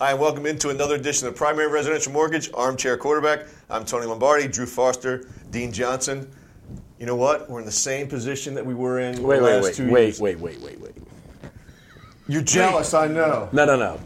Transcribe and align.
Hi, 0.00 0.12
and 0.12 0.18
welcome 0.18 0.46
into 0.46 0.70
another 0.70 0.94
edition 0.94 1.28
of 1.28 1.36
Primary 1.36 1.68
Residential 1.68 2.10
Mortgage 2.10 2.48
Armchair 2.54 2.96
Quarterback. 2.96 3.44
I'm 3.68 3.84
Tony 3.84 4.06
Lombardi, 4.06 4.48
Drew 4.48 4.64
Foster, 4.64 5.28
Dean 5.50 5.72
Johnson. 5.72 6.26
You 6.98 7.04
know 7.04 7.16
what? 7.16 7.50
We're 7.50 7.58
in 7.58 7.66
the 7.66 7.70
same 7.70 8.08
position 8.08 8.54
that 8.54 8.64
we 8.64 8.72
were 8.72 9.00
in 9.00 9.22
Wait, 9.22 9.36
the 9.40 9.44
wait, 9.44 9.52
last 9.56 9.64
wait, 9.64 9.74
two 9.74 9.92
wait, 9.92 10.04
years. 10.04 10.18
wait, 10.18 10.38
wait, 10.40 10.58
wait, 10.62 10.80
wait. 10.80 10.94
You're 12.28 12.40
jealous, 12.40 12.94
I 12.94 13.08
know. 13.08 13.50
No, 13.52 13.66
no, 13.66 13.76
no. 13.76 14.00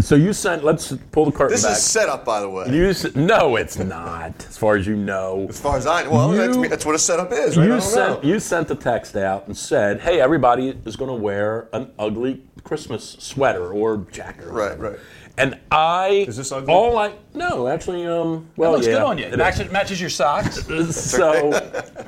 So 0.00 0.14
you 0.14 0.32
sent. 0.32 0.64
Let's 0.64 0.92
pull 1.12 1.26
the 1.26 1.32
curtain 1.32 1.52
This 1.54 1.64
back. 1.64 1.72
is 1.72 1.82
setup, 1.82 2.24
by 2.24 2.40
the 2.40 2.48
way. 2.48 2.66
you 2.74 2.88
s- 2.88 3.14
no, 3.14 3.56
it's 3.56 3.78
not. 3.78 4.32
As 4.48 4.56
far 4.56 4.76
as 4.76 4.86
you 4.86 4.96
know, 4.96 5.46
as 5.50 5.60
far 5.60 5.76
as 5.76 5.86
I 5.86 6.08
well, 6.08 6.30
that's, 6.30 6.56
You- 6.56 6.68
that's 6.68 6.86
what 6.86 6.94
a 6.94 6.98
setup 6.98 7.30
is, 7.32 7.56
right? 7.58 7.64
I 7.64 7.66
you 7.66 7.72
don't 7.72 7.80
sent 7.82 8.22
know. 8.22 8.28
you 8.28 8.40
sent 8.40 8.68
the 8.68 8.74
text 8.74 9.16
out 9.16 9.46
and 9.48 9.56
said, 9.56 10.00
"Hey, 10.00 10.18
everybody 10.20 10.78
is 10.86 10.96
going 10.96 11.10
to 11.10 11.14
wear 11.22 11.68
an 11.74 11.90
ugly 11.98 12.42
Christmas 12.64 13.16
sweater 13.18 13.70
or 13.72 13.98
jacket." 14.10 14.44
Or 14.46 14.52
Right, 14.52 14.78
whatever." 14.78 14.90
right. 14.92 14.98
And 15.38 15.58
I 15.70 16.24
Is 16.28 16.36
this 16.36 16.52
ugly? 16.52 16.72
all 16.72 16.98
I 16.98 17.12
no 17.34 17.66
actually 17.66 18.06
um 18.06 18.48
well 18.56 18.72
looks 18.72 18.86
yeah 18.86 18.94
good 18.94 19.02
on 19.02 19.18
you. 19.18 19.24
it 19.26 19.32
It 19.34 19.38
matches, 19.38 19.70
matches 19.72 20.00
your 20.00 20.10
socks. 20.10 20.64
so 20.96 21.50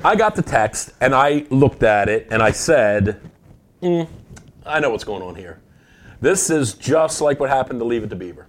I 0.05 0.15
got 0.15 0.35
the 0.37 0.43
text 0.43 0.93
and 1.01 1.15
I 1.15 1.47
looked 1.51 1.83
at 1.83 2.09
it 2.11 2.29
and 2.31 2.43
I 2.43 2.51
said, 2.51 3.21
"Mm, 3.83 4.07
I 4.67 4.79
know 4.81 4.91
what's 4.91 5.05
going 5.05 5.23
on 5.23 5.35
here. 5.35 5.59
This 6.21 6.51
is 6.51 6.75
just 6.75 7.21
like 7.21 7.41
what 7.41 7.51
happened 7.51 7.81
to 7.81 7.85
Leave 7.85 8.05
It 8.05 8.11
to 8.11 8.17
Beaver. 8.17 8.47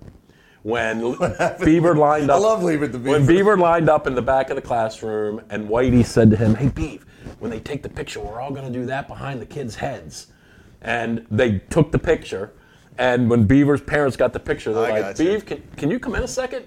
When 0.64 1.16
Beaver 1.64 1.96
lined 1.96 2.32
up, 2.32 2.38
I 2.38 2.40
love 2.40 2.64
Leave 2.64 2.82
It 2.82 2.91
to 2.91 2.98
Beaver. 2.98 3.10
When 3.12 3.22
Beaver. 3.22 3.34
Beaver 3.34 3.58
lined 3.58 3.90
up 3.90 4.08
in 4.08 4.16
the 4.16 4.22
back 4.22 4.50
of 4.50 4.55
the 4.55 4.62
classroom, 4.62 5.41
and 5.50 5.70
Whitey 5.70 6.05
said 6.05 6.32
to 6.32 6.38
him, 6.38 6.55
"Hey, 6.55 6.70
Beav, 6.70 7.04
when 7.40 7.52
they 7.52 7.60
take 7.60 7.84
the 7.84 7.90
picture, 7.90 8.20
we're 8.20 8.41
all 8.41 8.52
going 8.52 8.66
to 8.66 8.80
do 8.80 8.86
that 8.88 9.08
behind 9.08 9.41
the 9.41 9.46
kids' 9.46 9.76
heads." 9.76 10.28
And 10.82 11.26
they 11.30 11.60
took 11.60 11.91
the 11.91 12.00
picture, 12.00 12.52
and 12.98 13.30
when 13.30 13.46
Beaver's 13.46 13.82
parents 13.82 14.18
got 14.18 14.34
the 14.34 14.40
picture, 14.40 14.74
they're 14.74 14.86
I 14.86 14.90
like, 14.90 15.18
gotcha. 15.18 15.24
"Beav, 15.24 15.46
can, 15.46 15.63
can 15.77 15.91
you 15.91 16.00
come 16.00 16.16
in 16.16 16.24
a 16.24 16.27
second? 16.27 16.66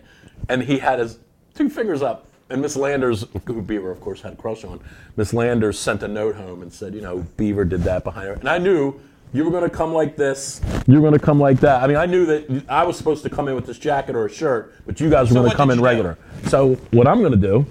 And 0.49 0.63
he 0.63 0.79
had 0.79 1.01
his 1.01 1.19
two 1.55 1.69
fingers 1.69 2.03
up. 2.03 2.27
And 2.51 2.63
Miss 2.63 2.77
Landers, 2.77 3.27
who 3.47 3.61
Beaver, 3.61 3.91
of 3.91 4.01
course, 4.01 4.23
had 4.23 4.33
a 4.33 4.37
crush 4.37 4.65
on, 4.65 4.81
Miss 5.17 5.35
Landers 5.35 5.79
sent 5.79 6.03
a 6.03 6.09
note 6.09 6.37
home 6.37 6.63
and 6.63 6.73
said, 6.73 6.95
you 6.95 7.03
know, 7.03 7.27
Beaver 7.37 7.67
did 7.67 7.83
that 7.83 8.05
behind 8.05 8.29
her. 8.29 8.35
And 8.35 8.49
I 8.49 8.57
knew 8.57 8.99
you 9.33 9.45
were 9.45 9.51
going 9.51 9.69
to 9.69 9.71
come 9.71 9.93
like 9.93 10.17
this. 10.17 10.61
You 10.87 10.95
were 10.95 11.01
going 11.01 11.19
to 11.19 11.25
come 11.25 11.39
like 11.39 11.61
that. 11.61 11.83
I 11.83 11.87
mean, 11.87 11.97
I 11.97 12.07
knew 12.07 12.27
that 12.27 12.65
I 12.69 12.85
was 12.85 12.97
supposed 12.97 13.23
to 13.25 13.31
come 13.31 13.49
in 13.49 13.55
with 13.55 13.67
this 13.67 13.79
jacket 13.79 14.17
or 14.17 14.27
a 14.27 14.31
shirt, 14.31 14.75
but 14.87 15.01
you 15.01 15.11
guys 15.11 15.29
were 15.31 15.35
going 15.35 15.51
to 15.51 15.57
come 15.57 15.71
in 15.71 15.79
you 15.79 15.83
do? 15.83 15.87
regular. 15.87 16.19
So 16.45 16.75
what 16.93 17.07
I'm 17.07 17.21
going 17.21 17.33
to 17.33 17.39
do, 17.39 17.67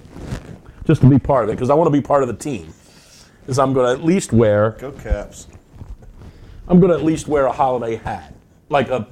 just 0.86 1.02
to 1.02 1.10
be 1.10 1.20
part 1.20 1.44
of 1.44 1.50
it, 1.50 1.54
because 1.54 1.70
I 1.70 1.74
want 1.74 1.88
to 1.88 1.92
be 1.92 2.02
part 2.02 2.22
of 2.22 2.28
the 2.28 2.36
team, 2.36 2.74
is 3.48 3.58
I'm 3.58 3.74
going 3.74 3.88
to 3.88 4.00
at 4.00 4.06
least 4.06 4.34
wear 4.34 4.72
Go 4.72 4.92
Caps. 4.92 5.48
I'm 6.68 6.80
going 6.80 6.92
to 6.92 6.98
at 6.98 7.04
least 7.04 7.28
wear 7.28 7.46
a 7.46 7.52
holiday 7.52 7.96
hat, 7.96 8.36
like 8.70 8.90
a 8.90 9.08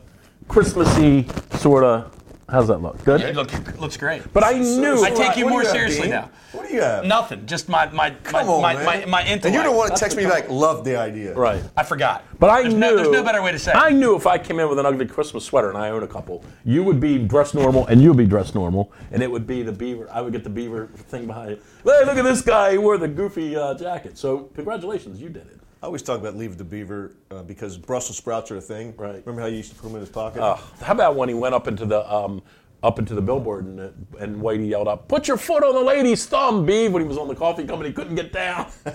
Christmassy 0.47 1.27
sort 1.51 1.83
of. 1.83 2.14
How's 2.47 2.67
that 2.67 2.77
look? 2.79 3.03
Good. 3.03 3.21
It 3.21 3.35
look, 3.35 3.79
looks 3.79 3.97
great. 3.97 4.21
But 4.31 4.43
I 4.43 4.53
knew. 4.59 5.03
I 5.03 5.09
take 5.09 5.35
you 5.35 5.45
What 5.45 5.51
more 5.51 5.61
have, 5.63 5.71
seriously 5.71 6.03
Dean? 6.03 6.11
now. 6.11 6.29
What 6.51 6.67
do 6.67 6.75
you 6.75 6.81
have? 6.81 7.03
Nothing. 7.03 7.47
Just 7.47 7.67
my 7.67 7.88
my 7.88 8.15
my, 8.31 8.43
on, 8.43 8.61
my, 8.61 8.75
man. 8.75 8.85
my, 8.85 9.05
my 9.05 9.21
intellect. 9.21 9.45
And 9.45 9.55
you 9.55 9.63
don't 9.63 9.75
want 9.75 9.88
to 9.88 9.91
That's 9.93 10.01
text 10.01 10.15
me 10.15 10.27
like, 10.27 10.47
love 10.47 10.85
the 10.85 10.95
idea. 10.95 11.33
right. 11.33 11.63
I 11.75 11.81
forgot. 11.81 12.23
But 12.38 12.51
I 12.51 12.61
there's 12.61 12.73
knew. 12.75 12.79
No, 12.81 12.95
there's 12.97 13.09
no 13.09 13.23
better 13.23 13.41
way 13.41 13.51
to 13.51 13.57
say 13.57 13.71
it. 13.71 13.77
I 13.77 13.89
knew 13.89 14.16
if 14.16 14.27
I 14.27 14.38
came 14.38 14.59
in 14.59 14.69
with 14.69 14.77
an 14.77 14.85
ugly 14.85 15.07
Christmas 15.07 15.43
sweater, 15.43 15.69
and 15.69 15.77
I 15.77 15.89
own 15.89 16.03
a 16.03 16.07
couple, 16.07 16.43
you 16.63 16.83
would 16.83 16.99
be 16.99 17.17
dressed 17.17 17.55
normal, 17.55 17.88
and 17.88 17.99
you 17.99 18.09
would 18.09 18.17
be 18.17 18.27
dressed 18.27 18.53
normal, 18.53 18.93
and 19.11 19.23
it 19.23 19.31
would 19.31 19.47
be 19.47 19.63
the 19.63 19.71
beaver. 19.71 20.07
I 20.11 20.21
would 20.21 20.31
get 20.31 20.43
the 20.43 20.49
beaver 20.51 20.88
thing 20.95 21.25
behind 21.25 21.49
it. 21.51 21.63
Hey, 21.83 22.05
look 22.05 22.17
at 22.17 22.23
this 22.23 22.43
guy. 22.43 22.73
He 22.73 22.77
wore 22.77 22.99
the 22.99 23.07
goofy 23.07 23.55
uh, 23.55 23.73
jacket. 23.73 24.19
So 24.19 24.51
congratulations, 24.53 25.19
you 25.19 25.29
did 25.29 25.47
it. 25.47 25.59
I 25.86 25.88
always 25.88 26.02
talk 26.02 26.19
about 26.19 26.36
Leave 26.36 26.58
the 26.58 26.64
Beaver 26.64 27.16
uh, 27.30 27.44
because 27.44 27.78
Brussels 27.78 28.17
sprouts 28.17 28.50
are 28.50 28.58
a 28.58 28.61
thing. 28.61 28.95
Right. 28.97 29.23
Remember 29.23 29.41
how 29.41 29.45
you 29.45 29.58
used 29.58 29.69
to 29.69 29.75
put 29.75 29.83
them 29.83 29.94
in 29.94 30.00
his 30.00 30.09
pocket? 30.09 30.41
Uh, 30.41 30.58
how 30.81 30.94
about 30.94 31.16
when 31.16 31.30
he 31.30 31.36
went 31.36 31.53
up 31.53 31.67
into 31.67 31.86
the 31.86 32.11
um, 32.11 32.41
up 32.81 32.97
into 32.97 33.14
the 33.14 33.22
billboard 33.22 33.66
and, 33.66 33.80
uh, 33.80 33.89
and 34.17 34.41
Whitey 34.41 34.67
yelled 34.67 34.88
up, 34.88 35.08
"Put 35.08 35.28
your 35.28 35.38
foot 35.38 35.63
on 35.63 35.75
the 35.75 35.81
lady's 35.81 36.25
thumb, 36.25 36.66
Beav!" 36.66 36.89
When 36.89 37.03
he 37.03 37.08
was 37.08 37.19
on 37.19 37.28
the 37.28 37.36
coffee 37.36 37.66
company, 37.66 37.89
he 37.89 37.94
couldn't 37.94 38.16
get 38.16 38.33
down. 38.33 38.66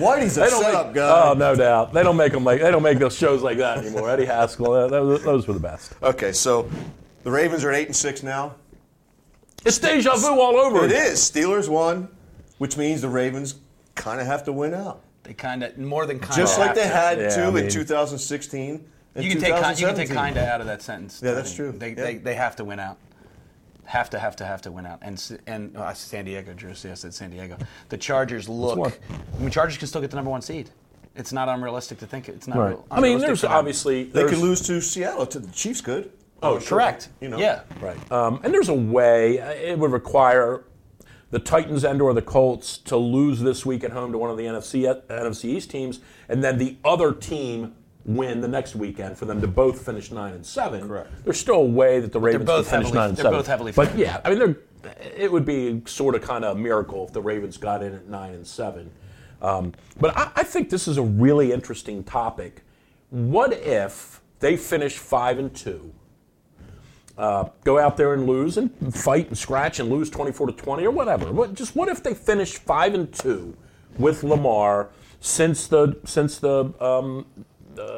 Whitey's 0.00 0.38
a 0.38 0.48
setup 0.48 0.86
make, 0.86 0.94
guy. 0.94 1.28
Oh, 1.28 1.34
no 1.34 1.54
doubt. 1.54 1.92
They 1.92 2.02
don't 2.02 2.16
make 2.16 2.32
them 2.32 2.42
like 2.42 2.62
they 2.62 2.70
don't 2.70 2.82
make 2.82 2.98
those 2.98 3.14
shows 3.14 3.42
like 3.42 3.58
that 3.58 3.76
anymore. 3.76 4.08
Eddie 4.08 4.24
Haskell, 4.24 4.72
uh, 4.72 4.88
those, 4.88 5.22
those 5.22 5.46
were 5.46 5.52
the 5.52 5.60
best. 5.60 5.92
Okay, 6.02 6.32
so 6.32 6.70
the 7.22 7.30
Ravens 7.30 7.64
are 7.64 7.70
at 7.70 7.78
eight 7.78 7.86
and 7.86 7.96
six 7.96 8.22
now. 8.22 8.54
It's 9.66 9.78
deja 9.78 10.16
vu 10.16 10.40
all 10.40 10.56
over. 10.56 10.86
It 10.86 10.92
again. 10.92 11.12
is. 11.12 11.18
Steelers 11.18 11.68
won, 11.68 12.08
which 12.56 12.78
means 12.78 13.02
the 13.02 13.10
Ravens 13.10 13.56
kind 13.94 14.22
of 14.22 14.26
have 14.26 14.44
to 14.44 14.52
win 14.52 14.72
out, 14.72 15.02
They 15.30 15.34
kind 15.34 15.62
of 15.62 15.78
more 15.78 16.06
than 16.06 16.18
kind 16.18 16.32
of. 16.32 16.36
just 16.38 16.58
like 16.58 16.74
they 16.74 16.88
had 16.88 17.20
Yeah, 17.20 17.28
to 17.28 17.44
I 17.44 17.50
mean- 17.52 17.64
in 17.66 17.70
2016. 17.70 18.84
And 19.14 19.24
You 19.24 19.30
can 19.30 19.40
take 19.40 19.78
you 19.78 19.86
can 19.86 19.94
take 19.94 20.10
kind 20.10 20.36
of 20.36 20.42
out 20.42 20.60
of 20.60 20.66
that 20.66 20.82
sentence. 20.82 21.20
Yeah, 21.22 21.32
that's 21.34 21.54
true. 21.54 21.70
They, 21.70 21.90
Yeah. 21.90 21.94
they, 21.94 22.14
they 22.16 22.34
have 22.34 22.56
to 22.56 22.64
win 22.64 22.80
out. 22.80 22.96
Have 23.84 24.10
to 24.10 24.18
have 24.18 24.34
to 24.36 24.44
have 24.44 24.60
to 24.62 24.72
win 24.72 24.86
out. 24.86 24.98
And 25.02 25.38
and 25.46 25.72
oh, 25.76 25.82
I 25.82 25.92
San 25.92 26.24
Diego, 26.24 26.52
Drew. 26.52 26.74
see, 26.74 26.90
I 26.90 26.94
said 26.94 27.14
San 27.14 27.30
Diego. 27.30 27.56
The 27.90 27.96
Chargers 27.96 28.48
look. 28.48 28.92
I 29.08 29.38
mean, 29.40 29.50
Chargers 29.52 29.78
can 29.78 29.86
still 29.86 30.00
get 30.00 30.10
the 30.10 30.16
number 30.16 30.32
one 30.32 30.42
seed. 30.42 30.70
It's 31.14 31.32
not 31.32 31.48
unrealistic 31.48 31.98
to 32.00 32.06
think. 32.08 32.28
It's 32.28 32.48
not. 32.48 32.58
Right. 32.58 32.68
real- 32.70 32.86
I 32.90 33.00
mean, 33.00 33.20
there's 33.20 33.40
for 33.42 33.46
them. 33.46 33.56
obviously 33.56 34.02
They 34.04 34.10
there's, 34.20 34.30
could 34.32 34.40
lose 34.40 34.62
to 34.62 34.80
Seattle. 34.80 35.26
To 35.26 35.38
the 35.38 35.52
Chiefs 35.52 35.80
could. 35.80 36.10
Oh, 36.42 36.58
sure. 36.58 36.78
correct. 36.78 37.10
You 37.20 37.28
know. 37.28 37.38
Yeah. 37.38 37.60
Right. 37.80 37.98
Um, 38.10 38.40
and 38.42 38.52
there's 38.52 38.68
a 38.68 38.74
way. 38.74 39.38
uh, 39.40 39.50
It 39.50 39.78
would 39.78 39.92
require 39.92 40.64
the 41.30 41.38
Titans 41.38 41.84
and 41.84 42.00
or 42.02 42.12
the 42.12 42.22
Colts 42.22 42.78
to 42.78 42.96
lose 42.96 43.40
this 43.40 43.64
week 43.64 43.84
at 43.84 43.92
home 43.92 44.12
to 44.12 44.18
one 44.18 44.30
of 44.30 44.36
the 44.36 44.44
NFC 44.44 44.82
NFC 45.08 45.44
East 45.46 45.70
teams, 45.70 46.00
and 46.28 46.42
then 46.42 46.58
the 46.58 46.76
other 46.84 47.12
team 47.12 47.74
win 48.04 48.40
the 48.40 48.48
next 48.48 48.74
weekend 48.74 49.16
for 49.16 49.26
them 49.26 49.40
to 49.40 49.46
both 49.46 49.84
finish 49.84 50.10
nine 50.10 50.34
and 50.34 50.44
seven. 50.44 50.86
Correct. 50.88 51.10
There's 51.24 51.38
still 51.38 51.56
a 51.56 51.64
way 51.64 52.00
that 52.00 52.12
the 52.12 52.18
Ravens 52.20 52.46
both 52.46 52.68
can 52.68 52.82
finish 52.82 52.86
heavily- 52.86 52.98
nine 52.98 53.08
and 53.10 53.16
they're 53.18 53.22
seven. 53.24 53.38
both 53.38 53.46
heavily 53.46 53.72
But 53.72 53.88
favored. 53.88 54.00
yeah, 54.00 54.20
I 54.24 54.30
mean, 54.30 54.38
they're, 54.38 54.56
it 55.16 55.30
would 55.30 55.44
be 55.44 55.82
sort 55.86 56.14
of 56.14 56.22
kind 56.22 56.44
of 56.44 56.56
a 56.56 56.60
miracle 56.60 57.06
if 57.06 57.12
the 57.12 57.20
Ravens 57.20 57.58
got 57.58 57.82
in 57.82 57.94
at 57.94 58.08
nine 58.08 58.32
and 58.34 58.46
seven. 58.46 58.90
Um, 59.42 59.72
but 60.00 60.16
I, 60.16 60.30
I 60.36 60.42
think 60.42 60.70
this 60.70 60.88
is 60.88 60.96
a 60.96 61.02
really 61.02 61.52
interesting 61.52 62.02
topic. 62.02 62.62
What 63.10 63.52
if 63.52 64.20
they 64.40 64.56
finish 64.56 64.96
five 64.96 65.38
and 65.38 65.54
two? 65.54 65.92
Uh, 67.20 67.50
go 67.64 67.78
out 67.78 67.98
there 67.98 68.14
and 68.14 68.26
lose 68.26 68.56
and 68.56 68.72
fight 68.96 69.28
and 69.28 69.36
scratch 69.36 69.78
and 69.78 69.90
lose 69.90 70.08
24 70.08 70.46
to 70.46 70.52
20 70.54 70.86
or 70.86 70.90
whatever. 70.90 71.30
What, 71.30 71.52
just 71.52 71.76
what 71.76 71.90
if 71.90 72.02
they 72.02 72.14
finish 72.14 72.54
five 72.54 72.94
and 72.94 73.12
two 73.12 73.54
with 73.98 74.22
Lamar 74.22 74.88
since 75.20 75.66
the 75.66 75.98
since 76.04 76.38
the 76.38 76.72
um, 76.80 77.26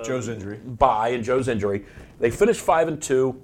Joe's 0.05 0.29
injury. 0.29 0.57
bye 0.57 1.11
and 1.11 1.23
Joe's 1.23 1.47
injury? 1.47 1.85
They 2.19 2.33
finished 2.33 2.63
five 2.63 2.89
and 2.89 3.01
two. 3.01 3.41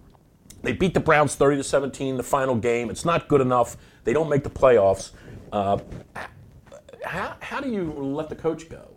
They 0.63 0.73
beat 0.73 0.95
the 0.95 1.01
Browns 1.01 1.37
30 1.37 1.59
to 1.59 1.63
17 1.63 2.17
the 2.17 2.25
final 2.25 2.57
game. 2.57 2.91
It's 2.91 3.05
not 3.05 3.29
good 3.29 3.41
enough. 3.41 3.77
They 4.03 4.13
don't 4.13 4.29
make 4.29 4.43
the 4.43 4.51
playoffs. 4.51 5.13
Uh, 5.53 5.79
how, 7.05 7.37
how 7.39 7.61
do 7.61 7.71
you 7.71 7.93
let 7.93 8.29
the 8.29 8.35
coach 8.35 8.69
go? 8.69 8.89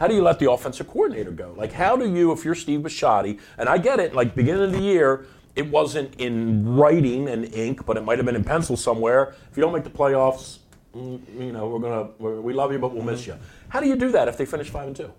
How 0.00 0.08
do 0.08 0.14
you 0.14 0.22
let 0.22 0.38
the 0.38 0.50
offensive 0.50 0.88
coordinator 0.88 1.30
go? 1.30 1.52
Like, 1.58 1.72
how 1.72 1.96
do 1.96 2.10
you, 2.10 2.32
if 2.32 2.46
you're 2.46 2.54
Steve 2.54 2.80
Bisciotti, 2.80 3.38
and 3.58 3.68
I 3.68 3.76
get 3.76 4.00
it, 4.00 4.14
like, 4.14 4.34
beginning 4.34 4.62
of 4.62 4.72
the 4.72 4.80
year, 4.80 5.26
it 5.54 5.70
wasn't 5.70 6.14
in 6.20 6.76
writing 6.76 7.28
and 7.28 7.52
ink, 7.54 7.84
but 7.84 7.96
it 7.96 8.04
might 8.04 8.18
have 8.18 8.26
been 8.26 8.36
in 8.36 8.44
pencil 8.44 8.76
somewhere. 8.76 9.34
If 9.50 9.56
you 9.56 9.62
don't 9.62 9.72
make 9.72 9.84
the 9.84 9.90
playoffs, 9.90 10.58
mm, 10.94 11.20
you 11.38 11.52
know, 11.52 11.68
we're 11.68 11.78
gonna, 11.78 12.08
we're, 12.18 12.40
we 12.40 12.52
love 12.52 12.72
you, 12.72 12.78
but 12.78 12.94
we'll 12.94 13.04
miss 13.04 13.26
you. 13.26 13.36
How 13.68 13.80
do 13.80 13.88
you 13.88 13.96
do 13.96 14.12
that 14.12 14.28
if 14.28 14.36
they 14.36 14.46
finish 14.46 14.70
five 14.70 14.86
and 14.86 14.96
two? 14.96 15.12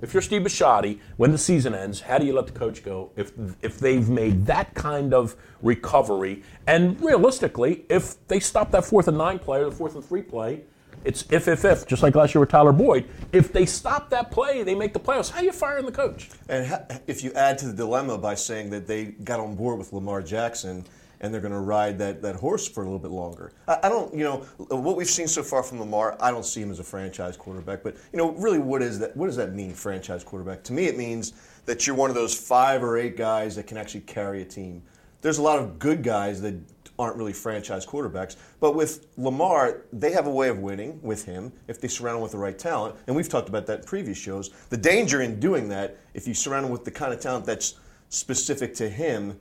If 0.00 0.14
you're 0.14 0.22
Steve 0.22 0.42
Bisciotti, 0.42 1.00
when 1.16 1.32
the 1.32 1.38
season 1.38 1.74
ends, 1.74 2.02
how 2.02 2.18
do 2.18 2.26
you 2.26 2.32
let 2.32 2.46
the 2.46 2.52
coach 2.52 2.84
go 2.84 3.10
if 3.16 3.32
if 3.62 3.80
they've 3.80 4.08
made 4.08 4.46
that 4.46 4.74
kind 4.74 5.12
of 5.12 5.34
recovery? 5.60 6.44
And 6.68 7.00
realistically, 7.00 7.84
if 7.88 8.24
they 8.28 8.38
stop 8.38 8.70
that 8.70 8.84
fourth 8.84 9.08
and 9.08 9.18
nine 9.18 9.40
play 9.40 9.60
or 9.60 9.64
the 9.64 9.72
fourth 9.72 9.96
and 9.96 10.04
three 10.04 10.22
play, 10.22 10.62
it's 11.04 11.24
if 11.30 11.48
if 11.48 11.64
if 11.64 11.86
just 11.86 12.02
like 12.02 12.14
last 12.14 12.34
year 12.34 12.40
with 12.40 12.50
Tyler 12.50 12.72
Boyd. 12.72 13.08
If 13.32 13.52
they 13.52 13.66
stop 13.66 14.10
that 14.10 14.30
play, 14.30 14.62
they 14.62 14.74
make 14.74 14.92
the 14.92 15.00
playoffs. 15.00 15.30
How 15.30 15.40
are 15.40 15.44
you 15.44 15.52
firing 15.52 15.86
the 15.86 15.92
coach? 15.92 16.30
And 16.48 17.00
if 17.06 17.22
you 17.22 17.32
add 17.34 17.58
to 17.58 17.66
the 17.66 17.72
dilemma 17.72 18.18
by 18.18 18.34
saying 18.34 18.70
that 18.70 18.86
they 18.86 19.06
got 19.06 19.40
on 19.40 19.54
board 19.54 19.78
with 19.78 19.92
Lamar 19.92 20.22
Jackson 20.22 20.84
and 21.20 21.32
they're 21.32 21.40
going 21.40 21.52
to 21.52 21.60
ride 21.60 21.98
that, 21.98 22.22
that 22.22 22.36
horse 22.36 22.68
for 22.68 22.82
a 22.82 22.84
little 22.84 22.98
bit 22.98 23.10
longer. 23.10 23.52
I, 23.66 23.78
I 23.84 23.88
don't, 23.88 24.14
you 24.14 24.24
know, 24.24 24.38
what 24.68 24.96
we've 24.96 25.08
seen 25.08 25.26
so 25.26 25.42
far 25.42 25.62
from 25.62 25.80
Lamar, 25.80 26.16
I 26.20 26.30
don't 26.30 26.44
see 26.44 26.62
him 26.62 26.70
as 26.70 26.78
a 26.78 26.84
franchise 26.84 27.36
quarterback. 27.36 27.82
But 27.82 27.96
you 28.12 28.18
know, 28.18 28.32
really, 28.32 28.58
what 28.58 28.82
is 28.82 28.98
that? 29.00 29.16
What 29.16 29.26
does 29.26 29.36
that 29.36 29.54
mean, 29.54 29.72
franchise 29.74 30.24
quarterback? 30.24 30.62
To 30.64 30.72
me, 30.72 30.86
it 30.86 30.96
means 30.96 31.32
that 31.66 31.86
you're 31.86 31.96
one 31.96 32.10
of 32.10 32.16
those 32.16 32.34
five 32.34 32.82
or 32.82 32.96
eight 32.96 33.16
guys 33.16 33.56
that 33.56 33.66
can 33.66 33.76
actually 33.76 34.02
carry 34.02 34.42
a 34.42 34.44
team. 34.44 34.82
There's 35.20 35.38
a 35.38 35.42
lot 35.42 35.58
of 35.58 35.78
good 35.80 36.04
guys 36.04 36.40
that 36.42 36.54
aren't 36.98 37.16
really 37.16 37.32
franchise 37.32 37.86
quarterbacks. 37.86 38.36
But 38.60 38.74
with 38.74 39.06
Lamar, 39.16 39.82
they 39.92 40.12
have 40.12 40.26
a 40.26 40.30
way 40.30 40.48
of 40.48 40.58
winning 40.58 40.98
with 41.02 41.24
him 41.24 41.52
if 41.68 41.80
they 41.80 41.88
surround 41.88 42.16
him 42.16 42.22
with 42.22 42.32
the 42.32 42.38
right 42.38 42.58
talent. 42.58 42.96
And 43.06 43.14
we've 43.14 43.28
talked 43.28 43.48
about 43.48 43.66
that 43.66 43.80
in 43.80 43.84
previous 43.86 44.18
shows. 44.18 44.50
The 44.70 44.76
danger 44.76 45.22
in 45.22 45.38
doing 45.38 45.68
that, 45.68 45.98
if 46.14 46.26
you 46.26 46.34
surround 46.34 46.66
him 46.66 46.72
with 46.72 46.84
the 46.84 46.90
kind 46.90 47.12
of 47.12 47.20
talent 47.20 47.46
that's 47.46 47.74
specific 48.08 48.74
to 48.74 48.88
him 48.88 49.38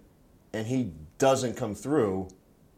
and 0.54 0.68
he 0.68 0.92
doesn't 1.18 1.56
come 1.56 1.74
through, 1.74 2.27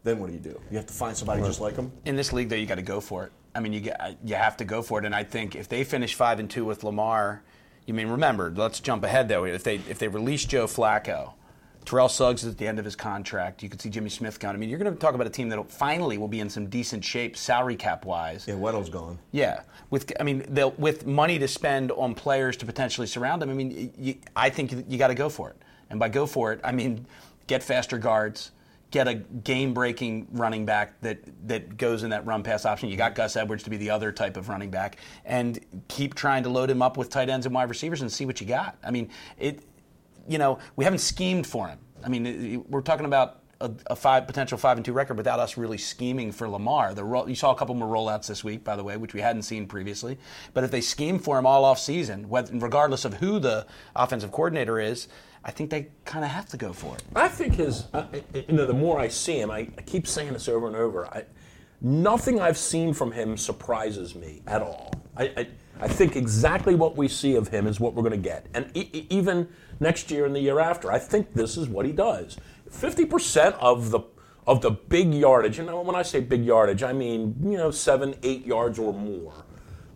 then 0.02 0.18
what 0.18 0.28
do 0.28 0.32
you 0.32 0.40
do? 0.40 0.58
You 0.70 0.78
have 0.78 0.86
to 0.86 0.94
find 0.94 1.16
somebody 1.16 1.42
just 1.42 1.60
like 1.60 1.76
him? 1.76 1.92
in 2.06 2.16
this 2.16 2.32
league, 2.32 2.48
though, 2.48 2.56
you 2.56 2.66
got 2.66 2.76
to 2.76 2.82
go 2.82 3.00
for 3.00 3.24
it. 3.24 3.32
I 3.54 3.60
mean, 3.60 3.72
you 3.72 3.92
you 4.24 4.36
have 4.36 4.56
to 4.58 4.64
go 4.64 4.80
for 4.80 5.00
it. 5.00 5.04
And 5.04 5.14
I 5.14 5.24
think 5.24 5.56
if 5.56 5.68
they 5.68 5.82
finish 5.84 6.14
five 6.14 6.38
and 6.38 6.48
two 6.48 6.64
with 6.64 6.84
Lamar, 6.84 7.42
you 7.84 7.94
mean 7.94 8.06
remember? 8.06 8.52
Let's 8.54 8.78
jump 8.80 9.02
ahead 9.02 9.28
though. 9.28 9.44
If 9.44 9.64
they 9.64 9.76
if 9.88 9.98
they 9.98 10.08
release 10.08 10.44
Joe 10.44 10.66
Flacco, 10.66 11.32
Terrell 11.84 12.08
Suggs 12.08 12.44
is 12.44 12.52
at 12.52 12.58
the 12.58 12.66
end 12.66 12.78
of 12.78 12.84
his 12.84 12.94
contract. 12.94 13.62
You 13.62 13.68
could 13.68 13.80
see 13.80 13.88
Jimmy 13.90 14.10
Smith 14.10 14.38
going. 14.38 14.54
I 14.54 14.58
mean, 14.58 14.68
you're 14.68 14.78
going 14.78 14.92
to 14.92 14.98
talk 14.98 15.14
about 15.14 15.26
a 15.26 15.30
team 15.30 15.48
that 15.48 15.70
finally 15.70 16.18
will 16.18 16.28
be 16.28 16.40
in 16.40 16.48
some 16.50 16.66
decent 16.66 17.04
shape, 17.04 17.36
salary 17.36 17.76
cap 17.76 18.04
wise. 18.04 18.46
Yeah, 18.46 18.54
Weddle's 18.54 18.90
gone. 18.90 19.18
Yeah, 19.32 19.62
with 19.88 20.12
I 20.20 20.22
mean, 20.22 20.44
they'll- 20.48 20.74
with 20.78 21.06
money 21.06 21.38
to 21.38 21.48
spend 21.48 21.90
on 21.92 22.14
players 22.14 22.56
to 22.58 22.66
potentially 22.66 23.06
surround 23.06 23.42
them. 23.42 23.50
I 23.50 23.54
mean, 23.54 23.92
you, 23.98 24.16
I 24.36 24.50
think 24.50 24.72
you 24.88 24.98
got 24.98 25.08
to 25.08 25.14
go 25.14 25.28
for 25.28 25.50
it. 25.50 25.56
And 25.88 25.98
by 25.98 26.08
go 26.08 26.26
for 26.26 26.52
it, 26.52 26.60
I 26.62 26.70
mean 26.72 27.06
get 27.48 27.62
faster 27.64 27.98
guards, 27.98 28.52
get 28.92 29.08
a 29.08 29.14
game-breaking 29.14 30.28
running 30.32 30.64
back 30.64 31.00
that 31.00 31.18
that 31.48 31.76
goes 31.76 32.04
in 32.04 32.10
that 32.10 32.24
run 32.26 32.42
pass 32.44 32.64
option. 32.64 32.88
You 32.88 32.96
got 32.96 33.14
Gus 33.16 33.34
Edwards 33.36 33.64
to 33.64 33.70
be 33.70 33.76
the 33.76 33.90
other 33.90 34.12
type 34.12 34.36
of 34.36 34.48
running 34.48 34.70
back, 34.70 34.98
and 35.24 35.58
keep 35.88 36.14
trying 36.14 36.44
to 36.44 36.48
load 36.48 36.70
him 36.70 36.82
up 36.82 36.96
with 36.96 37.10
tight 37.10 37.28
ends 37.28 37.46
and 37.46 37.54
wide 37.54 37.68
receivers 37.68 38.02
and 38.02 38.12
see 38.12 38.24
what 38.26 38.40
you 38.40 38.46
got. 38.46 38.76
I 38.84 38.90
mean, 38.92 39.10
it. 39.38 39.62
You 40.30 40.38
know, 40.38 40.60
we 40.76 40.84
haven't 40.84 41.00
schemed 41.00 41.44
for 41.44 41.66
him. 41.66 41.78
I 42.04 42.08
mean, 42.08 42.64
we're 42.68 42.82
talking 42.82 43.04
about 43.04 43.42
a, 43.60 43.70
a 43.88 43.96
five 43.96 44.28
potential 44.28 44.56
five 44.56 44.78
and 44.78 44.84
two 44.84 44.92
record 44.92 45.16
without 45.16 45.40
us 45.40 45.56
really 45.56 45.76
scheming 45.76 46.30
for 46.30 46.48
Lamar. 46.48 46.94
The 46.94 47.24
you 47.26 47.34
saw 47.34 47.50
a 47.50 47.56
couple 47.56 47.74
more 47.74 47.88
rollouts 47.88 48.28
this 48.28 48.44
week, 48.44 48.62
by 48.62 48.76
the 48.76 48.84
way, 48.84 48.96
which 48.96 49.12
we 49.12 49.20
hadn't 49.20 49.42
seen 49.42 49.66
previously. 49.66 50.18
But 50.54 50.62
if 50.62 50.70
they 50.70 50.80
scheme 50.80 51.18
for 51.18 51.36
him 51.36 51.46
all 51.46 51.64
off 51.64 51.80
season, 51.80 52.28
whether, 52.28 52.56
regardless 52.56 53.04
of 53.04 53.14
who 53.14 53.40
the 53.40 53.66
offensive 53.96 54.30
coordinator 54.30 54.78
is, 54.78 55.08
I 55.44 55.50
think 55.50 55.70
they 55.70 55.88
kind 56.04 56.24
of 56.24 56.30
have 56.30 56.48
to 56.50 56.56
go 56.56 56.72
for 56.72 56.94
it. 56.94 57.02
I 57.16 57.26
think 57.26 57.54
his, 57.54 57.86
uh, 57.92 58.06
you 58.34 58.54
know, 58.54 58.66
the 58.66 58.72
more 58.74 59.00
I 59.00 59.08
see 59.08 59.40
him, 59.40 59.50
I, 59.50 59.68
I 59.76 59.82
keep 59.84 60.06
saying 60.06 60.32
this 60.32 60.48
over 60.48 60.68
and 60.68 60.76
over. 60.76 61.06
I, 61.08 61.24
nothing 61.80 62.40
I've 62.40 62.58
seen 62.58 62.92
from 62.92 63.10
him 63.10 63.36
surprises 63.36 64.14
me 64.14 64.42
at 64.46 64.62
all. 64.62 64.92
I, 65.16 65.24
I, 65.36 65.48
I 65.80 65.88
think 65.88 66.14
exactly 66.14 66.74
what 66.74 66.96
we 66.96 67.08
see 67.08 67.36
of 67.36 67.48
him 67.48 67.66
is 67.66 67.80
what 67.80 67.94
we're 67.94 68.02
going 68.02 68.22
to 68.22 68.28
get. 68.28 68.46
And 68.52 68.70
e- 68.74 69.06
even 69.08 69.48
next 69.80 70.10
year 70.10 70.26
and 70.26 70.34
the 70.34 70.40
year 70.40 70.60
after, 70.60 70.92
I 70.92 70.98
think 70.98 71.34
this 71.34 71.56
is 71.56 71.68
what 71.68 71.86
he 71.86 71.92
does. 71.92 72.36
50% 72.70 73.54
of 73.58 73.90
the 73.90 74.00
of 74.46 74.62
the 74.62 74.70
big 74.70 75.14
yardage, 75.14 75.58
and 75.58 75.72
when 75.86 75.94
I 75.94 76.02
say 76.02 76.18
big 76.20 76.44
yardage, 76.44 76.82
I 76.82 76.92
mean, 76.92 77.36
you 77.42 77.56
know, 77.56 77.70
seven, 77.70 78.16
eight 78.22 78.44
yards 78.46 78.78
or 78.78 78.92
more. 78.92 79.44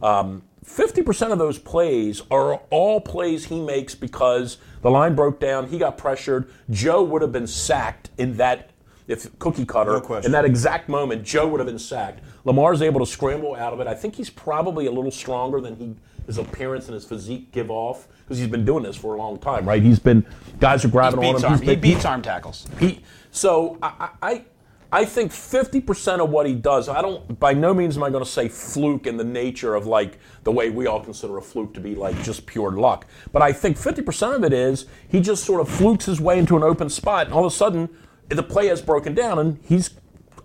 Um, 0.03 0.43
50% 0.65 1.33
of 1.33 1.39
those 1.39 1.59
plays 1.59 2.23
are 2.31 2.57
all 2.71 3.01
plays 3.01 3.47
he 3.47 3.61
makes 3.61 3.95
because 3.95 4.59
the 4.83 4.91
line 4.91 5.15
broke 5.15 5.41
down, 5.41 5.69
he 5.69 5.79
got 5.79 5.99
pressured. 5.99 6.49
Joe 6.71 7.03
would 7.03 7.23
have 7.23 7.33
been 7.33 7.47
sacked 7.47 8.11
in 8.17 8.37
that, 8.37 8.71
if 9.09 9.37
cookie 9.39 9.67
cutter, 9.67 9.93
No 9.93 10.17
in 10.19 10.33
that 10.33 10.45
exact 10.45 10.89
moment, 10.89 11.25
Joe 11.25 11.49
would 11.49 11.59
have 11.59 11.67
been 11.67 11.79
sacked. 11.79 12.21
Lamar's 12.45 12.81
able 12.81 13.01
to 13.01 13.07
scramble 13.07 13.55
out 13.55 13.73
of 13.73 13.81
it. 13.81 13.87
I 13.87 13.95
think 13.95 14.15
he's 14.15 14.31
probably 14.31 14.87
a 14.87 14.93
little 14.93 15.11
stronger 15.11 15.61
than 15.61 15.77
he 15.77 15.97
his 16.27 16.39
appearance 16.39 16.87
and 16.87 16.95
his 16.95 17.05
physique 17.05 17.53
give 17.53 17.71
off 17.71 18.09
because 18.25 18.39
he's 18.39 18.49
been 18.49 18.65
doing 18.65 18.83
this 18.83 18.97
for 18.97 19.15
a 19.15 19.19
long 19.19 19.39
time, 19.39 19.67
right? 19.67 19.83
He's 19.83 19.99
been 19.99 20.25
guys 20.61 20.85
are 20.85 20.89
He 20.89 20.93
grabbing 20.93 21.19
on 21.25 21.37
him. 21.37 21.45
arm, 21.45 21.53
He's 21.53 21.61
he 21.61 21.67
been- 21.77 21.81
beats 21.81 22.05
arm 22.05 22.23
tackles. 22.23 22.67
he 22.81 23.01
so 23.31 23.79
I, 23.83 24.09
I 24.23 24.45
I 24.93 25.05
think 25.05 25.33
fifty 25.33 25.81
percent 25.81 26.23
of 26.23 26.31
what 26.31 26.47
he 26.47 26.55
does. 26.55 26.89
I 26.89 27.03
don't. 27.03 27.41
By 27.41 27.53
no 27.53 27.75
means 27.75 27.97
am 27.97 28.05
I 28.05 28.11
going 28.11 28.23
to 28.25 28.31
say 28.31 28.49
fluke 28.49 29.09
in 29.09 29.17
the 29.17 29.25
nature 29.25 29.75
of 29.75 29.87
like 29.87 30.19
the 30.45 30.53
way 30.53 30.71
we 30.71 30.87
all 30.87 31.01
consider 31.01 31.37
a 31.37 31.43
fluke 31.43 31.75
to 31.75 31.81
be 31.81 31.97
like 31.97 32.23
just 32.23 32.47
pure 32.47 32.71
luck. 32.71 33.07
But 33.33 33.43
I 33.43 33.53
think 33.53 33.77
fifty 33.77 34.03
percent 34.03 34.35
of 34.35 34.45
it 34.45 34.53
is 34.53 34.87
he 35.09 35.21
just 35.21 35.43
sort 35.45 35.61
of 35.61 35.69
flukes 35.69 36.05
his 36.07 36.21
way 36.21 36.39
into 36.39 36.57
an 36.57 36.63
open 36.63 36.89
spot, 36.89 37.27
and 37.27 37.35
all 37.35 37.45
of 37.45 37.53
a 37.53 37.57
sudden 37.57 37.89
the 38.29 38.43
play 38.43 38.69
has 38.69 38.81
broken 38.81 39.15
down, 39.15 39.41
and 39.41 39.59
he's 39.67 39.91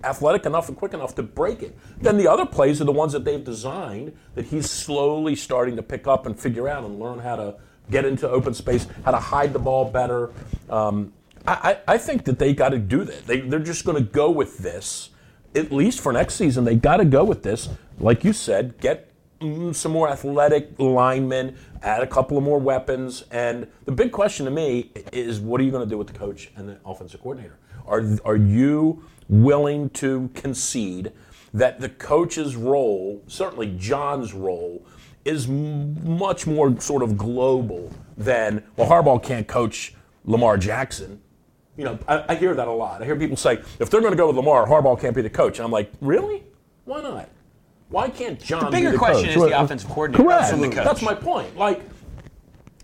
athletic 0.04 0.46
enough 0.48 0.68
and 0.68 0.78
quick 0.78 0.94
enough 0.96 1.14
to 1.14 1.22
break 1.22 1.62
it. 1.62 1.78
Then 2.02 2.18
the 2.18 2.28
other 2.28 2.46
plays 2.46 2.82
are 2.82 2.86
the 2.86 2.92
ones 2.92 3.14
that 3.14 3.26
they've 3.26 3.44
designed 3.44 4.18
that 4.34 4.46
he's 4.46 4.70
slowly 4.72 5.36
starting 5.36 5.76
to 5.76 5.84
pick 5.84 6.08
up 6.08 6.26
and 6.26 6.40
figure 6.40 6.68
out 6.68 6.84
and 6.86 7.00
learn 7.00 7.20
how 7.20 7.36
to 7.36 7.56
get 7.90 8.06
into 8.06 8.30
open 8.30 8.54
space, 8.54 8.88
how 9.04 9.12
to 9.12 9.18
hide 9.18 9.54
the 9.54 9.60
ball 9.60 9.86
better. 9.86 10.32
Um, 10.70 11.14
I, 11.48 11.78
I 11.88 11.98
think 11.98 12.26
that 12.26 12.38
they 12.38 12.54
got 12.54 12.70
to 12.70 12.78
do 12.78 13.04
that. 13.04 13.26
They, 13.26 13.40
they're 13.42 13.60
just 13.60 13.86
going 13.86 13.98
to 13.98 14.04
go 14.04 14.30
with 14.30 14.60
this, 14.60 15.10
at 15.56 15.72
least 15.72 16.00
for 16.00 16.14
next 16.14 16.36
season. 16.36 16.64
They 16.64 16.76
got 16.76 16.98
to 16.98 17.06
go 17.06 17.24
with 17.24 17.44
this. 17.44 17.70
Like 18.00 18.24
you 18.24 18.34
said, 18.34 18.80
get 18.80 19.12
mm, 19.40 19.74
some 19.74 19.92
more 19.92 20.10
athletic 20.10 20.78
linemen, 20.78 21.56
add 21.82 22.04
a 22.04 22.08
couple 22.08 22.38
of 22.38 22.44
more 22.44 22.60
weapons. 22.60 23.24
And 23.32 23.68
the 23.86 23.92
big 23.92 24.12
question 24.12 24.46
to 24.46 24.52
me 24.52 24.92
is 25.12 25.40
what 25.40 25.60
are 25.62 25.64
you 25.64 25.72
going 25.72 25.84
to 25.84 25.90
do 25.90 25.98
with 25.98 26.08
the 26.08 26.18
coach 26.18 26.52
and 26.56 26.70
the 26.70 26.78
offensive 26.86 27.22
coordinator? 27.22 27.58
Are, 27.88 28.04
are 28.26 28.36
you 28.36 29.04
willing 29.28 29.90
to 29.92 30.30
concede 30.34 31.12
that 31.54 31.80
the 31.80 31.90
coach's 31.90 32.56
role, 32.56 33.24
certainly 33.28 33.76
John's 33.78 34.34
role, 34.34 34.86
is 35.30 35.48
m- 35.48 36.18
much 36.18 36.46
more 36.48 36.80
sort 36.82 37.04
of 37.04 37.18
global 37.18 37.92
than, 38.18 38.64
well, 38.76 38.90
Harbaugh 38.90 39.22
can't 39.24 39.48
coach 39.48 39.94
Lamar 40.26 40.58
Jackson. 40.58 41.22
You 41.78 41.86
know, 41.86 42.00
I, 42.08 42.26
I 42.30 42.36
hear 42.36 42.54
that 42.56 42.68
a 42.68 42.72
lot. 42.72 43.02
I 43.02 43.06
hear 43.06 43.16
people 43.16 43.38
say, 43.38 43.62
if 43.80 43.90
they're 43.90 44.02
going 44.02 44.12
to 44.12 44.18
go 44.18 44.28
with 44.28 44.36
Lamar, 44.36 44.68
Harbaugh 44.68 45.00
can't 45.00 45.16
be 45.16 45.22
the 45.22 45.30
coach. 45.30 45.60
And 45.60 45.66
I'm 45.66 45.72
like, 45.72 45.92
really? 46.02 46.44
Why 46.86 47.02
not? 47.02 47.30
Why 47.90 48.10
can't 48.10 48.40
John 48.42 48.66
The 48.66 48.72
bigger 48.72 48.90
be 48.90 48.92
the 48.94 48.98
question 48.98 49.26
coach? 49.34 49.36
is 49.38 49.42
the 49.44 49.62
offensive 49.62 49.90
coordinator 49.90 50.24
Correct. 50.24 50.52
the 50.60 50.68
coach. 50.70 50.86
That's 50.86 51.02
my 51.02 51.14
point. 51.14 51.56
Like, 51.56 51.82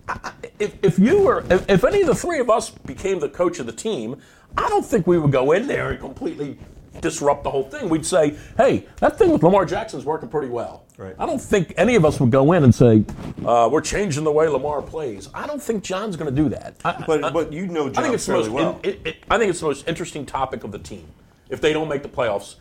I- 0.08 0.20
I- 0.24 0.34
if, 0.60 0.76
if 0.84 1.00
you 1.00 1.20
were, 1.24 1.44
if, 1.50 1.70
if 1.70 1.84
any 1.84 2.02
of 2.02 2.08
the 2.08 2.16
three 2.16 2.40
of 2.40 2.50
us 2.50 2.70
became 2.70 3.20
the 3.20 3.28
coach 3.30 3.60
of 3.60 3.66
the 3.66 3.72
team, 3.74 4.16
I 4.58 4.70
don't 4.70 4.86
think 4.86 5.06
we 5.06 5.18
would 5.20 5.32
go 5.32 5.52
in 5.52 5.68
there 5.68 5.90
and 5.92 6.00
completely 6.00 6.58
disrupt 7.02 7.44
the 7.44 7.52
whole 7.52 7.64
thing. 7.64 7.90
We'd 7.90 8.06
say, 8.06 8.36
hey, 8.58 8.88
that 8.98 9.18
thing 9.18 9.32
with 9.32 9.44
Lamar 9.44 9.66
Jackson's 9.66 10.06
working 10.06 10.30
pretty 10.30 10.50
well. 10.50 10.84
Right. 10.98 11.16
I 11.20 11.26
don't 11.26 11.42
think 11.42 11.74
any 11.78 11.96
of 11.96 12.06
us 12.06 12.20
would 12.20 12.32
go 12.32 12.54
in 12.54 12.64
and 12.64 12.74
say, 12.74 13.04
uh, 13.46 13.68
we're 13.72 13.82
changing 13.82 14.24
the 14.24 14.32
way 14.32 14.48
Lamar 14.48 14.82
plays. 14.82 15.30
I 15.34 15.46
don't 15.48 15.62
think 15.62 15.84
John's 15.84 16.16
going 16.16 16.34
to 16.34 16.42
do 16.44 16.50
that. 16.50 16.76
I, 16.86 17.04
But 17.06 17.34
but 17.34 17.52
you 17.52 17.68
know 17.68 17.88
I 17.88 17.90
John 17.92 18.04
think 18.04 18.16
it's 18.16 18.26
the 18.26 18.32
fairly 18.34 18.50
most. 18.50 18.56
well. 18.56 18.80
it- 18.84 19.02
it- 19.06 19.16
I 19.30 19.38
think 19.38 19.50
it's 19.50 19.60
the 19.60 19.66
most 19.68 19.88
interesting 19.88 20.26
topic 20.26 20.64
of 20.64 20.72
the 20.72 20.80
team. 20.80 21.06
If 21.50 21.62
they 21.62 21.74
don't 21.74 21.90
make 21.90 22.02
the 22.04 22.10
playoffs, 22.10 22.56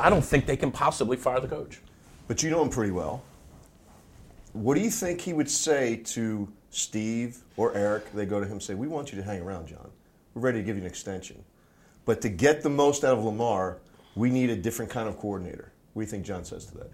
I 0.00 0.08
don't 0.10 0.24
think 0.24 0.46
they 0.46 0.56
can 0.56 0.70
possibly 0.72 1.16
fire 1.16 1.40
the 1.40 1.48
coach. 1.48 1.80
But 2.28 2.42
you 2.42 2.50
know 2.50 2.62
him 2.62 2.70
pretty 2.70 2.92
well. 2.92 3.22
What 4.54 4.74
do 4.74 4.80
you 4.80 4.90
think 4.90 5.20
he 5.20 5.32
would 5.32 5.50
say 5.50 5.96
to 6.06 6.48
Steve 6.70 7.38
or 7.56 7.74
Eric? 7.74 8.12
They 8.12 8.26
go 8.26 8.40
to 8.40 8.46
him 8.46 8.52
and 8.52 8.62
say, 8.62 8.74
We 8.74 8.88
want 8.88 9.12
you 9.12 9.18
to 9.18 9.24
hang 9.24 9.40
around, 9.42 9.68
John. 9.68 9.90
We're 10.34 10.42
ready 10.42 10.58
to 10.60 10.64
give 10.64 10.76
you 10.76 10.82
an 10.82 10.88
extension. 10.88 11.42
But 12.04 12.20
to 12.22 12.28
get 12.28 12.62
the 12.62 12.70
most 12.70 13.04
out 13.04 13.16
of 13.16 13.24
Lamar, 13.24 13.78
we 14.14 14.30
need 14.30 14.50
a 14.50 14.56
different 14.56 14.90
kind 14.90 15.08
of 15.08 15.18
coordinator. 15.18 15.72
What 15.92 16.02
do 16.02 16.06
you 16.06 16.10
think 16.10 16.24
John 16.24 16.44
says 16.44 16.66
to 16.66 16.78
that? 16.78 16.90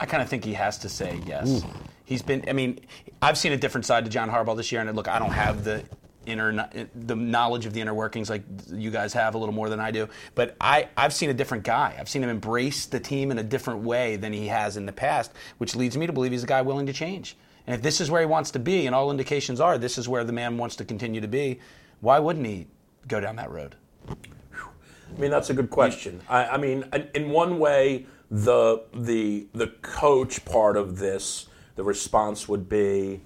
I 0.00 0.06
kind 0.06 0.22
of 0.22 0.28
think 0.28 0.44
he 0.44 0.54
has 0.54 0.78
to 0.78 0.88
say 0.88 1.20
yes. 1.26 1.62
He's 2.04 2.22
been. 2.22 2.44
I 2.48 2.52
mean, 2.52 2.80
I've 3.20 3.36
seen 3.36 3.52
a 3.52 3.56
different 3.56 3.84
side 3.84 4.04
to 4.04 4.10
John 4.10 4.30
Harbaugh 4.30 4.56
this 4.56 4.70
year, 4.70 4.80
and 4.80 4.94
look, 4.94 5.08
I 5.08 5.18
don't 5.18 5.32
have 5.32 5.64
the 5.64 5.84
inner 6.26 6.68
the 6.94 7.16
knowledge 7.16 7.66
of 7.66 7.72
the 7.72 7.80
inner 7.80 7.94
workings 7.94 8.28
like 8.28 8.42
you 8.70 8.90
guys 8.90 9.14
have 9.14 9.34
a 9.34 9.38
little 9.38 9.54
more 9.54 9.68
than 9.68 9.80
I 9.80 9.90
do. 9.90 10.08
But 10.34 10.56
I 10.60 10.88
I've 10.96 11.12
seen 11.12 11.30
a 11.30 11.34
different 11.34 11.64
guy. 11.64 11.96
I've 11.98 12.08
seen 12.08 12.22
him 12.22 12.30
embrace 12.30 12.86
the 12.86 13.00
team 13.00 13.30
in 13.30 13.38
a 13.38 13.42
different 13.42 13.80
way 13.80 14.16
than 14.16 14.32
he 14.32 14.46
has 14.48 14.76
in 14.76 14.86
the 14.86 14.92
past, 14.92 15.32
which 15.56 15.74
leads 15.74 15.96
me 15.96 16.06
to 16.06 16.12
believe 16.12 16.32
he's 16.32 16.44
a 16.44 16.46
guy 16.46 16.62
willing 16.62 16.86
to 16.86 16.92
change. 16.92 17.36
And 17.66 17.74
if 17.74 17.82
this 17.82 18.00
is 18.00 18.10
where 18.10 18.20
he 18.20 18.26
wants 18.26 18.50
to 18.52 18.58
be, 18.58 18.86
and 18.86 18.94
all 18.94 19.10
indications 19.10 19.60
are 19.60 19.76
this 19.78 19.98
is 19.98 20.08
where 20.08 20.24
the 20.24 20.32
man 20.32 20.56
wants 20.56 20.76
to 20.76 20.84
continue 20.84 21.20
to 21.20 21.28
be, 21.28 21.60
why 22.00 22.18
wouldn't 22.18 22.46
he 22.46 22.66
go 23.06 23.20
down 23.20 23.36
that 23.36 23.50
road? 23.50 23.74
I 24.08 25.20
mean, 25.20 25.30
that's 25.30 25.50
a 25.50 25.54
good 25.54 25.70
question. 25.70 26.20
I, 26.28 26.44
I 26.44 26.56
mean, 26.58 26.84
in- 27.14 27.30
one 27.30 27.58
way, 27.58 28.06
the 28.30 28.82
the 28.94 29.46
the 29.54 29.68
coach 29.82 30.44
part 30.44 30.76
of 30.76 30.98
this, 30.98 31.46
the 31.76 31.82
response 31.82 32.48
would 32.48 32.68
be, 32.68 33.20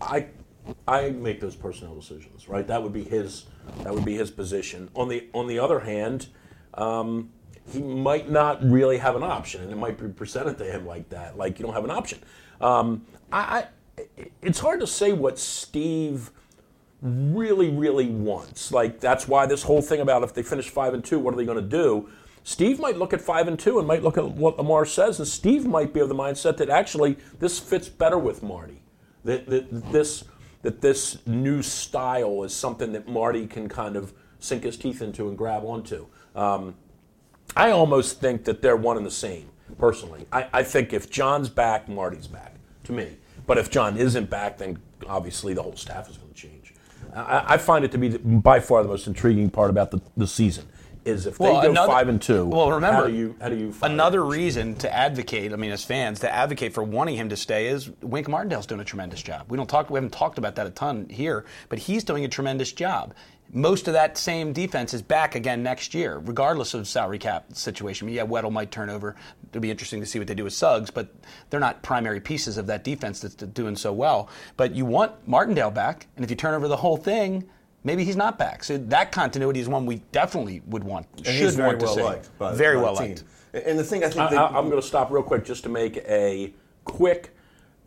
I 0.00 0.26
I 0.86 1.10
make 1.10 1.40
those 1.40 1.54
personnel 1.54 1.94
decisions, 1.94 2.48
right? 2.48 2.66
That 2.66 2.82
would 2.82 2.92
be 2.92 3.04
his 3.04 3.46
that 3.82 3.94
would 3.94 4.04
be 4.04 4.14
his 4.16 4.30
position. 4.30 4.90
On 4.94 5.08
the 5.08 5.28
on 5.32 5.46
the 5.46 5.58
other 5.58 5.80
hand, 5.80 6.26
um, 6.74 7.30
he 7.72 7.80
might 7.80 8.30
not 8.30 8.62
really 8.64 8.98
have 8.98 9.16
an 9.16 9.22
option, 9.22 9.62
and 9.62 9.70
it 9.70 9.76
might 9.76 9.98
be 9.98 10.08
presented 10.08 10.58
to 10.58 10.64
him 10.64 10.86
like 10.86 11.08
that, 11.10 11.38
like 11.38 11.58
you 11.58 11.64
don't 11.64 11.74
have 11.74 11.84
an 11.84 11.90
option. 11.90 12.18
Um, 12.60 13.06
I, 13.32 13.38
I 13.98 14.04
it's 14.40 14.58
hard 14.58 14.80
to 14.80 14.86
say 14.86 15.12
what 15.12 15.38
Steve 15.38 16.30
really, 17.02 17.68
really 17.68 18.06
wants. 18.08 18.72
Like 18.72 19.00
that's 19.00 19.28
why 19.28 19.46
this 19.46 19.62
whole 19.62 19.82
thing 19.82 20.00
about 20.00 20.22
if 20.22 20.32
they 20.32 20.42
finish 20.42 20.68
five 20.68 20.94
and 20.94 21.04
two, 21.04 21.18
what 21.18 21.34
are 21.34 21.36
they 21.36 21.44
going 21.44 21.56
to 21.56 21.62
do? 21.62 22.08
Steve 22.44 22.80
might 22.80 22.96
look 22.96 23.12
at 23.12 23.20
five 23.20 23.46
and 23.46 23.58
two 23.58 23.78
and 23.78 23.86
might 23.86 24.02
look 24.02 24.18
at 24.18 24.24
what 24.24 24.56
Lamar 24.56 24.84
says, 24.84 25.18
and 25.18 25.28
Steve 25.28 25.66
might 25.66 25.92
be 25.92 26.00
of 26.00 26.08
the 26.08 26.14
mindset 26.14 26.56
that 26.56 26.68
actually 26.70 27.16
this 27.38 27.58
fits 27.58 27.88
better 27.88 28.18
with 28.18 28.42
Marty. 28.42 28.82
That, 29.24 29.46
that 29.48 29.92
this 29.92 30.24
that 30.62 30.80
this 30.80 31.24
new 31.26 31.62
style 31.62 32.44
is 32.44 32.54
something 32.54 32.92
that 32.92 33.08
Marty 33.08 33.46
can 33.46 33.68
kind 33.68 33.96
of 33.96 34.12
sink 34.38 34.62
his 34.64 34.76
teeth 34.76 35.02
into 35.02 35.28
and 35.28 35.36
grab 35.36 35.64
onto. 35.64 36.06
Um, 36.34 36.74
I 37.56 37.70
almost 37.70 38.20
think 38.20 38.44
that 38.44 38.62
they're 38.62 38.76
one 38.76 38.96
and 38.96 39.04
the 39.04 39.10
same, 39.10 39.50
personally. 39.78 40.26
I, 40.32 40.48
I 40.52 40.62
think 40.62 40.92
if 40.92 41.10
John's 41.10 41.48
back, 41.48 41.88
Marty's 41.88 42.26
back, 42.26 42.54
to 42.84 42.92
me. 42.92 43.16
But 43.46 43.58
if 43.58 43.70
John 43.70 43.96
isn't 43.96 44.30
back, 44.30 44.58
then 44.58 44.78
obviously 45.08 45.52
the 45.52 45.62
whole 45.62 45.76
staff 45.76 46.08
is 46.08 46.16
going 46.16 46.32
to 46.32 46.34
change. 46.34 46.61
I, 47.14 47.54
I 47.54 47.56
find 47.58 47.84
it 47.84 47.92
to 47.92 47.98
be 47.98 48.08
the- 48.08 48.18
by 48.18 48.60
far 48.60 48.82
the 48.82 48.88
most 48.88 49.06
intriguing 49.06 49.50
part 49.50 49.70
about 49.70 49.90
the, 49.90 50.00
the 50.16 50.26
season. 50.26 50.66
is 51.04 51.26
if 51.26 51.40
Well, 51.40 51.56
they 51.56 51.66
go 51.66 51.70
another- 51.72 51.92
five 51.92 52.08
and 52.08 52.22
two. 52.22 52.46
Well, 52.46 52.70
remember, 52.70 53.02
how 53.02 53.06
do 53.08 53.12
you 53.12 53.34
how 53.40 53.48
do 53.48 53.56
you 53.56 53.72
find 53.72 53.92
another 53.92 54.24
reason 54.24 54.76
to 54.76 54.94
advocate? 54.94 55.52
I 55.52 55.56
mean, 55.56 55.72
as 55.72 55.84
fans, 55.84 56.20
to 56.20 56.32
advocate 56.32 56.72
for 56.72 56.82
wanting 56.84 57.16
him 57.16 57.28
to 57.30 57.36
stay 57.36 57.66
is 57.66 57.90
Wink 58.02 58.28
Martindale's 58.28 58.66
doing 58.66 58.80
a 58.80 58.84
tremendous 58.84 59.20
job. 59.20 59.46
We 59.50 59.56
don't 59.56 59.68
talk, 59.68 59.90
we 59.90 59.96
haven't 59.96 60.12
talked 60.12 60.38
about 60.38 60.54
that 60.54 60.66
a 60.66 60.70
ton 60.70 61.08
here, 61.08 61.44
but 61.68 61.80
he's 61.80 62.04
doing 62.04 62.24
a 62.24 62.28
tremendous 62.28 62.70
job. 62.72 63.14
Most 63.54 63.86
of 63.86 63.92
that 63.92 64.16
same 64.16 64.54
defense 64.54 64.94
is 64.94 65.02
back 65.02 65.34
again 65.34 65.62
next 65.62 65.92
year, 65.92 66.18
regardless 66.18 66.72
of 66.72 66.88
salary 66.88 67.18
cap 67.18 67.44
situation. 67.52 68.06
I 68.06 68.06
mean, 68.06 68.16
yeah, 68.16 68.24
Weddle 68.24 68.50
might 68.50 68.70
turn 68.70 68.88
over. 68.88 69.14
It'll 69.50 69.60
be 69.60 69.70
interesting 69.70 70.00
to 70.00 70.06
see 70.06 70.18
what 70.18 70.26
they 70.26 70.34
do 70.34 70.44
with 70.44 70.54
Suggs, 70.54 70.90
but 70.90 71.14
they're 71.50 71.60
not 71.60 71.82
primary 71.82 72.18
pieces 72.18 72.56
of 72.56 72.66
that 72.68 72.82
defense 72.82 73.20
that's 73.20 73.34
doing 73.34 73.76
so 73.76 73.92
well. 73.92 74.30
But 74.56 74.74
you 74.74 74.86
want 74.86 75.12
Martindale 75.28 75.70
back, 75.70 76.06
and 76.16 76.24
if 76.24 76.30
you 76.30 76.36
turn 76.36 76.54
over 76.54 76.68
the 76.68 76.76
whole 76.76 76.96
thing. 76.96 77.48
Maybe 77.84 78.04
he's 78.04 78.14
not 78.14 78.38
back. 78.38 78.62
So 78.62 78.78
that 78.78 79.10
continuity 79.10 79.58
is 79.58 79.68
one 79.68 79.86
we 79.86 79.96
definitely 80.12 80.62
would 80.66 80.84
want. 80.84 81.08
And 81.16 81.26
should 81.26 81.34
he's 81.34 81.56
very 81.56 81.70
want 81.70 81.80
to 81.80 81.86
well 81.86 81.94
see. 81.96 82.02
liked. 82.04 82.38
By, 82.38 82.54
very 82.54 82.76
by 82.76 82.82
well 82.82 82.96
team. 82.96 83.08
liked. 83.08 83.24
And 83.54 83.76
the 83.76 83.82
thing 83.82 84.04
I 84.04 84.08
think 84.08 84.20
I, 84.20 84.30
that 84.30 84.52
I'm 84.52 84.68
going 84.70 84.80
to 84.80 84.86
stop 84.86 85.10
real 85.10 85.24
quick 85.24 85.44
just 85.44 85.64
to 85.64 85.68
make 85.68 85.96
a 85.96 86.54
quick. 86.84 87.34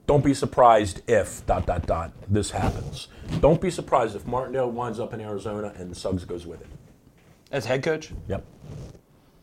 Don't 0.08 0.24
be 0.24 0.34
surprised 0.34 1.02
if 1.10 1.46
dot 1.46 1.66
dot 1.66 1.88
dot 1.88 2.12
this 2.28 2.52
happens. 2.52 3.08
Don't 3.40 3.60
be 3.60 3.72
surprised 3.72 4.16
if 4.16 4.28
Martindale 4.28 4.70
winds 4.70 5.00
up 5.00 5.14
in 5.14 5.22
Arizona 5.22 5.74
and 5.78 5.96
Suggs 5.96 6.26
goes 6.26 6.46
with 6.46 6.62
it. 6.62 6.68
As 7.52 7.66
head 7.66 7.84
coach, 7.84 8.12
Yep. 8.28 8.44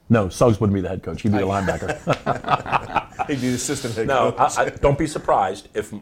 No, 0.09 0.29
Suggs 0.29 0.61
wouldn't 0.61 0.75
be 0.75 0.83
the 0.83 0.91
head 0.91 1.03
coach. 1.03 1.23
He'd 1.23 1.33
be 1.33 1.39
the 1.39 1.45
linebacker. 1.45 1.89
he'd 3.29 3.41
be 3.41 3.49
the 3.49 3.55
assistant 3.55 3.95
head 3.95 4.07
No, 4.07 4.33
coach. 4.33 4.59
I, 4.59 4.65
I, 4.65 4.69
don't 4.69 4.99
be 4.99 5.07
surprised 5.07 5.69
if 5.75 5.93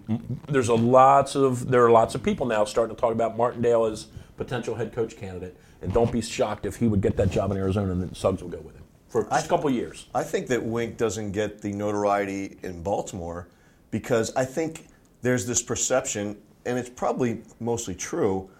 there's 0.48 0.68
a 0.68 0.74
lots 0.74 1.36
of 1.36 1.70
there 1.70 1.84
are 1.84 1.90
lots 1.90 2.14
of 2.14 2.22
people 2.22 2.44
now 2.44 2.64
starting 2.64 2.94
to 2.94 3.00
talk 3.00 3.12
about 3.12 3.36
Martindale 3.36 3.84
as 3.84 4.08
potential 4.36 4.74
head 4.74 4.92
coach 4.92 5.16
candidate, 5.16 5.56
and 5.80 5.92
don't 5.92 6.10
be 6.10 6.20
shocked 6.20 6.66
if 6.66 6.76
he 6.76 6.88
would 6.88 7.00
get 7.00 7.16
that 7.18 7.30
job 7.30 7.50
in 7.52 7.56
Arizona 7.56 7.92
and 7.92 8.02
then 8.02 8.14
Suggs 8.14 8.42
will 8.42 8.50
go 8.50 8.58
with 8.58 8.74
him 8.74 8.84
for 9.08 9.24
just 9.24 9.46
a 9.46 9.48
couple 9.48 9.68
of 9.68 9.74
years. 9.74 10.06
I 10.14 10.24
think 10.24 10.48
that 10.48 10.62
Wink 10.62 10.96
doesn't 10.96 11.32
get 11.32 11.60
the 11.60 11.72
notoriety 11.72 12.58
in 12.62 12.82
Baltimore 12.82 13.48
because 13.90 14.34
I 14.36 14.44
think 14.44 14.86
there's 15.22 15.46
this 15.46 15.62
perception, 15.62 16.36
and 16.66 16.78
it's 16.78 16.90
probably 16.90 17.42
mostly 17.58 17.94
true 17.94 18.50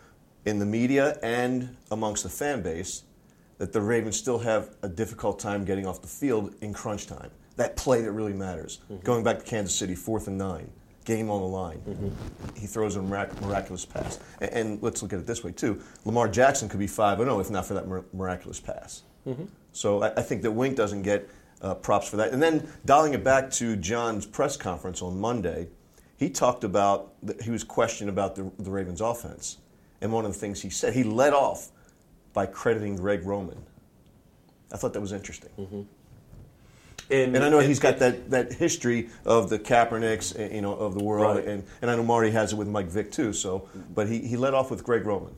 in 0.44 0.58
the 0.58 0.66
media 0.66 1.18
and 1.22 1.76
amongst 1.90 2.22
the 2.22 2.28
fan 2.28 2.62
base, 2.62 3.04
that 3.58 3.72
the 3.72 3.80
Ravens 3.80 4.16
still 4.16 4.38
have 4.38 4.74
a 4.82 4.88
difficult 4.88 5.38
time 5.38 5.64
getting 5.64 5.86
off 5.86 6.00
the 6.00 6.08
field 6.08 6.54
in 6.62 6.72
crunch 6.72 7.06
time. 7.06 7.30
That 7.56 7.76
play 7.76 8.00
that 8.00 8.12
really 8.12 8.32
matters. 8.32 8.78
Mm-hmm. 8.84 9.04
Going 9.04 9.22
back 9.22 9.38
to 9.38 9.44
Kansas 9.44 9.74
City, 9.74 9.94
fourth 9.94 10.28
and 10.28 10.38
nine, 10.38 10.70
game 11.04 11.30
on 11.30 11.40
the 11.40 11.46
line. 11.46 11.78
Mm-hmm. 11.86 12.58
He 12.58 12.66
throws 12.66 12.96
a 12.96 13.02
mirac- 13.02 13.38
miraculous 13.42 13.84
pass. 13.84 14.18
And, 14.40 14.50
and 14.52 14.82
let's 14.82 15.02
look 15.02 15.12
at 15.12 15.18
it 15.18 15.26
this 15.26 15.44
way, 15.44 15.52
too. 15.52 15.82
Lamar 16.06 16.28
Jackson 16.28 16.68
could 16.68 16.80
be 16.80 16.86
5 16.86 17.18
0 17.18 17.40
if 17.40 17.50
not 17.50 17.66
for 17.66 17.74
that 17.74 17.86
mir- 17.86 18.04
miraculous 18.14 18.60
pass. 18.60 19.02
Mm-hmm. 19.26 19.44
So 19.72 20.02
I, 20.02 20.12
I 20.16 20.22
think 20.22 20.42
that 20.42 20.52
Wink 20.52 20.76
doesn't 20.76 21.02
get 21.02 21.28
uh, 21.62 21.74
props 21.74 22.08
for 22.08 22.16
that. 22.16 22.32
And 22.32 22.42
then 22.42 22.68
dialing 22.84 23.14
it 23.14 23.22
back 23.24 23.50
to 23.52 23.76
John's 23.76 24.26
press 24.26 24.56
conference 24.56 25.02
on 25.02 25.20
Monday, 25.20 25.68
he 26.16 26.30
talked 26.30 26.64
about, 26.64 27.12
the, 27.22 27.40
he 27.42 27.50
was 27.50 27.64
questioned 27.64 28.10
about 28.10 28.34
the, 28.36 28.50
the 28.58 28.70
Ravens' 28.70 29.00
offense. 29.00 29.58
And 30.00 30.12
one 30.12 30.24
of 30.24 30.32
the 30.32 30.38
things 30.38 30.62
he 30.62 30.70
said, 30.70 30.94
he 30.94 31.02
led 31.02 31.32
off 31.32 31.70
by 32.32 32.46
crediting 32.46 32.96
Greg 32.96 33.24
Roman. 33.26 33.58
I 34.72 34.76
thought 34.76 34.92
that 34.92 35.00
was 35.00 35.12
interesting. 35.12 35.50
And 37.10 37.36
I 37.36 37.48
know 37.48 37.58
he's 37.58 37.80
got 37.80 37.98
that, 37.98 38.30
that 38.30 38.52
history 38.52 39.08
of 39.24 39.50
the 39.50 39.58
Kaepernicks, 39.58 40.38
eh, 40.38 40.54
you 40.54 40.62
know, 40.62 40.74
of 40.74 40.94
the 40.94 41.02
world, 41.02 41.38
Right. 41.38 41.46
and, 41.48 41.64
and 41.82 41.90
I 41.90 41.96
know 41.96 42.04
Marty 42.04 42.30
has 42.30 42.52
it 42.52 42.56
with 42.56 42.68
Mike 42.68 42.86
Vick 42.86 43.10
too. 43.10 43.32
So, 43.32 43.68
but 43.94 44.08
he, 44.08 44.20
he 44.20 44.36
led 44.36 44.54
off 44.54 44.70
with 44.70 44.84
Greg 44.84 45.04
Roman. 45.04 45.34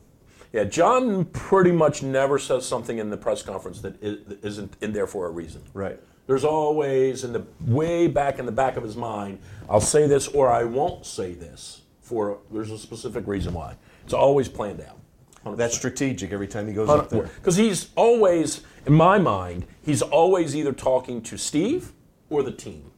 Yeah, 0.51 0.65
John 0.65 1.25
pretty 1.25 1.71
much 1.71 2.03
never 2.03 2.37
says 2.37 2.63
something 2.63 2.99
in 2.99 3.09
the 3.09 3.17
press 3.17 3.41
conference 3.41 3.81
that 3.81 3.95
isn't 4.03 4.77
in 4.81 4.93
there 4.93 5.07
for 5.07 5.25
a 5.25 5.31
reason. 5.31 5.63
Right. 5.73 5.99
There's 6.25 6.45
always 6.45 7.23
in 7.23 7.33
the 7.33 7.45
way 7.61 8.07
back 8.07 8.39
in 8.39 8.45
the 8.45 8.51
back 8.51 8.77
of 8.77 8.83
his 8.83 8.95
mind, 8.95 9.39
I'll 9.69 9.81
say 9.81 10.07
this 10.07 10.27
or 10.27 10.49
I 10.49 10.63
won't 10.63 11.05
say 11.05 11.33
this 11.33 11.81
for 12.01 12.39
there's 12.51 12.71
a 12.71 12.77
specific 12.77 13.27
reason 13.27 13.53
why. 13.53 13.75
It's 14.03 14.13
always 14.13 14.47
planned 14.47 14.81
out. 14.81 14.99
100%. 15.45 15.57
That's 15.57 15.75
strategic 15.75 16.31
every 16.31 16.47
time 16.47 16.67
he 16.67 16.73
goes 16.73 16.89
up 16.89 17.09
there. 17.09 17.23
Because 17.23 17.57
he's 17.57 17.89
always, 17.95 18.61
in 18.85 18.93
my 18.93 19.17
mind, 19.19 19.65
he's 19.81 20.01
always 20.01 20.55
either 20.55 20.71
talking 20.71 21.21
to 21.23 21.37
Steve 21.37 21.91
or 22.29 22.43
the 22.43 22.51
team. 22.51 22.91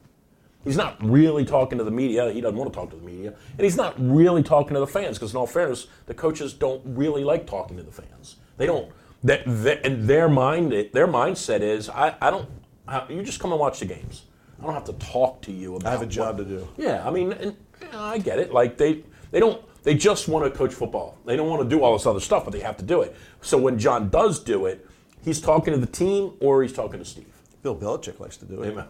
He's 0.63 0.77
not 0.77 0.97
really 1.03 1.45
talking 1.45 1.77
to 1.77 1.83
the 1.83 1.91
media. 1.91 2.31
He 2.31 2.41
doesn't 2.41 2.57
want 2.57 2.73
to 2.73 2.77
talk 2.77 2.89
to 2.89 2.95
the 2.95 3.05
media. 3.05 3.35
And 3.51 3.61
he's 3.61 3.77
not 3.77 3.93
really 3.99 4.41
talking 4.41 4.73
to 4.73 4.79
the 4.79 4.87
fans 4.87 5.17
because, 5.17 5.31
in 5.31 5.37
all 5.37 5.45
fairness, 5.45 5.87
the 6.07 6.13
coaches 6.15 6.53
don't 6.53 6.81
really 6.85 7.23
like 7.23 7.45
talking 7.45 7.77
to 7.77 7.83
the 7.83 7.91
fans. 7.91 8.37
They 8.57 8.65
don't. 8.65 8.91
That, 9.23 9.43
that, 9.45 9.85
and 9.85 10.07
their 10.07 10.27
mind, 10.27 10.71
their 10.71 11.07
mindset 11.07 11.61
is, 11.61 11.87
I, 11.89 12.15
I 12.19 12.31
don't. 12.31 12.49
I, 12.87 13.07
you 13.09 13.23
just 13.23 13.39
come 13.39 13.51
and 13.51 13.59
watch 13.59 13.79
the 13.79 13.85
games. 13.85 14.23
I 14.59 14.63
don't 14.65 14.73
have 14.73 14.85
to 14.85 14.93
talk 14.93 15.41
to 15.43 15.51
you 15.51 15.75
about. 15.75 15.87
I 15.87 15.91
have 15.91 16.01
a 16.01 16.05
job 16.05 16.37
what- 16.37 16.47
to 16.47 16.57
do. 16.57 16.67
Yeah, 16.77 17.05
I 17.07 17.11
mean, 17.11 17.33
and, 17.33 17.55
you 17.81 17.87
know, 17.91 17.99
I 18.01 18.17
get 18.17 18.39
it. 18.39 18.53
Like 18.53 18.77
they, 18.77 19.03
they 19.31 19.39
don't. 19.39 19.61
They 19.83 19.93
just 19.93 20.27
want 20.27 20.51
to 20.51 20.57
coach 20.57 20.73
football. 20.73 21.15
They 21.25 21.35
don't 21.35 21.47
want 21.47 21.61
to 21.61 21.69
do 21.69 21.83
all 21.83 21.93
this 21.93 22.07
other 22.07 22.19
stuff, 22.19 22.43
but 22.43 22.51
they 22.53 22.59
have 22.61 22.77
to 22.77 22.83
do 22.83 23.01
it. 23.01 23.15
So 23.41 23.55
when 23.57 23.77
John 23.77 24.09
does 24.09 24.39
do 24.39 24.65
it, 24.65 24.87
he's 25.23 25.39
talking 25.39 25.73
to 25.75 25.79
the 25.79 25.85
team 25.85 26.33
or 26.39 26.63
he's 26.63 26.73
talking 26.73 26.97
to 26.97 27.05
Steve. 27.05 27.27
Bill 27.61 27.75
Belichick 27.75 28.19
likes 28.19 28.35
to 28.37 28.45
do 28.45 28.63
it. 28.63 28.69
Amen. 28.71 28.85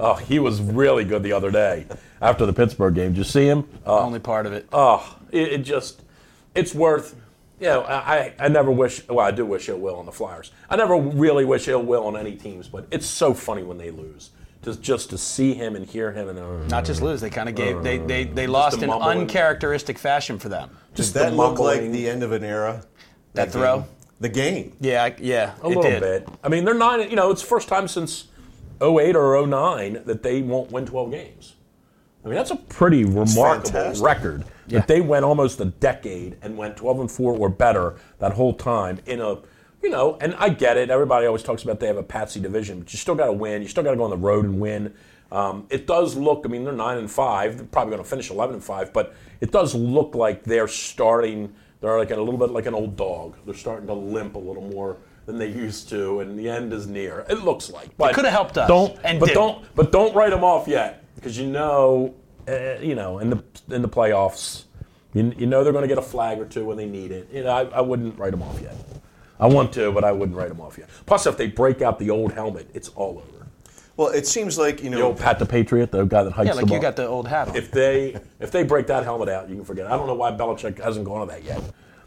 Oh, 0.00 0.14
he 0.14 0.38
was 0.38 0.62
really 0.62 1.04
good 1.04 1.22
the 1.22 1.32
other 1.32 1.50
day 1.50 1.86
after 2.22 2.46
the 2.46 2.54
Pittsburgh 2.54 2.94
game. 2.94 3.10
Did 3.12 3.18
you 3.18 3.24
see 3.24 3.46
him? 3.46 3.68
Oh, 3.84 3.98
only 3.98 4.18
part 4.18 4.46
of 4.46 4.52
it. 4.54 4.66
oh 4.72 5.18
it, 5.30 5.52
it 5.52 5.58
just, 5.58 6.00
it's 6.54 6.74
worth. 6.74 7.14
You 7.60 7.68
know, 7.68 7.82
I, 7.82 7.94
I 7.96 8.34
I 8.40 8.48
never 8.48 8.70
wish. 8.70 9.06
Well, 9.08 9.20
I 9.24 9.30
do 9.30 9.46
wish 9.46 9.68
ill 9.68 9.78
will 9.78 9.96
on 9.96 10.06
the 10.06 10.12
Flyers. 10.12 10.50
I 10.68 10.76
never 10.76 10.96
really 10.96 11.44
wish 11.44 11.68
ill 11.68 11.82
will 11.82 12.06
on 12.06 12.16
any 12.16 12.34
teams, 12.34 12.68
but 12.68 12.86
it's 12.90 13.06
so 13.06 13.32
funny 13.32 13.62
when 13.62 13.78
they 13.78 13.90
lose. 13.90 14.30
Just 14.62 14.82
just 14.82 15.10
to 15.10 15.18
see 15.18 15.54
him 15.54 15.76
and 15.76 15.86
hear 15.86 16.10
him 16.10 16.28
and 16.28 16.38
uh, 16.38 16.66
Not 16.68 16.84
just 16.84 17.02
lose. 17.02 17.20
They 17.20 17.30
kind 17.30 17.48
of 17.48 17.54
gave. 17.54 17.82
They 17.82 17.98
they, 17.98 18.24
they 18.24 18.46
lost 18.46 18.78
the 18.78 18.84
in 18.84 18.90
mumbling. 18.90 19.18
uncharacteristic 19.20 19.98
fashion 19.98 20.38
for 20.38 20.48
them. 20.48 20.70
Does 20.94 21.12
the 21.12 21.20
that 21.20 21.34
look 21.34 21.58
like 21.58 21.80
the 21.92 22.08
end 22.08 22.22
of 22.22 22.32
an 22.32 22.42
era? 22.44 22.84
That 23.34 23.52
throw? 23.52 23.80
game? 23.80 23.88
The 24.20 24.28
game. 24.28 24.76
Yeah, 24.80 25.14
yeah. 25.18 25.54
a 25.62 25.66
it 25.66 25.68
little 25.68 25.82
did. 25.82 26.00
bit. 26.00 26.28
I 26.42 26.48
mean, 26.48 26.64
they're 26.64 26.74
nine. 26.74 27.08
You 27.10 27.16
know, 27.16 27.30
it's 27.30 27.42
the 27.42 27.48
first 27.48 27.68
time 27.68 27.88
since 27.88 28.28
08 28.80 29.16
or 29.16 29.46
09 29.46 30.02
that 30.06 30.22
they 30.22 30.40
won't 30.42 30.70
win 30.70 30.86
12 30.86 31.10
games. 31.10 31.54
I 32.24 32.28
mean, 32.28 32.36
that's 32.36 32.50
a 32.50 32.56
pretty 32.56 33.04
remarkable 33.04 33.70
fantastic. 33.70 34.04
record 34.04 34.44
Yeah. 34.66 34.78
that 34.80 34.88
they 34.88 35.00
went 35.00 35.24
almost 35.24 35.60
a 35.60 35.66
decade 35.66 36.36
and 36.42 36.56
went 36.56 36.76
12 36.76 37.00
and 37.00 37.10
4 37.10 37.36
or 37.36 37.48
better 37.48 37.96
that 38.18 38.32
whole 38.32 38.54
time 38.54 39.00
in 39.06 39.20
a, 39.20 39.38
you 39.82 39.90
know, 39.90 40.16
and 40.20 40.34
I 40.36 40.48
get 40.48 40.76
it. 40.76 40.90
Everybody 40.90 41.26
always 41.26 41.42
talks 41.42 41.62
about 41.62 41.80
they 41.80 41.86
have 41.86 41.96
a 41.96 42.02
patsy 42.02 42.40
division, 42.40 42.80
but 42.80 42.92
you 42.92 42.98
still 42.98 43.14
got 43.14 43.26
to 43.26 43.32
win. 43.32 43.62
You 43.62 43.68
still 43.68 43.82
got 43.84 43.90
to 43.90 43.96
go 43.96 44.04
on 44.04 44.10
the 44.10 44.16
road 44.16 44.44
and 44.44 44.58
win. 44.60 44.94
Um, 45.30 45.66
it 45.68 45.86
does 45.86 46.16
look. 46.16 46.42
I 46.44 46.48
mean, 46.48 46.64
they're 46.64 46.72
nine 46.72 46.98
and 46.98 47.10
five. 47.10 47.56
They're 47.58 47.66
probably 47.66 47.92
going 47.92 48.02
to 48.02 48.08
finish 48.08 48.30
11 48.30 48.54
and 48.54 48.64
five, 48.64 48.92
but 48.92 49.14
it 49.40 49.50
does 49.50 49.74
look 49.74 50.14
like 50.14 50.44
they're 50.44 50.68
starting. 50.68 51.52
They're 51.80 51.98
like 51.98 52.10
a 52.12 52.16
little 52.16 52.38
bit 52.38 52.50
like 52.50 52.66
an 52.66 52.74
old 52.74 52.96
dog. 52.96 53.36
They're 53.44 53.54
starting 53.54 53.86
to 53.88 53.94
limp 53.94 54.36
a 54.36 54.38
little 54.38 54.62
more 54.62 54.96
than 55.26 55.38
they 55.38 55.48
used 55.48 55.88
to, 55.88 56.20
and 56.20 56.38
the 56.38 56.48
end 56.48 56.72
is 56.72 56.86
near. 56.86 57.24
It 57.28 57.42
looks 57.44 57.70
like. 57.70 57.96
But 57.96 58.14
coulda 58.14 58.30
helped 58.30 58.56
us, 58.58 58.68
Don't. 58.68 58.96
and 59.04 59.18
but 59.18 59.26
didn't. 59.26 59.34
don't. 59.42 59.74
But 59.74 59.90
don't 59.92 60.14
write 60.14 60.30
them 60.30 60.44
off 60.44 60.68
yet, 60.68 61.02
because 61.16 61.36
you 61.38 61.46
know, 61.46 62.14
uh, 62.48 62.76
you 62.80 62.94
know, 62.94 63.18
in 63.18 63.30
the 63.30 63.42
in 63.70 63.82
the 63.82 63.88
playoffs, 63.88 64.64
you, 65.12 65.32
you 65.36 65.46
know 65.46 65.62
they're 65.64 65.72
going 65.72 65.82
to 65.82 65.88
get 65.88 65.98
a 65.98 66.02
flag 66.02 66.38
or 66.38 66.44
two 66.46 66.64
when 66.64 66.76
they 66.76 66.86
need 66.86 67.10
it. 67.10 67.28
You 67.32 67.44
know, 67.44 67.50
I, 67.50 67.62
I 67.78 67.80
wouldn't 67.80 68.18
write 68.18 68.30
them 68.32 68.42
off 68.42 68.60
yet. 68.60 68.76
I 69.40 69.46
want 69.46 69.72
to, 69.74 69.90
but 69.92 70.04
I 70.04 70.12
wouldn't 70.12 70.36
write 70.38 70.48
them 70.48 70.60
off 70.60 70.78
yet. 70.78 70.88
Plus, 71.06 71.26
if 71.26 71.36
they 71.36 71.48
break 71.48 71.82
out 71.82 71.98
the 71.98 72.10
old 72.10 72.32
helmet, 72.32 72.68
it's 72.74 72.88
all 72.90 73.18
over. 73.18 73.46
Well, 73.96 74.08
it 74.08 74.26
seems 74.26 74.58
like 74.58 74.82
you 74.82 74.90
The 74.90 74.98
know. 74.98 75.06
old 75.06 75.18
Pat 75.18 75.38
the 75.38 75.46
Patriot, 75.46 75.92
the 75.92 76.04
guy 76.04 76.24
that 76.24 76.32
hikes 76.32 76.46
Yeah, 76.48 76.52
the 76.54 76.56
like 76.62 76.66
you 76.66 76.70
ball. 76.72 76.80
got 76.80 76.96
the 76.96 77.06
old 77.06 77.28
hat 77.28 77.48
on. 77.48 77.56
If 77.56 77.70
they 77.70 78.16
if 78.40 78.50
they 78.50 78.62
break 78.64 78.86
that 78.88 79.04
helmet 79.04 79.28
out, 79.28 79.48
you 79.48 79.54
can 79.56 79.64
forget. 79.64 79.86
it. 79.86 79.92
I 79.92 79.96
don't 79.96 80.06
know 80.06 80.14
why 80.14 80.32
Belichick 80.32 80.82
hasn't 80.82 81.04
gone 81.04 81.26
to 81.26 81.32
that 81.32 81.44
yet. 81.44 81.60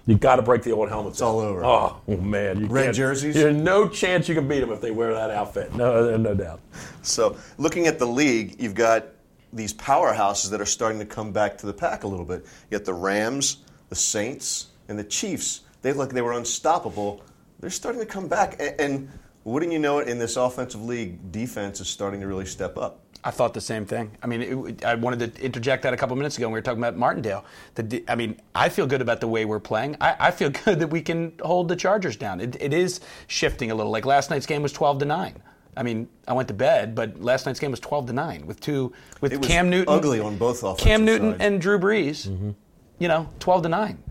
You 0.06 0.16
got 0.18 0.38
to 0.38 0.42
break 0.42 0.64
the 0.64 0.72
old 0.72 0.88
helmets. 0.88 1.16
It's 1.16 1.22
all 1.22 1.40
over. 1.40 1.66
Oh, 1.66 1.98
man, 2.08 2.62
you 2.62 2.68
Red 2.68 2.86
can't- 2.86 2.96
jerseys? 2.96 3.36
There's 3.36 3.56
no 3.56 3.90
chance 3.90 4.30
you 4.30 4.36
can 4.36 4.48
beat 4.48 4.62
them 4.62 4.72
if 4.72 4.80
they 4.80 4.92
wear 4.92 5.14
that 5.14 5.32
outfit. 5.32 5.76
No, 5.76 6.16
no 6.16 6.34
doubt. 6.34 6.62
So, 7.02 7.36
looking 7.58 7.88
at 7.88 8.00
the 8.00 8.08
league, 8.08 8.56
you've 8.62 8.74
got 8.76 9.06
these 9.54 9.74
powerhouses 9.74 10.50
that 10.52 10.62
are 10.62 10.66
starting 10.66 11.00
to 11.00 11.06
come 11.06 11.32
back 11.32 11.58
to 11.60 11.66
the 11.66 11.74
pack 11.74 12.04
a 12.04 12.08
little 12.08 12.26
bit. 12.26 12.46
Got 12.70 12.86
the 12.86 12.94
Rams, 12.94 13.58
the 13.90 13.96
Saints, 13.96 14.68
and 14.88 14.98
the 14.98 15.04
Chiefs. 15.04 15.62
They 15.82 15.92
look 15.92 16.08
like 16.08 16.10
they 16.10 16.22
were 16.22 16.34
unstoppable. 16.34 17.22
They're 17.60 17.70
starting 17.70 18.02
to 18.02 18.08
come 18.08 18.28
back, 18.28 18.58
and, 18.60 18.80
and 18.80 19.10
wouldn't 19.44 19.72
you 19.72 19.80
know 19.80 20.00
it? 20.00 20.08
In 20.10 20.20
this 20.20 20.36
offensive 20.36 20.84
league, 20.84 21.32
defense 21.32 21.80
is 21.80 21.88
starting 21.88 22.20
to 22.22 22.28
really 22.28 22.46
step 22.46 22.78
up. 22.78 23.02
I 23.24 23.32
thought 23.32 23.54
the 23.54 23.62
same 23.62 23.86
thing. 23.86 24.12
I 24.22 24.28
mean, 24.28 24.42
it, 24.42 24.86
I 24.86 24.96
wanted 24.96 25.36
to 25.36 25.44
interject 25.44 25.84
that 25.84 25.94
a 25.94 25.98
couple 25.98 26.16
minutes 26.16 26.38
ago 26.38 26.48
when 26.48 26.54
we 26.54 26.58
were 26.60 26.64
talking 26.64 26.80
about 26.80 26.96
Martindale. 26.96 27.46
The, 27.76 28.04
I 28.08 28.16
mean, 28.16 28.40
I 28.54 28.70
feel 28.70 28.88
good 28.88 29.02
about 29.02 29.22
the 29.22 29.28
way 29.28 29.44
we're 29.46 29.60
playing. 29.60 29.98
I, 30.00 30.16
I 30.20 30.32
feel 30.32 30.50
good 30.66 30.80
that 30.80 30.90
we 30.90 31.02
can 31.02 31.34
hold 31.42 31.68
the 31.68 31.76
Chargers 31.76 32.16
down. 32.16 32.40
It, 32.40 32.56
it 32.62 32.74
is 32.74 33.02
shifting 33.28 33.72
a 33.72 33.76
little. 33.76 33.92
Like 33.92 34.06
last 34.06 34.30
night's 34.30 34.46
game 34.46 34.62
was 34.62 34.72
12 34.72 35.00
to 35.00 35.06
9. 35.06 35.42
I 35.78 35.84
mean, 35.84 36.08
I 36.28 36.34
went 36.34 36.48
to 36.48 36.54
bed, 36.54 36.96
but 36.96 37.22
last 37.22 37.46
night's 37.46 37.60
game 37.60 37.72
was 37.72 37.80
12 37.80 38.08
to 38.08 38.14
9 38.14 38.48
with 38.48 38.60
two 38.60 38.92
with 39.22 39.32
It 39.34 39.40
was 39.40 39.48
Cam 39.48 39.70
Newton 39.70 39.94
ugly 39.94 40.20
on 40.20 40.38
both 40.38 40.64
offensive 40.64 40.86
Cam 40.86 41.06
Newton 41.06 41.32
sides. 41.32 41.44
and 41.44 41.62
Drew 41.62 41.80
Brees. 41.80 42.28
Mm-hmm. 42.28 42.52
You 43.00 43.08
know, 43.08 43.30
12 43.40 43.64
to 43.64 43.70
9. 43.70 44.04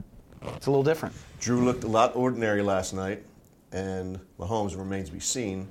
It's 0.55 0.67
a 0.67 0.71
little 0.71 0.85
different. 0.85 1.15
Drew 1.41 1.65
looked 1.65 1.85
a 1.85 1.89
lot 1.89 2.15
ordinary 2.17 2.63
last 2.63 2.95
night. 2.95 3.23
and 3.73 4.21
Mahomes 4.39 4.79
remains 4.79 5.09
to 5.09 5.13
be 5.13 5.21
seen. 5.21 5.69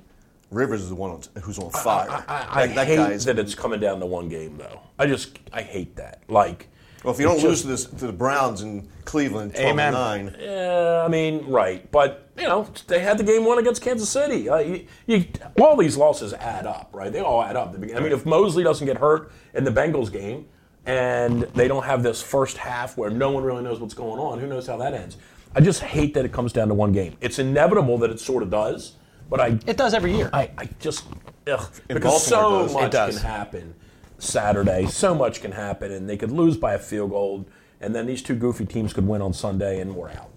Rivers 0.51 0.81
is 0.83 0.89
the 0.89 0.95
one 0.95 1.19
who's 1.41 1.57
on 1.57 1.71
fire. 1.71 2.07
I, 2.27 2.45
I 2.49 2.67
That- 2.67 2.75
that 2.75 2.87
hate 2.87 2.95
guy's- 2.97 3.25
that 3.25 3.39
it's 3.39 3.55
coming 3.55 3.79
down 3.79 3.99
to 4.01 4.05
one 4.05 4.27
game, 4.29 4.57
though. 4.57 4.81
I 4.99 5.07
just 5.07 5.39
I 5.53 5.61
hate 5.61 5.95
that. 5.95 6.21
Like, 6.27 6.67
Well, 7.03 7.13
if 7.13 7.19
you 7.19 7.25
don't 7.25 7.35
it's 7.35 7.43
lose 7.43 7.61
to, 7.61 7.67
this, 7.67 7.85
to 7.85 8.07
the 8.07 8.13
Browns 8.13 8.61
in 8.61 8.87
Cleveland, 9.05 9.55
12 9.55 9.69
Amen. 9.71 9.93
nine, 9.93 10.35
Yeah, 10.39 11.03
I 11.05 11.07
mean, 11.07 11.45
right, 11.47 11.89
but 11.91 12.24
you 12.37 12.43
know, 12.43 12.67
they 12.87 12.99
had 12.99 13.17
the 13.17 13.23
game 13.23 13.45
won 13.45 13.57
against 13.59 13.81
Kansas 13.81 14.09
City. 14.09 14.49
Uh, 14.49 14.57
you, 14.57 14.87
you, 15.07 15.25
all 15.61 15.77
these 15.77 15.95
losses 15.97 16.33
add 16.33 16.65
up, 16.65 16.89
right? 16.93 17.11
They 17.11 17.19
all 17.21 17.41
add 17.41 17.55
up. 17.55 17.73
I 17.73 17.77
mean, 17.77 18.11
if 18.11 18.25
Mosley 18.25 18.63
doesn't 18.63 18.85
get 18.85 18.97
hurt 18.97 19.31
in 19.53 19.63
the 19.63 19.71
Bengals 19.71 20.11
game, 20.11 20.47
and 20.85 21.43
they 21.55 21.67
don't 21.67 21.83
have 21.85 22.03
this 22.03 22.21
first 22.21 22.57
half 22.57 22.97
where 22.97 23.09
no 23.09 23.31
one 23.31 23.43
really 23.43 23.63
knows 23.63 23.79
what's 23.79 23.93
going 23.95 24.19
on, 24.19 24.39
who 24.39 24.47
knows 24.47 24.67
how 24.67 24.77
that 24.77 24.93
ends? 24.93 25.17
I 25.55 25.61
just 25.61 25.81
hate 25.81 26.13
that 26.13 26.25
it 26.25 26.31
comes 26.33 26.51
down 26.53 26.67
to 26.67 26.73
one 26.73 26.91
game. 26.91 27.15
It's 27.21 27.39
inevitable 27.39 27.97
that 27.99 28.11
it 28.11 28.19
sort 28.19 28.43
of 28.43 28.49
does, 28.51 28.93
but 29.29 29.39
I, 29.39 29.57
It 29.65 29.77
does 29.77 29.93
every 29.93 30.13
year. 30.15 30.29
I, 30.33 30.51
I 30.57 30.69
just 30.79 31.05
ugh, 31.47 31.71
In 31.89 31.95
because 31.95 32.25
so 32.25 32.35
Baltimore 32.35 32.65
it 32.65 32.69
does. 32.69 32.73
much 32.73 32.91
does. 32.91 33.17
can 33.21 33.25
happen 33.29 33.75
Saturday. 34.19 34.85
So 34.87 35.15
much 35.15 35.41
can 35.41 35.53
happen, 35.53 35.91
and 35.91 36.09
they 36.09 36.17
could 36.17 36.31
lose 36.31 36.57
by 36.57 36.73
a 36.73 36.79
field 36.79 37.11
goal, 37.11 37.45
and 37.81 37.95
then 37.95 38.05
these 38.05 38.21
two 38.21 38.35
goofy 38.35 38.65
teams 38.65 38.93
could 38.93 39.07
win 39.07 39.21
on 39.21 39.33
Sunday, 39.33 39.79
and 39.79 39.95
we're 39.95 40.09
out. 40.09 40.29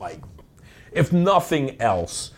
Like, 0.00 0.20
if 0.92 1.12
nothing 1.12 1.80
else, 1.80 2.30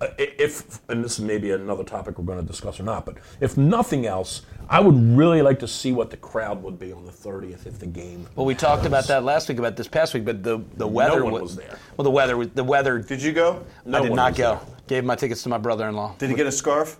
uh, 0.00 0.06
if 0.18 0.80
and 0.88 1.04
this 1.04 1.18
is 1.18 1.24
maybe 1.24 1.50
another 1.50 1.82
topic 1.84 2.18
we're 2.18 2.24
going 2.24 2.40
to 2.40 2.46
discuss 2.46 2.78
or 2.78 2.84
not, 2.84 3.04
but 3.04 3.16
if 3.40 3.56
nothing 3.56 4.06
else, 4.06 4.42
I 4.68 4.80
would 4.80 4.94
really 5.16 5.42
like 5.42 5.58
to 5.60 5.68
see 5.68 5.92
what 5.92 6.10
the 6.10 6.16
crowd 6.16 6.62
would 6.62 6.78
be 6.78 6.92
on 6.92 7.04
the 7.06 7.10
30th 7.12 7.66
if 7.66 7.78
the 7.78 7.86
game. 7.86 8.26
well, 8.36 8.46
we 8.46 8.54
talked 8.54 8.84
about 8.86 9.06
that 9.08 9.24
last 9.24 9.48
week 9.48 9.58
about 9.58 9.76
this 9.76 9.88
past 9.88 10.14
week, 10.14 10.24
but 10.24 10.42
the 10.42 10.62
the 10.76 10.86
weather 10.86 11.24
one 11.24 11.32
wa- 11.32 11.40
was 11.40 11.56
there. 11.56 11.78
Well, 11.96 12.04
the 12.04 12.10
weather 12.10 12.36
was 12.36 12.48
the 12.50 12.64
weather. 12.64 12.98
did 12.98 13.22
you 13.22 13.32
go? 13.32 13.64
No 13.84 13.98
I 13.98 14.00
did 14.02 14.10
one 14.10 14.16
not 14.16 14.32
was 14.32 14.38
go. 14.38 14.54
there. 14.54 14.76
Gave 14.88 15.04
my 15.04 15.16
tickets 15.16 15.42
to 15.42 15.48
my 15.48 15.58
brother-in-law. 15.58 16.14
Did 16.18 16.30
he 16.30 16.36
get 16.36 16.46
a 16.46 16.52
scarf? 16.52 16.96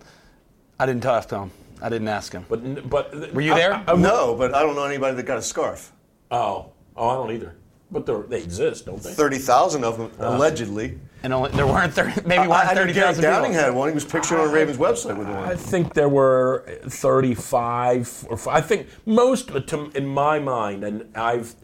I 0.79 0.85
didn't 0.85 1.03
talk 1.03 1.27
to 1.29 1.39
him. 1.39 1.51
I 1.81 1.89
didn't 1.89 2.07
ask 2.09 2.33
him. 2.33 2.45
But 2.49 2.89
but 2.89 3.33
Were 3.33 3.41
you 3.41 3.53
there? 3.53 3.73
I- 3.75 3.83
I- 3.93 3.95
No, 3.95 4.35
but 4.35 4.53
I 4.53 4.61
don't 4.63 4.75
know 4.75 4.83
anybody 4.83 5.15
that 5.15 5.23
got 5.23 5.37
a 5.37 5.41
scarf. 5.41 5.91
oh, 6.31 6.71
oh, 6.97 7.09
I 7.09 7.13
don't 7.15 7.31
either. 7.31 7.55
But 7.91 8.05
they're, 8.05 8.23
exist, 8.33 8.85
don't 8.85 9.01
they? 9.01 9.11
30,000 9.11 9.83
of 9.83 9.97
them, 9.97 10.11
uh, 10.19 10.35
allegedly. 10.35 10.99
and 11.23 11.33
only, 11.33 11.49
there 11.51 11.65
weren't 11.65 11.91
30, 11.91 12.21
maybe 12.27 12.43
I, 12.43 12.47
weren't 12.47 12.65
I 12.67 12.73
knew 12.73 12.79
thirty 12.81 12.93
Gary 12.93 13.15
Downing 13.19 13.51
people. 13.51 13.63
had 13.65 13.73
one. 13.73 13.89
He 13.89 13.95
was 13.95 14.05
pictured 14.05 14.39
on 14.39 14.51
Ravens' 14.51 14.77
website 14.77 15.17
with 15.17 15.27
one. 15.27 15.37
I 15.37 15.55
think 15.55 15.93
there 15.95 16.07
were 16.09 16.65
35 16.87 18.27
or 18.29 18.33
f- 18.35 18.47
I 18.47 18.61
think 18.61 18.87
most 19.07 19.47
to, 19.49 19.91
in 19.95 20.05
my 20.05 20.37
mind, 20.39 20.83
and 20.83 21.09
I've 21.15 21.55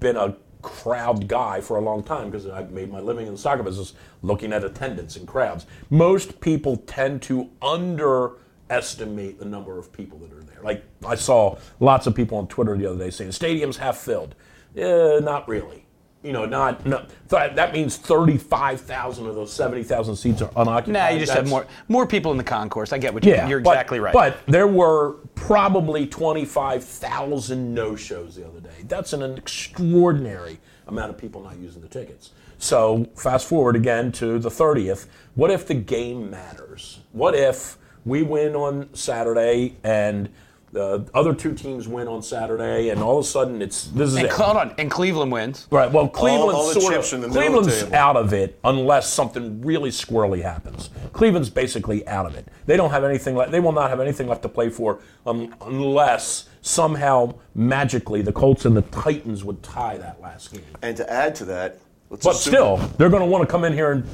been 0.00 0.16
a 0.16 0.36
crowd 0.62 1.28
guy 1.28 1.60
for 1.60 1.76
a 1.76 1.80
long 1.80 2.02
time 2.02 2.30
because 2.30 2.46
I've 2.46 2.70
made 2.72 2.90
my 2.90 3.00
living 3.00 3.26
in 3.26 3.34
the 3.34 3.38
soccer 3.38 3.62
business 3.62 3.92
looking 4.22 4.52
at 4.54 4.64
attendance 4.64 5.16
and 5.16 5.28
crowds. 5.28 5.66
Most 5.90 6.40
people 6.40 6.76
tend 6.78 7.20
to 7.22 7.50
underestimate 7.62 9.38
the 9.38 9.44
number 9.44 9.78
of 9.78 9.92
people 9.92 10.18
that 10.20 10.32
are 10.32 10.42
there. 10.42 10.60
Like 10.62 10.82
I 11.06 11.14
saw 11.14 11.58
lots 11.78 12.06
of 12.06 12.14
people 12.14 12.38
on 12.38 12.48
Twitter 12.48 12.76
the 12.76 12.86
other 12.86 12.98
day 12.98 13.10
saying 13.10 13.30
stadiums 13.30 13.76
half 13.76 13.98
filled. 13.98 14.34
Eh, 14.78 15.20
not 15.20 15.48
really. 15.48 15.84
You 16.22 16.32
know, 16.32 16.46
not, 16.46 16.84
not 16.84 17.08
th- 17.30 17.54
that 17.54 17.72
means 17.72 17.96
35,000 17.96 19.26
of 19.26 19.34
those 19.36 19.52
70,000 19.52 20.16
seats 20.16 20.42
are 20.42 20.50
unoccupied. 20.56 20.92
Nah, 20.92 21.08
you 21.10 21.20
just 21.20 21.32
have 21.32 21.48
more 21.48 21.64
more 21.86 22.06
people 22.08 22.32
in 22.32 22.38
the 22.38 22.44
concourse. 22.44 22.92
I 22.92 22.98
get 22.98 23.14
what 23.14 23.24
you, 23.24 23.32
yeah, 23.32 23.46
you're 23.48 23.60
but- 23.60 23.70
exactly 23.70 24.00
right. 24.00 24.12
But 24.12 24.38
there 24.46 24.66
were 24.66 25.12
probably 25.36 26.06
25,000 26.08 27.72
no-shows 27.72 28.34
the 28.34 28.46
other 28.46 28.60
day. 28.60 28.84
That's 28.88 29.12
an 29.12 29.22
extraordinary 29.36 30.58
amount 30.88 31.10
of 31.10 31.18
people 31.18 31.42
not 31.42 31.56
using 31.58 31.82
the 31.82 31.88
tickets. 31.88 32.30
So 32.58 33.08
fast 33.14 33.46
forward 33.46 33.76
again 33.76 34.10
to 34.12 34.38
the 34.40 34.48
30th. 34.50 35.06
What 35.36 35.52
if 35.52 35.66
the 35.68 35.74
game 35.74 36.30
matters? 36.30 36.98
What 37.12 37.36
if 37.36 37.78
we 38.04 38.22
win 38.22 38.56
on 38.56 38.92
Saturday 38.94 39.76
and 39.84 40.28
the 40.72 41.08
other 41.14 41.34
two 41.34 41.54
teams 41.54 41.88
win 41.88 42.08
on 42.08 42.22
Saturday 42.22 42.90
and 42.90 43.02
all 43.02 43.18
of 43.18 43.24
a 43.24 43.28
sudden 43.28 43.62
it's 43.62 43.86
this 43.88 44.10
is 44.10 44.16
and 44.16 44.26
it. 44.26 44.32
hold 44.32 44.56
on, 44.56 44.74
and 44.78 44.90
Cleveland 44.90 45.32
wins. 45.32 45.66
Right. 45.70 45.90
Well, 45.90 46.08
Cleveland's 46.08 46.54
all 46.54 46.74
the 46.74 46.80
sort 46.80 46.92
chips 46.92 47.12
of 47.12 47.16
in 47.16 47.20
the 47.22 47.28
middle 47.28 47.58
of 47.58 47.64
the 47.64 47.70
Cleveland's 47.70 47.82
table. 47.84 47.96
out 47.96 48.16
of 48.16 48.32
it 48.34 48.58
unless 48.64 49.08
something 49.12 49.62
really 49.62 49.90
squirrely 49.90 50.42
happens. 50.42 50.90
Cleveland's 51.12 51.50
basically 51.50 52.06
out 52.06 52.26
of 52.26 52.34
it. 52.34 52.46
They 52.66 52.76
don't 52.76 52.90
have 52.90 53.04
anything. 53.04 53.34
Le- 53.36 53.48
they 53.48 53.60
will 53.60 53.72
not 53.72 53.88
have 53.90 54.00
anything 54.00 54.28
left 54.28 54.42
to 54.42 54.48
play 54.48 54.68
for 54.68 55.00
um, 55.26 55.54
unless 55.62 56.48
somehow 56.60 57.34
magically 57.54 58.20
the 58.20 58.32
Colts 58.32 58.64
and 58.66 58.76
the 58.76 58.82
Titans 58.82 59.44
would 59.44 59.62
tie 59.62 59.96
that 59.98 60.20
last 60.20 60.52
game. 60.52 60.62
And 60.82 60.96
to 60.98 61.10
add 61.10 61.34
to 61.36 61.44
that, 61.46 61.78
let's 62.10 62.24
But 62.24 62.34
assume, 62.34 62.52
still, 62.52 62.76
they're 62.98 63.08
going 63.08 63.22
to 63.22 63.26
want 63.28 63.42
to 63.42 63.50
come 63.50 63.64
in 63.64 63.72
here 63.72 63.92
and 63.92 64.04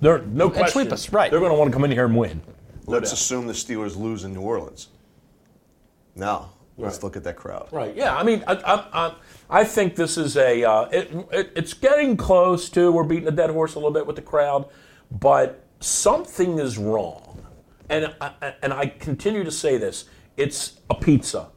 they're 0.00 0.20
no 0.20 0.48
question. 0.48 0.62
And 0.64 0.72
sweep 0.72 0.92
us, 0.92 1.12
right. 1.12 1.30
They're 1.30 1.40
going 1.40 1.52
to 1.52 1.58
want 1.58 1.70
to 1.70 1.72
come 1.74 1.84
in 1.84 1.90
here 1.90 2.06
and 2.06 2.16
win. 2.16 2.40
Let's 2.86 3.10
doubt. 3.10 3.18
assume 3.18 3.46
the 3.46 3.52
Steelers 3.52 3.96
lose 3.96 4.24
in 4.24 4.32
New 4.32 4.40
Orleans. 4.40 4.88
Now, 6.18 6.50
let's 6.76 6.96
Right. 6.96 7.04
look 7.04 7.16
at 7.16 7.24
that 7.24 7.36
crowd. 7.36 7.68
Right. 7.70 7.94
Yeah. 7.96 8.16
I 8.16 8.22
mean, 8.22 8.42
I, 8.46 8.52
I, 8.54 9.06
I, 9.06 9.14
I 9.60 9.64
think 9.64 9.94
this 9.96 10.18
is 10.18 10.36
a. 10.36 10.64
Uh, 10.64 10.82
it, 10.90 11.10
it, 11.32 11.52
it's 11.56 11.74
getting 11.74 12.16
close 12.16 12.68
to. 12.70 12.92
We're 12.92 13.04
beating 13.04 13.28
a 13.28 13.32
dead 13.32 13.50
horse 13.50 13.74
a 13.74 13.78
little 13.78 13.92
bit 13.92 14.06
with 14.06 14.16
the 14.16 14.22
crowd, 14.22 14.66
but 15.10 15.64
something 15.80 16.58
is 16.58 16.76
wrong, 16.76 17.42
and 17.88 18.14
I, 18.20 18.54
and 18.62 18.72
I 18.72 18.86
continue 18.86 19.44
to 19.44 19.50
say 19.50 19.78
this. 19.78 20.06
It's 20.36 20.80
a 20.90 20.94
pizza, 20.94 21.48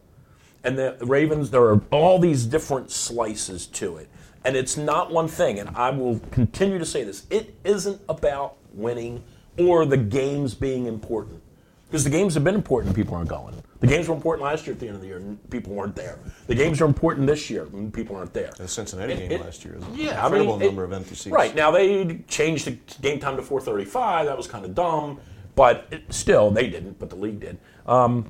and 0.63 0.78
the 0.78 0.97
Ravens. 1.02 1.50
There 1.52 1.63
are 1.63 1.82
all 1.91 2.19
these 2.19 2.45
different 2.45 2.91
slices 2.91 3.65
to 3.67 3.97
it, 3.97 4.10
and 4.45 4.56
it's 4.56 4.78
not 4.78 5.12
one 5.12 5.28
thing. 5.28 5.60
And 5.60 5.69
I 5.76 5.89
will 5.89 6.19
continue 6.32 6.80
to 6.80 6.86
say 6.86 7.04
this. 7.04 7.26
It 7.30 7.56
isn't 7.63 8.02
about 8.08 8.58
winning 8.74 9.24
or 9.60 9.86
the 9.86 9.97
games 9.97 10.56
being 10.56 10.86
important. 10.86 11.41
Because 11.88 12.06
the 12.06 12.10
games 12.10 12.36
have 12.36 12.43
been 12.45 12.56
important, 12.56 12.95
people 12.95 13.15
aren't 13.15 13.30
going. 13.30 13.62
The 13.82 13.88
games 13.88 14.08
were 14.08 14.13
important 14.15 14.46
last 14.46 14.67
year 14.67 14.76
at 14.76 14.80
the 14.80 14.86
end 14.88 14.96
of 14.96 15.02
the 15.02 15.08
year, 15.08 15.17
and 15.17 15.50
people 15.50 15.74
weren't 15.74 15.96
there. 15.96 16.20
The 16.46 16.54
games 16.54 16.80
are 16.82 16.86
important 16.86 17.26
this 17.26 17.50
year, 17.50 17.63
and 17.74 17.91
people 17.91 18.15
aren't 18.15 18.32
there. 18.34 18.52
The 18.56 18.67
Cincinnati 18.67 19.15
game 19.15 19.32
It- 19.32 19.41
last 19.41 19.65
year 19.65 19.76
is 19.76 19.84
an 19.84 19.96
yeah, 19.96 20.24
incredible 20.24 20.54
I 20.54 20.58
mean, 20.58 20.62
it- 20.62 20.65
number 20.67 20.84
of 20.84 20.94
empty 20.94 21.15
seats. 21.15 21.34
Right 21.34 21.56
now, 21.56 21.72
they 21.72 22.20
changed 22.28 22.65
the 22.65 22.78
game 23.02 23.20
time 23.20 23.36
to 23.38 23.41
4:35. 23.41 24.28
That 24.28 24.38
was 24.38 24.46
kind 24.46 24.65
of 24.65 24.76
dumb, 24.76 25.20
but 25.56 25.88
it, 25.89 26.04
still, 26.13 26.52
they 26.52 26.70
didn't. 26.70 27.00
But 27.00 27.10
the 27.10 27.15
league 27.15 27.39
did. 27.39 27.58
Um, 27.88 28.28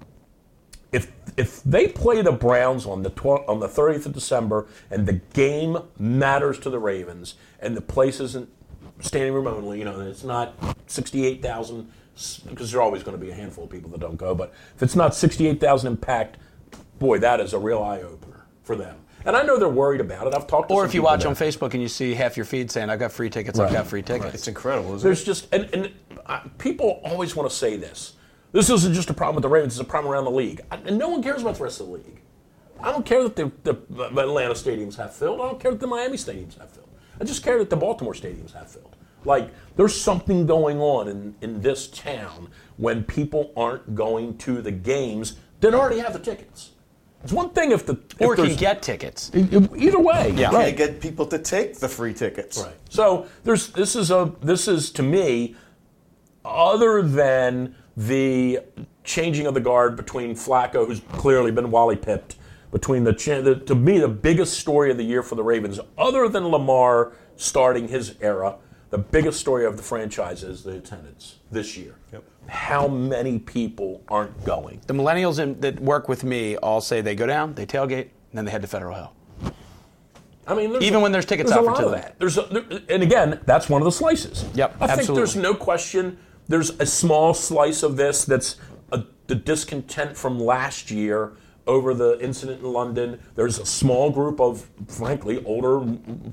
if 0.94 1.12
if 1.36 1.62
they 1.64 1.88
play 1.90 2.22
the 2.22 2.32
Browns 2.32 2.86
on 2.86 3.04
the 3.04 3.10
tw- 3.10 3.46
on 3.48 3.60
the 3.60 3.68
30th 3.68 4.06
of 4.06 4.14
December, 4.14 4.68
and 4.90 5.06
the 5.06 5.20
game 5.34 5.78
matters 6.00 6.60
to 6.60 6.70
the 6.70 6.80
Ravens, 6.80 7.36
and 7.60 7.76
the 7.76 7.82
place 7.82 8.22
isn't 8.22 8.48
standing 9.02 9.34
room 9.34 9.48
only, 9.48 9.80
you 9.80 9.86
know, 9.86 10.00
it's 10.00 10.24
not 10.24 10.54
68,000 10.88 11.92
because 12.50 12.72
there's 12.72 12.82
always 12.82 13.04
going 13.04 13.18
to 13.18 13.24
be 13.24 13.32
a 13.32 13.36
handful 13.36 13.64
of 13.66 13.70
people 13.70 13.90
that 13.92 14.00
don't 14.00 14.18
go. 14.18 14.34
But 14.36 14.54
if 14.76 14.84
it's 14.84 14.96
not 14.96 15.14
68,000 15.16 15.88
impact, 15.92 16.38
boy, 17.00 17.20
that 17.20 17.40
is 17.40 17.54
a 17.54 17.60
real 17.60 17.82
eye 17.84 18.02
opener 18.02 18.46
for 18.64 18.76
them. 18.76 18.98
And 19.26 19.36
I 19.36 19.44
know 19.44 19.58
they're 19.60 19.70
worried 19.70 20.02
about 20.02 20.26
it. 20.28 20.34
I've 20.34 20.48
talked 20.48 20.70
to 20.70 20.74
Or 20.76 20.82
some 20.82 20.90
if 20.90 20.96
you 20.96 21.04
watch 21.04 21.22
there. 21.22 21.30
on 21.30 21.36
Facebook 21.36 21.74
and 21.74 21.82
you 21.82 21.88
see 21.88 22.14
half 22.16 22.36
your 22.38 22.46
feed 22.46 22.72
saying, 22.72 22.90
"I've 22.90 22.98
got 23.00 23.12
free 23.12 23.30
tickets. 23.30 23.60
Right. 23.60 23.68
I've 23.68 23.74
got 23.74 23.86
free 23.88 24.02
tickets." 24.02 24.34
It's 24.34 24.48
incredible, 24.48 24.96
isn't 24.96 25.00
it? 25.00 25.04
There's 25.04 25.22
it? 25.22 25.26
just 25.26 25.54
and, 25.54 25.70
and 25.74 25.92
uh, 26.26 26.40
people 26.58 27.02
always 27.04 27.36
want 27.36 27.48
to 27.50 27.56
say 27.56 27.78
this. 27.78 28.14
This 28.52 28.70
isn't 28.72 28.94
just 28.96 29.10
a 29.12 29.14
problem 29.14 29.36
with 29.36 29.44
the 29.44 29.50
Ravens; 29.50 29.74
it's 29.74 29.82
a 29.82 29.84
problem 29.90 30.12
around 30.12 30.24
the 30.26 30.32
league, 30.32 30.62
I- 30.72 30.78
and 30.86 30.98
no 30.98 31.08
one 31.10 31.22
cares 31.22 31.42
about 31.44 31.56
the 31.56 31.64
rest 31.64 31.80
of 31.82 31.88
the 31.88 31.94
league. 31.94 32.20
I 32.82 32.92
don't 32.92 33.06
care 33.06 33.22
that 33.22 33.36
the, 33.36 33.52
the, 33.64 33.78
the 33.92 34.06
Atlanta 34.22 34.56
stadiums 34.56 34.96
have 34.96 35.14
filled. 35.16 35.40
I 35.40 35.44
don't 35.50 35.60
care 35.60 35.70
that 35.70 35.80
the 35.80 35.86
Miami 35.88 36.18
stadiums 36.18 36.58
have 36.58 36.72
filled. 36.72 36.90
I 37.20 37.24
just 37.24 37.44
care 37.44 37.60
that 37.60 37.70
the 37.70 37.76
Baltimore 37.78 38.14
stadiums 38.16 38.54
have 38.56 38.72
filled. 38.72 38.96
Like 39.26 39.52
there's 39.76 40.00
something 40.00 40.46
going 40.46 40.80
on 40.80 41.08
in, 41.08 41.36
in 41.42 41.62
this 41.62 41.88
town 41.88 42.50
when 42.78 43.04
people 43.04 43.54
aren't 43.56 43.96
going 43.96 44.38
to 44.40 44.62
the 44.62 44.72
games 44.72 45.38
that 45.60 45.74
already 45.74 46.00
have 46.00 46.14
the 46.14 46.20
tickets. 46.20 46.72
It's 47.24 47.32
one 47.32 47.50
thing 47.52 47.72
if 47.72 47.86
the 47.86 48.00
if 48.20 48.28
or 48.28 48.36
can 48.36 48.56
get 48.56 48.82
tickets. 48.82 49.30
either 49.34 50.00
way. 50.00 50.34
Yeah. 50.36 50.48
right. 50.48 50.66
Can't 50.66 50.78
get 50.78 51.02
people 51.02 51.26
to 51.28 51.38
take 51.38 51.78
the 51.78 51.88
free 51.88 52.14
tickets. 52.14 52.58
Right. 52.58 52.76
So 52.90 53.28
there's 53.44 53.68
this 53.70 53.96
is 53.96 54.10
a 54.10 54.34
this 54.42 54.68
is 54.68 54.92
to 54.94 55.04
me, 55.04 55.56
other 56.44 57.04
than 57.04 57.76
the 57.96 58.62
changing 59.04 59.46
of 59.46 59.54
the 59.54 59.60
guard 59.60 59.96
between 59.96 60.34
Flacco, 60.36 60.88
who's 60.88 61.02
clearly 61.12 61.52
been 61.52 61.70
Wally 61.70 61.96
pipped, 61.96 62.38
between 62.72 63.04
the, 63.04 63.14
cha- 63.14 63.42
the 63.42 63.56
to 63.56 63.76
me 63.76 64.00
the 64.00 64.08
biggest 64.08 64.60
story 64.60 64.90
of 64.90 64.98
the 64.98 65.04
year 65.04 65.22
for 65.22 65.36
the 65.36 65.44
Ravens, 65.44 65.80
other 65.98 66.28
than 66.28 66.48
Lamar 66.48 67.14
starting 67.36 67.88
his 67.88 68.16
era, 68.22 68.58
the 68.92 68.98
biggest 68.98 69.40
story 69.40 69.66
of 69.66 69.78
the 69.78 69.84
franchise 69.84 70.44
is 70.44 70.64
the 70.64 70.76
attendance 70.76 71.38
this 71.50 71.76
year. 71.78 71.96
Yep. 72.12 72.24
How 72.48 72.88
many 72.88 73.40
people 73.40 74.04
aren't 74.10 74.44
going? 74.46 74.82
The 74.86 74.94
millennials 74.94 75.40
in, 75.40 75.60
that 75.62 75.80
work 75.80 76.08
with 76.10 76.24
me 76.24 76.58
all 76.58 76.82
say 76.82 77.02
they 77.02 77.16
go 77.16 77.26
down, 77.26 77.56
they 77.56 77.66
tailgate, 77.66 78.02
and 78.02 78.34
then 78.34 78.46
they 78.46 78.52
head 78.52 78.62
to 78.62 78.68
Federal 78.68 78.96
Hill. 78.96 79.14
I 80.46 80.54
mean, 80.56 80.76
Even 80.82 80.96
a- 80.96 81.00
when 81.00 81.12
there's 81.14 81.26
tickets 81.26 81.50
there's 81.52 81.58
out 81.60 81.64
a 81.64 81.66
for 81.66 81.72
lot 81.72 81.80
two 81.80 81.86
of 81.88 81.94
of 81.94 82.02
them. 82.02 82.02
that. 82.02 82.20
There's, 82.20 82.38
a, 82.38 82.42
there, 82.44 82.82
and 82.90 83.04
again, 83.04 83.40
that's 83.46 83.70
one 83.70 83.82
of 83.82 83.86
the 83.86 83.92
slices. 83.92 84.46
Yep, 84.56 84.76
I 84.82 84.96
think 84.96 85.16
there's 85.16 85.36
no 85.38 85.54
question. 85.54 86.18
There's 86.50 86.72
a 86.72 86.86
small 86.86 87.34
slice 87.34 87.84
of 87.84 87.96
this 87.96 88.26
that's 88.26 88.58
a, 88.92 89.04
the 89.28 89.36
discontent 89.36 90.18
from 90.18 90.38
last 90.38 90.92
year 90.92 91.34
over 91.68 91.94
the 91.94 92.20
incident 92.20 92.62
in 92.62 92.74
London. 92.74 93.20
There's 93.36 93.60
a 93.60 93.66
small 93.66 94.10
group 94.10 94.42
of, 94.42 94.68
frankly, 94.88 95.42
older 95.46 95.80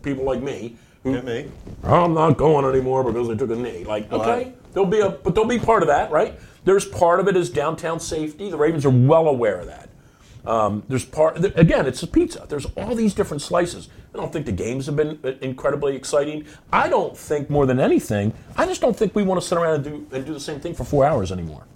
people 0.03 0.25
like 0.25 0.43
me 0.43 0.71
who 0.71 0.88
Get 1.05 1.25
me. 1.25 1.51
I'm 1.85 2.15
not 2.15 2.37
going 2.37 2.65
anymore 2.65 3.05
because 3.05 3.31
I 3.31 3.35
took 3.35 3.51
a 3.51 3.57
knee. 3.57 3.85
Like, 3.85 4.13
okay, 4.13 4.53
there'll 4.73 4.89
be 4.89 5.01
a, 5.01 5.11
but 5.11 5.35
there'll 5.35 5.49
be 5.49 5.59
part 5.59 5.83
of 5.83 5.89
that, 5.89 6.11
right? 6.11 6.39
There's 6.65 6.85
part 6.85 7.21
of 7.21 7.29
it 7.29 7.37
is 7.37 7.51
downtown 7.51 8.01
safety. 8.01 8.51
The 8.51 8.57
Ravens 8.57 8.85
are 8.85 8.91
well 8.91 9.29
aware 9.29 9.61
of 9.61 9.67
that. 9.67 9.89
Um, 10.45 10.83
there's 10.89 11.05
part 11.05 11.45
again, 11.59 11.87
it's 11.87 12.03
a 12.03 12.07
pizza. 12.07 12.47
There's 12.49 12.67
all 12.77 12.95
these 12.95 13.15
different 13.15 13.43
slices. 13.43 13.89
I 14.15 14.17
don't 14.17 14.33
think 14.33 14.47
the 14.47 14.53
games 14.53 14.87
have 14.87 14.97
been 14.97 15.19
uh, 15.23 15.33
incredibly 15.43 15.95
exciting. 15.95 16.47
I 16.73 16.89
don't 16.89 17.17
think 17.17 17.51
more 17.51 17.67
than 17.67 17.79
anything. 17.79 18.33
I 18.57 18.65
just 18.67 18.81
don't 18.81 18.97
think 18.97 19.15
we 19.15 19.23
want 19.23 19.41
to 19.41 19.47
sit 19.47 19.59
around 19.59 19.75
and 19.75 19.85
do 19.85 20.17
and 20.17 20.25
do 20.25 20.33
the 20.33 20.41
same 20.41 20.59
thing 20.59 20.75
for 20.75 20.85
four 20.85 21.05
hours 21.05 21.33
anymore. 21.33 21.67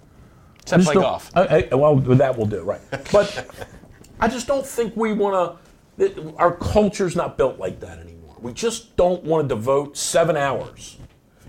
Except 0.61 0.81
just 0.81 0.93
play 0.93 1.01
golf. 1.01 1.29
I, 1.35 1.67
I, 1.71 1.75
well, 1.75 1.95
with 1.95 2.17
that 2.17 2.37
we'll 2.37 2.47
do 2.47 2.61
right. 2.63 2.81
But 3.11 3.47
I 4.19 4.27
just 4.27 4.47
don't 4.47 4.65
think 4.65 4.95
we 4.95 5.13
want 5.13 5.59
to. 5.99 6.33
Our 6.37 6.55
culture's 6.55 7.15
not 7.15 7.37
built 7.37 7.59
like 7.59 7.79
that 7.81 7.99
anymore. 7.99 8.12
We 8.43 8.51
just 8.51 8.97
don't 8.97 9.23
want 9.23 9.47
to 9.47 9.55
devote 9.55 9.95
seven 9.95 10.35
hours, 10.35 10.97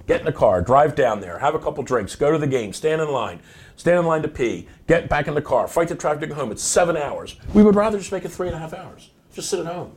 get 0.06 0.20
in 0.20 0.26
the 0.26 0.32
car, 0.32 0.62
drive 0.62 0.94
down 0.94 1.20
there, 1.20 1.40
have 1.40 1.56
a 1.56 1.58
couple 1.58 1.82
drinks, 1.82 2.14
go 2.14 2.30
to 2.30 2.38
the 2.38 2.46
game, 2.46 2.72
stand 2.72 3.02
in 3.02 3.10
line, 3.10 3.40
stand 3.74 3.98
in 3.98 4.06
line 4.06 4.22
to 4.22 4.28
pee, 4.28 4.68
get 4.86 5.08
back 5.08 5.26
in 5.26 5.34
the 5.34 5.42
car, 5.42 5.66
fight 5.66 5.88
the 5.88 5.96
traffic 5.96 6.20
to 6.20 6.26
go 6.28 6.34
home. 6.36 6.52
It's 6.52 6.62
seven 6.62 6.96
hours. 6.96 7.34
We 7.52 7.64
would 7.64 7.74
rather 7.74 7.98
just 7.98 8.12
make 8.12 8.24
it 8.24 8.28
three 8.28 8.46
and 8.46 8.54
a 8.54 8.60
half 8.60 8.72
hours. 8.72 9.10
Just 9.32 9.50
sit 9.50 9.58
at 9.58 9.66
home. 9.66 9.96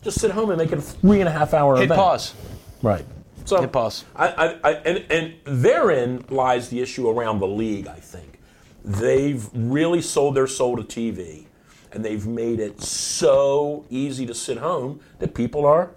Just 0.00 0.20
sit 0.20 0.30
at 0.30 0.36
home 0.36 0.50
and 0.50 0.58
make 0.58 0.70
it 0.70 0.78
a 0.78 0.80
three 0.80 1.18
and 1.18 1.28
a 1.28 1.32
half 1.32 1.54
hour 1.54 1.74
Hit 1.74 1.86
event. 1.86 1.98
pause. 1.98 2.34
Right. 2.82 3.04
So 3.44 3.60
Hit 3.60 3.72
pause. 3.72 4.04
I, 4.14 4.28
I, 4.28 4.58
I, 4.62 4.72
and, 4.74 5.04
and 5.10 5.34
therein 5.44 6.24
lies 6.30 6.68
the 6.68 6.80
issue 6.80 7.08
around 7.10 7.40
the 7.40 7.48
league. 7.48 7.88
I 7.88 7.98
think 7.98 8.38
they've 8.84 9.44
really 9.52 10.02
sold 10.02 10.36
their 10.36 10.46
soul 10.46 10.76
to 10.76 10.84
TV, 10.84 11.46
and 11.90 12.04
they've 12.04 12.28
made 12.28 12.60
it 12.60 12.80
so 12.80 13.86
easy 13.90 14.24
to 14.26 14.34
sit 14.34 14.58
home 14.58 15.00
that 15.18 15.34
people 15.34 15.66
are 15.66 15.90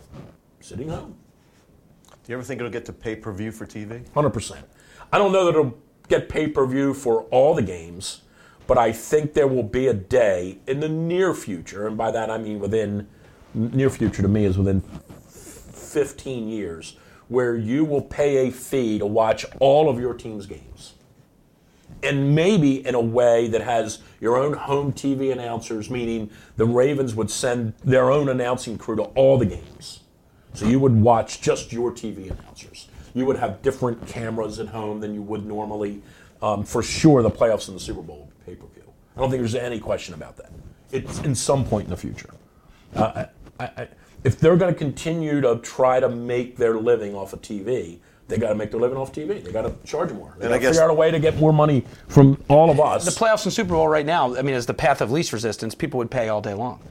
sitting 0.63 0.89
home. 0.89 1.15
Do 2.23 2.31
you 2.31 2.35
ever 2.35 2.43
think 2.43 2.59
it'll 2.59 2.71
get 2.71 2.85
to 2.85 2.93
pay 2.93 3.15
per 3.15 3.31
view 3.31 3.51
for 3.51 3.65
TV? 3.65 4.11
Hundred 4.13 4.31
percent. 4.31 4.65
I 5.11 5.17
don't 5.17 5.31
know 5.31 5.45
that 5.45 5.51
it'll 5.51 5.77
get 6.07 6.29
pay 6.29 6.47
per 6.47 6.65
view 6.65 6.93
for 6.93 7.23
all 7.23 7.55
the 7.55 7.61
games, 7.61 8.21
but 8.67 8.77
I 8.77 8.91
think 8.91 9.33
there 9.33 9.47
will 9.47 9.63
be 9.63 9.87
a 9.87 9.93
day 9.93 10.59
in 10.67 10.79
the 10.79 10.89
near 10.89 11.33
future, 11.33 11.87
and 11.87 11.97
by 11.97 12.11
that 12.11 12.29
I 12.29 12.37
mean 12.37 12.59
within 12.59 13.07
near 13.53 13.89
future 13.89 14.21
to 14.21 14.27
me 14.27 14.45
is 14.45 14.57
within 14.57 14.81
15 15.27 16.47
years, 16.47 16.97
where 17.27 17.55
you 17.55 17.83
will 17.83 18.01
pay 18.01 18.47
a 18.47 18.51
fee 18.51 18.99
to 18.99 19.05
watch 19.05 19.45
all 19.59 19.89
of 19.89 19.99
your 19.99 20.13
team's 20.13 20.45
games. 20.45 20.93
And 22.03 22.33
maybe 22.33 22.85
in 22.85 22.95
a 22.95 23.01
way 23.01 23.47
that 23.47 23.61
has 23.61 23.99
your 24.19 24.37
own 24.37 24.53
home 24.53 24.93
TV 24.93 25.31
announcers, 25.31 25.89
meaning 25.89 26.31
the 26.55 26.65
Ravens 26.65 27.13
would 27.15 27.29
send 27.29 27.73
their 27.83 28.09
own 28.09 28.29
announcing 28.29 28.77
crew 28.77 28.95
to 28.95 29.03
all 29.03 29.37
the 29.37 29.45
games. 29.45 30.00
So 30.53 30.65
you 30.65 30.79
would 30.79 30.99
watch 31.01 31.41
just 31.41 31.71
your 31.71 31.91
TV 31.91 32.29
announcers. 32.31 32.87
You 33.13 33.25
would 33.25 33.37
have 33.37 33.61
different 33.61 34.07
cameras 34.07 34.59
at 34.59 34.67
home 34.67 34.99
than 34.99 35.13
you 35.13 35.21
would 35.21 35.45
normally. 35.45 36.01
Um, 36.41 36.63
for 36.63 36.81
sure, 36.81 37.21
the 37.21 37.29
playoffs 37.29 37.67
and 37.67 37.75
the 37.75 37.81
Super 37.81 38.01
Bowl 38.01 38.29
pay 38.45 38.55
per 38.55 38.65
view. 38.67 38.83
I 39.15 39.19
don't 39.19 39.29
think 39.29 39.41
there's 39.41 39.55
any 39.55 39.79
question 39.79 40.13
about 40.13 40.37
that. 40.37 40.51
It's 40.91 41.19
in 41.19 41.35
some 41.35 41.65
point 41.65 41.85
in 41.85 41.89
the 41.89 41.97
future. 41.97 42.29
Uh, 42.95 43.25
I, 43.59 43.63
I, 43.63 43.87
if 44.23 44.39
they're 44.39 44.57
going 44.57 44.73
to 44.73 44.77
continue 44.77 45.41
to 45.41 45.57
try 45.57 45.99
to 45.99 46.09
make 46.09 46.57
their 46.57 46.77
living 46.77 47.15
off 47.15 47.33
of 47.33 47.41
TV, 47.41 47.99
they 48.27 48.37
got 48.37 48.49
to 48.49 48.55
make 48.55 48.71
their 48.71 48.79
living 48.79 48.97
off 48.97 49.11
TV. 49.11 49.43
They 49.43 49.51
got 49.51 49.63
to 49.63 49.73
charge 49.85 50.11
more. 50.11 50.35
They 50.37 50.47
got 50.47 50.59
to 50.59 50.67
figure 50.67 50.81
out 50.81 50.89
a 50.89 50.93
way 50.93 51.11
to 51.11 51.19
get 51.19 51.37
more 51.37 51.51
money 51.51 51.85
from 52.07 52.41
all 52.47 52.69
of 52.69 52.79
us. 52.79 53.03
The 53.05 53.11
playoffs 53.11 53.43
and 53.43 53.53
Super 53.53 53.71
Bowl 53.71 53.87
right 53.87 54.05
now, 54.05 54.35
I 54.35 54.41
mean, 54.41 54.55
as 54.55 54.65
the 54.65 54.73
path 54.73 55.01
of 55.01 55.11
least 55.11 55.33
resistance, 55.33 55.75
people 55.75 55.97
would 55.97 56.11
pay 56.11 56.29
all 56.29 56.41
day 56.41 56.53
long. 56.53 56.81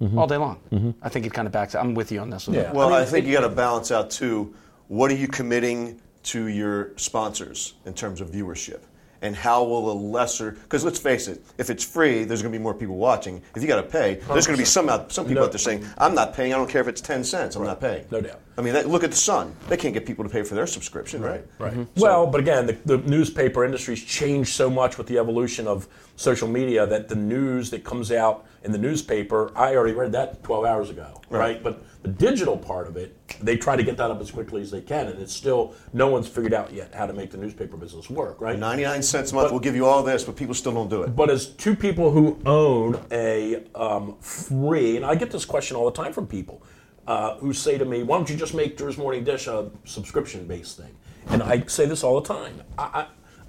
Mm-hmm. 0.00 0.18
All 0.18 0.26
day 0.28 0.36
long. 0.36 0.60
Mm-hmm. 0.70 0.90
I 1.02 1.08
think 1.08 1.26
it 1.26 1.32
kind 1.34 1.46
of 1.46 1.52
backs. 1.52 1.74
I'm 1.74 1.94
with 1.94 2.12
you 2.12 2.20
on 2.20 2.30
this 2.30 2.46
one. 2.46 2.56
Yeah. 2.56 2.72
Well, 2.72 2.94
I 2.94 3.00
I, 3.00 3.04
think 3.04 3.24
it- 3.26 3.28
you 3.30 3.34
got 3.34 3.42
to 3.42 3.48
balance 3.48 3.90
out 3.90 4.10
too. 4.10 4.54
What 4.86 5.10
are 5.10 5.16
you 5.16 5.28
committing 5.28 6.00
to 6.24 6.46
your 6.46 6.92
sponsors 6.96 7.74
in 7.84 7.94
terms 7.94 8.20
of 8.20 8.30
viewership? 8.30 8.80
And 9.20 9.34
how 9.34 9.64
will 9.64 9.90
a 9.90 9.98
lesser? 9.98 10.52
Because 10.52 10.84
let's 10.84 11.00
face 11.00 11.26
it, 11.26 11.42
if 11.58 11.70
it's 11.70 11.82
free, 11.82 12.22
there's 12.22 12.40
going 12.40 12.52
to 12.52 12.56
be 12.58 12.62
more 12.62 12.72
people 12.72 12.94
watching. 12.94 13.42
If 13.56 13.62
you 13.62 13.66
got 13.66 13.82
to 13.82 13.82
pay, 13.82 14.14
there's 14.28 14.46
going 14.46 14.56
to 14.56 14.62
be 14.62 14.64
some 14.64 14.88
out, 14.88 15.10
some 15.10 15.24
people 15.26 15.40
No. 15.40 15.46
out 15.46 15.50
there 15.52 15.58
saying, 15.58 15.84
"I'm 15.98 16.14
not 16.14 16.34
paying. 16.34 16.54
I 16.54 16.56
don't 16.56 16.70
care 16.70 16.80
if 16.82 16.86
it's 16.86 17.00
ten 17.00 17.24
cents. 17.24 17.56
I'm 17.56 17.64
not 17.64 17.80
paying." 17.80 18.04
No 18.12 18.20
doubt. 18.20 18.38
I 18.56 18.60
mean, 18.62 18.74
that, 18.74 18.88
look 18.88 19.02
at 19.02 19.10
the 19.10 19.16
Sun. 19.16 19.56
They 19.68 19.76
can't 19.76 19.92
get 19.92 20.06
people 20.06 20.22
to 20.24 20.30
pay 20.30 20.44
for 20.44 20.54
their 20.54 20.68
subscription, 20.68 21.20
right? 21.20 21.44
Right. 21.58 21.72
Mm-hmm. 21.72 22.00
Well, 22.00 22.28
but 22.28 22.38
again, 22.40 22.66
the, 22.66 22.74
the 22.84 22.98
newspaper 22.98 23.64
industry's 23.64 24.04
changed 24.04 24.54
so 24.54 24.70
much 24.70 24.98
with 24.98 25.08
the 25.08 25.18
evolution 25.18 25.66
of 25.66 25.88
social 26.14 26.46
media 26.46 26.86
that 26.86 27.08
the 27.08 27.16
news 27.16 27.70
that 27.70 27.82
comes 27.82 28.12
out 28.12 28.46
in 28.64 28.72
the 28.72 28.78
newspaper, 28.78 29.52
I 29.56 29.76
already 29.76 29.94
read 29.94 30.12
that 30.12 30.42
12 30.42 30.64
hours 30.64 30.90
ago, 30.90 31.20
right? 31.30 31.38
Right. 31.38 31.62
But 31.62 31.84
the 32.02 32.08
digital 32.08 32.56
part 32.56 32.86
of 32.86 32.96
it, 32.96 33.16
they 33.40 33.56
try 33.56 33.76
to 33.76 33.82
get 33.82 33.96
that 33.96 34.10
up 34.10 34.20
as 34.20 34.30
quickly 34.30 34.62
as 34.62 34.70
they 34.70 34.80
can, 34.80 35.08
and 35.08 35.20
it's 35.20 35.32
still 35.32 35.74
no 35.92 36.08
one's 36.08 36.28
figured 36.28 36.54
out 36.54 36.72
yet 36.72 36.94
how 36.94 37.06
to 37.06 37.12
make 37.12 37.30
the 37.30 37.36
newspaper 37.36 37.76
business 37.76 38.10
work, 38.10 38.40
right? 38.40 38.58
Ninety-nine 38.58 39.02
cents 39.02 39.32
a 39.32 39.34
month 39.34 39.52
will 39.52 39.60
give 39.60 39.76
you 39.76 39.86
all 39.86 40.02
this, 40.02 40.24
but 40.24 40.36
people 40.36 40.54
still 40.54 40.72
don't 40.72 40.88
do 40.88 41.02
it. 41.02 41.14
But 41.14 41.30
as 41.30 41.46
two 41.46 41.74
people 41.76 42.10
who 42.10 42.40
own 42.46 43.00
a 43.10 43.64
um, 43.74 44.16
free, 44.20 44.96
and 44.96 45.04
I 45.04 45.14
get 45.14 45.30
this 45.30 45.44
question 45.44 45.76
all 45.76 45.90
the 45.90 46.02
time 46.02 46.12
from 46.12 46.26
people 46.26 46.62
uh, 47.06 47.36
who 47.36 47.52
say 47.52 47.78
to 47.78 47.84
me, 47.84 48.02
"Why 48.02 48.16
don't 48.16 48.28
you 48.28 48.36
just 48.36 48.54
make 48.54 48.76
Drew's 48.76 48.98
Morning 48.98 49.24
Dish 49.24 49.46
a 49.46 49.70
subscription-based 49.84 50.76
thing?" 50.76 50.94
And 51.28 51.42
I 51.42 51.62
say 51.66 51.86
this 51.86 52.02
all 52.02 52.20
the 52.20 52.26
time. 52.26 52.62
I, 52.78 53.06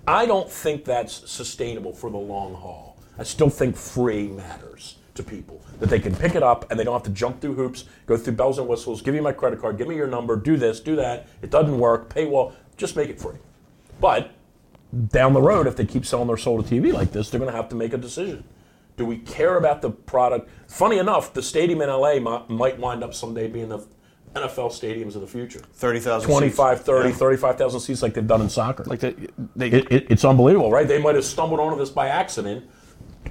I, 0.07 0.21
I 0.21 0.25
don't 0.25 0.49
think 0.49 0.85
that's 0.85 1.29
sustainable 1.29 1.93
for 1.93 2.09
the 2.09 2.17
long 2.17 2.53
haul. 2.53 2.97
I 3.17 3.23
still 3.23 3.49
think 3.49 3.75
free 3.75 4.27
matters 4.27 4.98
to 5.19 5.23
people 5.29 5.61
that 5.79 5.89
they 5.89 5.99
can 5.99 6.15
pick 6.15 6.33
it 6.35 6.43
up 6.43 6.69
and 6.71 6.79
they 6.79 6.83
don't 6.83 6.93
have 6.93 7.03
to 7.03 7.09
jump 7.09 7.41
through 7.41 7.53
hoops, 7.53 7.85
go 8.05 8.15
through 8.17 8.33
bells 8.33 8.57
and 8.57 8.67
whistles. 8.67 9.01
Give 9.01 9.13
me 9.13 9.19
my 9.19 9.33
credit 9.33 9.59
card. 9.59 9.77
Give 9.77 9.87
me 9.87 9.95
your 9.95 10.07
number. 10.07 10.35
Do 10.35 10.57
this. 10.57 10.79
Do 10.79 10.95
that. 10.95 11.27
It 11.41 11.51
doesn't 11.51 11.77
work. 11.77 12.13
Paywall. 12.13 12.53
Just 12.77 12.95
make 12.95 13.09
it 13.09 13.19
free. 13.19 13.35
But 13.99 14.31
down 15.09 15.33
the 15.33 15.41
road, 15.41 15.67
if 15.67 15.75
they 15.75 15.85
keep 15.85 16.05
selling 16.05 16.27
their 16.27 16.37
soul 16.37 16.63
to 16.63 16.67
TV 16.81 16.93
like 16.93 17.11
this, 17.11 17.29
they're 17.29 17.39
going 17.39 17.51
to 17.51 17.55
have 17.57 17.69
to 17.69 17.75
make 17.75 17.93
a 17.93 17.97
decision. 17.97 18.43
Do 18.97 19.05
we 19.05 19.17
care 19.17 19.57
about 19.57 19.81
the 19.81 19.91
product? 19.91 20.49
Funny 20.67 20.97
enough, 20.97 21.33
the 21.33 21.43
stadium 21.43 21.81
in 21.81 21.89
LA 21.89 22.19
might, 22.19 22.49
might 22.49 22.79
wind 22.79 23.03
up 23.03 23.13
someday 23.13 23.47
being 23.47 23.69
the 23.69 23.79
NFL 24.35 24.71
stadiums 24.71 25.15
of 25.15 25.21
the 25.21 25.27
future. 25.27 25.59
Thirty 25.73 25.99
thousand. 25.99 26.29
25, 26.29 26.81
30, 26.81 27.09
Yeah. 27.09 27.15
35,000 27.15 27.79
seats 27.79 28.01
like 28.01 28.13
they've 28.13 28.27
done 28.27 28.41
in 28.41 28.49
soccer. 28.49 28.83
Like 28.85 28.99
the, 28.99 29.29
they, 29.55 29.69
it, 29.69 29.91
it, 29.91 30.07
it's 30.11 30.23
unbelievable, 30.23 30.69
right? 30.71 30.87
They 30.87 31.01
might 31.01 31.15
have 31.15 31.25
stumbled 31.25 31.59
onto 31.59 31.77
this 31.77 31.89
by 31.89 32.09
accident, 32.09 32.65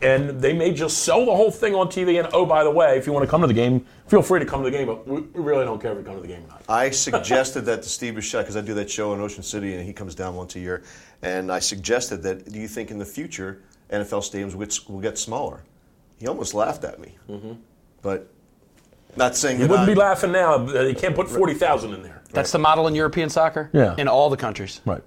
and 0.02 0.40
they 0.40 0.52
may 0.52 0.72
just 0.72 0.98
sell 0.98 1.24
the 1.24 1.34
whole 1.34 1.50
thing 1.50 1.74
on 1.74 1.88
TV. 1.88 2.18
And 2.22 2.28
oh, 2.32 2.44
by 2.46 2.64
the 2.64 2.70
way, 2.70 2.96
if 2.98 3.06
you 3.06 3.12
want 3.12 3.24
to 3.24 3.30
come 3.30 3.40
to 3.40 3.46
the 3.46 3.54
game, 3.54 3.84
feel 4.06 4.22
free 4.22 4.40
to 4.40 4.46
come 4.46 4.62
to 4.64 4.70
the 4.70 4.76
game. 4.76 4.87
But 4.87 5.06
we 5.06 5.20
we 5.22 5.40
really 5.42 5.64
don't 5.64 5.80
care 5.80 5.92
if 5.92 5.98
you 5.98 6.04
come 6.04 6.16
to 6.16 6.20
the 6.22 6.28
game 6.28 6.44
or 6.44 6.48
not. 6.48 6.62
I 6.68 6.90
suggested 6.90 7.62
that 7.62 7.82
to 7.82 7.88
Steve 7.88 8.14
Bisciotti 8.14 8.40
because 8.42 8.56
I 8.56 8.61
do 8.61 8.74
that 8.74 8.90
show 8.90 9.12
in 9.14 9.20
Ocean 9.20 9.42
City, 9.42 9.74
and 9.74 9.84
he 9.84 9.92
comes 9.92 10.14
down 10.14 10.34
once 10.37 10.56
a 10.56 10.61
year. 10.61 10.82
And 11.22 11.50
I 11.50 11.58
suggested 11.58 12.22
that, 12.22 12.50
do 12.50 12.58
you 12.58 12.68
think 12.68 12.90
in 12.90 12.98
the 12.98 13.04
future 13.04 13.62
NFL 13.90 14.22
stadiums 14.22 14.54
will 14.88 15.00
get, 15.00 15.18
smaller? 15.18 15.62
He 16.18 16.26
almost 16.26 16.54
laughed 16.54 16.84
at 16.84 16.98
me. 17.00 17.16
Mm-hmm. 17.28 17.52
But 18.02 18.30
not 19.16 19.34
saying 19.37 19.56
You 19.61 19.66
wouldn't 19.68 19.88
I- 19.88 19.92
be 19.92 19.94
laughing 19.94 20.32
now. 20.32 20.66
You 20.80 20.94
can't 20.94 21.14
put 21.14 21.28
forty 21.28 21.54
thousand 21.54 21.94
in 21.94 22.02
there. 22.02 22.22
that's 22.32 22.52
the 22.52 22.58
model 22.58 22.87
in 22.87 22.94
European 22.94 23.30
soccer. 23.30 23.70
Yeah. 23.72 23.94
In 23.98 24.06
all 24.08 24.30
the 24.30 24.37
countries. 24.37 24.80
Right. 24.84 25.02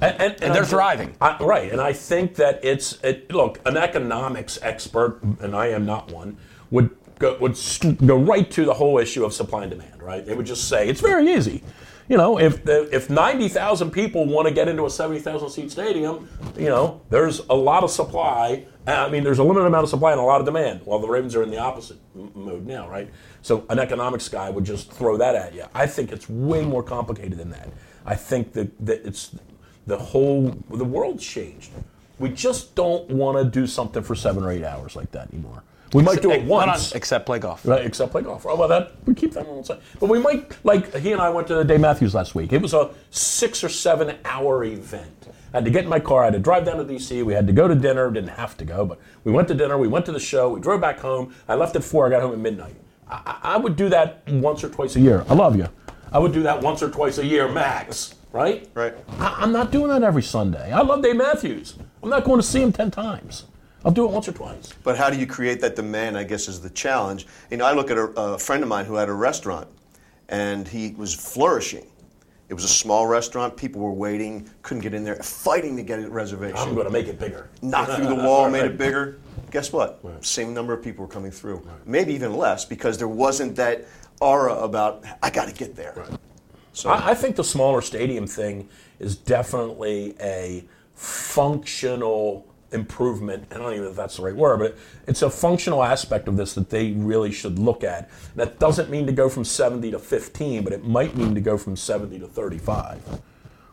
And, 0.00 0.20
and, 0.20 0.42
And 0.42 0.54
they're 0.54 0.64
thriving. 0.64 1.14
I, 1.20 1.36
right, 1.42 1.70
and 1.70 1.80
I 1.80 1.92
think 1.92 2.34
that 2.36 2.64
it's 2.64 2.98
it, 3.04 3.30
look 3.32 3.60
an 3.66 3.76
economics 3.76 4.58
expert, 4.62 5.22
and 5.22 5.54
I 5.54 5.68
am 5.68 5.84
not 5.86 6.10
one, 6.10 6.36
would 6.70 6.90
go, 7.18 7.36
would 7.38 7.58
go 8.04 8.16
right 8.16 8.50
to 8.52 8.64
the 8.64 8.74
whole 8.74 8.98
issue 8.98 9.24
of 9.24 9.32
supply 9.32 9.62
and 9.62 9.70
demand. 9.70 10.02
Right, 10.02 10.24
they 10.24 10.34
would 10.34 10.46
just 10.46 10.68
say 10.68 10.88
it's 10.88 11.00
very 11.00 11.32
easy. 11.32 11.62
You 12.08 12.16
know, 12.16 12.38
if 12.38 12.66
if 12.68 13.08
ninety 13.08 13.48
thousand 13.48 13.92
people 13.92 14.26
want 14.26 14.48
to 14.48 14.52
get 14.52 14.68
into 14.68 14.84
a 14.84 14.90
seventy 14.90 15.20
thousand 15.20 15.50
seat 15.50 15.70
stadium, 15.70 16.28
you 16.58 16.66
know, 16.66 17.00
there's 17.10 17.38
a 17.48 17.54
lot 17.54 17.84
of 17.84 17.90
supply. 17.90 18.66
I 18.84 19.08
mean, 19.08 19.22
there's 19.22 19.38
a 19.38 19.44
limited 19.44 19.66
amount 19.66 19.84
of 19.84 19.90
supply 19.90 20.10
and 20.10 20.20
a 20.20 20.24
lot 20.24 20.40
of 20.40 20.46
demand. 20.46 20.80
Well, 20.84 20.98
the 20.98 21.08
Ravens 21.08 21.36
are 21.36 21.44
in 21.44 21.50
the 21.50 21.58
opposite 21.58 21.98
m- 22.16 22.32
mode 22.34 22.66
now, 22.66 22.88
right? 22.88 23.08
So 23.40 23.64
an 23.70 23.78
economics 23.78 24.28
guy 24.28 24.50
would 24.50 24.64
just 24.64 24.90
throw 24.90 25.16
that 25.18 25.36
at 25.36 25.54
you. 25.54 25.66
I 25.72 25.86
think 25.86 26.10
it's 26.10 26.28
way 26.28 26.64
more 26.64 26.82
complicated 26.82 27.38
than 27.38 27.50
that. 27.50 27.68
I 28.04 28.16
think 28.16 28.52
that, 28.54 28.84
that 28.84 29.06
it's 29.06 29.36
the 29.86 29.98
whole 29.98 30.56
the 30.70 30.84
world's 30.84 31.24
changed. 31.24 31.70
We 32.18 32.28
just 32.30 32.74
don't 32.74 33.08
want 33.10 33.38
to 33.38 33.44
do 33.44 33.66
something 33.66 34.02
for 34.02 34.14
seven 34.14 34.44
or 34.44 34.52
eight 34.52 34.64
hours 34.64 34.94
like 34.94 35.10
that 35.12 35.32
anymore. 35.32 35.62
We 35.92 36.02
might 36.02 36.22
do 36.22 36.30
it 36.30 36.44
once. 36.44 36.92
Except 36.92 37.26
play 37.26 37.38
golf. 37.38 37.66
Right, 37.66 37.84
except 37.84 38.12
play 38.12 38.22
golf. 38.22 38.46
Oh, 38.46 38.56
well, 38.56 38.68
that 38.68 38.92
we 39.04 39.14
keep 39.14 39.32
that 39.32 39.46
on 39.46 39.56
one 39.56 39.64
side. 39.64 39.80
But 40.00 40.08
we 40.08 40.18
might, 40.18 40.56
like 40.64 40.94
he 40.96 41.12
and 41.12 41.20
I 41.20 41.28
went 41.28 41.48
to 41.48 41.54
the 41.54 41.64
Dave 41.64 41.80
Matthews 41.80 42.14
last 42.14 42.34
week. 42.34 42.52
It 42.52 42.62
was 42.62 42.72
a 42.72 42.90
six 43.10 43.62
or 43.62 43.68
seven 43.68 44.16
hour 44.24 44.64
event. 44.64 45.28
I 45.52 45.58
had 45.58 45.64
to 45.66 45.70
get 45.70 45.84
in 45.84 45.90
my 45.90 46.00
car. 46.00 46.22
I 46.22 46.26
had 46.26 46.34
to 46.34 46.38
drive 46.38 46.64
down 46.64 46.78
to 46.78 46.84
DC. 46.84 47.22
We 47.24 47.34
had 47.34 47.46
to 47.46 47.52
go 47.52 47.68
to 47.68 47.74
dinner. 47.74 48.10
Didn't 48.10 48.30
have 48.30 48.56
to 48.58 48.64
go, 48.64 48.86
but 48.86 48.98
we 49.24 49.32
went 49.32 49.48
to 49.48 49.54
dinner. 49.54 49.76
We 49.76 49.88
went 49.88 50.06
to 50.06 50.12
the 50.12 50.20
show. 50.20 50.48
We 50.50 50.60
drove 50.60 50.80
back 50.80 50.98
home. 50.98 51.34
I 51.46 51.56
left 51.56 51.76
at 51.76 51.84
four. 51.84 52.06
I 52.06 52.10
got 52.10 52.22
home 52.22 52.32
at 52.32 52.38
midnight. 52.38 52.76
I 53.08 53.38
I 53.42 53.56
would 53.58 53.76
do 53.76 53.90
that 53.90 54.22
once 54.28 54.64
or 54.64 54.70
twice 54.70 54.96
a 54.96 55.00
year. 55.00 55.26
I 55.28 55.34
love 55.34 55.56
you. 55.56 55.68
I 56.10 56.18
would 56.18 56.32
do 56.32 56.42
that 56.42 56.62
once 56.62 56.82
or 56.82 56.90
twice 56.90 57.18
a 57.18 57.26
year 57.26 57.48
max. 57.48 58.14
Right? 58.32 58.68
Right. 58.74 58.94
I, 59.18 59.36
I'm 59.40 59.52
not 59.52 59.70
doing 59.70 59.88
that 59.88 60.02
every 60.02 60.22
Sunday. 60.22 60.72
I 60.72 60.80
love 60.80 61.02
Dave 61.02 61.16
Matthews. 61.16 61.76
I'm 62.02 62.08
not 62.08 62.24
going 62.24 62.40
to 62.40 62.46
see 62.46 62.62
him 62.62 62.72
ten 62.72 62.90
times. 62.90 63.44
I'll 63.84 63.92
do 63.92 64.04
it 64.04 64.10
once 64.10 64.28
or 64.28 64.32
twice. 64.32 64.72
But 64.84 64.96
how 64.96 65.10
do 65.10 65.18
you 65.18 65.26
create 65.26 65.60
that 65.60 65.76
demand? 65.76 66.16
I 66.16 66.24
guess 66.24 66.48
is 66.48 66.60
the 66.60 66.70
challenge. 66.70 67.26
You 67.50 67.56
know, 67.56 67.66
I 67.66 67.72
look 67.72 67.90
at 67.90 67.98
a, 67.98 68.04
a 68.16 68.38
friend 68.38 68.62
of 68.62 68.68
mine 68.68 68.84
who 68.84 68.94
had 68.94 69.08
a 69.08 69.12
restaurant, 69.12 69.68
and 70.28 70.66
he 70.66 70.94
was 70.96 71.14
flourishing. 71.14 71.86
It 72.48 72.54
was 72.54 72.64
a 72.64 72.68
small 72.68 73.06
restaurant. 73.06 73.56
People 73.56 73.80
were 73.80 73.92
waiting, 73.92 74.48
couldn't 74.60 74.82
get 74.82 74.92
in 74.92 75.04
there, 75.04 75.16
fighting 75.16 75.74
to 75.76 75.82
get 75.82 76.00
a 76.00 76.08
reservation. 76.08 76.58
I'm 76.58 76.74
going 76.74 76.86
to 76.86 76.92
make 76.92 77.06
it 77.08 77.18
bigger. 77.18 77.48
Knocked 77.62 77.92
through 77.92 78.08
the 78.08 78.14
wall, 78.26 78.50
made 78.50 78.64
it 78.64 78.76
bigger. 78.76 79.18
Guess 79.50 79.72
what? 79.72 80.00
Same 80.20 80.52
number 80.52 80.72
of 80.72 80.82
people 80.82 81.04
were 81.04 81.10
coming 81.10 81.30
through. 81.30 81.66
Maybe 81.86 82.12
even 82.14 82.34
less 82.34 82.64
because 82.64 82.98
there 82.98 83.08
wasn't 83.08 83.56
that 83.56 83.86
aura 84.20 84.54
about 84.54 85.04
I 85.22 85.30
got 85.30 85.48
to 85.48 85.54
get 85.54 85.74
there. 85.74 86.06
So 86.72 86.90
I, 86.90 87.10
I 87.10 87.14
think 87.14 87.36
the 87.36 87.44
smaller 87.44 87.80
stadium 87.82 88.26
thing 88.26 88.68
is 88.98 89.16
definitely 89.16 90.14
a 90.20 90.64
functional 90.94 92.46
improvement. 92.72 93.46
I 93.50 93.58
don't 93.58 93.72
even 93.72 93.84
know 93.84 93.90
if 93.90 93.96
that's 93.96 94.16
the 94.16 94.22
right 94.22 94.34
word, 94.34 94.58
but 94.58 94.78
it's 95.06 95.22
a 95.22 95.30
functional 95.30 95.82
aspect 95.82 96.28
of 96.28 96.36
this 96.36 96.54
that 96.54 96.70
they 96.70 96.92
really 96.92 97.32
should 97.32 97.58
look 97.58 97.84
at. 97.84 98.10
That 98.36 98.58
doesn't 98.58 98.90
mean 98.90 99.06
to 99.06 99.12
go 99.12 99.28
from 99.28 99.44
70 99.44 99.90
to 99.90 99.98
15, 99.98 100.64
but 100.64 100.72
it 100.72 100.84
might 100.84 101.16
mean 101.16 101.34
to 101.34 101.40
go 101.40 101.58
from 101.58 101.76
70 101.76 102.18
to 102.20 102.26
35, 102.26 103.20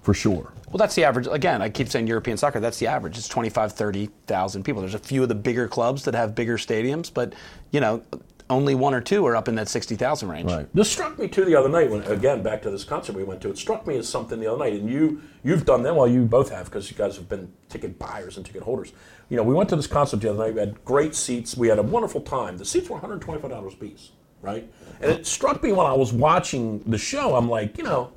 for 0.02 0.14
sure. 0.14 0.54
Well, 0.68 0.78
that's 0.78 0.96
the 0.96 1.04
average. 1.04 1.28
Again, 1.28 1.62
I 1.62 1.70
keep 1.70 1.90
saying 1.90 2.08
European 2.08 2.38
soccer. 2.38 2.60
That's 2.60 2.78
the 2.78 2.88
average. 2.88 3.18
It's 3.18 3.28
25, 3.28 3.72
30,000 3.72 4.64
people. 4.64 4.82
There's 4.82 4.94
a 4.94 5.00
few 5.00 5.24
of 5.24 5.30
the 5.30 5.36
bigger 5.36 5.68
clubs 5.68 6.04
that 6.04 6.14
have 6.14 6.36
bigger 6.36 6.58
stadiums, 6.58 7.12
but 7.12 7.34
you 7.72 7.80
know, 7.80 8.04
only 8.50 8.76
one 8.76 8.94
or 8.94 9.02
two 9.02 9.26
are 9.26 9.36
up 9.36 9.48
in 9.48 9.56
that 9.56 9.70
60,000 9.70 10.30
range. 10.30 10.52
Right. 10.52 10.68
This 10.74 10.92
struck 10.92 11.20
me 11.20 11.28
too 11.28 11.46
the 11.46 11.56
other 11.56 11.70
night 11.70 11.90
when 11.90 12.02
again 12.04 12.42
back 12.42 12.62
to 12.64 12.72
this 12.72 12.84
concert 12.84 13.16
we 13.16 13.24
went 13.24 13.42
to. 13.42 13.50
It 13.50 13.58
struck 13.58 13.86
me 13.86 13.98
as 13.98 14.10
something 14.10 14.40
the 14.40 14.48
other 14.48 14.60
night, 14.60 14.74
and 14.74 14.90
you 14.90 15.22
you've 15.44 15.66
done 15.66 15.84
that. 15.84 15.96
Well, 15.96 16.08
you 16.08 16.26
both 16.26 16.50
have 16.50 16.66
because 16.66 16.90
you 16.90 16.98
guys 16.98 17.16
have 17.16 17.30
been 17.30 17.52
ticket 17.70 18.00
buyers 18.00 18.38
and 18.38 18.46
ticket 18.46 18.64
holders. 18.64 18.92
You 19.30 19.38
know, 19.38 19.44
we 19.44 19.54
went 19.54 19.70
to 19.70 19.76
this 19.76 19.88
concert 19.88 20.22
the 20.22 20.30
other 20.32 20.40
night. 20.40 20.54
We 20.56 20.60
had 20.60 20.84
great 20.84 21.14
seats. 21.16 21.56
We 21.56 21.68
had 21.68 21.80
a 21.80 21.84
wonderful 21.84 22.22
time. 22.22 22.58
The 22.58 22.66
seats 22.66 22.90
were 22.90 22.96
125 22.96 23.50
dollars 23.50 23.74
a 23.74 23.78
piece, 23.78 24.12
right? 24.42 24.72
And 25.02 25.12
it 25.12 25.28
struck 25.28 25.62
me 25.62 25.72
when 25.72 25.86
I 25.86 25.94
was 25.94 26.12
watching 26.12 26.80
the 26.86 26.98
show. 26.98 27.36
I'm 27.36 27.50
like, 27.50 27.78
you 27.78 27.84
know. 27.84 28.12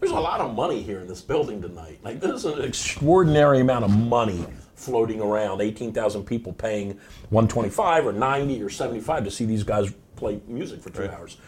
There's 0.00 0.12
a 0.12 0.20
lot 0.20 0.40
of 0.40 0.54
money 0.54 0.82
here 0.82 1.00
in 1.00 1.08
this 1.08 1.22
building 1.22 1.62
tonight. 1.62 2.00
Like, 2.02 2.20
there's 2.20 2.44
an 2.44 2.62
extraordinary 2.62 3.60
amount 3.60 3.84
of 3.84 3.90
money 3.90 4.44
floating 4.74 5.20
around. 5.20 5.60
18,000 5.60 6.24
people 6.24 6.52
paying 6.52 6.98
125 7.30 8.06
or 8.06 8.12
90 8.12 8.62
or 8.62 8.68
75 8.68 9.24
to 9.24 9.30
see 9.30 9.44
these 9.44 9.62
guys 9.62 9.92
play 10.16 10.40
music 10.46 10.80
for 10.82 10.90
two 10.90 11.08
hours. 11.08 11.38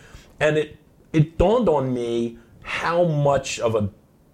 And 0.41 0.57
it, 0.57 0.79
it 1.13 1.37
dawned 1.39 1.69
on 1.69 1.93
me 1.93 2.39
how 2.63 3.05
much 3.05 3.61
of 3.61 3.75
a 3.75 3.91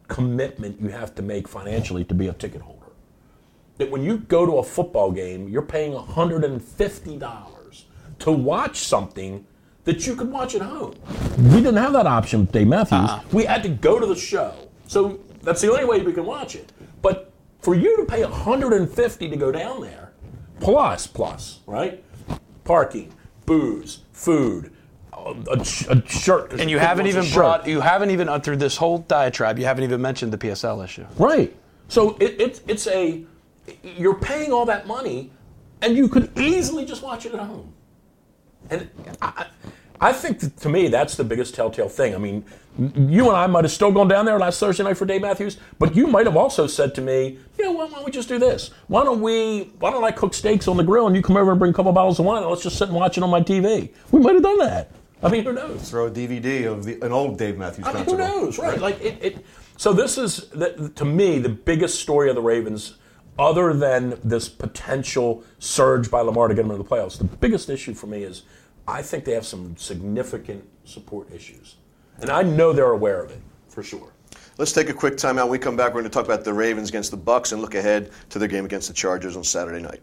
commitment 0.08 0.80
you 0.80 0.88
have 0.88 1.14
to 1.14 1.22
make 1.22 1.48
financially 1.48 2.04
to 2.04 2.14
be 2.14 2.28
a 2.28 2.32
ticket 2.32 2.60
holder. 2.60 2.86
That 3.78 3.90
when 3.90 4.02
you 4.02 4.18
go 4.18 4.44
to 4.44 4.58
a 4.58 4.62
football 4.62 5.10
game, 5.10 5.48
you're 5.48 5.62
paying 5.62 5.92
$150 5.92 7.84
to 8.18 8.30
watch 8.30 8.78
something 8.80 9.46
that 9.84 10.06
you 10.06 10.14
could 10.14 10.30
watch 10.30 10.54
at 10.54 10.62
home. 10.62 10.94
We 11.38 11.56
didn't 11.56 11.76
have 11.76 11.92
that 11.94 12.06
option 12.06 12.40
with 12.40 12.52
Dave 12.52 12.68
Matthews. 12.68 13.10
We 13.32 13.44
had 13.44 13.62
to 13.64 13.68
go 13.68 13.98
to 13.98 14.06
the 14.06 14.14
show. 14.14 14.54
So 14.86 15.20
that's 15.42 15.60
the 15.60 15.70
only 15.70 15.84
way 15.84 16.02
we 16.02 16.12
can 16.12 16.24
watch 16.24 16.54
it. 16.54 16.72
But 17.00 17.32
for 17.60 17.74
you 17.74 17.96
to 17.96 18.04
pay 18.04 18.22
150 18.24 19.28
to 19.28 19.36
go 19.36 19.50
down 19.50 19.80
there, 19.80 20.12
plus, 20.60 21.06
plus, 21.06 21.60
right? 21.66 22.02
Parking, 22.64 23.12
booze, 23.46 24.00
food, 24.12 24.72
a, 25.12 25.34
a 25.90 26.06
shirt. 26.06 26.52
And 26.60 26.70
you 26.70 26.78
haven't 26.78 27.06
even 27.06 27.28
brought, 27.30 27.66
you 27.66 27.80
haven't 27.80 28.10
even, 28.10 28.28
uh, 28.28 28.38
through 28.38 28.56
this 28.56 28.76
whole 28.76 28.98
diatribe, 28.98 29.58
you 29.58 29.64
haven't 29.64 29.84
even 29.84 30.00
mentioned 30.00 30.32
the 30.32 30.38
PSL 30.38 30.84
issue. 30.84 31.06
Right. 31.16 31.54
So 31.88 32.16
it, 32.18 32.40
it, 32.40 32.60
it's 32.68 32.86
a, 32.86 33.24
you're 33.82 34.14
paying 34.14 34.52
all 34.52 34.64
that 34.66 34.86
money, 34.86 35.30
and 35.80 35.96
you 35.96 36.08
could 36.08 36.36
easily 36.38 36.84
just 36.84 37.02
watch 37.02 37.26
it 37.26 37.34
at 37.34 37.40
home. 37.40 37.71
And 38.70 38.88
I, 39.20 39.46
I 40.00 40.12
think 40.12 40.40
that, 40.40 40.56
to 40.58 40.68
me 40.68 40.88
that's 40.88 41.16
the 41.16 41.24
biggest 41.24 41.54
telltale 41.54 41.88
thing. 41.88 42.14
I 42.14 42.18
mean, 42.18 42.44
you 42.96 43.28
and 43.28 43.36
I 43.36 43.46
might 43.46 43.64
have 43.64 43.72
still 43.72 43.92
gone 43.92 44.08
down 44.08 44.24
there 44.24 44.38
last 44.38 44.58
Thursday 44.58 44.82
night 44.82 44.96
for 44.96 45.04
Dave 45.04 45.20
Matthews, 45.20 45.58
but 45.78 45.94
you 45.94 46.06
might 46.06 46.26
have 46.26 46.36
also 46.36 46.66
said 46.66 46.94
to 46.94 47.02
me, 47.02 47.38
you 47.58 47.64
know, 47.64 47.72
why 47.72 47.88
don't 47.88 48.04
we 48.04 48.10
just 48.10 48.28
do 48.28 48.38
this? 48.38 48.70
Why 48.88 49.04
don't 49.04 49.20
we? 49.20 49.70
Why 49.78 49.90
don't 49.90 50.04
I 50.04 50.10
cook 50.10 50.32
steaks 50.34 50.68
on 50.68 50.76
the 50.76 50.82
grill 50.82 51.06
and 51.06 51.14
you 51.14 51.22
come 51.22 51.36
over 51.36 51.50
and 51.50 51.58
bring 51.58 51.70
a 51.70 51.74
couple 51.74 51.92
bottles 51.92 52.18
of 52.18 52.24
wine 52.24 52.42
and 52.42 52.50
let's 52.50 52.62
just 52.62 52.78
sit 52.78 52.88
and 52.88 52.96
watch 52.96 53.16
it 53.18 53.22
on 53.22 53.30
my 53.30 53.40
TV? 53.40 53.92
We 54.10 54.20
might 54.20 54.34
have 54.34 54.42
done 54.42 54.58
that. 54.58 54.90
I 55.22 55.28
mean, 55.28 55.44
who 55.44 55.52
knows? 55.52 55.88
throw 55.88 56.06
a 56.06 56.10
DVD 56.10 56.66
of 56.66 56.84
the, 56.84 57.00
an 57.00 57.12
old 57.12 57.38
Dave 57.38 57.56
Matthews 57.56 57.86
I 57.86 57.92
mean, 57.92 58.04
concert. 58.04 58.24
who 58.24 58.40
knows, 58.40 58.58
right? 58.58 58.80
Like 58.80 59.00
it, 59.00 59.18
it. 59.22 59.46
So 59.76 59.92
this 59.92 60.18
is 60.18 60.48
the, 60.48 60.90
to 60.96 61.04
me 61.04 61.38
the 61.38 61.48
biggest 61.48 62.00
story 62.00 62.28
of 62.28 62.34
the 62.34 62.42
Ravens, 62.42 62.96
other 63.38 63.72
than 63.72 64.18
this 64.22 64.48
potential 64.48 65.42
surge 65.58 66.10
by 66.10 66.20
Lamar 66.20 66.48
to 66.48 66.54
get 66.54 66.62
them 66.62 66.70
into 66.70 66.82
the 66.82 66.88
playoffs. 66.88 67.18
The 67.18 67.24
biggest 67.24 67.70
issue 67.70 67.94
for 67.94 68.06
me 68.06 68.24
is 68.24 68.42
I 68.86 69.02
think 69.02 69.24
they 69.24 69.32
have 69.32 69.46
some 69.46 69.76
significant 69.76 70.64
support 70.84 71.32
issues, 71.32 71.76
and 72.18 72.30
I 72.30 72.42
know 72.42 72.72
they're 72.72 72.90
aware 72.90 73.22
of 73.22 73.30
it 73.30 73.40
for 73.68 73.82
sure. 73.82 74.12
Let's 74.58 74.72
take 74.72 74.90
a 74.90 74.94
quick 74.94 75.14
timeout. 75.14 75.44
When 75.44 75.52
we 75.52 75.58
come 75.58 75.76
back, 75.76 75.88
we're 75.94 76.02
going 76.02 76.04
to 76.04 76.10
talk 76.10 76.26
about 76.26 76.44
the 76.44 76.52
Ravens 76.52 76.90
against 76.90 77.10
the 77.10 77.16
Bucks 77.16 77.52
and 77.52 77.62
look 77.62 77.74
ahead 77.74 78.10
to 78.30 78.38
their 78.38 78.48
game 78.48 78.64
against 78.64 78.88
the 78.88 78.94
Chargers 78.94 79.36
on 79.36 79.44
Saturday 79.44 79.80
night. 79.80 80.02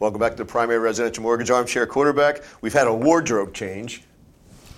Welcome 0.00 0.20
back 0.20 0.32
to 0.32 0.36
the 0.38 0.44
Primary 0.44 0.78
Residential 0.78 1.24
Mortgage 1.24 1.50
Armchair 1.50 1.84
Quarterback. 1.84 2.42
We've 2.60 2.72
had 2.72 2.86
a 2.86 2.94
wardrobe 2.94 3.52
change. 3.52 4.04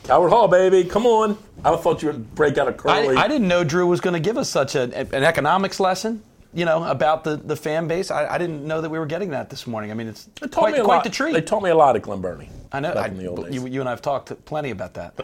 Coward 0.04 0.30
Hall, 0.30 0.48
baby, 0.48 0.82
come 0.82 1.04
on! 1.04 1.36
I 1.62 1.76
thought 1.76 2.00
you 2.00 2.08
would 2.08 2.34
break 2.34 2.56
out 2.56 2.68
a 2.68 2.70
I, 2.70 2.72
curly. 2.72 3.16
I 3.16 3.28
didn't 3.28 3.46
know 3.46 3.62
Drew 3.62 3.86
was 3.86 4.00
going 4.00 4.14
to 4.14 4.20
give 4.20 4.38
us 4.38 4.48
such 4.48 4.74
a, 4.74 4.84
an 4.98 5.22
economics 5.22 5.78
lesson. 5.78 6.22
You 6.54 6.64
know 6.64 6.82
about 6.84 7.22
the, 7.22 7.36
the 7.36 7.54
fan 7.54 7.86
base. 7.86 8.10
I, 8.10 8.26
I 8.26 8.38
didn't 8.38 8.66
know 8.66 8.80
that 8.80 8.88
we 8.88 8.98
were 8.98 9.04
getting 9.04 9.30
that 9.30 9.50
this 9.50 9.66
morning. 9.66 9.90
I 9.90 9.94
mean, 9.94 10.08
it's 10.08 10.24
They 10.40 10.48
taught 10.48 10.60
quite, 10.60 10.72
me 10.72 10.78
a 10.80 10.84
quite 10.84 10.96
lot. 10.96 11.04
the 11.04 11.10
treat. 11.10 11.34
They 11.34 11.42
taught 11.42 11.62
me 11.62 11.68
a 11.70 11.76
lot 11.76 11.96
at 11.96 12.02
Glen 12.02 12.22
Burnie. 12.22 12.48
I 12.72 12.80
know. 12.80 12.94
Back 12.94 13.04
I, 13.04 13.12
in 13.12 13.18
the 13.18 13.26
old 13.26 13.44
days. 13.44 13.54
you, 13.54 13.66
you 13.66 13.80
and 13.80 13.88
I 13.88 13.92
have 13.92 14.02
talked 14.02 14.44
plenty 14.46 14.70
about 14.70 14.94
that. 14.94 15.14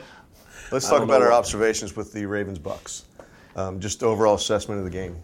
Let's 0.71 0.89
talk 0.89 1.03
about 1.03 1.23
our 1.23 1.33
observations 1.33 1.97
with 1.97 2.13
the 2.13 2.27
Ravens 2.27 2.59
Bucks. 2.59 3.07
Um, 3.57 3.81
just 3.81 4.03
overall 4.03 4.35
assessment 4.35 4.79
of 4.79 4.85
the 4.85 4.91
game. 4.91 5.17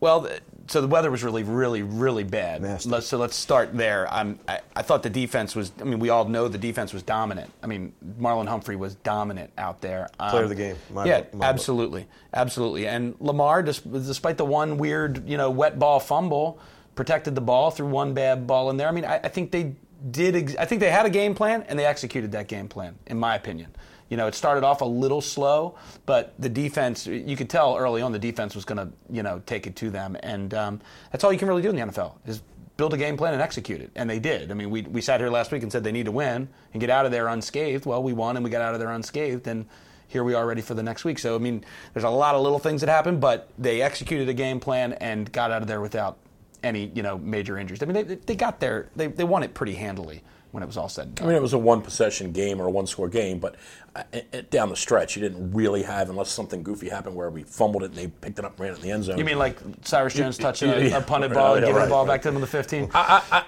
Well, 0.00 0.26
th- 0.26 0.42
so 0.68 0.80
the 0.80 0.86
weather 0.86 1.10
was 1.10 1.24
really, 1.24 1.42
really, 1.42 1.82
really 1.82 2.24
bad. 2.24 2.62
Let's, 2.86 3.06
so 3.06 3.18
let's 3.18 3.34
start 3.36 3.76
there. 3.76 4.06
I'm, 4.12 4.38
I, 4.46 4.60
I 4.76 4.82
thought 4.82 5.02
the 5.02 5.10
defense 5.10 5.56
was. 5.56 5.72
I 5.80 5.84
mean, 5.84 5.98
we 5.98 6.10
all 6.10 6.26
know 6.26 6.46
the 6.46 6.58
defense 6.58 6.92
was 6.92 7.02
dominant. 7.02 7.50
I 7.62 7.66
mean, 7.66 7.92
Marlon 8.20 8.46
Humphrey 8.46 8.76
was 8.76 8.94
dominant 8.96 9.50
out 9.58 9.80
there. 9.80 10.08
Um, 10.20 10.30
Player 10.30 10.42
of 10.44 10.48
the 10.50 10.54
game, 10.54 10.76
my 10.92 11.04
yeah, 11.06 11.20
book- 11.22 11.34
my 11.34 11.38
book. 11.38 11.48
absolutely, 11.54 12.06
absolutely. 12.34 12.86
And 12.86 13.14
Lamar, 13.18 13.62
despite 13.62 14.36
the 14.36 14.44
one 14.44 14.78
weird, 14.78 15.28
you 15.28 15.36
know, 15.36 15.50
wet 15.50 15.78
ball 15.78 16.00
fumble, 16.00 16.58
protected 16.94 17.34
the 17.34 17.40
ball 17.40 17.70
through 17.70 17.88
one 17.88 18.14
bad 18.14 18.46
ball 18.46 18.70
in 18.70 18.76
there. 18.76 18.88
I 18.88 18.92
mean, 18.92 19.04
I, 19.04 19.16
I 19.24 19.28
think 19.28 19.50
they 19.50 19.74
did. 20.10 20.36
Ex- 20.36 20.56
I 20.56 20.64
think 20.66 20.80
they 20.80 20.90
had 20.90 21.06
a 21.06 21.10
game 21.10 21.34
plan 21.34 21.64
and 21.68 21.78
they 21.78 21.86
executed 21.86 22.32
that 22.32 22.46
game 22.46 22.68
plan, 22.68 22.96
in 23.06 23.18
my 23.18 23.34
opinion. 23.36 23.74
You 24.08 24.16
know, 24.16 24.26
it 24.26 24.34
started 24.34 24.64
off 24.64 24.80
a 24.80 24.86
little 24.86 25.20
slow, 25.20 25.76
but 26.06 26.34
the 26.38 26.48
defense, 26.48 27.06
you 27.06 27.36
could 27.36 27.50
tell 27.50 27.76
early 27.76 28.00
on 28.00 28.12
the 28.12 28.18
defense 28.18 28.54
was 28.54 28.64
going 28.64 28.78
to, 28.78 28.92
you 29.10 29.22
know, 29.22 29.42
take 29.44 29.66
it 29.66 29.76
to 29.76 29.90
them. 29.90 30.16
And 30.22 30.54
um, 30.54 30.80
that's 31.12 31.24
all 31.24 31.32
you 31.32 31.38
can 31.38 31.48
really 31.48 31.62
do 31.62 31.70
in 31.70 31.76
the 31.76 31.82
NFL 31.82 32.14
is 32.26 32.42
build 32.78 32.94
a 32.94 32.96
game 32.96 33.16
plan 33.16 33.34
and 33.34 33.42
execute 33.42 33.80
it. 33.80 33.90
And 33.96 34.08
they 34.08 34.18
did. 34.18 34.50
I 34.50 34.54
mean, 34.54 34.70
we, 34.70 34.82
we 34.82 35.00
sat 35.00 35.20
here 35.20 35.28
last 35.30 35.52
week 35.52 35.62
and 35.62 35.70
said 35.70 35.84
they 35.84 35.92
need 35.92 36.06
to 36.06 36.12
win 36.12 36.48
and 36.72 36.80
get 36.80 36.90
out 36.90 37.04
of 37.04 37.12
there 37.12 37.28
unscathed. 37.28 37.84
Well, 37.84 38.02
we 38.02 38.12
won 38.12 38.36
and 38.36 38.44
we 38.44 38.50
got 38.50 38.62
out 38.62 38.72
of 38.72 38.80
there 38.80 38.90
unscathed. 38.92 39.46
And 39.46 39.66
here 40.06 40.24
we 40.24 40.32
are 40.32 40.46
ready 40.46 40.62
for 40.62 40.74
the 40.74 40.82
next 40.82 41.04
week. 41.04 41.18
So, 41.18 41.34
I 41.34 41.38
mean, 41.38 41.64
there's 41.92 42.04
a 42.04 42.10
lot 42.10 42.34
of 42.34 42.42
little 42.42 42.58
things 42.58 42.80
that 42.80 42.88
happened, 42.88 43.20
but 43.20 43.50
they 43.58 43.82
executed 43.82 44.28
a 44.28 44.34
game 44.34 44.60
plan 44.60 44.94
and 44.94 45.30
got 45.32 45.50
out 45.50 45.60
of 45.60 45.68
there 45.68 45.80
without 45.80 46.18
any 46.62 46.90
you 46.94 47.02
know 47.02 47.18
major 47.18 47.58
injuries. 47.58 47.82
I 47.82 47.86
mean, 47.86 48.06
they, 48.06 48.14
they 48.14 48.34
got 48.36 48.60
there. 48.60 48.88
They, 48.96 49.06
they 49.08 49.24
won 49.24 49.42
it 49.42 49.54
pretty 49.54 49.74
handily 49.74 50.22
when 50.58 50.64
it 50.64 50.66
was 50.66 50.76
all 50.76 50.88
said 50.88 51.06
and 51.06 51.20
I 51.20 51.26
mean, 51.26 51.36
it 51.36 51.42
was 51.42 51.52
a 51.52 51.58
one 51.58 51.82
possession 51.82 52.32
game 52.32 52.60
or 52.60 52.66
a 52.66 52.70
one 52.70 52.86
score 52.86 53.08
game, 53.08 53.38
but 53.38 53.54
uh, 53.94 54.02
it, 54.12 54.28
it- 54.32 54.50
down 54.50 54.68
the 54.68 54.76
stretch, 54.76 55.14
you 55.14 55.22
didn't 55.22 55.52
really 55.52 55.84
have, 55.84 56.10
unless 56.10 56.30
something 56.30 56.64
goofy 56.64 56.88
happened 56.88 57.14
where 57.14 57.30
we 57.30 57.44
fumbled 57.44 57.84
it 57.84 57.86
and 57.86 57.94
they 57.94 58.08
picked 58.08 58.40
it 58.40 58.44
up 58.44 58.52
and 58.52 58.60
ran 58.60 58.72
it 58.72 58.76
in 58.76 58.82
the 58.82 58.90
end 58.90 59.04
zone. 59.04 59.18
You 59.18 59.24
mean 59.24 59.38
like 59.38 59.58
Cyrus 59.82 60.14
Jones 60.14 60.36
touching 60.36 60.70
yeah, 60.70 60.76
a, 60.76 60.88
yeah. 60.88 60.96
a 60.98 61.00
punted 61.00 61.32
ball 61.32 61.54
and 61.54 61.62
yeah, 61.62 61.68
giving 61.68 61.76
right, 61.76 61.84
the 61.84 61.90
ball 61.90 62.06
right. 62.06 62.14
back 62.14 62.22
to 62.22 62.28
them 62.28 62.34
on 62.34 62.40
the 62.40 62.46
15? 62.48 62.90
I, 62.92 63.22
I, 63.30 63.44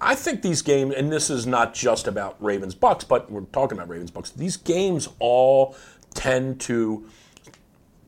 I 0.00 0.14
think 0.16 0.42
these 0.42 0.62
games, 0.62 0.94
and 0.94 1.12
this 1.12 1.30
is 1.30 1.46
not 1.46 1.74
just 1.74 2.08
about 2.08 2.36
Ravens 2.42 2.74
Bucks, 2.74 3.04
but 3.04 3.30
we're 3.30 3.42
talking 3.42 3.78
about 3.78 3.88
Ravens 3.88 4.10
Bucks. 4.10 4.30
These 4.30 4.56
games 4.56 5.08
all 5.20 5.76
tend 6.14 6.60
to 6.62 7.08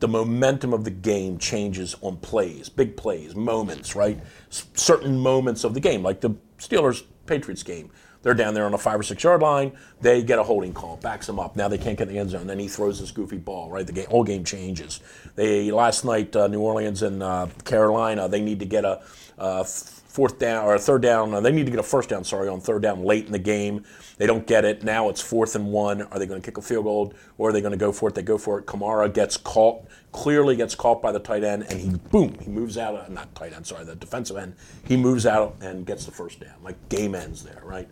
the 0.00 0.08
momentum 0.08 0.72
of 0.72 0.82
the 0.84 0.90
game 0.90 1.38
changes 1.38 1.94
on 2.00 2.16
plays, 2.16 2.68
big 2.68 2.96
plays, 2.96 3.36
moments, 3.36 3.94
right? 3.94 4.18
S- 4.50 4.66
certain 4.74 5.18
moments 5.18 5.62
of 5.62 5.74
the 5.74 5.80
game, 5.80 6.02
like 6.02 6.20
the 6.20 6.30
Steelers 6.58 7.04
Patriots 7.26 7.62
game. 7.62 7.90
They're 8.22 8.34
down 8.34 8.54
there 8.54 8.66
on 8.66 8.72
the 8.72 8.78
five 8.78 9.00
or 9.00 9.02
six 9.02 9.22
yard 9.24 9.40
line. 9.40 9.72
They 10.00 10.22
get 10.22 10.38
a 10.38 10.42
holding 10.42 10.74
call, 10.74 10.96
backs 10.96 11.26
them 11.26 11.38
up. 11.38 11.56
Now 11.56 11.68
they 11.68 11.78
can't 11.78 11.96
get 11.96 12.08
in 12.08 12.14
the 12.14 12.20
end 12.20 12.30
zone. 12.30 12.46
Then 12.46 12.58
he 12.58 12.68
throws 12.68 13.00
this 13.00 13.10
goofy 13.10 13.38
ball, 13.38 13.70
right? 13.70 13.86
The 13.86 13.92
game, 13.92 14.06
whole 14.08 14.24
game 14.24 14.44
changes. 14.44 15.00
They 15.36 15.70
last 15.70 16.04
night, 16.04 16.36
uh, 16.36 16.46
New 16.48 16.60
Orleans 16.60 17.02
and 17.02 17.22
uh, 17.22 17.46
Carolina, 17.64 18.28
they 18.28 18.40
need 18.40 18.58
to 18.60 18.66
get 18.66 18.84
a 18.84 19.00
uh, 19.38 19.64
fourth 20.10 20.40
down 20.40 20.64
or 20.64 20.74
a 20.74 20.78
third 20.78 21.02
down. 21.02 21.40
They 21.42 21.52
need 21.52 21.66
to 21.66 21.70
get 21.70 21.78
a 21.78 21.84
first 21.84 22.08
down, 22.08 22.24
sorry, 22.24 22.48
on 22.48 22.60
third 22.60 22.82
down 22.82 23.04
late 23.04 23.26
in 23.26 23.32
the 23.32 23.38
game. 23.38 23.84
They 24.18 24.26
don't 24.26 24.44
get 24.44 24.64
it. 24.64 24.82
Now 24.82 25.08
it's 25.08 25.20
fourth 25.20 25.54
and 25.54 25.68
one. 25.68 26.02
Are 26.02 26.18
they 26.18 26.26
going 26.26 26.40
to 26.40 26.44
kick 26.44 26.58
a 26.58 26.62
field 26.62 26.84
goal 26.84 27.14
or 27.38 27.50
are 27.50 27.52
they 27.52 27.60
going 27.60 27.70
to 27.72 27.78
go 27.78 27.92
for 27.92 28.08
it? 28.08 28.16
They 28.16 28.22
go 28.22 28.36
for 28.36 28.58
it. 28.58 28.66
Kamara 28.66 29.12
gets 29.12 29.36
caught, 29.36 29.86
clearly 30.10 30.56
gets 30.56 30.74
caught 30.74 31.00
by 31.00 31.12
the 31.12 31.20
tight 31.20 31.44
end, 31.44 31.64
and 31.70 31.80
he 31.80 31.90
boom, 32.10 32.36
he 32.40 32.50
moves 32.50 32.76
out. 32.76 33.10
Not 33.10 33.32
tight 33.36 33.52
end, 33.52 33.66
sorry, 33.66 33.84
the 33.84 33.94
defensive 33.94 34.36
end. 34.36 34.56
He 34.84 34.96
moves 34.96 35.26
out 35.26 35.56
and 35.60 35.86
gets 35.86 36.04
the 36.04 36.12
first 36.12 36.40
down. 36.40 36.56
Like 36.62 36.88
game 36.88 37.14
ends 37.14 37.44
there, 37.44 37.62
right? 37.64 37.88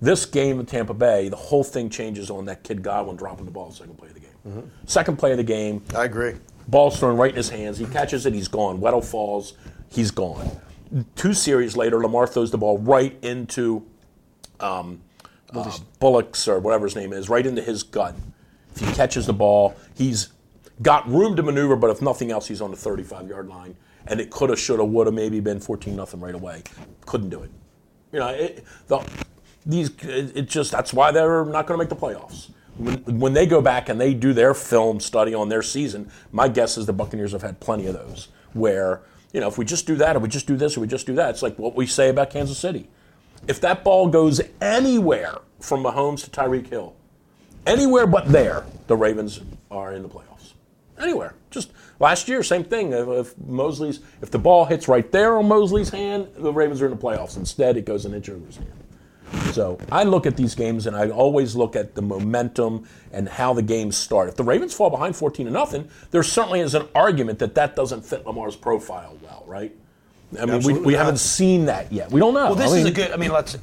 This 0.00 0.26
game 0.26 0.58
in 0.58 0.66
Tampa 0.66 0.94
Bay, 0.94 1.28
the 1.28 1.36
whole 1.36 1.62
thing 1.62 1.88
changes 1.88 2.30
on 2.30 2.46
that 2.46 2.64
kid 2.64 2.82
Godwin 2.82 3.16
dropping 3.16 3.44
the 3.44 3.50
ball 3.50 3.70
second 3.70 3.96
play 3.96 4.08
of 4.08 4.14
the 4.14 4.20
game. 4.20 4.30
Mm-hmm. 4.48 4.60
Second 4.86 5.18
play 5.18 5.30
of 5.30 5.36
the 5.36 5.44
game, 5.44 5.84
I 5.94 6.04
agree. 6.04 6.34
Ball's 6.66 6.98
thrown 6.98 7.16
right 7.16 7.30
in 7.30 7.36
his 7.36 7.50
hands. 7.50 7.78
He 7.78 7.86
catches 7.86 8.26
it. 8.26 8.32
He's 8.32 8.48
gone. 8.48 8.80
Weddle 8.80 9.04
falls. 9.04 9.54
He's 9.88 10.10
gone. 10.10 10.50
Two 11.14 11.34
series 11.34 11.76
later, 11.76 12.00
Lamar 12.00 12.26
throws 12.26 12.50
the 12.50 12.58
ball 12.58 12.78
right 12.78 13.16
into 13.22 13.86
um, 14.58 15.00
uh, 15.54 15.78
Bullock's 15.98 16.48
or 16.48 16.58
whatever 16.58 16.86
his 16.86 16.96
name 16.96 17.12
is, 17.12 17.28
right 17.28 17.46
into 17.46 17.62
his 17.62 17.82
gut. 17.82 18.16
If 18.74 18.80
he 18.80 18.92
catches 18.92 19.26
the 19.26 19.32
ball, 19.32 19.76
he's 19.94 20.28
got 20.82 21.08
room 21.08 21.36
to 21.36 21.42
maneuver, 21.42 21.76
but 21.76 21.90
if 21.90 22.02
nothing 22.02 22.30
else, 22.30 22.48
he's 22.48 22.60
on 22.60 22.70
the 22.70 22.76
35 22.76 23.28
yard 23.28 23.48
line. 23.48 23.76
And 24.06 24.20
it 24.20 24.30
could 24.30 24.50
have, 24.50 24.58
should 24.58 24.80
have, 24.80 24.88
would 24.88 25.06
have 25.06 25.14
maybe 25.14 25.40
been 25.40 25.60
14 25.60 25.94
nothing 25.94 26.20
right 26.20 26.34
away. 26.34 26.62
Couldn't 27.06 27.28
do 27.28 27.42
it. 27.42 27.50
You 28.12 28.18
know, 28.18 28.28
it, 28.28 28.64
the, 28.88 29.06
these 29.64 29.90
it, 30.02 30.36
it 30.36 30.48
just 30.48 30.72
that's 30.72 30.92
why 30.92 31.12
they're 31.12 31.44
not 31.44 31.66
going 31.66 31.78
to 31.78 31.84
make 31.84 31.90
the 31.90 31.96
playoffs. 31.96 32.50
When, 32.76 33.20
when 33.20 33.32
they 33.34 33.46
go 33.46 33.60
back 33.60 33.88
and 33.88 34.00
they 34.00 34.14
do 34.14 34.32
their 34.32 34.54
film 34.54 35.00
study 35.00 35.34
on 35.34 35.48
their 35.48 35.62
season, 35.62 36.10
my 36.32 36.48
guess 36.48 36.78
is 36.78 36.86
the 36.86 36.92
Buccaneers 36.92 37.32
have 37.32 37.42
had 37.42 37.60
plenty 37.60 37.86
of 37.86 37.94
those 37.94 38.28
where 38.52 39.02
you 39.32 39.40
know 39.40 39.48
if 39.48 39.58
we 39.58 39.64
just 39.64 39.86
do 39.86 39.96
that 39.96 40.16
or 40.16 40.18
we 40.20 40.28
just 40.28 40.46
do 40.46 40.56
this 40.56 40.76
or 40.76 40.80
we 40.80 40.86
just 40.86 41.06
do 41.06 41.14
that, 41.14 41.30
it's 41.30 41.42
like 41.42 41.58
what 41.58 41.74
we 41.74 41.86
say 41.86 42.08
about 42.08 42.30
Kansas 42.30 42.58
City. 42.58 42.88
If 43.48 43.60
that 43.62 43.84
ball 43.84 44.08
goes 44.08 44.40
anywhere 44.60 45.38
from 45.60 45.82
Mahomes 45.82 46.24
to 46.24 46.30
Tyreek 46.30 46.66
Hill, 46.66 46.94
anywhere 47.66 48.06
but 48.06 48.26
there, 48.28 48.64
the 48.86 48.96
Ravens 48.96 49.40
are 49.70 49.92
in 49.92 50.02
the 50.02 50.08
playoffs. 50.08 50.54
Anywhere. 50.98 51.34
Just 51.50 51.72
last 51.98 52.28
year, 52.28 52.42
same 52.42 52.64
thing. 52.64 52.92
If, 52.92 53.36
Mosley's, 53.38 54.00
if 54.20 54.30
the 54.30 54.38
ball 54.38 54.66
hits 54.66 54.86
right 54.86 55.10
there 55.10 55.38
on 55.38 55.48
Mosley's 55.48 55.88
hand, 55.88 56.28
the 56.36 56.52
Ravens 56.52 56.82
are 56.82 56.86
in 56.86 56.90
the 56.90 56.98
playoffs. 56.98 57.38
Instead, 57.38 57.78
it 57.78 57.86
goes 57.86 58.04
in 58.04 58.12
Inger's 58.12 58.56
hand. 58.56 58.79
So 59.52 59.78
I 59.90 60.04
look 60.04 60.26
at 60.26 60.36
these 60.36 60.54
games 60.54 60.86
and 60.86 60.96
I 60.96 61.10
always 61.10 61.56
look 61.56 61.76
at 61.76 61.94
the 61.94 62.02
momentum 62.02 62.88
and 63.12 63.28
how 63.28 63.52
the 63.52 63.62
games 63.62 63.96
start. 63.96 64.28
If 64.28 64.36
the 64.36 64.44
Ravens 64.44 64.74
fall 64.74 64.90
behind 64.90 65.16
14 65.16 65.46
to 65.46 65.52
nothing, 65.52 65.88
there 66.10 66.22
certainly 66.22 66.60
is 66.60 66.74
an 66.74 66.88
argument 66.94 67.38
that 67.40 67.54
that 67.56 67.76
doesn't 67.76 68.04
fit 68.04 68.26
Lamar's 68.26 68.56
profile 68.56 69.16
well, 69.22 69.44
right? 69.46 69.74
I 70.32 70.44
mean, 70.44 70.48
we, 70.48 70.54
Absolutely 70.54 70.86
we 70.86 70.92
not. 70.92 70.98
haven't 71.00 71.18
seen 71.18 71.66
that 71.66 71.92
yet. 71.92 72.10
We 72.12 72.20
don't 72.20 72.34
know. 72.34 72.46
Well, 72.46 72.54
this 72.54 72.72
I 72.72 72.76
is 72.76 72.84
a 72.86 72.90
good. 72.92 73.10
I 73.10 73.16
mean, 73.16 73.32
let's. 73.32 73.58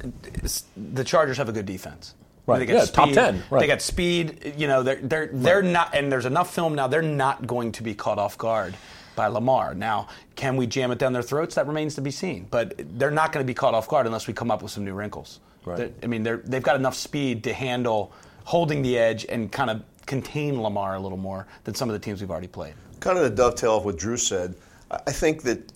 The 0.76 1.04
Chargers 1.04 1.38
have 1.38 1.48
a 1.48 1.52
good 1.52 1.64
defense. 1.64 2.14
Right, 2.46 2.60
They 2.60 2.66
got 2.66 2.74
yeah, 2.74 2.84
top 2.86 3.06
speed. 3.06 3.14
10, 3.14 3.44
right. 3.50 3.60
They 3.60 3.66
got 3.66 3.82
speed. 3.82 4.54
You 4.56 4.68
know, 4.68 4.82
they're 4.82 4.96
they're 4.96 5.30
they're 5.32 5.62
not, 5.62 5.94
and 5.94 6.10
there's 6.10 6.24
enough 6.24 6.54
film 6.54 6.74
now. 6.74 6.86
They're 6.86 7.02
not 7.02 7.46
going 7.46 7.72
to 7.72 7.82
be 7.82 7.94
caught 7.94 8.18
off 8.18 8.38
guard 8.38 8.74
by 9.16 9.26
Lamar. 9.26 9.74
Now, 9.74 10.08
can 10.34 10.56
we 10.56 10.66
jam 10.66 10.90
it 10.90 10.98
down 10.98 11.12
their 11.12 11.22
throats? 11.22 11.54
That 11.56 11.66
remains 11.66 11.94
to 11.96 12.00
be 12.00 12.10
seen. 12.10 12.46
But 12.50 12.74
they're 12.98 13.10
not 13.10 13.32
going 13.32 13.44
to 13.44 13.46
be 13.46 13.54
caught 13.54 13.74
off 13.74 13.88
guard 13.88 14.06
unless 14.06 14.26
we 14.26 14.32
come 14.32 14.50
up 14.50 14.62
with 14.62 14.70
some 14.70 14.84
new 14.84 14.94
wrinkles. 14.94 15.40
Right. 15.68 15.94
I 16.02 16.06
mean, 16.06 16.22
they're 16.22 16.38
they've 16.38 16.62
got 16.62 16.76
enough 16.76 16.94
speed 16.94 17.44
to 17.44 17.52
handle 17.52 18.12
holding 18.44 18.82
the 18.82 18.98
edge 18.98 19.26
and 19.28 19.52
kind 19.52 19.70
of 19.70 19.82
contain 20.06 20.60
Lamar 20.62 20.94
a 20.94 21.00
little 21.00 21.18
more 21.18 21.46
than 21.64 21.74
some 21.74 21.88
of 21.88 21.92
the 21.92 21.98
teams 21.98 22.20
we've 22.20 22.30
already 22.30 22.46
played. 22.48 22.74
kind 23.00 23.18
of 23.18 23.28
to 23.28 23.34
dovetail 23.34 23.72
off 23.72 23.84
what 23.84 23.98
Drew 23.98 24.16
said, 24.16 24.54
I 24.90 25.12
think 25.12 25.42
that 25.42 25.70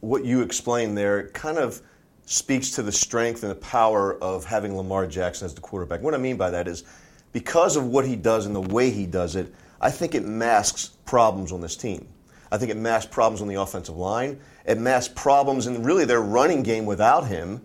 what 0.00 0.24
you 0.24 0.42
explained 0.42 0.96
there 0.96 1.28
kind 1.28 1.58
of 1.58 1.80
speaks 2.24 2.70
to 2.72 2.82
the 2.82 2.92
strength 2.92 3.42
and 3.42 3.50
the 3.50 3.56
power 3.56 4.22
of 4.22 4.44
having 4.44 4.76
Lamar 4.76 5.06
Jackson 5.06 5.46
as 5.46 5.54
the 5.54 5.60
quarterback. 5.60 6.00
What 6.00 6.14
I 6.14 6.18
mean 6.18 6.36
by 6.36 6.50
that 6.50 6.68
is 6.68 6.84
because 7.32 7.76
of 7.76 7.86
what 7.86 8.06
he 8.06 8.14
does 8.16 8.46
and 8.46 8.54
the 8.54 8.60
way 8.60 8.90
he 8.90 9.06
does 9.06 9.36
it, 9.36 9.52
I 9.80 9.90
think 9.90 10.14
it 10.14 10.24
masks 10.24 10.90
problems 11.04 11.50
on 11.50 11.60
this 11.60 11.76
team. 11.76 12.06
I 12.52 12.58
think 12.58 12.70
it 12.70 12.76
masks 12.76 13.10
problems 13.10 13.42
on 13.42 13.48
the 13.48 13.60
offensive 13.60 13.96
line. 13.96 14.38
It 14.64 14.78
masks 14.78 15.12
problems 15.16 15.66
in 15.66 15.82
really 15.82 16.04
their 16.04 16.20
running 16.20 16.62
game 16.62 16.86
without 16.86 17.26
him. 17.26 17.62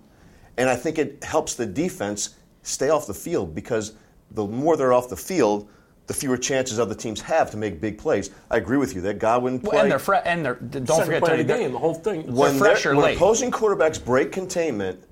And 0.57 0.69
I 0.69 0.75
think 0.75 0.97
it 0.97 1.23
helps 1.23 1.53
the 1.55 1.65
defense 1.65 2.35
stay 2.63 2.89
off 2.89 3.07
the 3.07 3.13
field 3.13 3.53
because 3.53 3.93
the 4.31 4.45
more 4.45 4.75
they're 4.75 4.93
off 4.93 5.09
the 5.09 5.15
field, 5.17 5.69
the 6.07 6.13
fewer 6.13 6.37
chances 6.37 6.79
other 6.79 6.95
teams 6.95 7.21
have 7.21 7.51
to 7.51 7.57
make 7.57 7.79
big 7.79 7.97
plays. 7.97 8.31
I 8.49 8.57
agree 8.57 8.77
with 8.77 8.95
you. 8.95 9.01
That 9.01 9.19
Godwin 9.19 9.59
play. 9.59 9.71
Well, 9.73 9.81
and 9.83 9.91
they're 9.91 9.99
fre- 9.99 10.15
and 10.15 10.43
they're 10.43 10.55
don't 10.55 10.87
second 10.87 11.05
forget 11.05 11.19
play 11.21 11.29
Tony, 11.31 11.43
the 11.43 11.53
game, 11.57 11.71
the 11.73 11.79
whole 11.79 11.93
thing. 11.93 12.33
when, 12.33 12.57
fresh 12.57 12.83
they're- 12.83 12.93
or 12.93 12.95
when 12.95 13.05
late. 13.05 13.15
opposing 13.17 13.51
quarterbacks 13.51 14.03
break 14.03 14.31
containment, 14.31 15.03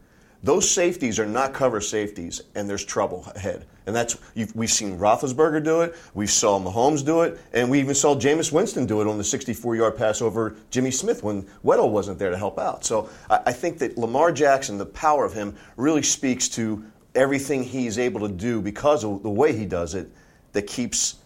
those 0.44 0.70
safeties 0.70 1.20
are 1.20 1.26
not 1.26 1.54
cover 1.54 1.82
safeties, 1.82 2.42
and 2.56 2.70
there's 2.70 2.86
trouble 2.86 3.26
ahead. 3.36 3.66
And 3.86 3.96
that's 3.96 4.18
you've, 4.34 4.56
we've 4.56 4.72
seen 4.72 4.98
Roethlisberger 4.98 5.64
do 5.64 5.82
it, 5.82 5.96
we 6.14 6.28
saw 6.28 6.60
Mahomes 6.60 7.06
do 7.06 7.22
it, 7.22 7.40
and 7.54 7.70
we 7.70 7.80
even 7.80 7.96
saw 7.96 8.16
Jameis 8.16 8.52
Winston 8.52 8.86
do 8.86 9.02
it 9.02 9.08
on 9.08 9.18
the 9.18 9.24
64-yard 9.24 9.98
pass 9.98 10.22
over 10.22 10.56
Jimmy 10.72 10.92
Smith 10.92 11.24
when 11.24 11.44
Weddle 11.64 11.92
wasn't 11.92 12.18
there 12.18 12.32
to 12.32 12.38
help 12.38 12.58
out. 12.58 12.84
So 12.84 13.10
I, 13.30 13.42
I 13.48 13.54
think 13.54 13.78
that 13.80 13.98
Lamar 13.98 14.32
Jackson, 14.32 14.78
the 14.78 14.86
power 14.86 15.26
of 15.26 15.34
him, 15.34 15.56
really 15.78 16.04
speaks 16.04 16.50
to 16.50 16.84
everything 17.14 17.64
he's 17.64 17.98
able 17.98 18.22
to 18.22 18.34
do 18.34 18.62
because 18.62 19.04
of 19.04 19.24
the 19.24 19.30
way 19.30 19.56
he 19.56 19.66
does 19.66 19.96
it. 19.96 20.10
That 20.54 20.68
keeps 20.68 21.18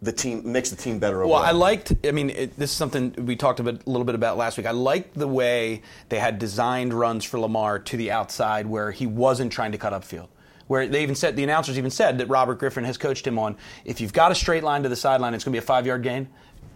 the 0.00 0.12
team 0.12 0.50
makes 0.50 0.70
the 0.70 0.76
team 0.76 0.98
better. 0.98 1.26
Well. 1.26 1.34
I 1.34 1.50
liked. 1.50 1.92
I 2.06 2.12
mean, 2.12 2.30
it, 2.30 2.56
this 2.56 2.70
is 2.70 2.76
something 2.76 3.12
we 3.26 3.34
talked 3.34 3.60
a, 3.60 3.64
bit, 3.64 3.86
a 3.86 3.90
little 3.90 4.04
bit 4.04 4.14
about 4.14 4.36
last 4.36 4.56
week. 4.56 4.66
I 4.66 4.70
liked 4.70 5.14
the 5.14 5.26
way 5.26 5.82
they 6.08 6.18
had 6.18 6.38
designed 6.38 6.94
runs 6.94 7.24
for 7.24 7.40
Lamar 7.40 7.78
to 7.80 7.96
the 7.96 8.12
outside, 8.12 8.66
where 8.66 8.92
he 8.92 9.06
wasn't 9.06 9.50
trying 9.50 9.72
to 9.72 9.78
cut 9.78 9.92
upfield. 9.92 10.28
Where 10.68 10.86
they 10.86 11.02
even 11.02 11.14
said 11.14 11.34
the 11.34 11.44
announcers 11.44 11.76
even 11.78 11.90
said 11.90 12.18
that 12.18 12.28
Robert 12.28 12.58
Griffin 12.58 12.84
has 12.84 12.96
coached 12.96 13.26
him 13.26 13.38
on 13.38 13.56
if 13.84 14.00
you've 14.00 14.12
got 14.12 14.30
a 14.30 14.34
straight 14.34 14.62
line 14.62 14.82
to 14.84 14.88
the 14.88 14.96
sideline, 14.96 15.34
it's 15.34 15.44
going 15.44 15.52
to 15.52 15.60
be 15.60 15.64
a 15.64 15.66
five 15.66 15.86
yard 15.86 16.02
gain. 16.02 16.28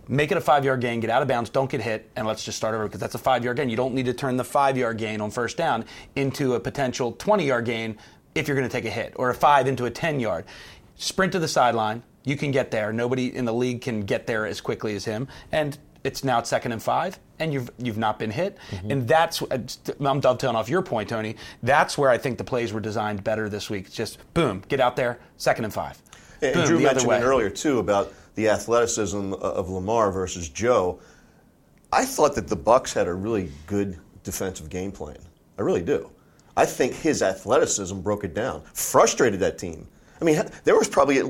Make 0.09 0.33
it 0.33 0.37
a 0.37 0.41
five 0.41 0.65
yard 0.65 0.81
gain, 0.81 1.01
get 1.01 1.11
out 1.11 1.23
of 1.23 1.29
bounds, 1.29 1.49
don't 1.49 1.71
get 1.71 1.81
hit, 1.81 2.11
and 2.17 2.27
let's 2.27 2.45
just 2.45 2.59
start 2.59 2.75
over 2.75 2.85
because 2.85 3.01
that's 3.01 3.15
a 3.15 3.19
five 3.19 3.45
yard 3.45 3.57
gain. 3.57 3.71
You 3.71 3.77
don't 3.77 3.95
need 3.95 4.07
to 4.07 4.13
turn 4.13 4.37
the 4.37 4.45
five 4.45 4.77
yard 4.77 4.99
gain 4.99 5.21
on 5.21 5.31
first 5.31 5.57
down 5.57 5.85
into 6.17 6.55
a 6.55 6.61
potential 6.61 7.13
20 7.13 7.47
yard 7.47 7.65
gain 7.67 7.97
if 8.35 8.49
you're 8.49 8.57
going 8.57 8.69
to 8.69 8.73
take 8.73 8.85
a 8.85 8.91
hit, 8.91 9.13
or 9.17 9.31
a 9.31 9.35
five 9.35 9.67
into 9.67 9.85
a 9.85 9.91
10 9.91 10.19
yard. 10.19 10.45
Sprint 10.97 11.33
to 11.33 11.39
the 11.39 11.49
sideline, 11.49 12.03
you 12.25 12.37
can 12.37 12.51
get 12.51 12.71
there. 12.71 12.93
Nobody 12.93 13.35
in 13.35 13.45
the 13.45 13.53
league 13.53 13.83
can 13.83 14.03
get 14.03 14.27
there 14.27 14.47
as 14.47 14.61
quickly 14.61 14.95
as 14.95 15.05
him. 15.05 15.29
And 15.51 15.77
it's 16.05 16.25
now 16.25 16.43
second 16.43 16.73
and 16.73 16.83
five, 16.83 17.19
and 17.43 17.53
you've 17.53 17.71
you've 17.79 17.99
not 17.99 18.19
been 18.19 18.31
hit. 18.31 18.57
Mm-hmm. 18.71 18.91
And 18.91 19.09
that's 19.09 19.43
uh, 19.43 19.59
I'm 20.01 20.21
dovetailing 20.21 20.57
off 20.57 20.69
your 20.69 20.83
point, 20.83 21.09
Tony. 21.09 21.37
That's 21.63 21.99
where 21.99 22.11
I 22.11 22.19
think 22.19 22.39
the 22.39 22.45
plays 22.45 22.73
were 22.73 22.81
designed 22.81 23.25
better 23.25 23.49
this 23.49 23.69
week. 23.69 23.87
It's 23.87 23.97
just 23.97 24.19
boom, 24.35 24.63
get 24.69 24.81
out 24.81 24.97
there, 24.97 25.19
second 25.37 25.65
and 25.65 25.75
five. 25.75 26.01
And 26.41 26.55
boom, 26.55 26.67
Drew 26.67 26.79
the 26.79 26.87
other 26.87 26.95
mentioned 26.95 27.09
way. 27.09 27.19
it 27.19 27.23
earlier 27.23 27.51
too 27.51 27.79
about 27.79 28.13
the 28.35 28.49
athleticism 28.49 29.35
of 29.35 29.69
Lamar 29.69 30.11
versus 30.11 30.49
Joe. 30.49 31.01
I 31.93 32.07
thought 32.07 32.35
that 32.37 32.49
the 32.49 32.57
Bucks 32.57 32.95
had 32.95 33.07
a 33.07 33.13
really 33.13 33.51
good 33.67 33.99
defensive 34.23 34.71
game 34.71 34.93
plan. 34.93 35.19
I 35.59 35.63
really 35.63 35.83
do. 35.83 36.11
I 36.57 36.65
think 36.65 36.95
his 36.95 37.23
athleticism 37.23 38.01
broke 38.01 38.25
it 38.25 38.35
down, 38.35 38.63
frustrated 38.73 39.41
that 39.41 39.59
team. 39.59 39.87
I 40.21 40.25
mean, 40.25 40.43
there 40.65 40.77
was 40.77 40.89
probably 40.89 41.21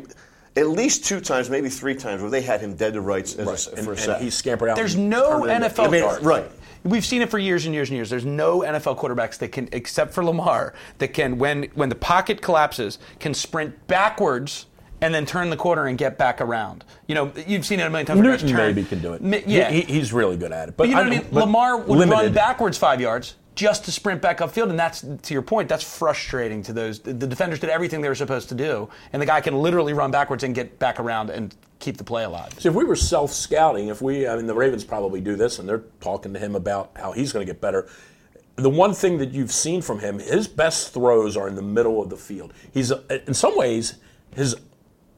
at, 0.56 0.60
at 0.62 0.68
least 0.68 1.04
two 1.04 1.20
times, 1.20 1.48
maybe 1.50 1.68
three 1.68 1.94
times, 1.94 2.22
where 2.22 2.30
they 2.30 2.42
had 2.42 2.60
him 2.60 2.74
dead 2.74 2.94
to 2.94 3.00
rights 3.00 3.34
as 3.36 3.66
a, 3.68 3.76
and, 3.76 3.84
for 3.84 3.92
a 3.94 4.14
and 4.14 4.22
he 4.22 4.30
scampered 4.30 4.68
out. 4.68 4.76
There's 4.76 4.96
no 4.96 5.40
turned 5.40 5.50
it 5.50 5.54
into 5.64 5.68
NFL 5.68 5.94
eight 5.94 6.04
I 6.04 6.16
mean, 6.16 6.24
right. 6.24 6.50
We've 6.84 7.04
seen 7.04 7.22
it 7.22 7.30
for 7.30 7.38
years 7.38 7.64
and 7.64 7.74
years 7.74 7.90
and 7.90 7.96
years. 7.96 8.10
There's 8.10 8.24
no 8.24 8.60
NFL 8.60 8.98
quarterbacks 8.98 9.38
that 9.38 9.52
can, 9.52 9.68
except 9.70 10.12
for 10.12 10.24
Lamar, 10.24 10.74
that 10.98 11.08
can, 11.14 11.38
when 11.38 11.64
when 11.74 11.88
the 11.88 11.94
pocket 11.94 12.42
collapses, 12.42 12.98
can 13.20 13.34
sprint 13.34 13.86
backwards 13.86 14.66
and 15.00 15.14
then 15.14 15.24
turn 15.26 15.50
the 15.50 15.56
corner 15.56 15.86
and 15.86 15.96
get 15.98 16.18
back 16.18 16.40
around. 16.40 16.84
You 17.06 17.14
know, 17.14 17.32
you've 17.46 17.64
seen 17.66 17.78
it 17.80 17.84
a 17.86 17.90
million 17.90 18.06
times. 18.06 18.20
where 18.20 18.30
guys 18.32 18.42
Newton 18.42 18.56
maybe 18.56 18.84
can 18.84 19.00
do 19.00 19.12
it. 19.14 19.46
Yeah, 19.48 19.70
He- 19.70 19.80
he- 19.82 19.92
he's 19.94 20.12
really 20.12 20.36
good 20.36 20.52
at 20.52 20.68
it. 20.70 20.76
But 20.76 20.88
you 20.88 20.94
know 20.94 21.02
what 21.02 21.12
I 21.12 21.18
mean? 21.18 21.26
Lamar 21.30 21.76
would 21.78 21.98
limited. 21.98 22.22
run 22.24 22.32
backwards 22.32 22.78
five 22.78 23.00
yards, 23.00 23.36
just 23.54 23.84
to 23.84 23.92
sprint 23.92 24.22
back 24.22 24.38
upfield. 24.38 24.70
And 24.70 24.78
that's, 24.78 25.00
to 25.00 25.34
your 25.34 25.42
point, 25.42 25.68
that's 25.68 25.84
frustrating 25.84 26.62
to 26.64 26.72
those. 26.72 27.00
The 27.00 27.12
defenders 27.12 27.60
did 27.60 27.70
everything 27.70 28.00
they 28.00 28.08
were 28.08 28.14
supposed 28.14 28.48
to 28.50 28.54
do, 28.54 28.88
and 29.12 29.20
the 29.20 29.26
guy 29.26 29.40
can 29.40 29.54
literally 29.56 29.92
run 29.92 30.10
backwards 30.10 30.44
and 30.44 30.54
get 30.54 30.78
back 30.78 31.00
around 31.00 31.30
and 31.30 31.54
keep 31.78 31.96
the 31.96 32.04
play 32.04 32.24
alive. 32.24 32.52
See, 32.58 32.68
if 32.68 32.74
we 32.74 32.84
were 32.84 32.96
self 32.96 33.32
scouting, 33.32 33.88
if 33.88 34.00
we, 34.00 34.26
I 34.26 34.36
mean, 34.36 34.46
the 34.46 34.54
Ravens 34.54 34.84
probably 34.84 35.20
do 35.20 35.36
this, 35.36 35.58
and 35.58 35.68
they're 35.68 35.84
talking 36.00 36.32
to 36.32 36.38
him 36.38 36.54
about 36.54 36.92
how 36.96 37.12
he's 37.12 37.32
going 37.32 37.46
to 37.46 37.52
get 37.52 37.60
better. 37.60 37.88
The 38.56 38.70
one 38.70 38.92
thing 38.92 39.18
that 39.18 39.32
you've 39.32 39.52
seen 39.52 39.80
from 39.82 39.98
him, 40.00 40.18
his 40.18 40.46
best 40.46 40.92
throws 40.92 41.36
are 41.36 41.48
in 41.48 41.54
the 41.54 41.62
middle 41.62 42.02
of 42.02 42.10
the 42.10 42.16
field. 42.16 42.52
He's, 42.72 42.92
in 43.26 43.34
some 43.34 43.56
ways, 43.56 43.94
his 44.34 44.56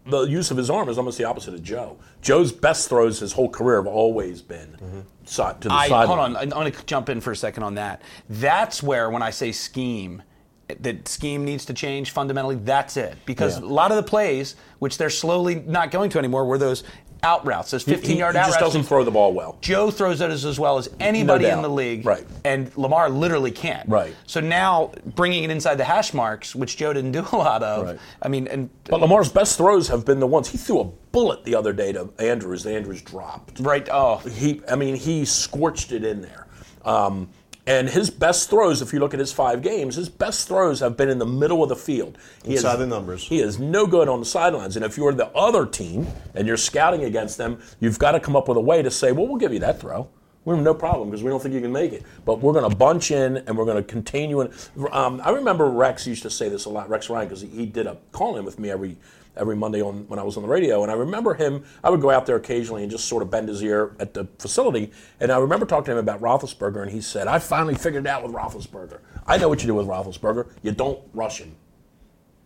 the 0.06 0.22
use 0.22 0.50
of 0.50 0.56
his 0.56 0.70
arm 0.70 0.88
is 0.88 0.98
almost 0.98 1.18
the 1.18 1.24
opposite 1.24 1.54
of 1.54 1.62
Joe. 1.62 1.98
Joe's 2.20 2.52
best 2.52 2.88
throws 2.88 3.20
his 3.20 3.32
whole 3.32 3.48
career 3.48 3.76
have 3.76 3.86
always 3.86 4.42
been 4.42 4.72
mm-hmm. 4.72 5.00
side, 5.24 5.60
to 5.62 5.68
the 5.68 5.74
I, 5.74 5.88
side. 5.88 6.06
Hold 6.06 6.18
on, 6.18 6.36
I 6.36 6.44
want 6.46 6.74
to 6.74 6.86
jump 6.86 7.08
in 7.08 7.20
for 7.20 7.32
a 7.32 7.36
second 7.36 7.62
on 7.62 7.74
that. 7.76 8.02
That's 8.28 8.82
where, 8.82 9.10
when 9.10 9.22
I 9.22 9.30
say 9.30 9.52
scheme, 9.52 10.22
that 10.68 11.08
scheme 11.08 11.44
needs 11.44 11.64
to 11.66 11.74
change 11.74 12.10
fundamentally. 12.10 12.56
That's 12.56 12.96
it, 12.96 13.16
because 13.26 13.58
yeah. 13.58 13.64
a 13.64 13.68
lot 13.68 13.90
of 13.90 13.96
the 13.96 14.02
plays, 14.02 14.56
which 14.78 14.98
they're 14.98 15.10
slowly 15.10 15.56
not 15.56 15.90
going 15.90 16.10
to 16.10 16.18
anymore, 16.18 16.44
were 16.44 16.58
those 16.58 16.84
out 17.24 17.46
routes, 17.46 17.70
those 17.70 17.82
15 17.82 18.10
he, 18.10 18.18
yard 18.18 18.34
he 18.34 18.38
out 18.38 18.46
just 18.46 18.60
routes. 18.60 18.74
doesn't 18.74 18.84
throw 18.84 19.02
the 19.02 19.10
ball 19.10 19.32
well. 19.32 19.58
Joe 19.60 19.90
throws 19.90 20.20
it 20.20 20.30
as, 20.30 20.44
as 20.44 20.60
well 20.60 20.78
as 20.78 20.88
anybody 21.00 21.46
no 21.46 21.56
in 21.56 21.62
the 21.62 21.68
league. 21.68 22.06
Right. 22.06 22.26
And 22.44 22.70
Lamar 22.76 23.08
literally 23.08 23.50
can't. 23.50 23.88
Right. 23.88 24.14
So 24.26 24.40
now 24.40 24.92
bringing 25.04 25.44
it 25.44 25.50
inside 25.50 25.76
the 25.76 25.84
hash 25.84 26.14
marks, 26.14 26.54
which 26.54 26.76
Joe 26.76 26.92
didn't 26.92 27.12
do 27.12 27.26
a 27.32 27.36
lot 27.36 27.62
of. 27.62 27.86
Right. 27.86 27.98
I 28.22 28.28
mean, 28.28 28.46
and 28.46 28.70
but 28.84 29.00
Lamar's 29.00 29.32
best 29.32 29.56
throws 29.56 29.88
have 29.88 30.04
been 30.04 30.20
the 30.20 30.26
ones 30.26 30.48
he 30.48 30.58
threw 30.58 30.80
a 30.80 30.84
bullet 30.84 31.44
the 31.44 31.54
other 31.54 31.72
day 31.72 31.92
to 31.92 32.10
Andrews. 32.18 32.66
Andrews 32.66 33.02
dropped. 33.02 33.60
Right. 33.60 33.88
Oh. 33.90 34.18
He. 34.18 34.60
I 34.70 34.76
mean, 34.76 34.94
he 34.94 35.24
scorched 35.24 35.92
it 35.92 36.04
in 36.04 36.22
there. 36.22 36.46
Um, 36.84 37.30
and 37.66 37.88
his 37.88 38.10
best 38.10 38.50
throws, 38.50 38.82
if 38.82 38.92
you 38.92 39.00
look 39.00 39.14
at 39.14 39.20
his 39.20 39.32
five 39.32 39.62
games, 39.62 39.96
his 39.96 40.10
best 40.10 40.48
throws 40.48 40.80
have 40.80 40.96
been 40.96 41.08
in 41.08 41.18
the 41.18 41.26
middle 41.26 41.62
of 41.62 41.70
the 41.70 41.76
field. 41.76 42.18
He 42.44 42.52
Inside 42.52 42.76
the 42.76 42.86
numbers. 42.86 43.24
He 43.24 43.40
is 43.40 43.58
no 43.58 43.86
good 43.86 44.08
on 44.08 44.20
the 44.20 44.26
sidelines. 44.26 44.76
And 44.76 44.84
if 44.84 44.98
you're 44.98 45.12
the 45.12 45.28
other 45.28 45.64
team 45.64 46.06
and 46.34 46.46
you're 46.46 46.58
scouting 46.58 47.04
against 47.04 47.38
them, 47.38 47.62
you've 47.80 47.98
got 47.98 48.12
to 48.12 48.20
come 48.20 48.36
up 48.36 48.48
with 48.48 48.58
a 48.58 48.60
way 48.60 48.82
to 48.82 48.90
say, 48.90 49.12
well, 49.12 49.26
we'll 49.26 49.38
give 49.38 49.52
you 49.52 49.60
that 49.60 49.80
throw. 49.80 50.08
We 50.44 50.54
have 50.54 50.62
no 50.62 50.74
problem 50.74 51.08
because 51.08 51.22
we 51.22 51.30
don't 51.30 51.42
think 51.42 51.54
you 51.54 51.62
can 51.62 51.72
make 51.72 51.94
it. 51.94 52.02
But 52.26 52.40
we're 52.40 52.52
going 52.52 52.68
to 52.68 52.76
bunch 52.76 53.10
in 53.10 53.38
and 53.38 53.56
we're 53.56 53.64
going 53.64 53.82
to 53.82 53.82
continue. 53.82 54.40
And 54.40 54.52
um, 54.92 55.22
I 55.24 55.30
remember 55.30 55.66
Rex 55.70 56.06
used 56.06 56.22
to 56.24 56.30
say 56.30 56.50
this 56.50 56.66
a 56.66 56.68
lot, 56.68 56.90
Rex 56.90 57.08
Ryan, 57.08 57.28
because 57.28 57.40
he, 57.40 57.48
he 57.48 57.64
did 57.64 57.86
a 57.86 57.96
call 58.12 58.36
in 58.36 58.44
with 58.44 58.58
me 58.58 58.70
every 58.70 58.98
every 59.36 59.56
Monday 59.56 59.82
on 59.82 60.06
when 60.08 60.18
I 60.18 60.22
was 60.22 60.36
on 60.36 60.42
the 60.42 60.48
radio. 60.48 60.82
And 60.82 60.90
I 60.90 60.94
remember 60.94 61.34
him, 61.34 61.64
I 61.82 61.90
would 61.90 62.00
go 62.00 62.10
out 62.10 62.26
there 62.26 62.36
occasionally 62.36 62.82
and 62.82 62.90
just 62.90 63.06
sort 63.06 63.22
of 63.22 63.30
bend 63.30 63.48
his 63.48 63.62
ear 63.62 63.94
at 63.98 64.14
the 64.14 64.26
facility. 64.38 64.92
And 65.20 65.32
I 65.32 65.38
remember 65.38 65.66
talking 65.66 65.86
to 65.86 65.92
him 65.92 65.98
about 65.98 66.20
Roethlisberger, 66.20 66.82
and 66.82 66.90
he 66.90 67.00
said, 67.00 67.26
I 67.26 67.38
finally 67.38 67.74
figured 67.74 68.04
it 68.04 68.08
out 68.08 68.22
with 68.22 68.32
Roethlisberger. 68.32 69.00
I 69.26 69.38
know 69.38 69.48
what 69.48 69.62
you 69.62 69.66
do 69.66 69.74
with 69.74 69.86
Roethlisberger. 69.86 70.50
You 70.62 70.72
don't 70.72 71.00
rush 71.12 71.38
him. 71.38 71.54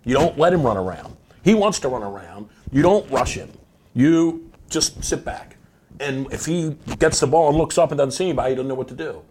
You 0.05 0.15
don't 0.15 0.39
let 0.39 0.53
him 0.53 0.63
run 0.63 0.77
around. 0.77 1.17
He 1.43 1.55
wants 1.55 1.79
to 1.81 1.89
run 1.89 2.03
around. 2.03 2.49
You 2.73 2.83
don't 2.83 3.09
rush 3.11 3.35
him. 3.35 3.51
You 3.95 4.51
just 4.71 5.03
sit 5.03 5.25
back. 5.25 5.57
And 6.01 6.33
if 6.33 6.47
he 6.47 6.77
gets 6.99 7.21
the 7.21 7.27
ball 7.27 7.49
and 7.49 7.59
looks 7.59 7.79
up 7.79 7.91
and 7.91 7.99
doesn't 7.99 8.13
see 8.13 8.25
anybody, 8.25 8.51
he 8.51 8.55
doesn't 8.57 8.69
know 8.69 8.75
what 8.75 8.89
to 8.89 8.95
do. 8.95 9.23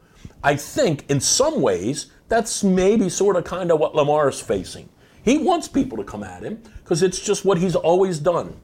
I 0.43 0.55
think 0.55 1.09
in 1.09 1.19
some 1.19 1.61
ways, 1.61 2.11
that's 2.27 2.63
maybe 2.63 3.09
sort 3.09 3.35
of 3.35 3.43
kind 3.43 3.71
of 3.71 3.79
what 3.79 3.95
Lamar 3.95 4.29
is 4.29 4.39
facing. 4.39 4.89
He 5.27 5.37
wants 5.37 5.67
people 5.67 5.97
to 5.97 6.05
come 6.05 6.23
at 6.23 6.41
him 6.41 6.61
because 6.83 7.03
it's 7.03 7.19
just 7.19 7.43
what 7.43 7.57
he's 7.57 7.75
always 7.75 8.17
done 8.17 8.55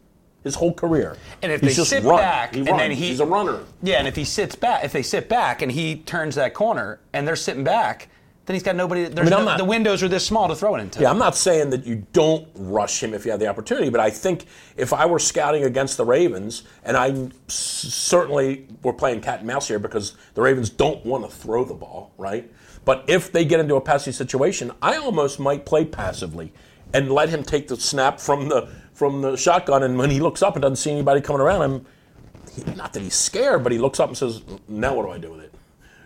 his 0.44 0.56
whole 0.56 0.74
career. 0.74 1.18
And 1.42 1.52
if 1.52 1.60
he's 1.60 1.76
they 1.76 1.84
sit 1.84 2.04
run. 2.04 2.18
back, 2.18 2.54
he 2.54 2.60
and 2.60 2.80
then 2.80 2.92
he, 2.92 3.10
he's 3.10 3.20
a 3.20 3.26
runner. 3.26 3.60
Yeah, 3.82 3.98
and 3.98 4.08
if 4.08 4.16
he 4.16 4.24
sits 4.24 4.56
back, 4.56 4.86
if 4.86 4.94
they 4.94 5.04
sit 5.04 5.28
back 5.28 5.62
and 5.62 5.70
he 5.70 5.98
turns 5.98 6.36
that 6.36 6.54
corner 6.54 7.00
and 7.12 7.28
they're 7.28 7.36
sitting 7.36 7.66
back, 7.66 8.08
then 8.46 8.54
he's 8.56 8.64
got 8.64 8.78
nobody. 8.78 9.06
There's 9.06 9.32
I 9.32 9.36
mean, 9.36 9.46
no, 9.46 9.52
not, 9.52 9.58
the 9.58 9.66
windows 9.66 10.04
are 10.04 10.08
this 10.08 10.26
small 10.26 10.48
to 10.50 10.56
throw 10.56 10.76
it 10.76 10.82
into. 10.82 11.02
Yeah, 11.02 11.10
I'm 11.10 11.18
not 11.18 11.36
saying 11.36 11.70
that 11.72 11.86
you 11.86 12.06
don't 12.12 12.48
rush 12.56 13.04
him 13.04 13.14
if 13.14 13.26
you 13.26 13.32
have 13.32 13.40
the 13.42 13.48
opportunity, 13.48 13.90
but 13.90 14.00
I 14.00 14.10
think 14.10 14.46
if 14.76 14.94
I 14.94 15.06
were 15.06 15.20
scouting 15.20 15.64
against 15.64 15.96
the 15.96 16.06
Ravens, 16.06 16.64
and 16.84 16.98
I 16.98 17.30
certainly 17.48 18.68
we're 18.84 18.94
playing 18.94 19.20
cat 19.22 19.40
and 19.40 19.48
mouse 19.48 19.68
here 19.68 19.80
because 19.80 20.16
the 20.34 20.42
Ravens 20.42 20.70
don't 20.70 21.06
want 21.06 21.30
to 21.30 21.34
throw 21.34 21.64
the 21.64 21.74
ball, 21.74 22.14
right? 22.18 22.50
But 22.86 23.06
if 23.08 23.32
they 23.32 23.46
get 23.46 23.60
into 23.60 23.76
a 23.76 23.82
passing 23.82 24.14
situation, 24.14 24.72
I 24.82 24.98
almost 24.98 25.40
might 25.40 25.66
play 25.66 25.86
passively 25.86 26.52
and 26.94 27.12
let 27.12 27.30
him 27.30 27.44
take 27.44 27.68
the 27.68 27.78
snap 27.78 28.20
from 28.20 28.50
the 28.50 28.70
from 28.94 29.22
the 29.22 29.36
shotgun. 29.36 29.84
And 29.84 29.98
when 29.98 30.10
he 30.10 30.20
looks 30.20 30.42
up 30.42 30.56
and 30.56 30.62
doesn't 30.62 30.76
see 30.78 30.92
anybody 30.92 31.22
coming 31.22 31.42
around 31.42 31.64
him, 31.64 31.86
he, 32.54 32.64
not 32.76 32.94
that 32.94 33.02
he's 33.02 33.16
scared, 33.16 33.64
but 33.64 33.72
he 33.72 33.78
looks 33.78 34.00
up 34.00 34.10
and 34.10 34.18
says, 34.18 34.42
"Now 34.68 34.94
what 34.96 35.06
do 35.06 35.12
I 35.12 35.18
do 35.18 35.32
with 35.32 35.42
it? 35.42 35.54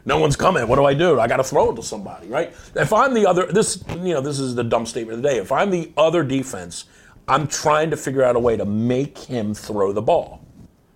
No 0.05 0.19
one's 0.19 0.37
coming. 0.37 0.65
What 0.69 0.77
do 0.77 0.85
I 0.85 0.93
do? 0.93 1.19
I 1.19 1.27
got 1.27 1.37
to 1.37 1.43
throw 1.43 1.71
it 1.71 1.75
to 1.75 1.83
somebody, 1.83 2.27
right? 2.29 2.53
If 2.75 2.93
I'm 2.93 3.13
the 3.13 3.27
other, 3.27 3.45
this 3.45 3.83
you 3.89 4.13
know, 4.13 4.21
this 4.21 4.39
is 4.39 4.55
the 4.55 4.63
dumb 4.63 4.85
statement 4.85 5.17
of 5.17 5.23
the 5.23 5.27
day. 5.27 5.37
If 5.37 5.51
I'm 5.51 5.69
the 5.69 5.91
other 5.97 6.23
defense, 6.23 6.85
I'm 7.27 7.45
trying 7.45 7.89
to 7.89 7.97
figure 7.97 8.23
out 8.23 8.37
a 8.37 8.39
way 8.39 8.55
to 8.55 8.63
make 8.63 9.17
him 9.17 9.53
throw 9.53 9.91
the 9.91 10.01
ball 10.01 10.45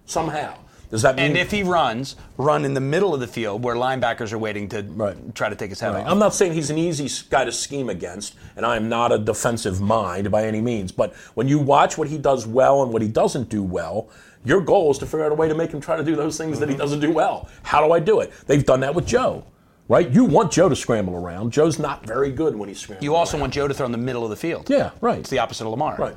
somehow. 0.06 0.56
Does 0.92 1.02
that 1.04 1.16
mean? 1.16 1.28
And 1.28 1.38
if 1.38 1.52
he 1.52 1.64
runs, 1.64 2.18
run 2.38 2.66
in 2.66 2.74
the 2.74 2.82
middle 2.82 3.14
of 3.14 3.22
the 3.22 3.28
field 3.28 3.64
where 3.64 3.76
linebackers 3.76 4.34
are 4.34 4.38
waiting 4.38 4.68
to 4.70 4.84
right. 4.84 5.34
try 5.34 5.48
to 5.48 5.56
take 5.56 5.70
his 5.70 5.80
head 5.80 5.94
right. 5.94 6.04
off. 6.04 6.12
I'm 6.12 6.20
not 6.20 6.36
saying 6.36 6.54
he's 6.54 6.70
an 6.70 6.78
easy 6.78 7.10
guy 7.30 7.46
to 7.46 7.52
scheme 7.52 7.90
against, 7.90 8.36
and 8.58 8.66
I 8.66 8.76
am 8.76 8.90
not 8.90 9.14
a 9.14 9.18
defensive 9.18 9.80
mind 9.80 10.30
by 10.30 10.46
any 10.46 10.60
means. 10.60 10.92
But 10.92 11.16
when 11.34 11.48
you 11.48 11.60
watch 11.60 11.98
what 11.98 12.10
he 12.10 12.18
does 12.18 12.46
well 12.46 12.84
and 12.84 12.92
what 12.92 13.02
he 13.02 13.08
doesn't 13.08 13.48
do 13.48 13.64
well, 13.64 14.10
your 14.44 14.60
goal 14.60 14.92
is 14.92 14.98
to 14.98 15.06
figure 15.06 15.26
out 15.26 15.32
a 15.32 15.36
way 15.36 15.48
to 15.48 15.56
make 15.56 15.72
him 15.72 15.80
try 15.80 15.96
to 15.96 16.04
do 16.04 16.16
those 16.16 16.38
things 16.38 16.60
that 16.60 16.68
he 16.68 16.74
mm-hmm. 16.74 16.82
doesn't 16.82 17.00
do 17.00 17.12
well. 17.12 17.50
How 17.64 17.86
do 17.86 17.94
I 17.94 18.00
do 18.00 18.20
it? 18.20 18.34
They've 18.46 18.66
done 18.66 18.82
that 18.82 18.94
with 18.94 19.08
Joe. 19.08 19.46
Right? 19.88 20.10
You 20.10 20.24
want 20.24 20.52
Joe 20.52 20.70
to 20.70 20.76
scramble 20.76 21.16
around. 21.16 21.52
Joe's 21.52 21.78
not 21.78 22.06
very 22.06 22.32
good 22.32 22.56
when 22.56 22.70
he 22.70 22.76
scrambles. 22.76 23.04
You 23.04 23.16
also 23.16 23.36
around. 23.36 23.42
want 23.42 23.54
Joe 23.54 23.68
to 23.68 23.74
throw 23.74 23.86
in 23.86 23.92
the 23.92 23.98
middle 23.98 24.24
of 24.24 24.30
the 24.30 24.38
field. 24.38 24.70
Yeah, 24.70 24.92
right. 25.02 25.20
It's 25.20 25.30
the 25.30 25.40
opposite 25.40 25.66
of 25.66 25.72
Lamar. 25.72 25.98
Right. 25.98 26.16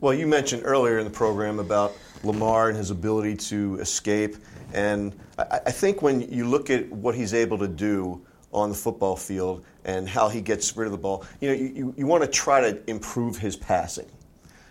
Well, 0.00 0.12
you 0.12 0.26
mentioned 0.26 0.62
earlier 0.66 0.98
in 0.98 1.04
the 1.04 1.10
program 1.10 1.60
about 1.60 1.96
Lamar 2.24 2.68
and 2.68 2.76
his 2.76 2.90
ability 2.90 3.36
to 3.36 3.78
escape. 3.80 4.36
And 4.72 5.14
I, 5.38 5.60
I 5.66 5.70
think 5.70 6.02
when 6.02 6.20
you 6.32 6.48
look 6.48 6.70
at 6.70 6.90
what 6.90 7.14
he's 7.14 7.34
able 7.34 7.58
to 7.58 7.68
do 7.68 8.24
on 8.52 8.70
the 8.70 8.74
football 8.74 9.16
field 9.16 9.64
and 9.84 10.08
how 10.08 10.28
he 10.28 10.40
gets 10.40 10.76
rid 10.76 10.86
of 10.86 10.92
the 10.92 10.98
ball, 10.98 11.24
you 11.40 11.48
know, 11.48 11.54
you, 11.54 11.72
you, 11.74 11.94
you 11.98 12.06
want 12.06 12.22
to 12.22 12.28
try 12.28 12.60
to 12.60 12.88
improve 12.88 13.36
his 13.36 13.56
passing. 13.56 14.10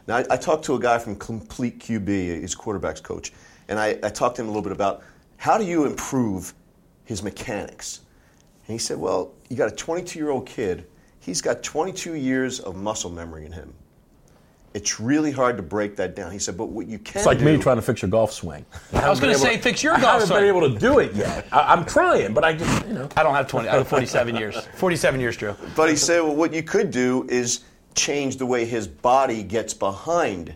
Now, 0.08 0.18
I, 0.18 0.26
I, 0.32 0.38
talked 0.38 0.66
to 0.66 0.76
a 0.76 0.80
guy 0.80 1.00
from 1.00 1.16
Complete 1.16 1.80
QB, 1.80 2.42
his 2.42 2.56
quarterback's 2.56 3.00
coach, 3.00 3.32
and 3.70 3.80
I, 3.80 3.98
I 4.04 4.10
talked 4.10 4.36
to 4.38 4.42
him 4.42 4.48
a 4.48 4.52
little 4.52 4.64
bit 4.64 4.74
about 4.74 5.04
how 5.38 5.58
do 5.58 5.66
you 5.66 5.86
improve 5.86 6.54
his 7.06 7.24
mechanics? 7.24 8.02
And 8.68 8.74
he 8.74 8.78
said, 8.78 8.98
well, 8.98 9.34
you 9.50 9.56
got 9.56 9.72
a 9.72 9.76
22 9.76 10.20
year 10.20 10.30
old 10.30 10.46
kid, 10.46 10.86
he's 11.20 11.42
got 11.42 11.64
22 11.64 12.16
years 12.16 12.60
of 12.60 12.76
muscle 12.76 13.10
memory 13.10 13.46
in 13.46 13.52
him 13.52 13.74
it's 14.74 15.00
really 15.00 15.32
hard 15.32 15.56
to 15.58 15.64
break 15.64 15.96
that 15.98 16.16
down. 16.16 16.32
He 16.32 16.40
said, 16.40 16.58
but 16.58 16.70
what 16.70 16.88
you 16.88 16.98
can 16.98 17.20
It's 17.20 17.26
like 17.26 17.38
do, 17.38 17.46
me 17.46 17.58
trying 17.58 17.76
to 17.76 17.82
fix 17.82 18.02
your 18.02 18.10
golf 18.10 18.34
swing. 18.34 18.66
I, 18.94 19.10
was 19.10 19.20
going 19.20 19.34
to 19.34 19.40
say, 19.40 19.58
fix 19.58 19.84
your 19.84 19.94
golf 19.94 20.02
swing. 20.02 20.08
I 20.08 20.12
golf 20.12 20.14
haven't 20.14 20.28
swing. 20.28 20.42
been 20.42 20.56
able 20.56 20.74
to 20.74 20.80
do 20.80 21.00
it 21.00 21.14
yet. 21.16 21.48
I, 21.52 21.74
am 21.74 21.86
trying, 21.86 22.34
but 22.34 22.44
I 22.44 22.54
just, 22.54 22.88
you 22.88 22.94
know. 22.94 23.10
I 23.16 23.24
don't 23.24 23.36
have 23.36 23.48
20. 23.48 23.70
I 23.70 23.78
have 23.78 23.88
47 23.88 24.36
years. 24.36 24.58
47 24.76 25.20
years, 25.20 25.38
Drew. 25.38 25.56
But 25.76 25.90
he 25.90 25.96
said, 25.96 26.22
well, 26.22 26.36
what 26.36 26.54
you 26.54 26.64
could 26.64 26.90
do 26.90 27.28
is 27.30 27.62
change 27.94 28.38
the 28.38 28.46
way 28.46 28.66
his 28.66 28.88
body 28.88 29.44
gets 29.44 29.74
behind 29.74 30.56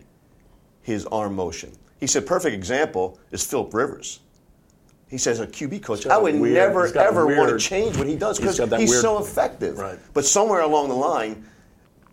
his 0.82 1.06
arm 1.06 1.36
motion. 1.36 1.72
He 2.00 2.06
said, 2.06 2.26
perfect 2.26 2.54
example 2.54 3.20
is 3.30 3.44
Philip 3.44 3.72
Rivers. 3.72 4.20
He 5.08 5.16
says, 5.16 5.40
a 5.40 5.46
QB 5.46 5.82
coach, 5.82 6.06
I 6.06 6.18
would 6.18 6.38
weird, 6.38 6.54
never, 6.54 6.98
ever 6.98 7.26
weird, 7.26 7.38
want 7.38 7.50
to 7.50 7.58
change 7.58 7.96
what 7.96 8.06
he 8.06 8.14
does 8.14 8.38
because 8.38 8.58
he's, 8.58 8.72
he's 8.72 9.00
so 9.00 9.18
effective. 9.18 9.78
Right. 9.78 9.98
But 10.12 10.26
somewhere 10.26 10.60
along 10.60 10.88
the 10.88 10.94
line, 10.94 11.46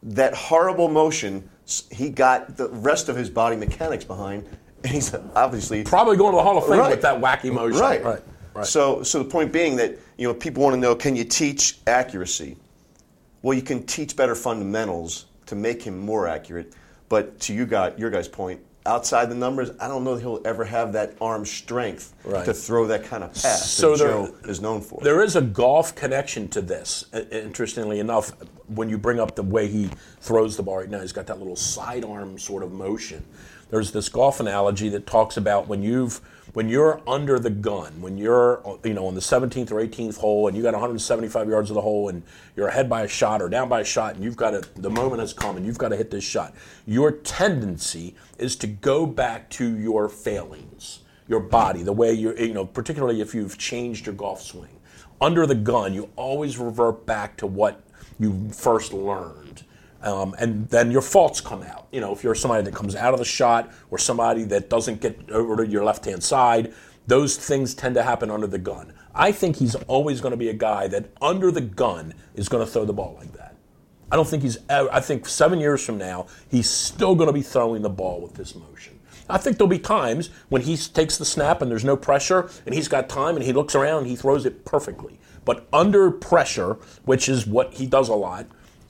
that 0.04 0.34
horrible 0.34 0.88
motion 0.88 1.50
he 1.92 2.10
got 2.10 2.58
the 2.58 2.70
rest 2.70 3.10
of 3.10 3.16
his 3.16 3.30
body 3.30 3.56
mechanics 3.56 4.04
behind, 4.04 4.46
and 4.84 4.94
he's 4.94 5.14
obviously 5.36 5.84
probably 5.84 6.18
going 6.18 6.32
to 6.32 6.38
the 6.38 6.44
Hall 6.44 6.58
of 6.58 6.66
Fame 6.66 6.80
right. 6.80 6.92
with 6.92 7.02
that 7.02 7.20
wacky 7.20 7.52
motion. 7.52 7.80
Right. 7.80 8.04
right, 8.04 8.22
right. 8.54 8.66
So, 8.66 9.04
so 9.04 9.20
the 9.20 9.30
point 9.30 9.52
being 9.52 9.76
that 9.78 9.98
you 10.18 10.28
know 10.28 10.34
people 10.34 10.64
want 10.64 10.76
to 10.76 10.80
know: 10.80 10.96
Can 10.96 11.16
you 11.16 11.24
teach 11.24 11.80
accuracy? 11.88 12.58
Well, 13.42 13.56
you 13.56 13.64
can 13.64 13.86
teach 13.86 14.16
better 14.16 14.36
fundamentals 14.36 15.26
to 15.48 15.56
make 15.56 15.84
him 15.84 16.00
more 16.00 16.28
accurate. 16.28 16.74
But 17.10 17.40
to 17.42 17.54
you 17.54 17.66
guys, 17.66 17.94
your 17.98 18.10
guys' 18.10 18.28
point, 18.28 18.60
outside 18.86 19.30
the 19.30 19.36
numbers, 19.36 19.72
I 19.80 19.88
don't 19.88 20.04
know 20.04 20.16
that 20.16 20.22
he'll 20.22 20.42
ever 20.46 20.64
have 20.64 20.94
that 20.94 21.16
arm 21.20 21.46
strength 21.46 22.14
right. 22.24 22.46
to 22.46 22.54
throw 22.54 22.88
that 22.88 23.04
kind 23.04 23.24
of 23.24 23.32
pass 23.34 23.70
so 23.70 23.92
that 23.92 24.04
there, 24.04 24.08
Joe 24.10 24.36
is 24.46 24.62
known 24.62 24.82
for. 24.82 25.02
There 25.02 25.22
is 25.22 25.36
a 25.36 25.42
golf 25.42 25.96
connection 25.96 26.48
to 26.50 26.62
this. 26.62 27.06
Interestingly 27.32 28.00
enough, 28.00 28.32
when 28.68 28.90
you 28.90 28.98
bring 28.98 29.20
up 29.20 29.36
the 29.36 29.44
way 29.44 29.68
he 29.68 29.90
throws 30.22 30.58
the 30.58 30.64
ball 30.64 30.78
right 30.78 30.90
now, 30.90 31.02
he's 31.02 31.14
got 31.14 31.28
that 31.28 31.40
little 31.40 31.56
sidearm 31.56 32.38
sort 32.38 32.64
of 32.64 32.72
motion. 32.72 33.26
There's 33.70 33.92
this 33.92 34.10
golf 34.10 34.40
analogy 34.40 34.90
that 34.90 35.08
talks 35.08 35.38
about 35.38 35.68
when 35.68 35.82
you've 35.82 36.22
when 36.54 36.70
you're 36.70 37.02
under 37.08 37.40
the 37.40 37.50
gun, 37.50 38.02
when 38.02 38.18
you're 38.18 38.62
you 38.84 38.94
know 38.94 39.08
on 39.08 39.16
the 39.16 39.22
17th 39.22 39.72
or 39.72 39.76
18th 39.76 40.18
hole 40.18 40.48
and 40.48 40.56
you 40.56 40.64
got 40.64 40.74
175 40.74 41.50
yards 41.50 41.70
of 41.70 41.76
the 41.76 41.82
hole 41.82 42.10
and 42.10 42.24
you're 42.56 42.68
ahead 42.68 42.90
by 42.90 43.02
a 43.04 43.08
shot 43.08 43.42
or 43.42 43.50
down 43.50 43.68
by 43.68 43.82
a 43.82 43.86
shot 43.86 44.16
and 44.16 44.24
you've 44.24 44.38
got 44.38 44.52
to 44.52 44.82
the 44.82 44.90
moment 44.90 45.20
has 45.20 45.34
come 45.34 45.58
and 45.58 45.66
you've 45.66 45.78
got 45.78 45.90
to 45.90 45.96
hit 45.96 46.12
this 46.12 46.24
shot. 46.24 46.54
Your 46.86 47.12
tendency 47.12 48.16
is 48.38 48.56
to 48.58 48.68
go 48.68 49.06
back 49.06 49.50
to 49.52 49.78
your 49.78 50.10
failings, 50.10 51.00
your 51.28 51.40
body, 51.40 51.84
the 51.84 51.94
way 51.94 52.14
you're 52.14 52.38
you 52.40 52.54
know 52.54 52.66
particularly 52.66 53.22
if 53.22 53.34
you've 53.34 53.58
changed 53.58 54.06
your 54.06 54.16
golf 54.16 54.42
swing 54.42 54.70
under 55.22 55.46
the 55.46 55.56
gun, 55.56 55.94
you 55.94 56.10
always 56.16 56.58
revert 56.58 57.06
back 57.06 57.38
to 57.38 57.48
what 57.48 57.82
you 58.20 58.50
first 58.52 58.94
learned. 58.94 59.45
Um, 60.06 60.36
and 60.38 60.70
then 60.70 60.92
your 60.92 61.02
faults 61.02 61.42
come 61.42 61.64
out. 61.64 61.88
You 61.92 62.00
know, 62.00 62.14
if 62.14 62.24
you're 62.24 62.36
somebody 62.36 62.64
that 62.64 62.76
comes 62.76 62.96
out 62.96 63.14
of 63.14 63.20
the 63.20 63.26
shot 63.26 63.72
or 63.90 63.98
somebody 63.98 64.44
that 64.44 64.70
doesn't 64.70 65.02
get 65.02 65.32
over 65.32 65.66
to 65.66 65.70
your 65.70 65.84
left 65.84 66.06
hand 66.06 66.24
side, 66.24 66.74
those 67.08 67.38
things 67.38 67.74
tend 67.74 67.96
to 67.96 68.04
happen 68.04 68.30
under 68.30 68.46
the 68.46 68.60
gun. 68.60 68.94
I 69.16 69.32
think 69.32 69.58
he's 69.58 69.76
always 69.88 70.22
going 70.22 70.32
to 70.32 70.38
be 70.38 70.50
a 70.50 70.54
guy 70.54 70.88
that 70.90 71.10
under 71.22 71.50
the 71.50 71.62
gun 71.62 72.14
is 72.36 72.48
going 72.48 72.64
to 72.64 72.72
throw 72.72 72.86
the 72.86 72.94
ball 72.94 73.16
like 73.20 73.34
that. 73.34 73.56
I 74.12 74.16
don't 74.16 74.28
think 74.28 74.44
he's 74.44 74.60
ever, 74.70 74.88
I 74.94 75.00
think 75.00 75.28
seven 75.28 75.60
years 75.60 75.84
from 75.84 75.98
now, 75.98 76.28
he's 76.50 76.70
still 76.70 77.16
going 77.16 77.28
to 77.28 77.34
be 77.34 77.42
throwing 77.42 77.82
the 77.82 77.90
ball 77.90 78.22
with 78.22 78.36
this 78.36 78.54
motion. 78.54 79.00
I 79.28 79.40
think 79.40 79.58
there'll 79.58 79.68
be 79.68 79.80
times 79.80 80.30
when 80.50 80.62
he 80.62 80.78
takes 80.78 81.18
the 81.18 81.26
snap 81.26 81.64
and 81.64 81.72
there's 81.72 81.84
no 81.84 81.98
pressure 81.98 82.50
and 82.68 82.76
he's 82.76 82.88
got 82.88 83.10
time 83.10 83.36
and 83.36 83.44
he 83.44 83.54
looks 83.54 83.74
around 83.74 84.00
and 84.00 84.08
he 84.08 84.16
throws 84.16 84.46
it 84.46 84.66
perfectly. 84.66 85.20
But 85.46 85.68
under 85.74 86.12
pressure, 86.12 86.74
which 87.06 87.28
is 87.28 87.48
what 87.48 87.74
he 87.74 87.88
does 87.88 88.10
a 88.10 88.14
lot, 88.14 88.46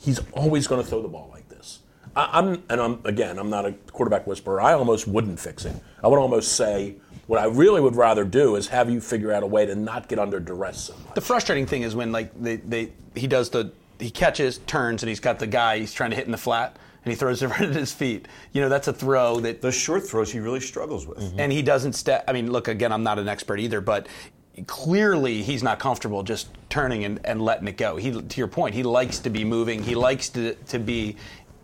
he's 0.06 0.22
always 0.34 0.68
going 0.68 0.82
to 0.82 0.88
throw 0.88 1.02
the 1.02 1.08
ball 1.08 1.30
like 1.34 1.50
this. 1.50 1.80
I, 2.16 2.40
am 2.40 2.64
and 2.70 2.80
I'm 2.80 3.00
again, 3.04 3.38
I'm 3.38 3.50
not 3.50 3.66
a 3.66 3.74
quarterback 3.92 4.26
whisperer. 4.26 4.62
I 4.62 4.74
almost 4.74 5.08
wouldn't 5.08 5.40
fix 5.40 5.66
it. 5.66 5.76
I 6.04 6.08
would 6.08 6.20
almost 6.20 6.54
say 6.54 6.96
what 7.28 7.40
I 7.40 7.46
really 7.46 7.82
would 7.82 7.96
rather 7.96 8.24
do 8.24 8.56
is 8.56 8.68
have 8.68 8.90
you 8.90 9.02
figure 9.02 9.32
out 9.34 9.44
a 9.44 9.48
way 9.48 9.66
to 9.66 9.76
not 9.76 10.08
get 10.08 10.20
under 10.20 10.40
duress 10.40 10.86
so 10.86 10.94
much. 11.06 11.16
The 11.16 11.22
frustrating 11.22 11.66
thing 11.66 11.82
is 11.82 11.96
when 11.96 12.12
like 12.12 12.32
they, 12.42 12.58
they 12.58 12.92
he 13.16 13.28
does 13.28 13.50
the 13.50 13.72
he 14.00 14.10
catches, 14.10 14.60
turns, 14.60 15.04
and 15.04 15.10
he's 15.10 15.20
got 15.20 15.40
the 15.40 15.48
guy 15.48 15.80
he's 15.80 15.94
trying 15.94 16.10
to 16.10 16.16
hit 16.16 16.26
in 16.26 16.32
the 16.32 16.38
flat, 16.38 16.78
and 17.04 17.12
he 17.12 17.18
throws 17.18 17.42
it 17.42 17.48
right 17.50 17.62
at 17.62 17.76
his 17.76 17.92
feet. 17.92 18.28
You 18.54 18.62
know, 18.62 18.70
that's 18.70 18.88
a 18.88 18.94
throw 18.94 19.40
that 19.42 19.62
those 19.62 19.76
short 19.76 20.08
throws 20.08 20.32
he 20.32 20.40
really 20.40 20.60
struggles 20.60 21.08
with. 21.08 21.20
Mm-hmm. 21.20 21.40
And 21.40 21.52
he 21.52 21.62
doesn't 21.62 21.94
step. 21.94 22.24
I 22.28 22.34
mean, 22.34 22.52
look 22.52 22.68
again. 22.68 22.92
I'm 22.92 23.04
not 23.04 23.20
an 23.20 23.28
expert 23.28 23.60
either, 23.60 23.82
but 23.82 24.08
clearly 24.68 25.44
he's 25.44 25.64
not 25.64 25.80
comfortable 25.80 26.24
just 26.24 26.48
turning 26.70 27.04
and, 27.04 27.20
and 27.26 27.42
letting 27.42 27.68
it 27.68 27.78
go. 27.78 27.98
He, 27.98 28.12
to 28.12 28.38
your 28.38 28.48
point, 28.48 28.76
he 28.76 28.84
likes 28.84 29.20
to 29.20 29.30
be 29.30 29.44
moving. 29.44 29.84
He 29.84 29.96
likes 29.96 30.30
to, 30.30 30.56
to 30.56 30.80
be 30.80 31.18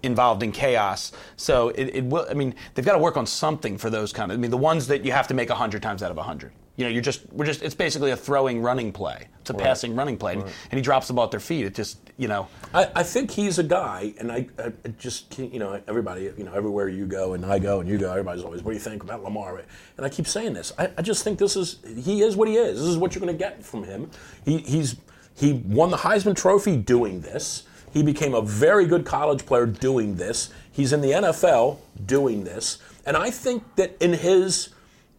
involved 0.03 0.43
in 0.43 0.51
chaos. 0.51 1.11
So 1.37 1.69
it, 1.69 1.95
it 1.95 2.05
will. 2.05 2.25
I 2.29 2.33
mean, 2.33 2.55
they've 2.73 2.85
got 2.85 2.93
to 2.93 2.99
work 2.99 3.17
on 3.17 3.25
something 3.25 3.77
for 3.77 3.89
those 3.89 4.11
kind 4.11 4.31
of. 4.31 4.37
I 4.37 4.41
mean, 4.41 4.51
the 4.51 4.57
ones 4.57 4.87
that 4.87 5.05
you 5.05 5.11
have 5.11 5.27
to 5.27 5.33
make 5.33 5.49
hundred 5.49 5.81
times 5.83 6.03
out 6.03 6.11
of 6.11 6.17
hundred. 6.17 6.51
You 6.77 6.85
know, 6.85 6.91
you're 6.91 7.01
just 7.01 7.31
we're 7.31 7.45
just 7.45 7.61
it's 7.61 7.75
basically 7.75 8.11
a 8.11 8.17
throwing 8.17 8.61
running 8.61 8.91
play. 8.91 9.27
It's 9.41 9.49
a 9.49 9.53
right. 9.53 9.61
passing 9.61 9.95
running 9.95 10.17
play, 10.17 10.37
right. 10.37 10.45
and 10.45 10.77
he 10.77 10.81
drops 10.81 11.07
the 11.07 11.13
ball 11.13 11.25
at 11.25 11.31
their 11.31 11.39
feet. 11.39 11.65
It 11.65 11.75
just 11.75 11.99
you 12.17 12.27
know. 12.27 12.47
I, 12.73 12.89
I 12.95 13.03
think 13.03 13.29
he's 13.29 13.59
a 13.59 13.63
guy, 13.63 14.13
and 14.19 14.31
I, 14.31 14.47
I 14.57 14.71
just 14.97 15.37
you 15.37 15.59
know 15.59 15.81
everybody 15.87 16.31
you 16.37 16.43
know 16.43 16.53
everywhere 16.53 16.87
you 16.87 17.05
go 17.05 17.33
and 17.33 17.45
I 17.45 17.59
go 17.59 17.81
and 17.81 17.89
you 17.89 17.97
go, 17.97 18.09
everybody's 18.09 18.43
always 18.43 18.63
what 18.63 18.71
do 18.71 18.77
you 18.77 18.83
think 18.83 19.03
about 19.03 19.23
Lamar? 19.23 19.61
And 19.97 20.05
I 20.05 20.09
keep 20.09 20.27
saying 20.27 20.53
this. 20.53 20.71
I, 20.79 20.89
I 20.97 21.01
just 21.01 21.23
think 21.23 21.39
this 21.39 21.55
is 21.55 21.79
he 22.03 22.21
is 22.21 22.35
what 22.35 22.47
he 22.47 22.55
is. 22.55 22.79
This 22.79 22.87
is 22.87 22.97
what 22.97 23.13
you're 23.13 23.21
going 23.23 23.35
to 23.35 23.39
get 23.39 23.63
from 23.63 23.83
him. 23.83 24.09
He, 24.45 24.59
he's 24.59 24.95
he 25.35 25.53
won 25.53 25.91
the 25.91 25.97
Heisman 25.97 26.35
Trophy 26.35 26.77
doing 26.77 27.21
this. 27.21 27.63
He 27.93 28.03
became 28.03 28.33
a 28.33 28.41
very 28.41 28.85
good 28.85 29.05
college 29.05 29.45
player 29.45 29.65
doing 29.65 30.15
this. 30.15 30.49
He's 30.71 30.93
in 30.93 31.01
the 31.01 31.11
NFL 31.11 31.79
doing 32.05 32.43
this. 32.43 32.77
And 33.05 33.17
I 33.17 33.31
think 33.31 33.63
that 33.75 33.97
in 33.99 34.13
his, 34.13 34.69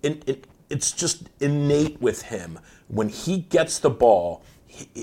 in, 0.02 0.22
it, 0.26 0.46
it's 0.72 0.90
just 0.90 1.28
innate 1.40 2.00
with 2.00 2.22
him. 2.22 2.58
When 2.88 3.08
he 3.08 3.38
gets 3.38 3.78
the 3.78 3.90
ball, 3.90 4.42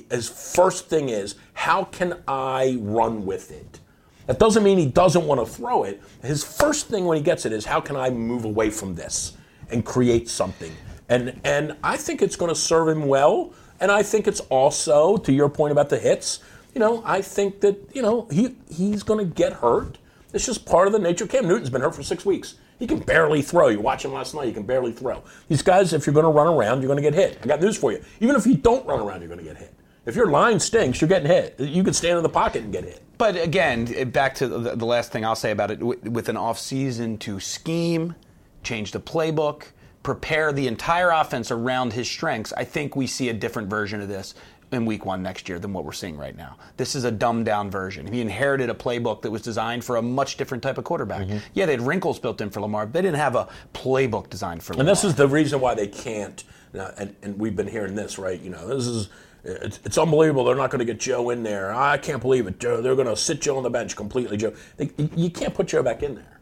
his 0.09 0.27
first 0.27 0.89
thing 0.89 1.09
is, 1.09 1.35
how 1.53 1.83
can 1.85 2.17
I 2.27 2.77
run 2.81 3.25
with 3.25 3.51
it? 3.51 3.79
That 4.25 4.39
doesn't 4.39 4.63
mean 4.63 4.77
he 4.79 4.87
doesn't 4.87 5.25
want 5.25 5.39
to 5.39 5.45
throw 5.45 5.83
it. 5.83 6.01
His 6.23 6.43
first 6.43 6.87
thing 6.87 7.05
when 7.05 7.17
he 7.17 7.23
gets 7.23 7.45
it 7.45 7.53
is, 7.53 7.65
how 7.65 7.79
can 7.79 7.95
I 7.95 8.09
move 8.09 8.45
away 8.45 8.71
from 8.71 8.95
this 8.95 9.37
and 9.69 9.85
create 9.85 10.27
something? 10.27 10.71
And, 11.07 11.39
and 11.43 11.77
I 11.83 11.97
think 11.97 12.21
it's 12.21 12.35
going 12.35 12.49
to 12.49 12.59
serve 12.59 12.87
him 12.87 13.07
well. 13.07 13.53
And 13.79 13.91
I 13.91 14.03
think 14.03 14.27
it's 14.27 14.41
also, 14.41 15.17
to 15.17 15.31
your 15.31 15.49
point 15.49 15.71
about 15.71 15.89
the 15.89 15.99
hits, 15.99 16.39
you 16.73 16.79
know, 16.79 17.01
I 17.05 17.21
think 17.21 17.61
that, 17.61 17.77
you 17.95 18.01
know, 18.01 18.27
he 18.31 18.55
he's 18.71 19.03
going 19.03 19.19
to 19.25 19.33
get 19.33 19.53
hurt. 19.53 19.97
It's 20.33 20.45
just 20.45 20.65
part 20.65 20.87
of 20.87 20.93
the 20.93 20.99
nature. 20.99 21.25
Cam 21.25 21.47
Newton's 21.47 21.69
been 21.69 21.81
hurt 21.81 21.95
for 21.95 22.03
six 22.03 22.25
weeks. 22.25 22.55
He 22.79 22.87
can 22.87 22.99
barely 22.99 23.41
throw. 23.41 23.67
You 23.67 23.81
watch 23.81 24.05
him 24.05 24.13
last 24.13 24.33
night, 24.33 24.47
he 24.47 24.53
can 24.53 24.63
barely 24.63 24.93
throw. 24.93 25.21
These 25.49 25.61
guys, 25.61 25.93
if 25.93 26.07
you're 26.07 26.13
going 26.13 26.25
to 26.25 26.31
run 26.31 26.47
around, 26.47 26.81
you're 26.81 26.87
going 26.87 27.03
to 27.03 27.09
get 27.09 27.13
hit. 27.13 27.39
I 27.43 27.47
got 27.47 27.61
news 27.61 27.77
for 27.77 27.91
you. 27.91 28.03
Even 28.21 28.35
if 28.35 28.47
you 28.47 28.55
don't 28.55 28.85
run 28.87 28.99
around, 28.99 29.19
you're 29.19 29.27
going 29.27 29.39
to 29.39 29.45
get 29.45 29.57
hit. 29.57 29.73
If 30.05 30.15
your 30.15 30.27
line 30.27 30.59
stinks, 30.59 31.01
you're 31.01 31.09
getting 31.09 31.27
hit. 31.27 31.59
You 31.59 31.83
can 31.83 31.93
stand 31.93 32.17
in 32.17 32.23
the 32.23 32.29
pocket 32.29 32.63
and 32.63 32.71
get 32.71 32.85
hit. 32.85 33.01
But 33.17 33.35
again, 33.35 33.93
eh, 33.95 34.05
back 34.05 34.33
to 34.35 34.47
the 34.47 34.85
last 34.85 35.11
thing 35.11 35.25
I'll 35.25 35.35
say 35.35 35.51
about 35.51 35.71
it 35.71 35.83
with 35.83 36.29
an 36.29 36.37
offseason 36.37 37.19
to 37.19 37.41
scheme, 37.41 38.15
change 38.63 38.91
the 38.91 39.01
playbook, 39.01 39.65
prepare 40.01 40.53
the 40.53 40.67
entire 40.67 41.09
offense 41.09 41.51
around 41.51 41.93
his 41.93 42.09
strengths, 42.09 42.53
I 42.53 42.63
think 42.63 42.95
we 42.95 43.05
see 43.05 43.29
a 43.29 43.33
different 43.33 43.69
version 43.69 44.01
of 44.01 44.07
this 44.07 44.33
in 44.71 44.85
week 44.85 45.05
one 45.05 45.23
next 45.23 45.49
year 45.49 45.59
than 45.59 45.73
what 45.73 45.83
we're 45.83 45.91
seeing 45.91 46.17
right 46.17 46.35
now. 46.35 46.57
This 46.77 46.95
is 46.95 47.03
a 47.03 47.11
dumbed 47.11 47.45
down 47.45 47.71
version. 47.71 48.05
He 48.05 48.21
inherited 48.21 48.69
a 48.69 48.73
playbook 48.73 49.21
that 49.23 49.31
was 49.31 49.41
designed 49.41 49.83
for 49.83 49.95
a 49.95 50.01
much 50.01 50.37
different 50.37 50.61
type 50.61 50.77
of 50.77 50.83
quarterback. 50.83 51.27
Mm-hmm. 51.27 51.37
Yeah, 51.53 51.65
they 51.65 51.73
had 51.73 51.81
wrinkles 51.81 52.19
built 52.19 52.41
in 52.41 52.49
for 52.49 52.61
Lamar, 52.61 52.85
but 52.85 52.93
they 52.93 53.01
didn't 53.01 53.17
have 53.17 53.35
a 53.35 53.47
playbook 53.73 54.29
designed 54.29 54.61
for 54.63 54.73
Lamar. 54.73 54.81
And 54.81 54.89
this 54.89 55.03
is 55.03 55.15
the 55.15 55.27
reason 55.27 55.59
why 55.59 55.73
they 55.73 55.87
can't, 55.87 56.43
and, 56.73 57.15
and 57.21 57.39
we've 57.39 57.55
been 57.55 57.67
hearing 57.67 57.95
this, 57.95 58.19
right? 58.19 58.39
You 58.39 58.51
know, 58.51 58.67
this 58.67 58.87
is. 58.87 59.09
It's, 59.41 59.79
it's 59.85 59.97
unbelievable. 59.97 60.43
They're 60.43 60.53
not 60.53 60.69
going 60.69 60.79
to 60.79 60.85
get 60.85 60.99
Joe 60.99 61.29
in 61.29 61.43
there. 61.43 61.73
I 61.73 61.97
can't 61.97 62.21
believe 62.21 62.45
it. 62.45 62.59
Joe, 62.59 62.81
they're 62.81 62.95
going 62.95 63.07
to 63.07 63.15
sit 63.15 63.39
Joe 63.39 63.55
on 63.55 63.63
the 63.63 63.69
bench 63.69 63.95
completely. 63.95 64.35
Joe, 64.35 64.53
they, 64.75 64.91
you 65.15 65.29
can't 65.29 65.53
put 65.53 65.67
Joe 65.67 65.81
back 65.81 66.03
in 66.03 66.15
there. 66.15 66.39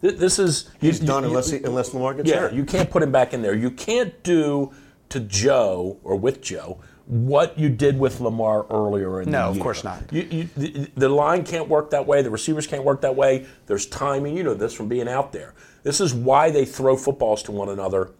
This 0.00 0.40
is 0.40 0.68
he's 0.80 1.00
you, 1.00 1.06
done 1.06 1.22
you, 1.22 1.28
unless 1.28 1.50
he, 1.52 1.58
unless 1.58 1.94
Lamar 1.94 2.14
gets 2.14 2.28
there? 2.28 2.36
yeah, 2.36 2.48
hurt. 2.48 2.54
You 2.54 2.64
can't 2.64 2.90
put 2.90 3.04
him 3.04 3.12
back 3.12 3.34
in 3.34 3.40
there. 3.42 3.54
You 3.54 3.70
can't 3.70 4.20
do 4.24 4.72
to 5.10 5.20
Joe 5.20 5.98
or 6.02 6.16
with 6.16 6.40
Joe 6.40 6.80
what 7.10 7.58
you 7.58 7.68
did 7.68 7.98
with 7.98 8.20
Lamar 8.20 8.66
earlier 8.70 9.20
in 9.20 9.30
no, 9.30 9.48
the 9.48 9.54
year. 9.54 9.54
No, 9.54 9.58
of 9.58 9.60
course 9.60 9.82
not. 9.82 10.00
You, 10.12 10.22
you, 10.30 10.48
the, 10.56 10.90
the, 10.94 11.08
line 11.08 11.42
can't 11.42 11.68
work 11.68 11.90
that 11.90 12.06
way. 12.06 12.22
The 12.22 12.30
receivers 12.30 12.68
can't 12.68 12.84
work 12.84 13.00
that 13.00 13.16
way. 13.16 13.46
There's 13.66 13.86
timing. 13.86 14.36
You 14.36 14.44
know 14.44 14.54
this 14.54 14.72
from 14.72 14.86
being 14.86 15.08
out 15.08 15.32
there. 15.32 15.54
This 15.82 16.00
is 16.00 16.14
why 16.14 16.52
they 16.52 16.64
throw 16.64 16.96
footballs 16.96 17.42
to 17.44 17.52
one 17.52 17.68
another 17.68 18.12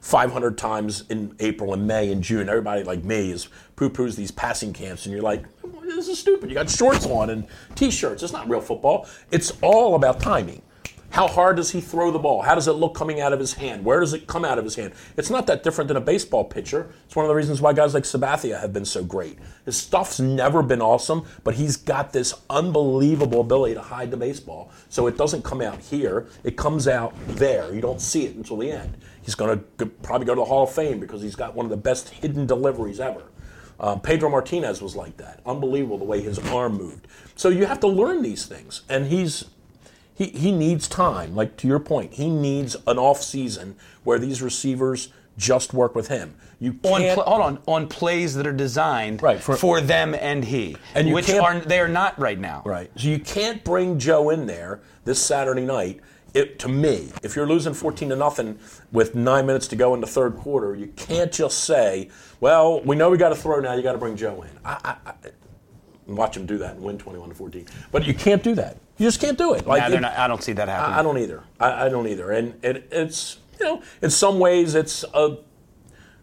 500 0.00 0.56
times 0.56 1.04
in 1.10 1.36
April 1.40 1.74
and 1.74 1.86
May 1.86 2.10
and 2.10 2.22
June. 2.22 2.48
Everybody 2.48 2.84
like 2.84 3.04
me 3.04 3.32
is 3.32 3.48
poo-poos 3.76 4.16
these 4.16 4.30
passing 4.30 4.72
camps, 4.72 5.04
and 5.04 5.12
you're 5.12 5.22
like, 5.22 5.44
this 5.82 6.08
is 6.08 6.18
stupid. 6.18 6.48
You 6.48 6.54
got 6.54 6.70
shorts 6.70 7.04
on 7.04 7.28
and 7.28 7.46
t-shirts. 7.74 8.22
It's 8.22 8.32
not 8.32 8.48
real 8.48 8.62
football. 8.62 9.06
It's 9.30 9.52
all 9.60 9.94
about 9.94 10.20
timing. 10.20 10.62
How 11.10 11.26
hard 11.26 11.56
does 11.56 11.72
he 11.72 11.80
throw 11.80 12.12
the 12.12 12.20
ball? 12.20 12.42
How 12.42 12.54
does 12.54 12.68
it 12.68 12.74
look 12.74 12.94
coming 12.94 13.20
out 13.20 13.32
of 13.32 13.40
his 13.40 13.54
hand? 13.54 13.84
Where 13.84 13.98
does 13.98 14.12
it 14.12 14.28
come 14.28 14.44
out 14.44 14.58
of 14.58 14.64
his 14.64 14.76
hand? 14.76 14.92
It's 15.16 15.28
not 15.28 15.48
that 15.48 15.64
different 15.64 15.88
than 15.88 15.96
a 15.96 16.00
baseball 16.00 16.44
pitcher. 16.44 16.92
It's 17.04 17.16
one 17.16 17.24
of 17.24 17.28
the 17.28 17.34
reasons 17.34 17.60
why 17.60 17.72
guys 17.72 17.94
like 17.94 18.04
Sabathia 18.04 18.60
have 18.60 18.72
been 18.72 18.84
so 18.84 19.02
great. 19.02 19.36
His 19.64 19.76
stuff's 19.76 20.20
never 20.20 20.62
been 20.62 20.80
awesome, 20.80 21.26
but 21.42 21.54
he's 21.54 21.76
got 21.76 22.12
this 22.12 22.32
unbelievable 22.48 23.40
ability 23.40 23.74
to 23.74 23.80
hide 23.80 24.12
the 24.12 24.16
baseball. 24.16 24.70
So 24.88 25.08
it 25.08 25.18
doesn't 25.18 25.42
come 25.42 25.60
out 25.60 25.80
here, 25.80 26.28
it 26.44 26.56
comes 26.56 26.86
out 26.86 27.12
there. 27.26 27.74
You 27.74 27.80
don't 27.80 28.00
see 28.00 28.26
it 28.26 28.36
until 28.36 28.58
the 28.58 28.70
end. 28.70 28.96
He's 29.22 29.34
going 29.34 29.64
to 29.78 29.86
probably 29.86 30.26
go 30.26 30.36
to 30.36 30.40
the 30.40 30.44
Hall 30.44 30.62
of 30.62 30.70
Fame 30.70 31.00
because 31.00 31.22
he's 31.22 31.36
got 31.36 31.56
one 31.56 31.66
of 31.66 31.70
the 31.70 31.76
best 31.76 32.10
hidden 32.10 32.46
deliveries 32.46 33.00
ever. 33.00 33.24
Um, 33.80 34.00
Pedro 34.00 34.30
Martinez 34.30 34.80
was 34.80 34.94
like 34.94 35.16
that. 35.16 35.40
Unbelievable 35.44 35.98
the 35.98 36.04
way 36.04 36.20
his 36.20 36.38
arm 36.50 36.76
moved. 36.76 37.08
So 37.34 37.48
you 37.48 37.66
have 37.66 37.80
to 37.80 37.88
learn 37.88 38.22
these 38.22 38.46
things. 38.46 38.82
And 38.88 39.06
he's 39.06 39.46
he, 40.20 40.26
he 40.26 40.52
needs 40.52 40.86
time. 40.86 41.34
Like 41.34 41.56
to 41.58 41.66
your 41.66 41.78
point, 41.80 42.12
he 42.12 42.28
needs 42.28 42.76
an 42.86 42.98
off 42.98 43.22
season 43.22 43.76
where 44.04 44.18
these 44.18 44.42
receivers 44.42 45.08
just 45.38 45.72
work 45.72 45.94
with 45.94 46.08
him. 46.08 46.34
You 46.58 46.74
can't, 46.74 47.18
on 47.18 47.24
hold 47.24 47.40
on 47.40 47.58
on 47.66 47.88
plays 47.88 48.34
that 48.34 48.46
are 48.46 48.52
designed 48.52 49.22
right, 49.22 49.40
for, 49.40 49.56
for 49.56 49.80
them 49.80 50.14
and 50.14 50.44
he, 50.44 50.76
and 50.94 51.10
which 51.14 51.30
are 51.30 51.60
they 51.60 51.80
are 51.80 51.88
not 51.88 52.18
right 52.18 52.38
now. 52.38 52.60
Right. 52.66 52.90
So 52.96 53.08
you 53.08 53.18
can't 53.18 53.64
bring 53.64 53.98
Joe 53.98 54.28
in 54.28 54.44
there 54.44 54.80
this 55.06 55.22
Saturday 55.22 55.64
night. 55.64 56.00
It, 56.34 56.58
to 56.60 56.68
me, 56.68 57.10
if 57.22 57.34
you're 57.34 57.48
losing 57.48 57.72
14 57.72 58.10
to 58.10 58.16
nothing 58.16 58.58
with 58.92 59.14
nine 59.14 59.46
minutes 59.46 59.66
to 59.68 59.76
go 59.76 59.94
in 59.94 60.02
the 60.02 60.06
third 60.06 60.36
quarter, 60.36 60.76
you 60.76 60.88
can't 60.88 61.32
just 61.32 61.64
say, 61.64 62.10
"Well, 62.40 62.82
we 62.82 62.94
know 62.94 63.08
we 63.08 63.16
got 63.16 63.30
to 63.30 63.36
throw 63.36 63.58
now. 63.60 63.72
You 63.72 63.82
got 63.82 63.92
to 63.92 63.98
bring 63.98 64.16
Joe 64.16 64.42
in." 64.42 64.50
I, 64.66 64.96
I, 65.06 65.10
I, 65.10 65.14
watch 66.06 66.36
him 66.36 66.44
do 66.44 66.58
that 66.58 66.74
and 66.74 66.84
win 66.84 66.98
21 66.98 67.30
to 67.30 67.34
14. 67.34 67.66
But 67.90 68.06
you 68.06 68.12
can't 68.12 68.42
do 68.42 68.54
that. 68.56 68.76
You 69.00 69.06
just 69.06 69.18
can't 69.18 69.38
do 69.38 69.54
it. 69.54 69.66
Like 69.66 69.90
it, 69.90 69.98
not, 69.98 70.18
I 70.18 70.28
don't 70.28 70.42
see 70.42 70.52
that 70.52 70.68
happening. 70.68 70.94
I, 70.94 71.00
I 71.00 71.02
don't 71.02 71.16
either. 71.16 71.42
I, 71.58 71.86
I, 71.86 71.88
don't 71.88 72.06
either. 72.06 72.32
And 72.32 72.62
it, 72.62 72.86
it's 72.92 73.38
you 73.58 73.64
know, 73.64 73.82
in 74.02 74.10
some 74.10 74.38
ways, 74.38 74.74
it's 74.74 75.06
a 75.14 75.38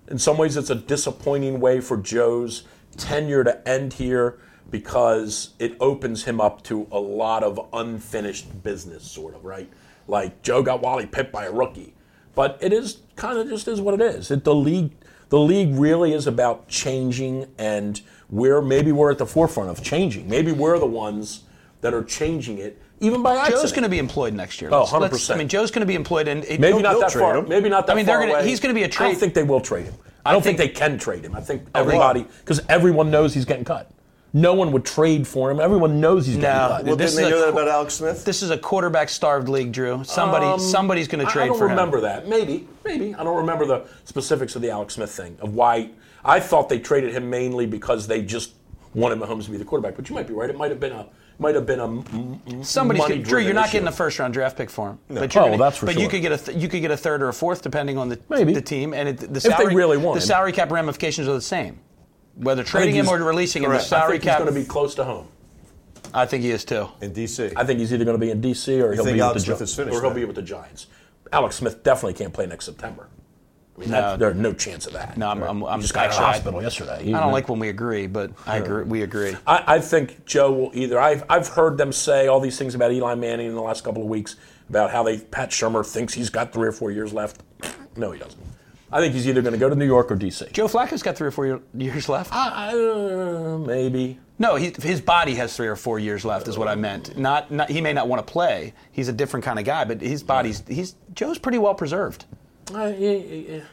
in 0.09 0.19
some 0.19 0.38
ways 0.38 0.55
it's 0.55 0.69
a 0.69 0.75
disappointing 0.75 1.59
way 1.59 1.82
for 1.82 1.97
Joe's 1.97 2.65
tenure 2.95 3.43
to 3.43 3.67
end 3.67 3.93
here 3.93 4.38
because 4.69 5.55
it 5.57 5.75
opens 5.80 6.25
him 6.25 6.39
up 6.39 6.63
to 6.65 6.88
a 6.91 6.99
lot 6.99 7.43
of 7.43 7.59
unfinished 7.73 8.61
business, 8.61 9.09
sort 9.09 9.34
of 9.34 9.43
right. 9.43 9.71
Like 10.07 10.43
Joe 10.43 10.61
got 10.61 10.80
Wally 10.80 11.07
pipped 11.07 11.32
by 11.32 11.45
a 11.45 11.51
rookie, 11.51 11.95
but 12.36 12.59
it 12.61 12.71
is 12.71 12.99
kind 13.15 13.39
of 13.39 13.49
just 13.49 13.67
is 13.67 13.82
what 13.82 13.95
it 13.95 14.01
is. 14.01 14.30
It, 14.30 14.43
the 14.43 14.53
league, 14.53 14.91
the 15.30 15.39
league 15.39 15.73
really 15.73 16.13
is 16.13 16.28
about 16.28 16.67
changing, 16.67 17.47
and 17.57 17.99
we're 18.30 18.61
maybe 18.61 18.91
we're 18.91 19.09
at 19.09 19.17
the 19.17 19.25
forefront 19.25 19.71
of 19.71 19.84
changing. 19.84 20.30
Maybe 20.30 20.51
we're 20.51 20.78
the 20.78 20.86
ones 20.86 21.41
that 21.82 21.93
are 21.93 22.03
changing 22.03 22.57
it 22.57 22.82
even 22.99 23.21
by 23.21 23.36
accident. 23.36 23.61
Joe's 23.61 23.71
going 23.71 23.84
to 23.84 23.89
be 23.89 23.99
employed 23.99 24.34
next 24.34 24.59
year. 24.61 24.71
Oh, 24.73 24.80
Let's- 24.80 24.91
let's- 24.93 25.13
100%. 25.30 25.36
I 25.36 25.38
mean, 25.38 25.47
Joe's 25.47 25.69
going 25.71 25.82
to 25.82 25.86
be 25.86 25.93
employed, 25.95 26.28
and 26.28 26.43
it- 26.45 26.59
Maybe 26.59 26.73
he'll- 26.73 26.82
not 26.82 26.99
that 26.99 27.11
trade 27.11 27.21
far. 27.21 27.38
him. 27.38 27.47
Maybe 27.47 27.69
not 27.69 27.86
that 27.88 27.93
I 27.93 27.95
mean, 27.95 28.05
they're 28.05 28.15
far 28.17 28.25
gonna- 28.28 28.39
away. 28.39 28.47
he's 28.49 28.59
gonna 28.59 28.73
be 28.73 28.84
a 28.84 28.88
trade- 28.88 29.11
don't 29.11 29.19
think 29.19 29.34
they 29.36 29.43
will 29.43 29.61
trade 29.61 29.86
him. 29.86 29.93
I 30.25 30.32
don't 30.34 30.41
think, 30.41 30.57
think- 30.57 30.73
they 30.73 30.80
can 30.80 30.97
trade 30.97 31.23
him. 31.23 31.36
I 31.36 31.41
think 31.41 31.63
everybody 31.75 32.25
because 32.39 32.61
everyone 32.67 33.11
knows 33.11 33.34
he's 33.34 33.45
getting 33.45 33.63
cut. 33.63 33.89
No 34.34 34.53
one 34.55 34.71
would 34.73 34.84
trade 34.84 35.25
for 35.25 35.49
him. 35.49 35.59
Everyone 35.59 36.01
knows 36.01 36.25
he's 36.25 36.36
getting 36.36 36.49
No. 36.51 36.67
cut. 36.67 36.86
Well, 36.86 36.95
This 36.97 37.15
didn't 37.15 37.30
they 37.32 37.36
is 37.38 37.41
a 37.41 37.45
know 37.45 37.51
that 37.53 37.61
about 37.61 37.67
Alex 37.69 37.93
Smith? 37.93 38.25
This 38.25 38.43
is 38.43 38.49
a 38.49 38.57
quarterback-starved 38.57 39.47
league, 39.47 39.71
Drew. 39.71 40.03
Somebody, 40.03 40.45
Um, 40.45 40.59
somebody's 40.59 41.07
going 41.07 41.23
to 41.23 41.30
I- 41.30 41.32
trade 41.34 41.43
I 41.43 41.47
don't 41.47 41.57
for 41.57 41.65
him. 41.65 41.71
remember 41.71 42.01
that. 42.01 42.28
Maybe, 42.28 42.67
maybe. 42.84 43.15
I 43.17 43.23
don't 43.23 43.38
remember 43.38 43.65
the 43.65 43.82
specifics 44.03 44.55
of 44.55 44.61
the 44.61 44.69
Alex 44.69 44.95
Smith 44.95 45.11
thing 45.11 45.38
of 45.41 45.55
why. 45.55 45.91
I 46.25 46.39
thought 46.41 46.67
they 46.67 46.80
traded 46.80 47.13
him 47.13 47.30
mainly 47.30 47.65
because 47.67 48.05
they 48.07 48.21
just 48.21 48.51
wanted 48.93 49.19
Mahomes 49.19 49.45
to 49.45 49.51
be 49.51 49.57
the 49.57 49.63
quarterback. 49.65 49.95
But 49.95 50.09
you 50.09 50.15
might 50.15 50.28
be 50.28 50.34
right. 50.34 50.49
It 50.49 50.57
might 50.57 50.71
have 50.71 50.80
been 50.80 50.91
a 50.91 51.05
might 51.40 51.56
have 51.56 51.66
been 51.66 51.80
a 51.80 51.84
m- 51.86 52.40
m- 52.48 52.64
Somebody's 52.64 53.02
money 53.02 53.16
gonna, 53.16 53.28
Drew. 53.28 53.40
You're 53.40 53.54
not 53.54 53.66
issue. 53.66 53.74
getting 53.74 53.88
a 53.88 53.92
first-round 53.92 54.34
draft 54.34 54.58
pick 54.58 54.70
for 54.70 54.90
him. 54.92 55.00
But 55.08 55.18
Oh, 55.18 55.22
you're 55.22 55.30
gonna, 55.52 55.58
that's 55.58 55.78
for 55.78 55.86
But 55.86 56.00
you 56.00 56.08
could 56.10 56.22
get 56.22 56.32
a 56.32 56.38
th- 56.38 56.58
you 56.58 56.68
could 56.68 56.82
get 56.82 56.92
a 56.92 56.98
third 56.98 57.22
or 57.22 57.30
a 57.30 57.34
fourth 57.34 57.62
depending 57.62 57.98
on 57.98 58.10
the 58.10 58.20
Maybe. 58.30 58.54
the 58.54 58.62
team 58.62 58.94
and 58.94 59.10
it, 59.10 59.18
the 59.20 59.28
they 59.28 59.40
salary. 59.42 59.76
really 59.76 59.98
want 59.98 60.16
the 60.20 60.26
salary 60.26 60.52
cap 60.52 60.72
ramifications 60.72 61.28
are 61.28 61.34
the 61.34 61.42
same. 61.42 61.80
Whether 62.36 62.64
trading 62.64 62.96
him 62.96 63.08
or 63.08 63.18
releasing 63.18 63.64
him, 63.64 63.70
the 63.70 63.78
correct. 63.78 63.86
I 63.86 63.88
salary 63.88 64.12
think 64.14 64.24
cap. 64.24 64.38
he's 64.40 64.44
going 64.46 64.54
to 64.56 64.62
be 64.62 64.68
close 64.68 64.94
to 64.96 65.04
home. 65.04 65.28
I 66.14 66.26
think 66.26 66.44
he 66.44 66.52
is 66.52 66.64
too. 66.64 66.88
in 67.02 67.12
D.C. 67.14 67.52
I 67.56 67.64
think 67.66 67.80
he's 67.80 67.92
either 67.94 68.06
going 68.06 68.18
to 68.18 68.24
be 68.26 68.32
in 68.32 68.40
D.C. 68.42 68.80
or 68.82 68.94
he'll 68.94 69.04
be 69.06 69.20
Alex 69.20 69.46
with 69.48 69.60
the 69.60 69.68
Smith 69.68 69.88
Gi- 69.90 69.92
or 69.96 70.02
he'll 70.02 70.10
then? 70.12 70.20
be 70.20 70.26
with 70.26 70.36
the 70.36 70.42
Giants. 70.42 70.88
Alex 71.34 71.56
Smith 71.58 71.84
definitely 71.84 72.14
can't 72.14 72.32
play 72.34 72.46
next 72.46 72.66
September. 72.66 73.10
I 73.78 73.82
mean, 73.82 73.91
No. 73.91 74.17
there's 74.17 74.36
no 74.36 74.53
chance 74.53 74.88
of 74.88 74.93
that. 74.93 75.17
No, 75.17 75.30
I'm, 75.30 75.43
I'm, 75.43 75.63
I'm 75.63 75.82
just 75.82 75.93
got 75.93 76.05
out 76.05 76.05
of 76.07 76.11
actually. 76.13 76.25
I- 76.25 76.32
hospital 76.32 76.61
yesterday. 76.63 77.13
I 77.13 77.19
don't 77.19 77.32
like 77.32 77.47
when 77.47 77.59
we 77.59 77.69
agree, 77.69 78.07
but 78.07 78.32
I 78.47 78.57
agree. 78.57 78.84
We 78.84 79.01
agree. 79.03 79.36
I, 79.45 79.75
I 79.75 79.80
think 79.80 80.25
Joe 80.25 80.51
will 80.51 80.71
either. 80.73 80.99
I've, 80.99 81.23
I've 81.30 81.47
heard 81.47 81.78
them 81.78 81.91
say 81.91 82.28
all 82.28 82.39
these 82.39 82.57
things 82.57 82.73
about 82.75 82.91
Eli 82.91 83.13
Manning 83.15 83.47
in 83.47 83.55
the 83.55 83.61
last 83.61 83.84
couple 83.84 84.01
of 84.01 84.07
weeks 84.07 84.36
about 84.69 84.89
how 84.91 85.03
they 85.03 85.19
Pat 85.19 85.51
Shurmur 85.51 85.86
thinks 85.86 86.13
he's 86.13 86.30
got 86.32 86.51
three 86.53 86.67
or 86.67 86.71
four 86.71 86.91
years 86.91 87.13
left. 87.13 87.41
No, 87.95 88.11
he 88.11 88.19
doesn't. 88.19 88.41
I 88.91 88.99
think 89.01 89.13
he's 89.13 89.28
either 89.28 89.41
going 89.41 89.53
to 89.53 89.59
go 89.59 89.67
to 89.69 89.75
New 89.75 89.86
York 89.86 90.11
or 90.11 90.15
D.C. 90.15 90.47
Joe 90.53 90.67
Flacco's 90.67 91.03
got 91.03 91.17
three 91.17 91.28
or 91.28 91.32
four 91.32 91.45
year- 91.45 91.59
years 91.75 92.07
left. 92.07 92.32
Uh, 92.34 93.57
maybe. 93.59 94.17
No, 94.39 94.55
he, 94.55 94.71
his 94.82 95.01
body 95.01 95.36
has 95.36 95.55
three 95.57 95.67
or 95.67 95.75
four 95.75 95.99
years 95.99 96.23
left, 96.23 96.47
is 96.47 96.57
what 96.57 96.67
I 96.67 96.75
meant. 96.75 97.17
Not, 97.17 97.51
not 97.51 97.69
he 97.69 97.82
may 97.82 97.91
not 97.91 98.07
want 98.07 98.25
to 98.25 98.32
play. 98.32 98.73
He's 98.91 99.07
a 99.09 99.13
different 99.13 99.43
kind 99.43 99.59
of 99.59 99.65
guy, 99.65 99.84
but 99.84 99.99
his 99.99 100.23
body's 100.23 100.63
he's 100.67 100.95
Joe's 101.13 101.38
pretty 101.38 101.57
well 101.57 101.73
preserved. 101.75 102.25
Uh, 102.74 102.93
yeah, 102.97 103.11
yeah, 103.11 103.55
yeah. 103.55 103.63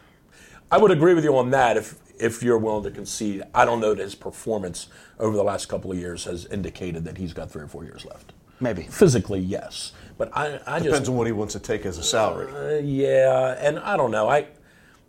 I 0.70 0.78
would 0.78 0.90
agree 0.90 1.14
with 1.14 1.24
you 1.24 1.36
on 1.36 1.50
that 1.50 1.76
if 1.76 1.96
if 2.18 2.42
you're 2.42 2.58
willing 2.58 2.84
to 2.84 2.90
concede. 2.90 3.42
I 3.54 3.64
don't 3.64 3.80
know 3.80 3.94
that 3.94 4.02
his 4.02 4.14
performance 4.14 4.88
over 5.18 5.36
the 5.36 5.42
last 5.42 5.66
couple 5.66 5.90
of 5.92 5.98
years 5.98 6.24
has 6.24 6.46
indicated 6.46 7.04
that 7.04 7.18
he's 7.18 7.32
got 7.32 7.50
three 7.50 7.62
or 7.62 7.68
four 7.68 7.84
years 7.84 8.04
left. 8.04 8.32
Maybe. 8.60 8.82
Physically, 8.84 9.40
yes, 9.40 9.92
but 10.16 10.30
I, 10.36 10.60
I 10.66 10.78
Depends 10.78 10.98
just 11.00 11.08
on 11.08 11.16
what 11.16 11.26
he 11.26 11.32
wants 11.32 11.54
to 11.54 11.60
take 11.60 11.84
as 11.84 11.98
a 11.98 12.04
salary. 12.04 12.52
uh, 12.52 12.80
yeah, 12.80 13.56
and 13.58 13.78
I 13.80 13.96
don't 13.96 14.12
know. 14.12 14.28
I, 14.28 14.46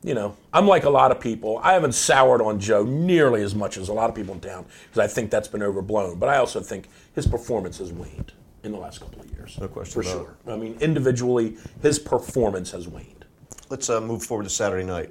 you 0.03 0.15
know, 0.15 0.35
I'm 0.51 0.67
like 0.67 0.83
a 0.83 0.89
lot 0.89 1.11
of 1.11 1.19
people. 1.19 1.59
I 1.63 1.73
haven't 1.73 1.93
soured 1.93 2.41
on 2.41 2.59
Joe 2.59 2.83
nearly 2.83 3.43
as 3.43 3.53
much 3.53 3.77
as 3.77 3.87
a 3.87 3.93
lot 3.93 4.09
of 4.09 4.15
people 4.15 4.33
in 4.33 4.39
town 4.39 4.65
because 4.85 4.99
I 4.99 5.07
think 5.11 5.29
that's 5.29 5.47
been 5.47 5.63
overblown. 5.63 6.17
But 6.17 6.29
I 6.29 6.37
also 6.37 6.59
think 6.59 6.89
his 7.13 7.27
performance 7.27 7.77
has 7.77 7.91
waned 7.91 8.33
in 8.63 8.71
the 8.71 8.77
last 8.79 8.99
couple 8.99 9.21
of 9.21 9.31
years. 9.31 9.57
No 9.59 9.67
question 9.67 10.01
for 10.01 10.07
about 10.07 10.37
sure. 10.45 10.53
I 10.53 10.57
mean, 10.57 10.75
individually, 10.81 11.57
his 11.81 11.99
performance 11.99 12.71
has 12.71 12.87
waned. 12.87 13.14
Let's 13.69 13.89
uh, 13.89 13.99
move 14.01 14.23
forward 14.23 14.43
to 14.43 14.49
Saturday 14.49 14.85
night. 14.85 15.09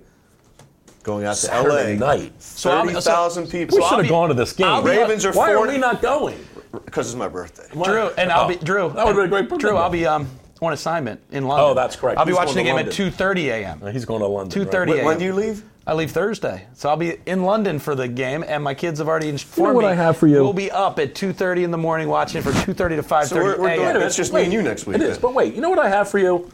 Going 1.02 1.26
out 1.26 1.34
to 1.36 1.40
Saturday 1.46 1.96
L.A. 1.96 1.96
night. 1.96 2.42
So 2.42 2.70
I'll- 2.70 2.86
Thirty 2.86 3.00
thousand 3.00 3.48
people. 3.50 3.76
We 3.76 3.82
should 3.82 3.90
I'll 3.90 3.96
have 3.98 4.02
be- 4.04 4.08
gone 4.08 4.28
to 4.28 4.34
this 4.34 4.52
game. 4.54 4.66
I'll 4.66 4.82
be- 4.82 4.90
Ravens 4.90 5.24
are 5.26 5.32
Why 5.32 5.52
four- 5.52 5.66
are 5.66 5.68
we 5.68 5.76
not 5.78 6.00
going? 6.00 6.38
because 6.84 7.06
it's 7.08 7.16
my 7.16 7.28
birthday. 7.28 7.66
Drew 7.72 8.08
and 8.16 8.32
I'll 8.32 8.46
Oh. 8.46 8.48
be 8.48 8.56
Drew. 8.56 8.88
That 8.90 9.04
would've 9.06 9.16
been 9.16 9.26
a 9.26 9.28
great 9.28 9.48
birthday 9.48 9.68
Drew, 9.68 9.76
I'll 9.76 9.90
be 9.90 10.06
um, 10.06 10.26
on 10.62 10.72
assignment 10.72 11.20
in 11.30 11.46
London. 11.46 11.66
Oh, 11.70 11.74
that's 11.74 11.94
correct. 11.94 12.18
I'll 12.18 12.24
be 12.24 12.30
He's 12.32 12.36
watching 12.38 12.54
the 12.56 12.62
going 12.64 12.76
game 12.76 12.84
to 12.86 12.90
at 12.90 12.92
two 12.96 13.10
thirty 13.10 13.50
a.m. 13.50 13.80
He's 13.92 14.04
going 14.06 14.20
to 14.20 14.26
London. 14.26 14.50
Two 14.50 14.68
right? 14.70 14.88
When, 14.88 14.96
a.m. 14.98 15.04
when 15.06 15.18
do 15.18 15.24
you 15.24 15.34
leave? 15.34 15.62
I 15.86 15.92
leave 15.92 16.10
Thursday, 16.12 16.66
so 16.72 16.88
I'll 16.88 16.96
be 16.96 17.18
in 17.26 17.42
London 17.42 17.78
for 17.78 17.94
the 17.94 18.08
game, 18.08 18.42
and 18.48 18.64
my 18.64 18.72
kids 18.72 18.98
have 19.00 19.06
already 19.08 19.28
informed 19.28 19.74
what 19.74 19.82
me. 19.84 19.88
I 19.90 19.94
have 19.94 20.16
for 20.16 20.26
you? 20.26 20.42
We'll 20.42 20.54
be 20.54 20.70
up 20.70 20.98
at 20.98 21.14
two 21.14 21.34
thirty 21.34 21.62
in 21.62 21.70
the 21.70 21.76
morning 21.78 22.08
watching 22.08 22.38
it 22.40 22.44
for 22.44 22.52
two 22.64 22.72
thirty 22.72 22.96
to 22.96 23.02
five 23.02 23.26
So 23.28 23.36
thirty 23.36 23.46
we're- 23.46 23.60
we're 23.60 23.68
a.m. 23.68 23.92
doing 23.92 24.02
it. 24.02 24.06
It's 24.06 24.16
just 24.16 24.32
me 24.32 24.42
and 24.44 24.52
you 24.52 24.62
next 24.62 24.86
week, 24.86 24.96
It 24.96 25.02
is, 25.02 25.10
then. 25.10 25.20
but 25.20 25.34
wait. 25.34 25.54
You 25.54 25.60
know 25.60 25.68
what 25.70 25.78
I 25.78 25.88
have 25.90 26.08
for 26.08 26.18
you? 26.18 26.50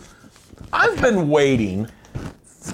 I've 0.72 1.00
been 1.00 1.28
waiting 1.28 1.88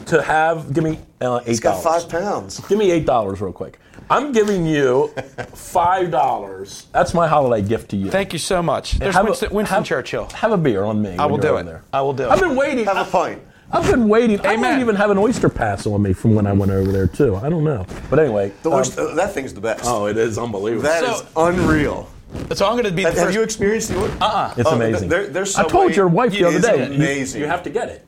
to 0.06 0.22
have. 0.22 0.72
Give 0.72 0.84
me 0.84 0.98
uh, 1.20 1.40
eight 1.42 1.48
He's 1.48 1.60
got 1.60 1.82
dollars. 1.82 2.02
five 2.04 2.10
pounds. 2.10 2.60
Give 2.68 2.78
me 2.78 2.90
eight 2.90 3.06
dollars 3.06 3.40
real 3.40 3.52
quick. 3.52 3.78
I'm 4.08 4.30
giving 4.32 4.66
you 4.66 5.08
five 5.54 6.10
dollars. 6.10 6.86
That's 6.92 7.14
my 7.14 7.26
holiday 7.26 7.66
gift 7.66 7.90
to 7.90 7.96
you. 7.96 8.10
Thank 8.10 8.32
you 8.32 8.38
so 8.38 8.62
much. 8.62 8.92
There's 8.92 9.14
Have 9.14 9.24
a- 9.24 9.30
Winston, 9.30 9.52
Winston 9.54 9.74
have- 9.78 9.84
Churchill. 9.86 10.26
Have 10.34 10.52
a 10.52 10.56
beer 10.56 10.84
on 10.84 11.00
me. 11.02 11.16
I 11.16 11.26
will 11.26 11.38
do 11.38 11.56
it. 11.56 11.64
There. 11.64 11.82
I 11.92 12.02
will 12.02 12.12
do 12.12 12.24
it. 12.24 12.30
I've 12.30 12.40
been 12.40 12.56
waiting. 12.56 12.84
Have 12.84 13.06
a 13.06 13.10
pint. 13.10 13.42
I've 13.72 13.90
been 13.90 14.08
waiting. 14.08 14.38
I 14.40 14.52
Amen. 14.54 14.60
might 14.60 14.80
even 14.80 14.94
have 14.94 15.10
an 15.10 15.18
oyster 15.18 15.48
pass 15.48 15.86
on 15.88 16.00
me 16.00 16.12
from 16.12 16.36
when 16.36 16.46
I 16.46 16.52
went 16.52 16.70
over 16.70 16.92
there 16.92 17.08
too. 17.08 17.34
I 17.34 17.48
don't 17.48 17.64
know. 17.64 17.84
But 18.08 18.20
anyway. 18.20 18.52
The 18.62 18.70
um, 18.70 19.16
that 19.16 19.32
thing's 19.34 19.54
the 19.54 19.60
best. 19.60 19.82
oh, 19.86 20.06
it 20.06 20.16
is 20.16 20.38
unbelievable. 20.38 20.84
That 20.84 21.02
is 21.02 21.18
So- 21.18 21.26
unreal. 21.36 22.08
So 22.54 22.66
I'm 22.66 22.72
going 22.72 22.84
to 22.84 22.90
be 22.90 23.02
the 23.02 23.08
Have, 23.08 23.18
have 23.18 23.26
first. 23.26 23.36
you 23.36 23.42
experienced 23.42 23.88
the 23.88 24.02
oyster? 24.02 24.18
Uh-uh. 24.20 24.54
it's 24.56 24.68
oh, 24.68 24.74
amazing. 24.74 25.08
Their, 25.08 25.26
their 25.28 25.46
I 25.56 25.64
told 25.64 25.94
your 25.94 26.08
wife 26.08 26.32
the 26.32 26.44
other 26.44 26.60
day. 26.60 26.86
amazing. 26.86 27.40
You 27.40 27.46
have 27.46 27.62
to 27.64 27.70
get 27.70 27.88
it. 27.88 28.04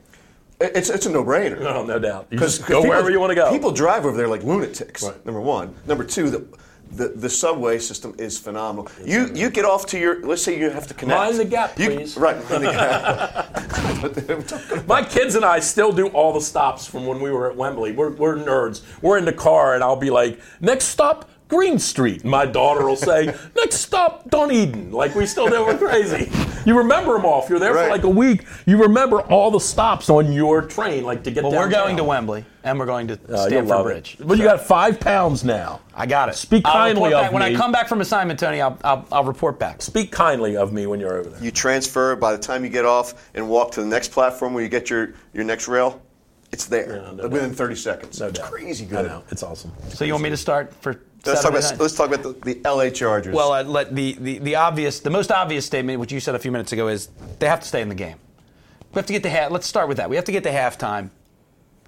It's, 0.61 0.89
it's 0.89 1.05
a 1.05 1.09
no-brainer. 1.09 1.59
No, 1.59 1.85
no 1.85 1.99
doubt. 1.99 2.27
You 2.29 2.37
Because 2.37 2.57
just 2.57 2.69
go 2.69 2.81
wherever 2.81 3.09
you 3.09 3.19
want 3.19 3.31
to 3.31 3.35
go. 3.35 3.49
People 3.49 3.71
drive 3.71 4.05
over 4.05 4.17
there 4.17 4.27
like 4.27 4.43
lunatics. 4.43 5.03
Right. 5.03 5.25
Number 5.25 5.39
one. 5.39 5.73
Number 5.87 6.03
two, 6.03 6.29
the, 6.29 6.45
the 6.91 7.09
the 7.09 7.29
subway 7.29 7.77
system 7.79 8.13
is 8.17 8.37
phenomenal. 8.39 8.89
You 9.05 9.29
you 9.33 9.49
get 9.51 9.63
off 9.63 9.85
to 9.87 9.99
your 9.99 10.25
let's 10.25 10.41
say 10.41 10.59
you 10.59 10.69
have 10.71 10.87
to 10.87 10.93
connect. 10.93 11.19
Mind 11.19 11.37
the 11.37 11.45
gap, 11.45 11.77
You- 11.79 11.91
please. 11.91 12.17
Right. 12.17 12.41
The 12.47 12.59
gap. 12.59 14.85
My 14.87 15.03
kids 15.03 15.35
and 15.35 15.45
I 15.45 15.59
still 15.59 15.91
do 15.91 16.07
all 16.07 16.33
the 16.33 16.41
stops 16.41 16.87
from 16.87 17.05
when 17.05 17.21
we 17.21 17.31
were 17.31 17.49
at 17.49 17.55
Wembley. 17.55 17.91
We're, 17.91 18.11
we're 18.11 18.37
nerds. 18.37 18.81
We're 19.01 19.17
in 19.17 19.25
the 19.25 19.33
car, 19.33 19.75
and 19.75 19.83
I'll 19.83 19.95
be 19.95 20.09
like, 20.09 20.39
next 20.61 20.85
stop, 20.85 21.29
Green 21.49 21.77
Street. 21.79 22.23
My 22.23 22.45
daughter 22.45 22.85
will 22.87 22.95
say, 22.95 23.25
next 23.57 23.77
stop, 23.77 24.29
Dunedin. 24.29 24.91
Like, 24.91 25.15
we 25.15 25.25
still 25.25 25.49
do. 25.49 25.65
We're 25.65 25.77
crazy. 25.77 26.31
You 26.65 26.77
remember 26.77 27.13
them 27.13 27.25
all. 27.25 27.43
If 27.43 27.49
you're 27.49 27.57
there 27.59 27.73
Right. 27.73 27.85
for 27.85 27.89
like 27.89 28.03
a 28.03 28.09
week, 28.09 28.45
you 28.67 28.77
remember 28.81 29.21
all 29.23 29.49
the 29.49 29.59
stops 29.59 30.09
on 30.09 30.31
your 30.31 30.61
train, 30.61 31.03
like 31.03 31.23
to 31.23 31.31
get 31.31 31.43
well, 31.43 31.53
we're 31.53 31.69
going 31.69 31.97
to 31.97 32.03
Wembley, 32.03 32.45
and 32.63 32.77
we're 32.77 32.85
going 32.85 33.07
to 33.07 33.13
Uh, 33.13 33.17
you'll 33.27 33.65
Stamford 33.65 33.83
Bridge. 33.83 34.17
It. 34.19 34.27
But 34.27 34.37
you 34.37 34.43
got 34.43 34.61
five 34.61 34.99
pounds 34.99 35.43
now. 35.43 35.79
I 35.95 36.05
got 36.05 36.29
it. 36.29 36.35
Speak 36.35 36.65
I'll 36.65 36.73
kindly 36.73 37.05
report 37.05 37.11
back. 37.13 37.27
of 37.29 37.33
When 37.33 37.43
me. 37.49 37.55
I 37.55 37.57
come 37.57 37.71
back 37.71 37.87
from 37.87 38.01
assignment, 38.01 38.39
Tony, 38.39 38.61
I'll, 38.61 38.77
I'll, 38.83 39.07
I'll 39.11 39.23
report 39.23 39.57
back. 39.57 39.81
Speak 39.81 40.11
kindly 40.11 40.55
of 40.55 40.71
me 40.71 40.85
when 40.85 40.99
you're 40.99 41.15
over 41.17 41.29
there. 41.29 41.43
you 41.43 41.49
transfer 41.51 42.15
by 42.15 42.31
the 42.31 42.37
time 42.37 42.63
you 42.63 42.69
get 42.69 42.85
off 42.85 43.29
and 43.33 43.49
walk 43.49 43.71
to 43.71 43.81
the 43.81 43.87
next 43.87 44.11
platform 44.11 44.53
where 44.53 44.61
you 44.63 44.69
get 44.69 44.89
your, 44.89 45.13
your 45.33 45.45
next 45.45 45.67
rail. 45.67 46.01
It's 46.51 46.65
there 46.65 46.97
Yeah, 46.97 47.11
no 47.13 47.27
within 47.27 47.49
doubt. 47.49 47.57
30 47.57 47.75
seconds. 47.75 48.19
No 48.19 48.27
it's 48.27 48.39
doubt. 48.39 48.51
crazy 48.51 48.85
I 48.85 48.87
good. 48.87 49.05
know. 49.05 49.23
It's 49.29 49.43
awesome. 49.43 49.71
So 49.89 50.03
you 50.05 50.13
want 50.13 50.23
me 50.23 50.29
to 50.31 50.37
start 50.37 50.73
for 50.73 51.01
Let's 51.25 51.41
talk 51.41 51.51
about 51.51 51.79
let's 51.79 51.95
talk 51.95 52.07
about 52.13 52.23
the, 52.41 52.53
the 52.53 52.69
LA 52.69 52.89
Chargers. 52.89 53.35
Well, 53.35 53.51
uh, 53.51 53.63
let 53.63 53.93
the, 53.93 54.13
the, 54.13 54.37
the 54.39 54.55
obvious, 54.55 55.01
the 55.01 55.09
most 55.09 55.31
obvious 55.31 55.65
statement, 55.65 55.99
which 55.99 56.11
you 56.13 56.19
said 56.21 56.33
a 56.33 56.39
few 56.39 56.51
minutes 56.51 56.71
ago, 56.71 56.87
is 56.87 57.09
they 57.39 57.47
have 57.47 57.59
to 57.59 57.67
stay 57.67 57.81
in 57.81 57.89
the 57.89 57.95
game. 57.95 58.17
We 58.93 58.99
have 58.99 59.05
to 59.07 59.13
get 59.13 59.23
to 59.23 59.29
half. 59.29 59.51
Let's 59.51 59.67
start 59.67 59.89
with 59.89 59.97
that. 59.97 60.09
We 60.09 60.15
have 60.15 60.25
to 60.25 60.31
get 60.31 60.43
to 60.43 60.49
halftime, 60.51 61.09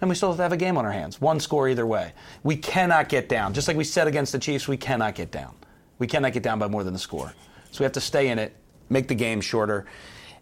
and 0.02 0.10
we 0.10 0.16
still 0.16 0.30
have 0.30 0.38
to 0.38 0.44
have 0.44 0.52
a 0.52 0.58
game 0.58 0.78
on 0.78 0.86
our 0.86 0.92
hands. 0.92 1.22
One 1.22 1.40
score 1.40 1.70
either 1.70 1.88
way. 1.88 2.12
We 2.44 2.58
cannot 2.58 3.08
get 3.08 3.30
down. 3.30 3.54
Just 3.54 3.70
like 3.70 3.78
we 3.78 3.86
said 3.86 4.06
against 4.08 4.34
the 4.34 4.40
Chiefs, 4.40 4.68
we 4.68 4.76
cannot 4.78 5.16
get 5.16 5.32
down. 5.32 5.56
We 5.98 6.08
cannot 6.08 6.34
get 6.34 6.44
down 6.44 6.60
by 6.60 6.68
more 6.68 6.84
than 6.84 6.94
the 6.94 7.00
score. 7.00 7.34
So 7.72 7.80
we 7.80 7.86
have 7.86 7.94
to 7.94 8.02
stay 8.02 8.28
in 8.28 8.38
it, 8.38 8.54
make 8.90 9.08
the 9.08 9.16
game 9.16 9.40
shorter. 9.40 9.86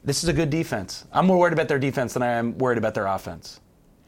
This 0.03 0.23
is 0.23 0.29
a 0.29 0.33
good 0.33 0.49
defense. 0.49 1.05
I'm 1.13 1.27
more 1.27 1.37
worried 1.37 1.53
about 1.53 1.67
their 1.67 1.79
defense 1.79 2.13
than 2.13 2.23
I 2.23 2.31
am 2.31 2.57
worried 2.57 2.79
about 2.79 2.95
their 2.95 3.05
offense. 3.05 3.59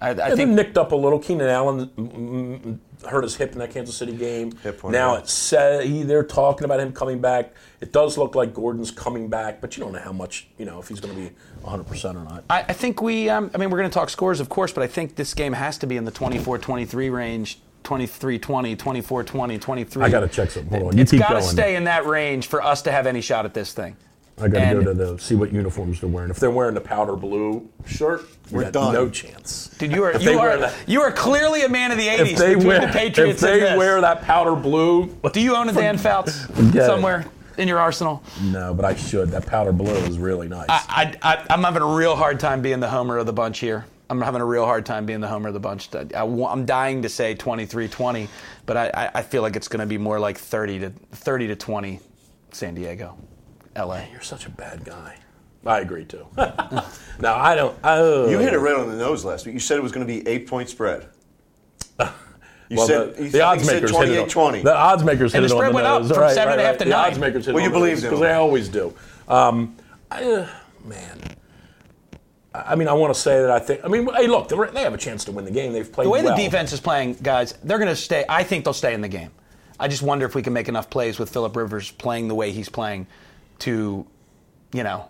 I, 0.02 0.10
I 0.10 0.12
I 0.12 0.16
think 0.30 0.38
think 0.38 0.50
nicked 0.52 0.78
up 0.78 0.92
a 0.92 0.96
little. 0.96 1.20
Keenan 1.20 1.48
Allen 1.48 1.88
mm, 1.88 2.62
mm, 2.62 3.08
hurt 3.08 3.24
his 3.24 3.36
hip 3.36 3.54
in 3.54 3.60
that 3.60 3.72
Kansas 3.72 3.96
City 3.96 4.16
game. 4.16 4.52
Hip 4.64 4.84
one, 4.84 4.92
now 4.92 5.14
yeah. 5.14 5.20
it's 5.20 5.32
said 5.32 5.86
he, 5.86 6.04
they're 6.04 6.24
talking 6.24 6.66
about 6.66 6.80
him 6.80 6.92
coming 6.92 7.20
back. 7.22 7.54
It 7.80 7.94
does 7.94 8.18
look 8.18 8.36
like 8.36 8.54
Gordon's 8.54 8.92
coming 8.92 9.30
back, 9.30 9.62
but 9.62 9.78
you 9.78 9.84
don't 9.84 9.94
know 9.94 10.00
how 10.00 10.12
much 10.12 10.48
you 10.58 10.66
know 10.66 10.80
if 10.80 10.88
he's 10.88 11.00
going 11.00 11.14
to 11.14 11.22
be 11.22 11.36
100 11.62 11.84
percent 11.84 12.18
or 12.18 12.24
not. 12.24 12.44
I, 12.50 12.66
I 12.70 12.74
think 12.74 13.02
we, 13.02 13.30
um, 13.30 13.52
I 13.54 13.58
mean, 13.58 13.70
we're 13.70 13.78
going 13.78 13.90
to 13.90 13.94
talk 13.94 14.10
scores, 14.10 14.40
of 14.40 14.50
course, 14.50 14.74
but 14.74 14.84
I 14.84 14.88
think 14.88 15.16
this 15.16 15.34
game 15.34 15.54
has 15.54 15.78
to 15.80 15.88
be 15.88 15.98
in 15.98 16.06
the 16.06 16.12
24 16.12 16.58
23 16.58 17.10
range, 17.10 17.60
23 17.84 18.40
20, 18.40 18.76
24 18.76 19.24
20, 19.24 19.60
23. 19.60 20.04
I 20.04 20.10
gotta 20.10 20.28
check 20.28 20.52
something. 20.52 20.72
Hold 20.72 20.94
on. 20.94 20.98
You 20.98 21.04
It's 21.04 21.12
keep 21.12 21.20
got 21.20 21.34
to 21.34 21.42
stay 21.42 21.76
in 21.76 21.84
that 21.86 22.06
range 22.06 22.48
for 22.48 22.64
us 22.64 22.82
to 22.84 22.92
have 22.92 23.06
any 23.06 23.22
shot 23.22 23.46
at 23.46 23.54
this 23.54 23.74
thing. 23.74 23.98
I 24.40 24.48
got 24.48 24.70
to 24.70 24.76
go 24.76 24.84
to 24.86 24.94
the 24.94 25.18
see 25.18 25.36
what 25.36 25.52
uniforms 25.54 26.00
they're 26.00 26.10
wearing. 26.10 26.32
If 26.32 26.40
they're 26.40 26.50
wearing 26.52 26.74
the 26.74 26.82
powder 26.82 27.16
blue 27.16 27.70
shirt, 27.86 28.22
we 28.50 28.58
We're 28.58 28.64
got 28.64 28.74
done. 28.74 28.94
No 28.94 29.10
chance. 29.10 29.68
Dude, 29.78 29.92
you 29.92 30.04
are, 30.04 30.18
you, 30.20 30.40
are, 30.40 30.58
that- 30.58 30.74
you 30.88 31.02
are 31.02 31.12
clearly 31.12 31.64
a 31.64 31.70
man 31.70 31.92
of 31.92 31.98
the 31.98 32.08
80s 32.08 32.32
If 32.32 32.38
they 32.38 32.56
wear, 32.56 32.80
the 32.82 32.88
Patriots 32.88 33.42
if 33.44 33.48
they 33.50 33.54
and 33.60 33.62
this. 33.62 33.78
wear 33.78 34.02
that 34.02 34.24
powder 34.24 34.56
blue, 34.56 35.08
Do 35.32 35.40
you 35.42 35.56
own 35.56 35.70
a 35.70 35.74
Dan 35.74 35.98
Fouts 36.00 36.46
it. 36.50 36.86
somewhere 36.86 37.26
in 37.58 37.68
your 37.68 37.80
arsenal? 37.80 38.24
no, 38.44 38.74
but 38.74 38.86
I 38.86 38.96
should. 38.96 39.30
That 39.30 39.46
powder 39.46 39.72
blue 39.72 39.92
is 39.94 40.18
really 40.18 40.48
nice. 40.48 40.68
I, 40.70 41.14
I, 41.22 41.46
I'm 41.50 41.64
having 41.64 41.82
a 41.84 41.94
real 41.96 42.16
hard 42.16 42.40
time 42.40 42.62
being 42.62 42.80
the 42.80 42.90
homer 42.90 43.18
of 43.18 43.26
the 43.26 43.34
bunch 43.34 43.60
here. 43.60 43.86
I'm 44.10 44.22
having 44.22 44.42
a 44.42 44.46
real 44.46 44.66
hard 44.66 44.86
time 44.86 45.06
being 45.06 45.22
the 45.22 45.28
homer 45.28 45.50
of 45.50 45.54
the 45.54 45.60
bunch. 45.62 45.90
I, 45.96 46.24
am 46.26 46.66
dying 46.66 47.04
to 47.04 47.10
say 47.10 47.34
23-20, 47.36 48.28
but 48.66 48.76
I, 48.76 48.90
I, 48.94 49.12
I 49.16 49.22
feel 49.22 49.42
like 49.42 49.56
it's 49.56 49.70
going 49.70 49.80
to 49.80 49.86
be 49.86 49.98
more 49.98 50.20
like 50.20 50.38
30 50.38 50.80
to 50.80 50.90
30 51.14 51.48
to 51.48 51.56
20, 51.56 52.00
San 52.52 52.76
Diego. 52.76 53.18
LA. 53.76 54.02
You're 54.12 54.22
such 54.22 54.46
a 54.46 54.50
bad 54.50 54.84
guy. 54.84 55.18
I 55.66 55.80
agree 55.80 56.06
too. 56.06 56.26
no, 56.38 57.34
I 57.36 57.54
don't. 57.56 57.78
Oh. 57.84 58.28
You 58.30 58.40
hit 58.40 58.54
it 58.54 58.58
right 58.60 58.76
on 58.76 58.90
the 58.90 58.98
nose 58.98 59.24
last 59.24 59.46
week. 59.46 59.54
You 59.54 59.60
said 59.60 59.78
it 59.78 59.84
was 59.84 59.92
going 59.92 60.06
to 60.06 60.12
be 60.12 60.28
eight 60.28 60.48
point 60.48 60.70
spread. 60.70 61.08
You 62.70 62.78
Well, 62.78 62.88
said 62.88 63.16
the, 63.18 63.24
you 63.24 63.30
the 63.32 63.42
odds 63.42 63.64
you 63.64 63.68
said 63.68 63.84
makers 63.84 63.92
hit 63.98 64.10
it 64.12 64.18
on- 64.38 64.54
28-20. 64.54 64.64
The 64.64 64.74
odds 64.74 65.04
makers 65.04 65.34
hit 65.34 65.40
And 65.40 65.46
it 65.46 65.50
the 65.50 65.56
on 65.56 65.60
spread 65.60 65.72
the 65.72 65.76
went 65.76 65.88
up 65.88 66.02
nose. 66.04 66.12
from 66.12 66.20
right, 66.22 66.34
seven 66.34 66.48
right, 66.48 66.54
and 66.54 66.62
a 66.62 66.66
half 66.66 66.78
to 66.78 66.84
the 66.86 66.90
nine. 66.90 67.06
odds 67.10 67.20
makers 67.20 67.46
hit 67.46 67.54
Well, 67.54 67.62
it 67.62 67.68
you 67.68 67.70
believe 67.74 67.98
believed 67.98 68.02
because 68.04 68.20
them. 68.22 68.30
they 68.30 68.34
always 68.34 68.70
do. 68.70 68.94
Um, 69.28 69.76
I, 70.10 70.24
uh, 70.24 70.48
man, 70.86 71.20
I 72.56 72.76
mean, 72.76 72.88
I 72.88 72.94
want 72.94 73.14
to 73.14 73.20
say 73.20 73.42
that 73.42 73.52
I 73.52 73.60
think. 73.60 73.82
I 73.84 73.90
mean, 73.90 74.08
hey, 74.14 74.28
look, 74.28 74.48
they're- 74.48 74.72
they 74.72 74.84
have 74.84 74.94
a 74.94 74.98
chance 74.98 75.26
to 75.26 75.34
win 75.34 75.44
the 75.44 75.52
game. 75.52 75.74
They've 75.74 75.92
played 75.92 76.06
The 76.06 76.10
way 76.12 76.24
well. 76.24 76.34
the 76.34 76.42
defense 76.42 76.72
is 76.72 76.80
playing, 76.80 77.16
guys, 77.22 77.56
they're 77.62 77.78
going 77.78 77.90
to 77.90 77.96
stay. 77.96 78.24
I 78.30 78.42
think 78.44 78.64
they'll 78.64 78.74
stay 78.74 78.94
in 78.94 79.02
the 79.02 79.10
game. 79.10 79.32
I 79.78 79.90
just 79.90 80.02
wonder 80.02 80.26
if 80.26 80.34
we 80.34 80.42
can 80.42 80.54
make 80.54 80.70
enough 80.70 80.90
plays 80.90 81.20
with 81.20 81.30
Philip 81.30 81.54
Rivers 81.58 81.92
playing 81.92 82.30
the 82.30 82.36
way 82.36 82.52
he's 82.52 82.70
playing 82.70 83.06
to, 83.62 84.06
you 84.74 84.84
know, 84.84 85.10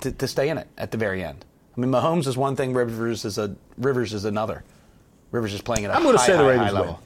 to, 0.00 0.12
to 0.12 0.28
stay 0.28 0.48
in 0.48 0.58
it 0.58 0.68
at 0.78 0.90
the 0.90 0.98
very 0.98 1.24
end. 1.24 1.44
I 1.76 1.80
mean, 1.80 1.90
Mahomes 1.90 2.26
is 2.26 2.36
one 2.36 2.54
thing. 2.56 2.74
Rivers 2.74 3.24
is 3.24 3.38
a 3.38 3.56
Rivers 3.78 4.12
is 4.12 4.24
another. 4.24 4.62
Rivers 5.30 5.54
is 5.54 5.62
playing 5.62 5.86
at 5.86 5.90
a 5.90 5.96
I'm 5.96 6.02
gonna 6.02 6.18
say 6.18 6.36
the 6.36 6.44
Ravens 6.44 6.70
high 6.70 6.78
level. 6.78 6.94
win. 6.94 7.02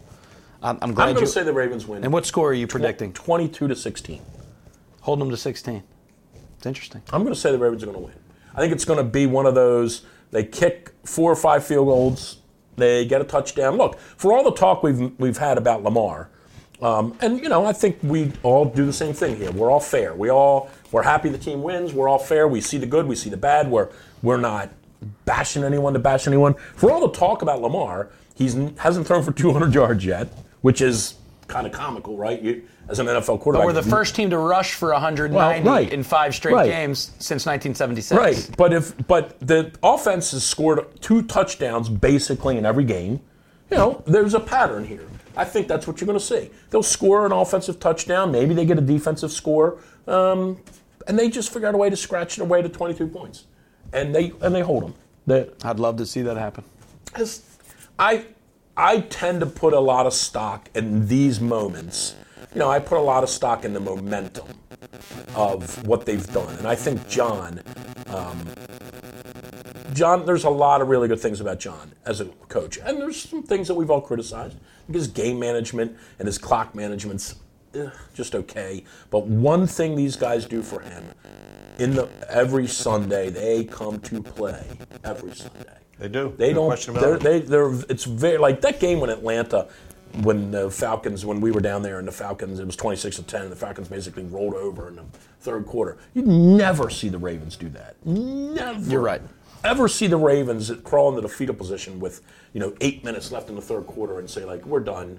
I'm, 0.63 0.79
I'm 0.83 0.89
I'm 0.91 0.95
going 0.95 1.17
to 1.17 1.27
say 1.27 1.45
the 1.45 1.53
Ravens 1.53 1.87
win. 1.87 2.03
and 2.03 2.13
what 2.13 2.27
score 2.27 2.51
are 2.51 2.55
you 2.55 2.67
predicting? 2.67 3.13
Twenty-two 3.13 3.69
to 3.69 3.77
sixteen. 3.77 4.23
Holding 5.03 5.27
them 5.27 5.31
to 5.31 5.37
16. 5.37 5.85
It's 6.57 6.67
interesting. 6.67 7.01
I'm 7.13 7.23
going 7.23 7.33
to 7.33 7.39
say 7.39 7.53
the 7.53 7.59
Ravens 7.59 7.85
are 7.85 7.87
going 7.87 7.99
to 7.99 8.05
win. 8.07 8.15
I 8.57 8.59
think 8.59 8.73
it's 8.73 8.85
going 8.85 8.97
to 8.97 9.05
be 9.05 9.25
one 9.27 9.47
of 9.47 9.55
those. 9.55 10.03
They 10.33 10.43
kick 10.43 10.91
four 11.05 11.31
or 11.31 11.37
five 11.37 11.65
field 11.65 11.87
goals. 11.87 12.39
They 12.75 13.05
get 13.07 13.21
a 13.21 13.25
touchdown. 13.25 13.77
Look, 13.77 14.01
for 14.01 14.33
all 14.33 14.43
the 14.43 14.51
talk 14.51 14.83
we've 14.83 15.13
we've 15.21 15.37
had 15.39 15.59
about 15.59 15.85
Lamar, 15.85 16.29
um, 16.83 17.17
and 17.21 17.41
you 17.41 17.49
know, 17.49 17.65
I 17.65 17.73
think 17.73 17.99
we 18.03 18.33
all 18.43 18.65
do 18.65 18.85
the 18.85 18.93
same 18.93 19.15
thing 19.15 19.37
here. 19.37 19.51
We're 19.53 19.71
all 19.71 19.81
fair. 19.81 20.15
We 20.15 20.31
all 20.31 20.71
we're 20.93 21.03
happy 21.03 21.29
the 21.29 21.39
team 21.39 21.63
wins. 21.63 21.93
We're 21.93 22.09
all 22.09 22.19
fair. 22.19 22.47
We 22.49 22.61
see 22.61 22.79
the 22.79 22.87
good. 22.87 23.07
We 23.07 23.15
see 23.17 23.31
the 23.31 23.37
bad. 23.37 23.71
We're 23.71 23.89
we're 24.23 24.37
not 24.37 24.71
bashing 25.25 25.65
anyone 25.65 25.93
to 25.93 25.99
bash 25.99 26.27
anyone. 26.27 26.55
For 26.75 26.91
all 26.91 27.01
the 27.07 27.13
talk 27.17 27.43
about 27.43 27.61
Lamar, 27.63 28.11
he's 28.35 28.55
hasn't 28.79 29.07
thrown 29.07 29.23
for 29.23 29.33
200 29.33 29.75
yards 29.75 30.05
yet, 30.05 30.29
which 30.63 30.81
is 30.81 31.15
kind 31.49 31.67
of 31.67 31.73
comical, 31.73 32.17
right? 32.17 32.41
You, 32.43 32.63
as 32.89 32.99
an 32.99 33.07
NFL 33.07 33.41
quarterback, 33.41 33.67
But 33.67 33.75
we're 33.75 33.81
the 33.83 33.89
first 33.89 34.15
team 34.15 34.31
to 34.31 34.39
rush 34.39 34.75
for 34.75 34.93
190 34.93 35.35
Well, 35.65 35.75
right. 35.75 35.93
in 35.93 36.03
five 36.03 36.35
straight 36.35 36.55
Right. 36.55 36.71
games 36.71 37.11
since 37.19 37.45
1976. 37.47 38.19
Right, 38.19 38.57
but 38.57 38.73
if 38.73 38.95
but 39.07 39.39
the 39.41 39.73
offense 39.83 40.31
has 40.33 40.45
scored 40.45 40.85
two 41.01 41.23
touchdowns 41.23 41.89
basically 41.89 42.59
in 42.59 42.65
every 42.67 42.85
game, 42.85 43.21
you 43.71 43.77
know, 43.77 44.03
there's 44.07 44.35
a 44.35 44.41
pattern 44.41 44.85
here. 44.85 45.07
I 45.37 45.45
think 45.45 45.69
that's 45.69 45.87
what 45.87 46.01
you're 46.01 46.07
going 46.07 46.19
to 46.19 46.25
see. 46.25 46.51
They'll 46.71 46.83
score 46.83 47.27
an 47.27 47.33
offensive 47.33 47.79
touchdown, 47.79 48.33
maybe 48.33 48.55
they 48.55 48.65
get 48.65 48.79
a 48.79 48.83
defensive 48.83 49.31
score, 49.31 49.79
um, 50.07 50.59
and 51.07 51.19
they 51.19 51.29
just 51.29 51.53
figure 51.53 51.69
out 51.69 51.75
a 51.75 51.79
way 51.79 51.91
to 51.91 51.97
scratch 51.97 52.39
it 52.39 52.43
away 52.43 52.63
to 52.63 52.69
22 52.69 53.07
points, 53.09 53.45
and 53.93 54.15
they 54.15 54.33
and 54.41 54.55
they 54.55 54.63
hold 54.63 54.85
them. 54.85 54.95
They, 55.27 55.49
I'd 55.65 55.79
love 55.79 55.97
to 55.97 56.07
see 56.07 56.23
that 56.23 56.37
happen. 56.37 56.65
I 57.99 58.27
I 58.77 59.01
tend 59.01 59.41
to 59.41 59.47
put 59.47 59.73
a 59.73 59.81
lot 59.81 60.07
of 60.07 60.13
stock 60.13 60.69
in 60.75 61.07
these 61.09 61.41
moments. 61.41 62.15
You 62.55 62.61
know, 62.61 62.71
I 62.71 62.79
put 62.79 62.99
a 62.99 63.03
lot 63.03 63.23
of 63.23 63.29
stock 63.29 63.65
in 63.65 63.73
the 63.73 63.81
momentum 63.81 64.47
of 65.35 65.87
what 65.87 66.07
they've 66.07 66.27
done, 66.33 66.57
and 66.57 66.67
I 66.67 66.75
think 66.75 67.07
John. 67.09 67.61
Um, 68.09 68.47
John, 69.97 70.27
there's 70.27 70.45
a 70.45 70.51
lot 70.51 70.83
of 70.83 70.89
really 70.89 71.09
good 71.09 71.19
things 71.21 71.41
about 71.41 71.59
John 71.59 71.93
as 72.05 72.21
a 72.21 72.27
coach, 72.49 72.79
and 72.79 72.99
there's 73.01 73.21
some 73.23 73.43
things 73.43 73.67
that 73.69 73.75
we've 73.75 73.91
all 73.91 74.03
criticized. 74.03 74.57
His 74.93 75.09
game 75.09 75.39
management 75.41 75.97
and 76.19 76.27
his 76.27 76.37
clock 76.39 76.75
management's 76.75 77.35
eh, 77.75 77.89
just 78.15 78.35
okay. 78.35 78.85
But 79.11 79.27
one 79.27 79.67
thing 79.67 79.97
these 79.97 80.15
guys 80.15 80.45
do 80.45 80.63
for 80.63 80.81
him, 80.81 81.03
in 81.79 81.95
the 81.95 82.09
every 82.29 82.67
Sunday 82.67 83.31
they 83.31 83.65
come 83.65 83.99
to 84.01 84.23
play 84.23 84.65
every 85.03 85.35
Sunday. 85.35 85.79
They 85.99 86.09
do. 86.09 86.35
They 86.37 86.51
No 86.51 86.55
don't. 86.61 86.67
question 86.69 86.97
about 86.97 87.01
they're, 87.03 87.15
it. 87.17 87.23
they, 87.23 87.41
they're. 87.41 87.73
It's 87.89 88.05
very 88.05 88.37
like 88.39 88.61
that 88.61 88.81
game 88.81 89.01
when 89.01 89.09
Atlanta, 89.09 89.67
when 90.23 90.51
the 90.51 90.71
Falcons, 90.71 91.25
when 91.25 91.41
we 91.41 91.51
were 91.51 91.61
down 91.61 91.81
there, 91.83 91.99
and 91.99 92.07
the 92.07 92.13
Falcons, 92.13 92.61
it 92.61 92.67
was 92.67 92.77
twenty 92.77 92.99
six 92.99 93.17
to 93.17 93.23
ten, 93.23 93.43
and 93.43 93.51
the 93.51 93.57
Falcons 93.57 93.89
basically 93.89 94.25
rolled 94.25 94.55
over 94.55 94.89
in 94.89 94.97
the 94.97 95.05
third 95.41 95.65
quarter. 95.65 95.97
You'd 96.13 96.27
never 96.27 96.91
see 96.91 97.09
the 97.09 97.19
Ravens 97.19 97.57
do 97.57 97.71
that. 97.71 97.97
Never. 98.05 98.91
You're 98.91 99.01
right. 99.01 99.23
Ever 99.67 99.89
see 99.89 100.07
the 100.07 100.17
Ravens 100.17 100.71
crawl 100.85 101.09
into 101.09 101.21
the 101.21 101.29
fetal 101.29 101.55
position 101.55 101.99
with 101.99 102.23
you 102.53 102.61
know 102.61 102.73
eight 102.81 103.03
minutes 103.03 103.33
left 103.33 103.49
in 103.49 103.57
the 103.57 103.61
third 103.61 103.87
quarter 103.87 104.21
and 104.21 104.31
say 104.31 104.45
like 104.45 104.65
we're 104.65 104.81
done? 104.81 105.19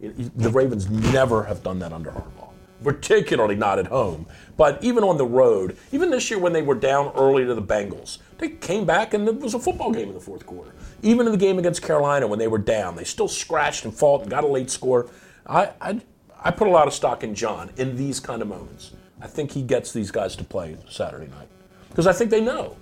The 0.00 0.50
Ravens 0.50 0.90
never 0.90 1.44
have 1.44 1.62
done 1.62 1.78
that 1.78 1.94
under 1.94 2.10
Harbaugh 2.10 2.50
particularly 2.84 3.56
not 3.56 3.78
at 3.78 3.86
home. 3.86 4.26
But 4.56 4.82
even 4.84 5.02
on 5.02 5.16
the 5.16 5.24
road, 5.24 5.76
even 5.92 6.10
this 6.10 6.30
year 6.30 6.38
when 6.38 6.52
they 6.52 6.62
were 6.62 6.74
down 6.74 7.10
early 7.14 7.44
to 7.44 7.54
the 7.54 7.62
Bengals, 7.62 8.18
they 8.38 8.50
came 8.50 8.84
back 8.84 9.14
and 9.14 9.26
it 9.26 9.40
was 9.40 9.54
a 9.54 9.58
football 9.58 9.92
game 9.92 10.08
in 10.08 10.14
the 10.14 10.20
fourth 10.20 10.46
quarter. 10.46 10.72
Even 11.02 11.26
in 11.26 11.32
the 11.32 11.38
game 11.38 11.58
against 11.58 11.82
Carolina 11.82 12.26
when 12.26 12.38
they 12.38 12.48
were 12.48 12.58
down, 12.58 12.96
they 12.96 13.04
still 13.04 13.28
scratched 13.28 13.84
and 13.84 13.94
fought 13.94 14.22
and 14.22 14.30
got 14.30 14.44
a 14.44 14.46
late 14.46 14.70
score. 14.70 15.08
I, 15.46 15.70
I, 15.80 16.00
I 16.42 16.50
put 16.50 16.68
a 16.68 16.70
lot 16.70 16.86
of 16.86 16.94
stock 16.94 17.24
in 17.24 17.34
John 17.34 17.70
in 17.76 17.96
these 17.96 18.20
kind 18.20 18.42
of 18.42 18.48
moments. 18.48 18.92
I 19.20 19.26
think 19.26 19.52
he 19.52 19.62
gets 19.62 19.92
these 19.92 20.10
guys 20.10 20.36
to 20.36 20.44
play 20.44 20.76
Saturday 20.90 21.28
night 21.28 21.48
because 21.88 22.06
I 22.06 22.12
think 22.12 22.30
they 22.30 22.40
know. 22.40 22.76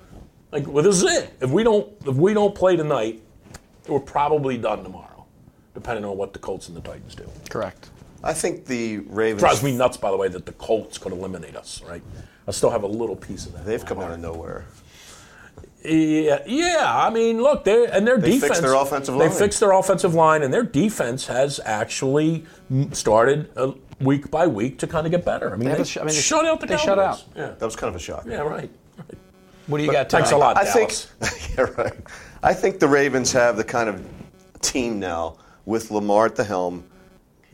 Like, 0.55 0.67
well, 0.69 0.85
this 0.85 1.03
is 1.03 1.03
it. 1.03 1.35
If 1.41 1.51
we 1.51 1.65
don't, 1.65 1.93
if 2.07 2.15
we 2.15 2.33
don't 2.33 2.55
play 2.55 2.77
tonight, 2.77 3.21
we're 3.89 3.99
probably 3.99 4.57
done 4.57 4.85
tomorrow, 4.85 5.27
depending 5.75 6.05
on 6.05 6.17
what 6.17 6.33
the 6.33 6.39
Colts 6.39 6.69
and 6.69 6.77
the 6.77 6.81
Titans 6.81 7.15
do. 7.17 7.29
Correct. 7.51 7.91
I 8.23 8.33
think 8.33 8.65
the 8.65 8.99
Ravens. 8.99 9.43
It 9.43 9.47
drives 9.47 9.63
me 9.65 9.77
nuts, 9.77 9.97
by 9.97 10.11
the 10.13 10.17
way, 10.17 10.29
that 10.29 10.47
the 10.47 10.53
Colts 10.53 10.97
could 10.97 11.13
eliminate 11.13 11.57
us. 11.57 11.83
Right? 11.87 12.03
I 12.47 12.53
still 12.53 12.71
have 12.71 12.85
a 12.85 12.87
little 12.87 13.17
piece 13.17 13.47
of 13.47 13.53
that. 13.55 13.67
They've 13.67 13.85
come 13.85 13.99
out 13.99 14.13
of 14.13 14.21
nowhere. 14.21 14.65
Yeah, 15.85 16.43
yeah. 16.47 16.85
I 16.87 17.11
mean, 17.11 17.43
look, 17.43 17.65
they 17.65 17.87
and 17.89 18.07
their 18.07 18.17
They 18.17 18.31
defense. 18.33 18.45
fixed 18.45 18.63
their 18.63 18.75
offensive 18.75 19.17
line. 19.17 19.29
They 19.29 19.35
fixed 19.35 19.61
their 19.61 19.73
offensive 19.73 20.15
line, 20.15 20.43
and 20.43 20.55
their 20.55 20.63
defense 20.63 21.27
has 21.27 21.61
actually 21.65 22.45
started 22.93 23.51
uh, 23.57 23.73
week 24.01 24.31
by 24.31 24.47
week 24.47 24.79
to 24.79 24.87
kind 24.87 25.05
of 25.05 25.11
get 25.11 25.25
better. 25.27 25.53
I 25.53 25.57
mean, 25.57 25.69
They 25.69 25.75
they, 25.75 25.85
sh- 25.85 25.97
I 25.99 26.01
mean, 26.01 26.09
they- 26.15 26.15
shut 26.15 26.47
out 26.47 26.61
the 26.61 26.67
they 26.67 26.77
Cowboys. 26.77 26.85
shut 26.87 26.99
out. 27.01 27.25
Yeah, 27.37 27.47
That 27.59 27.65
was 27.67 27.77
kind 27.77 27.89
of 27.95 27.97
a 28.01 28.03
shock. 28.03 28.25
yeah, 28.27 28.37
right. 28.39 28.71
right. 28.97 29.19
What 29.67 29.79
do 29.79 29.85
you 29.85 29.91
But 29.91 29.95
got? 29.95 30.11
thanks 30.11 30.31
a 30.33 30.37
lot, 30.37 30.57
I 30.57 30.65
Dallas. 30.65 31.05
think, 31.21 31.57
yeah, 31.59 31.65
right. 31.83 31.93
I 32.43 32.53
think 32.55 32.79
the 32.81 32.89
Ravens 32.89 33.33
have 33.33 33.57
the 33.57 33.65
kind 33.65 33.89
of 33.89 34.07
team 34.61 34.99
now 35.01 35.37
with 35.65 35.91
Lamar 35.91 36.27
at 36.27 36.37
the 36.37 36.45
helm 36.45 36.85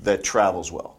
that 0.00 0.24
travels 0.24 0.72
well. 0.72 0.96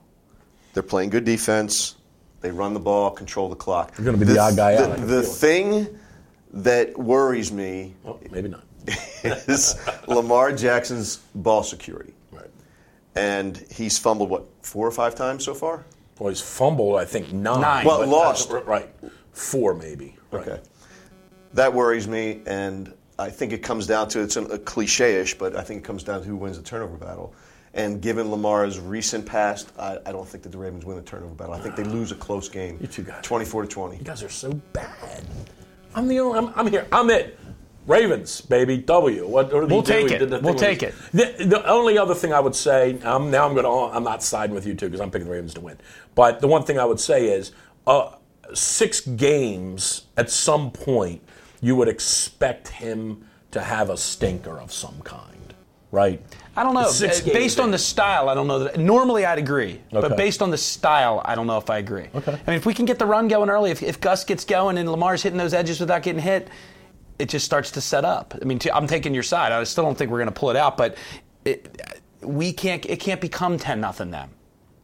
They're 0.74 0.84
playing 0.84 1.10
good 1.10 1.26
defense. 1.26 1.96
They 2.40 2.52
run 2.52 2.74
the 2.74 2.80
ball, 2.80 3.12
control 3.12 3.50
the 3.50 3.56
clock. 3.56 3.94
You're 3.98 4.06
gonna 4.06 4.18
be 4.18 4.26
the 4.26 4.40
odd 4.40 4.56
guy 4.56 4.76
the, 4.76 4.84
out, 4.86 4.92
I 4.92 4.96
can 4.96 5.08
The 5.08 5.22
thing 5.24 6.00
that 6.54 6.98
worries 6.98 7.52
me 7.52 7.94
Oh, 8.06 8.20
maybe 8.32 8.48
not. 8.50 8.64
is 9.24 9.76
Lamar 10.08 10.52
Jackson's 10.54 11.18
ball 11.36 11.62
security. 11.64 12.14
Right. 12.32 12.50
And 13.16 13.58
he's 13.70 13.98
fumbled 14.00 14.30
what 14.30 14.46
four 14.62 14.88
or 14.88 14.92
five 14.92 15.14
times 15.16 15.44
so 15.46 15.54
far. 15.54 15.86
Well, 16.20 16.30
he's 16.30 16.42
fumbled. 16.42 16.98
I 17.00 17.06
think 17.06 17.32
nine. 17.34 17.62
Nine. 17.62 17.86
Well, 17.86 18.00
but 18.00 18.08
lost. 18.08 18.50
that's- 18.50 18.68
Right. 18.68 18.90
Four 19.34 19.74
maybe. 19.76 20.16
Right. 20.32 20.48
Okay. 20.48 20.62
That 21.54 21.74
worries 21.74 22.08
me, 22.08 22.42
and 22.46 22.94
I 23.20 23.30
think 23.30 23.52
it 23.54 23.60
comes 23.60 23.86
down 23.88 24.08
to 24.10 24.22
it's 24.22 24.38
a, 24.38 24.44
a 24.46 24.58
cliche-ish, 24.60 25.38
but 25.38 25.56
I 25.56 25.62
think 25.62 25.82
it 25.82 25.84
comes 25.84 26.04
down 26.04 26.22
to 26.22 26.28
who 26.28 26.36
wins 26.36 26.58
the 26.58 26.64
turnover 26.64 26.96
battle. 26.98 27.34
And 27.74 28.02
given 28.02 28.30
Lamar's 28.30 28.80
recent 28.80 29.26
past, 29.26 29.72
I, 29.80 29.98
I 30.06 30.12
don't 30.12 30.28
think 30.28 30.44
that 30.44 30.50
the 30.52 30.58
Ravens 30.58 30.84
win 30.86 30.98
the 30.98 31.04
turnover 31.04 31.34
battle. 31.36 31.54
I 31.54 31.60
think 31.60 31.76
they 31.76 31.84
lose 31.86 32.12
a 32.12 32.16
close 32.16 32.50
game, 32.50 32.78
You 32.82 32.88
two 32.88 33.04
guys. 33.04 33.24
twenty-four 33.24 33.62
to 33.64 33.68
twenty. 33.68 33.98
You 33.98 34.04
guys 34.04 34.24
are 34.24 34.30
so 34.30 34.52
bad. 34.74 35.24
I'm 35.96 36.08
the 36.08 36.20
only. 36.20 36.38
I'm, 36.40 36.54
I'm 36.56 36.68
here. 36.68 36.88
I'm 36.92 37.10
it. 37.10 37.38
Ravens, 37.88 38.42
baby. 38.42 38.78
W. 38.78 39.26
What, 39.28 39.52
what 39.54 39.68
We'll 39.70 39.82
take 39.84 40.10
He 40.10 40.16
it. 40.16 40.30
the 40.30 40.40
We'll 40.40 40.54
take 40.54 40.82
with- 40.82 41.12
The, 41.14 41.46
the 41.46 41.66
only 41.68 41.98
other 41.98 42.14
thing 42.14 42.32
I 42.32 42.40
would 42.40 42.56
say, 42.56 43.00
um, 43.02 43.32
now 43.32 43.46
I'm 43.48 43.54
going 43.56 43.66
to. 43.66 43.96
I'm 43.96 44.04
not 44.04 44.22
siding 44.22 44.54
with 44.54 44.66
you 44.68 44.74
two 44.76 44.86
because 44.88 45.02
I'm 45.02 45.10
picking 45.10 45.26
the 45.28 45.34
Ravens 45.34 45.54
to 45.56 45.62
win. 45.62 45.78
But 46.14 46.42
the 46.42 46.48
one 46.48 46.64
thing 46.64 46.78
I 46.78 46.86
would 46.86 47.00
say 47.00 47.28
is, 47.30 47.54
uh, 47.88 48.16
six 48.54 49.00
games 49.02 50.04
at 50.18 50.30
some 50.30 50.72
point, 50.72 51.22
you 51.62 51.76
would 51.76 51.88
expect 51.88 52.68
him 52.70 53.26
to 53.52 53.62
have 53.62 53.90
a 53.90 53.98
stinker 53.98 54.60
of 54.60 54.72
some 54.72 55.00
kind, 55.04 55.54
right? 55.92 56.22
I 56.56 56.64
don't 56.64 56.74
know. 56.74 56.88
Six 56.90 57.22
Uh, 57.22 57.32
based 57.34 57.60
on 57.60 57.72
the 57.72 57.78
style, 57.78 58.30
I 58.30 58.34
don't 58.34 58.48
know 58.48 58.60
that. 58.60 58.78
Normally, 58.80 59.26
I'd 59.26 59.38
agree, 59.38 59.80
Okay. 59.94 60.08
but 60.08 60.18
based 60.18 60.42
on 60.42 60.50
the 60.52 60.58
style, 60.58 61.22
I 61.24 61.36
don't 61.36 61.48
know 61.48 61.58
if 61.58 61.70
I 61.70 61.78
agree. 61.78 62.08
Okay. 62.16 62.32
I 62.34 62.50
mean, 62.52 62.58
if 62.58 62.66
we 62.66 62.74
can 62.74 62.86
get 62.86 62.98
the 63.00 63.06
run 63.06 63.28
going 63.28 63.50
early, 63.50 63.72
if, 63.72 63.82
if 63.84 64.00
Gus 64.02 64.24
gets 64.24 64.44
going 64.46 64.78
and 64.78 64.90
Lamar's 64.90 65.22
hitting 65.24 65.38
those 65.38 65.54
edges 65.54 65.80
without 65.80 66.04
getting 66.04 66.22
hit, 66.22 66.50
it 67.20 67.30
just 67.30 67.46
starts 67.46 67.72
to 67.72 67.82
set 67.82 68.04
up. 68.04 68.34
I 68.42 68.46
mean, 68.46 68.58
t- 68.60 68.72
I'm 68.72 68.88
taking 68.88 69.14
your 69.14 69.24
side. 69.24 69.52
I 69.52 69.64
still 69.64 69.84
don't 69.84 69.98
think 69.98 70.10
we're 70.12 70.18
going 70.20 70.34
to 70.34 70.40
pull 70.40 70.50
it 70.50 70.56
out, 70.58 70.76
but 70.78 70.98
it, 71.46 71.80
we 72.22 72.52
can't. 72.54 72.86
It 72.86 73.00
can't 73.00 73.22
become 73.22 73.58
ten 73.60 73.80
nothing 73.80 74.12
them. 74.12 74.30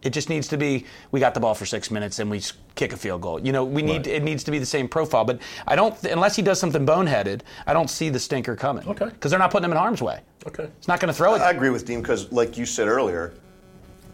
It 0.03 0.11
just 0.11 0.29
needs 0.29 0.47
to 0.49 0.57
be 0.57 0.85
we 1.11 1.19
got 1.19 1.33
the 1.33 1.39
ball 1.39 1.55
for 1.55 1.65
six 1.65 1.89
minutes 1.89 2.19
and 2.19 2.29
we 2.29 2.41
kick 2.75 2.93
a 2.93 2.97
field 2.97 3.21
goal. 3.21 3.39
You 3.39 3.51
know, 3.51 3.63
we 3.65 3.81
need 3.81 4.05
Right. 4.05 4.15
it 4.17 4.23
needs 4.23 4.43
to 4.43 4.51
be 4.51 4.59
the 4.59 4.65
same 4.65 4.87
profile. 4.87 5.25
But 5.25 5.39
I 5.67 5.75
don't 5.75 6.01
unless 6.05 6.35
he 6.35 6.41
does 6.43 6.59
something 6.59 6.85
boneheaded. 6.85 7.41
I 7.65 7.73
don't 7.73 7.89
see 7.89 8.09
the 8.09 8.19
stinker 8.19 8.55
coming. 8.55 8.87
Okay. 8.87 9.05
because 9.05 9.31
they're 9.31 9.39
not 9.39 9.51
putting 9.51 9.65
him 9.65 9.71
in 9.71 9.77
harm's 9.77 10.01
way. 10.01 10.21
Okay. 10.45 10.63
It's 10.77 10.87
not 10.87 10.99
going 10.99 11.09
to 11.11 11.17
throw 11.17 11.33
it. 11.35 11.41
I 11.41 11.49
agree 11.51 11.71
with 11.71 11.85
Dean 11.85 12.01
because, 12.01 12.31
like 12.31 12.57
you 12.57 12.65
said 12.65 12.87
earlier, 12.87 13.33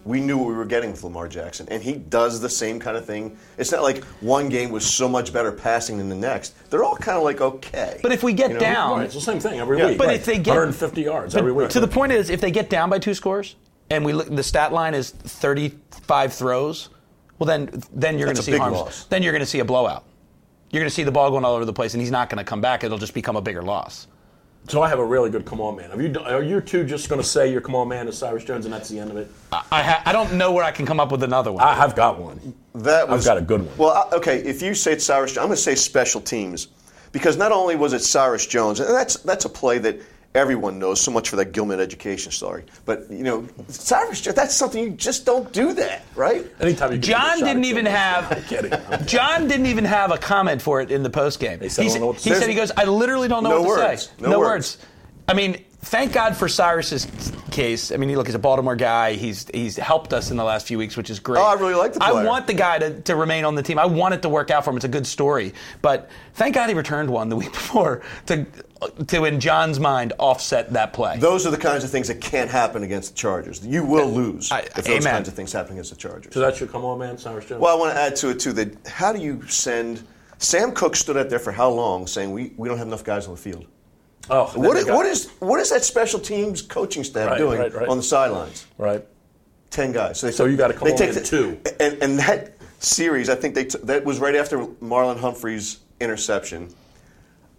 we 0.05 0.19
knew 0.19 0.38
what 0.38 0.47
we 0.49 0.53
were 0.55 0.65
getting 0.65 0.91
with 0.91 1.01
Lamar 1.03 1.27
Jackson, 1.29 1.65
and 1.69 1.81
he 1.81 1.93
does 1.93 2.41
the 2.41 2.49
same 2.49 2.77
kind 2.79 2.97
of 2.97 3.05
thing. 3.05 3.38
It's 3.57 3.71
not 3.71 3.84
like 3.84 4.03
one 4.21 4.49
game 4.49 4.69
was 4.71 4.86
so 4.86 5.07
much 5.07 5.31
better 5.31 5.51
passing 5.51 5.97
than 5.97 6.09
the 6.09 6.15
next. 6.15 6.55
They're 6.69 6.84
all 6.84 6.95
kind 6.97 7.17
of 7.17 7.23
like 7.23 7.39
okay. 7.39 7.99
But 8.01 8.11
if 8.11 8.21
we 8.23 8.34
get 8.34 8.49
You 8.49 8.53
know? 8.55 8.59
down, 8.59 8.97
Right, 8.97 9.05
it's 9.05 9.15
the 9.15 9.21
same 9.21 9.39
thing 9.39 9.59
every 9.59 9.77
Yeah. 9.77 9.88
week. 9.89 9.97
But 9.97 10.07
right. 10.07 10.15
if 10.17 10.25
they 10.25 10.39
get 10.39 10.47
150 10.51 11.01
yards 11.03 11.36
every 11.36 11.51
week. 11.53 11.69
To 11.69 11.79
the 11.79 11.88
point 11.88 12.11
is, 12.11 12.29
if 12.29 12.41
they 12.41 12.51
get 12.51 12.69
down 12.69 12.89
by 12.89 12.99
two 12.99 13.13
scores, 13.13 13.55
and 13.93 14.03
we 14.05 14.13
look, 14.13 14.27
the 14.33 14.43
stat 14.43 14.73
line 14.73 14.93
is 14.93 15.11
35 15.11 16.33
throws, 16.33 16.89
well 17.39 17.47
then 17.47 17.69
then 17.93 18.17
you're 18.17 18.25
going 18.27 18.35
That's 18.35 18.45
to 18.45 18.51
a 18.51 18.53
see 18.53 18.57
big 18.57 18.61
harms. 18.61 18.77
loss. 18.77 19.05
Then 19.05 19.23
you're 19.23 19.31
going 19.31 19.41
to 19.41 19.45
see 19.45 19.59
a 19.59 19.65
blowout. 19.65 20.03
You're 20.71 20.81
going 20.81 20.89
to 20.89 20.95
see 20.95 21.03
the 21.03 21.11
ball 21.11 21.29
going 21.29 21.45
all 21.45 21.53
over 21.55 21.65
the 21.65 21.73
place, 21.73 21.93
and 21.93 22.01
he's 22.01 22.09
not 22.11 22.29
going 22.29 22.39
to 22.39 22.43
come 22.43 22.59
back. 22.61 22.83
It'll 22.83 22.97
just 22.97 23.13
become 23.13 23.35
a 23.35 23.41
bigger 23.41 23.61
loss. 23.61 24.07
So 24.69 24.81
I 24.81 24.87
have 24.89 24.99
a 24.99 25.05
really 25.05 25.29
good 25.29 25.45
come 25.45 25.59
on 25.59 25.75
man. 25.75 25.89
Have 25.91 26.01
you, 26.01 26.17
are 26.21 26.41
you 26.41 26.61
two 26.61 26.85
just 26.85 27.09
going 27.09 27.21
to 27.21 27.27
say 27.27 27.51
your 27.51 27.59
come 27.59 27.75
on 27.75 27.89
man 27.89 28.07
is 28.07 28.17
Cyrus 28.17 28.45
Jones 28.45 28.63
and 28.65 28.73
that's 28.73 28.87
the 28.87 28.97
end 28.97 29.11
of 29.11 29.17
it? 29.17 29.29
I 29.51 29.61
I, 29.71 29.83
ha- 29.83 30.01
I 30.05 30.13
don't 30.13 30.33
know 30.33 30.53
where 30.53 30.63
I 30.63 30.71
can 30.71 30.85
come 30.85 31.01
up 31.01 31.11
with 31.11 31.21
another 31.21 31.51
one. 31.51 31.61
I 31.63 31.75
have 31.75 31.95
got 31.97 32.17
one. 32.17 32.55
That 32.75 33.09
was 33.09 33.27
I've 33.27 33.35
got 33.35 33.37
a 33.37 33.45
good 33.45 33.61
one. 33.65 33.77
Well, 33.77 34.09
okay, 34.13 34.37
if 34.39 34.61
you 34.61 34.73
say 34.73 34.93
it's 34.93 35.05
Cyrus, 35.05 35.37
I'm 35.37 35.47
going 35.47 35.57
to 35.57 35.61
say 35.61 35.75
special 35.75 36.21
teams, 36.21 36.69
because 37.11 37.35
not 37.35 37.51
only 37.51 37.75
was 37.75 37.91
it 37.91 37.99
Cyrus 38.03 38.47
Jones, 38.47 38.79
and 38.79 38.89
that's 38.89 39.17
that's 39.17 39.43
a 39.43 39.49
play 39.49 39.79
that 39.79 39.99
everyone 40.36 40.79
knows 40.79 40.99
so 40.99 41.11
much 41.11 41.29
for 41.29 41.36
that 41.38 41.51
Gilman 41.51 41.79
education 41.79 42.31
story, 42.31 42.63
but 42.86 43.09
you 43.11 43.23
know, 43.23 43.47
Cyrus, 43.67 44.21
Jones, 44.21 44.36
that's 44.36 44.55
something 44.55 44.84
you 44.84 44.89
just 44.91 45.25
don't 45.25 45.51
do 45.53 45.73
that, 45.73 46.03
right? 46.15 46.45
Anytime 46.59 46.91
you 46.93 46.97
John 46.97 47.39
didn't 47.39 47.65
even 47.65 47.86
Jones. 47.86 47.95
have. 47.97 48.45
Kidding. 48.47 48.73
John 49.05 49.47
didn't 49.47 49.67
even 49.67 49.86
have 49.86 50.11
a 50.11 50.17
comment 50.17 50.61
for 50.61 50.81
it 50.81 50.91
in 50.91 51.03
the 51.03 51.09
post 51.09 51.39
game. 51.39 51.59
He, 51.59 51.69
said, 51.69 51.86
"I 51.86 51.88
don't 51.89 51.99
know 52.01 52.07
what 52.07 52.17
to 52.19 52.29
he 52.29 52.36
said 52.36 52.49
he 52.49 52.55
goes, 52.55 52.71
I 52.75 52.86
literally 52.86 53.27
don't 53.27 53.43
know 53.43 53.49
No 53.51 53.61
what 53.61 53.75
to 53.77 53.81
words. 53.88 54.03
say. 54.03 54.11
No 54.19 54.39
words. 54.39 54.77
I 55.27 55.34
mean, 55.34 55.63
thank 55.84 56.13
God 56.13 56.36
for 56.36 56.47
Cyrus's 56.47 57.07
case. 57.51 57.91
I 57.91 57.97
mean, 57.97 58.13
look, 58.15 58.27
he's 58.27 58.36
a 58.36 58.39
Baltimore 58.39 58.75
guy. 58.75 59.13
He's 59.13 59.45
he's 59.53 59.77
helped 59.77 60.13
us 60.13 60.31
in 60.31 60.38
the 60.38 60.43
last 60.43 60.67
few 60.67 60.77
weeks, 60.77 60.97
which 60.97 61.09
is 61.09 61.19
great. 61.19 61.39
Oh, 61.39 61.45
I 61.45 61.53
really 61.53 61.75
like 61.75 61.93
the 61.93 61.99
player. 61.99 62.13
I 62.13 62.25
want 62.25 62.47
the 62.47 62.53
guy 62.53 62.79
to, 62.79 63.01
to 63.01 63.15
remain 63.15 63.45
on 63.45 63.55
the 63.55 63.63
team. 63.63 63.77
I 63.77 63.86
want 63.86 64.13
it 64.13 64.21
to 64.23 64.29
work 64.29 64.49
out 64.49 64.63
for 64.63 64.71
him. 64.71 64.77
It's 64.77 64.86
a 64.86 64.89
good 64.89 65.05
story. 65.05 65.53
But 65.81 66.09
thank 66.34 66.55
God 66.55 66.69
he 66.69 66.75
returned 66.75 67.09
one 67.09 67.29
the 67.29 67.36
week 67.43 67.51
before 67.51 68.01
to 68.27 68.45
to 69.07 69.25
in 69.25 69.39
John's 69.39 69.79
mind 69.79 70.13
offset 70.19 70.73
that 70.73 70.93
play. 70.93 71.17
Those 71.17 71.45
are 71.47 71.51
the 71.51 71.57
kinds 71.57 71.84
of 71.84 71.89
things 71.89 72.07
that 72.07 72.19
can't 72.19 72.49
happen 72.49 72.84
against 72.84 73.11
the 73.11 73.15
Chargers. 73.15 73.65
You 73.65 73.86
will 73.86 74.07
lose 74.09 74.51
I- 74.51 74.59
if 74.61 74.73
those 74.73 74.88
amen. 74.89 75.13
kinds 75.13 75.27
of 75.27 75.34
things 75.36 75.53
happen 75.53 75.73
against 75.73 75.91
the 75.91 75.97
Chargers. 75.97 76.34
So 76.34 76.39
that's 76.39 76.59
your 76.59 76.69
come 76.69 76.84
on 76.84 76.99
man, 76.99 77.17
Cyrus 77.17 77.45
Jones? 77.45 77.61
Well, 77.61 77.75
I 77.75 77.79
want 77.79 77.93
to 77.93 77.99
add 78.01 78.15
to 78.17 78.29
it 78.29 78.39
too 78.39 78.53
that 78.53 78.88
how 78.88 79.13
do 79.13 79.21
you 79.21 79.45
send? 79.47 80.05
Sam 80.39 80.73
Koch 80.73 80.95
stood 80.97 81.15
out 81.15 81.29
there 81.29 81.39
for 81.39 81.53
how 81.53 81.69
long, 81.69 82.05
saying 82.07 82.31
we, 82.34 82.51
we 82.57 82.67
don't 82.67 82.77
have 82.77 82.88
enough 82.88 83.05
guys 83.05 83.27
on 83.27 83.36
the 83.36 83.39
field. 83.39 83.65
Oh, 84.30 84.51
then 84.53 84.63
What 84.63 84.74
they 84.74 84.80
is, 84.80 84.86
got- 84.86 84.95
what 84.95 85.05
is 85.05 85.30
what 85.39 85.59
is 85.59 85.69
that 85.71 85.84
special 85.84 86.19
teams 86.19 86.61
coaching 86.61 87.03
staff 87.03 87.30
Right, 87.32 87.38
doing 87.38 87.59
right, 87.59 87.74
right. 87.74 87.88
on 87.88 87.97
the 87.97 88.03
sidelines? 88.03 88.65
Right. 88.78 89.05
Ten 89.69 89.91
guys. 89.91 90.19
So, 90.19 90.28
they, 90.28 90.34
So 90.34 90.45
you 90.45 90.55
gotta 90.57 90.74
come 90.74 90.88
they 90.88 90.95
take 90.95 91.09
in 91.09 91.15
the- 91.15 91.21
two. 91.21 91.59
And, 91.80 92.01
and 92.03 92.19
that 92.19 92.57
series, 92.80 93.30
I 93.30 93.36
think 93.36 93.55
they 93.55 93.65
t- 93.65 93.80
that 93.84 94.03
was 94.05 94.19
right 94.19 94.36
after 94.36 94.59
Marlon 94.82 95.19
Humphrey's 95.19 95.80
interception. 95.99 96.74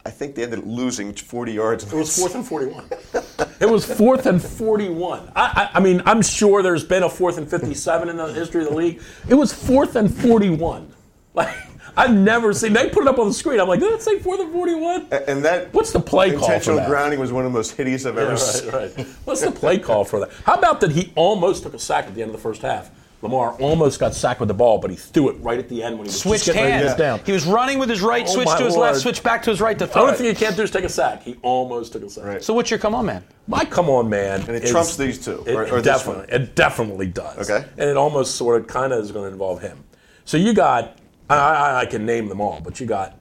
I 0.06 0.10
think 0.10 0.34
they 0.34 0.42
ended 0.44 0.58
up 0.58 0.64
losing 0.66 1.14
40 1.14 1.52
yards. 1.52 1.84
It 1.90 1.96
was 1.96 2.14
fourth 2.18 2.34
and 2.34 2.46
41. 2.46 2.84
it 3.60 3.66
was 3.70 3.86
fourth 3.86 4.26
and 4.26 4.40
41. 4.42 5.32
I, 5.34 5.70
I, 5.72 5.78
I 5.78 5.80
mean, 5.80 6.02
I'm 6.04 6.20
sure 6.20 6.62
there's 6.62 6.84
been 6.84 7.02
a 7.04 7.08
fourth 7.08 7.38
and 7.38 7.48
57 7.48 8.10
in 8.10 8.16
the 8.18 8.26
history 8.34 8.62
of 8.64 8.68
the 8.68 8.76
league. 8.76 9.00
It 9.28 9.34
was 9.34 9.52
fourth 9.52 9.96
and 9.96 10.14
41. 10.14 10.92
Like, 11.34 11.56
I've 11.96 12.12
never 12.14 12.52
seen, 12.52 12.72
they 12.72 12.90
put 12.90 13.02
it 13.02 13.08
up 13.08 13.18
on 13.18 13.28
the 13.28 13.34
screen. 13.34 13.60
I'm 13.60 13.68
like, 13.68 13.80
did 13.80 13.92
it 13.92 14.02
say 14.02 14.18
fourth 14.18 14.40
and 14.40 14.52
41? 14.52 15.08
And 15.28 15.44
that 15.44 15.72
What's 15.72 15.92
the 15.92 16.00
play 16.00 16.30
call 16.32 16.44
intentional 16.44 16.84
grounding 16.86 17.20
was 17.20 17.32
one 17.32 17.44
of 17.46 17.52
the 17.52 17.56
most 17.56 17.72
hideous 17.76 18.04
I've 18.06 18.18
ever 18.18 18.30
Yeah, 18.32 18.36
seen. 18.36 18.70
right, 18.70 18.96
right. 18.96 19.06
What's 19.24 19.42
the 19.42 19.50
play 19.52 19.78
call 19.78 20.04
for 20.04 20.20
that? 20.20 20.30
How 20.44 20.54
about 20.54 20.80
that 20.80 20.90
he 20.92 21.12
almost 21.14 21.62
took 21.62 21.74
a 21.74 21.78
sack 21.78 22.06
at 22.06 22.14
the 22.14 22.22
end 22.22 22.30
of 22.30 22.36
the 22.36 22.42
first 22.42 22.62
half? 22.62 22.90
Lamar 23.22 23.52
almost 23.58 23.98
got 24.00 24.12
sacked 24.14 24.40
with 24.40 24.48
the 24.48 24.54
ball, 24.54 24.76
but 24.78 24.90
he 24.90 24.96
threw 24.96 25.30
it 25.30 25.36
right 25.40 25.58
at 25.58 25.66
the 25.70 25.82
end 25.82 25.94
when 25.96 26.04
he 26.04 26.08
was 26.10 26.20
Switched 26.20 26.44
just 26.44 26.56
getting 26.56 26.70
ready 26.72 26.82
to 26.82 26.88
hands. 26.88 26.98
get 26.98 27.02
down. 27.04 27.20
He 27.24 27.32
was 27.32 27.46
running 27.46 27.78
with 27.78 27.88
his 27.88 28.02
right, 28.02 28.26
Oh, 28.28 28.30
switched 28.30 28.58
to 28.58 28.64
his 28.64 28.74
Lord. 28.76 28.88
left, 28.90 29.00
switched 29.00 29.22
back 29.22 29.42
to 29.44 29.50
his 29.50 29.62
right 29.62 29.78
to 29.78 29.86
throw. 29.86 29.86
The 29.86 29.92
throw. 29.92 30.02
only 30.08 30.16
thing 30.18 30.26
you 30.26 30.34
can't 30.34 30.54
do 30.56 30.62
is 30.62 30.70
take 30.70 30.84
a 30.84 30.90
sack. 30.90 31.22
He 31.22 31.36
almost 31.40 31.92
took 31.94 32.02
a 32.02 32.10
sack. 32.10 32.24
Right. 32.24 32.44
So 32.44 32.52
what's 32.52 32.68
your 32.70 32.78
come 32.78 32.94
on, 32.94 33.06
man? 33.06 33.24
My 33.46 33.64
come 33.64 33.88
on, 33.88 34.10
man. 34.10 34.40
And 34.42 34.50
it 34.50 34.64
is- 34.64 34.70
trumps 34.70 34.96
these 34.96 35.24
two, 35.24 35.42
It, 35.46 35.54
or- 35.54 35.62
it 35.62 35.70
or 35.72 35.76
this 35.80 35.84
definitely, 35.84 36.26
one. 36.32 36.42
it 36.42 36.54
definitely 36.54 37.06
does. 37.06 37.48
Okay. 37.48 37.66
And 37.78 37.88
it 37.88 37.96
almost 37.96 38.34
sort 38.34 38.60
of 38.60 38.66
kind 38.66 38.92
of 38.92 39.02
is 39.02 39.10
going 39.10 39.26
to 39.28 39.32
involve 39.32 39.62
him. 39.62 39.84
So 40.26 40.36
you 40.36 40.52
got, 40.52 40.98
I, 41.30 41.36
I, 41.36 41.80
I 41.80 41.86
can 41.86 42.04
name 42.04 42.28
them 42.28 42.40
all, 42.40 42.60
but 42.60 42.80
you 42.80 42.86
got 42.86 43.18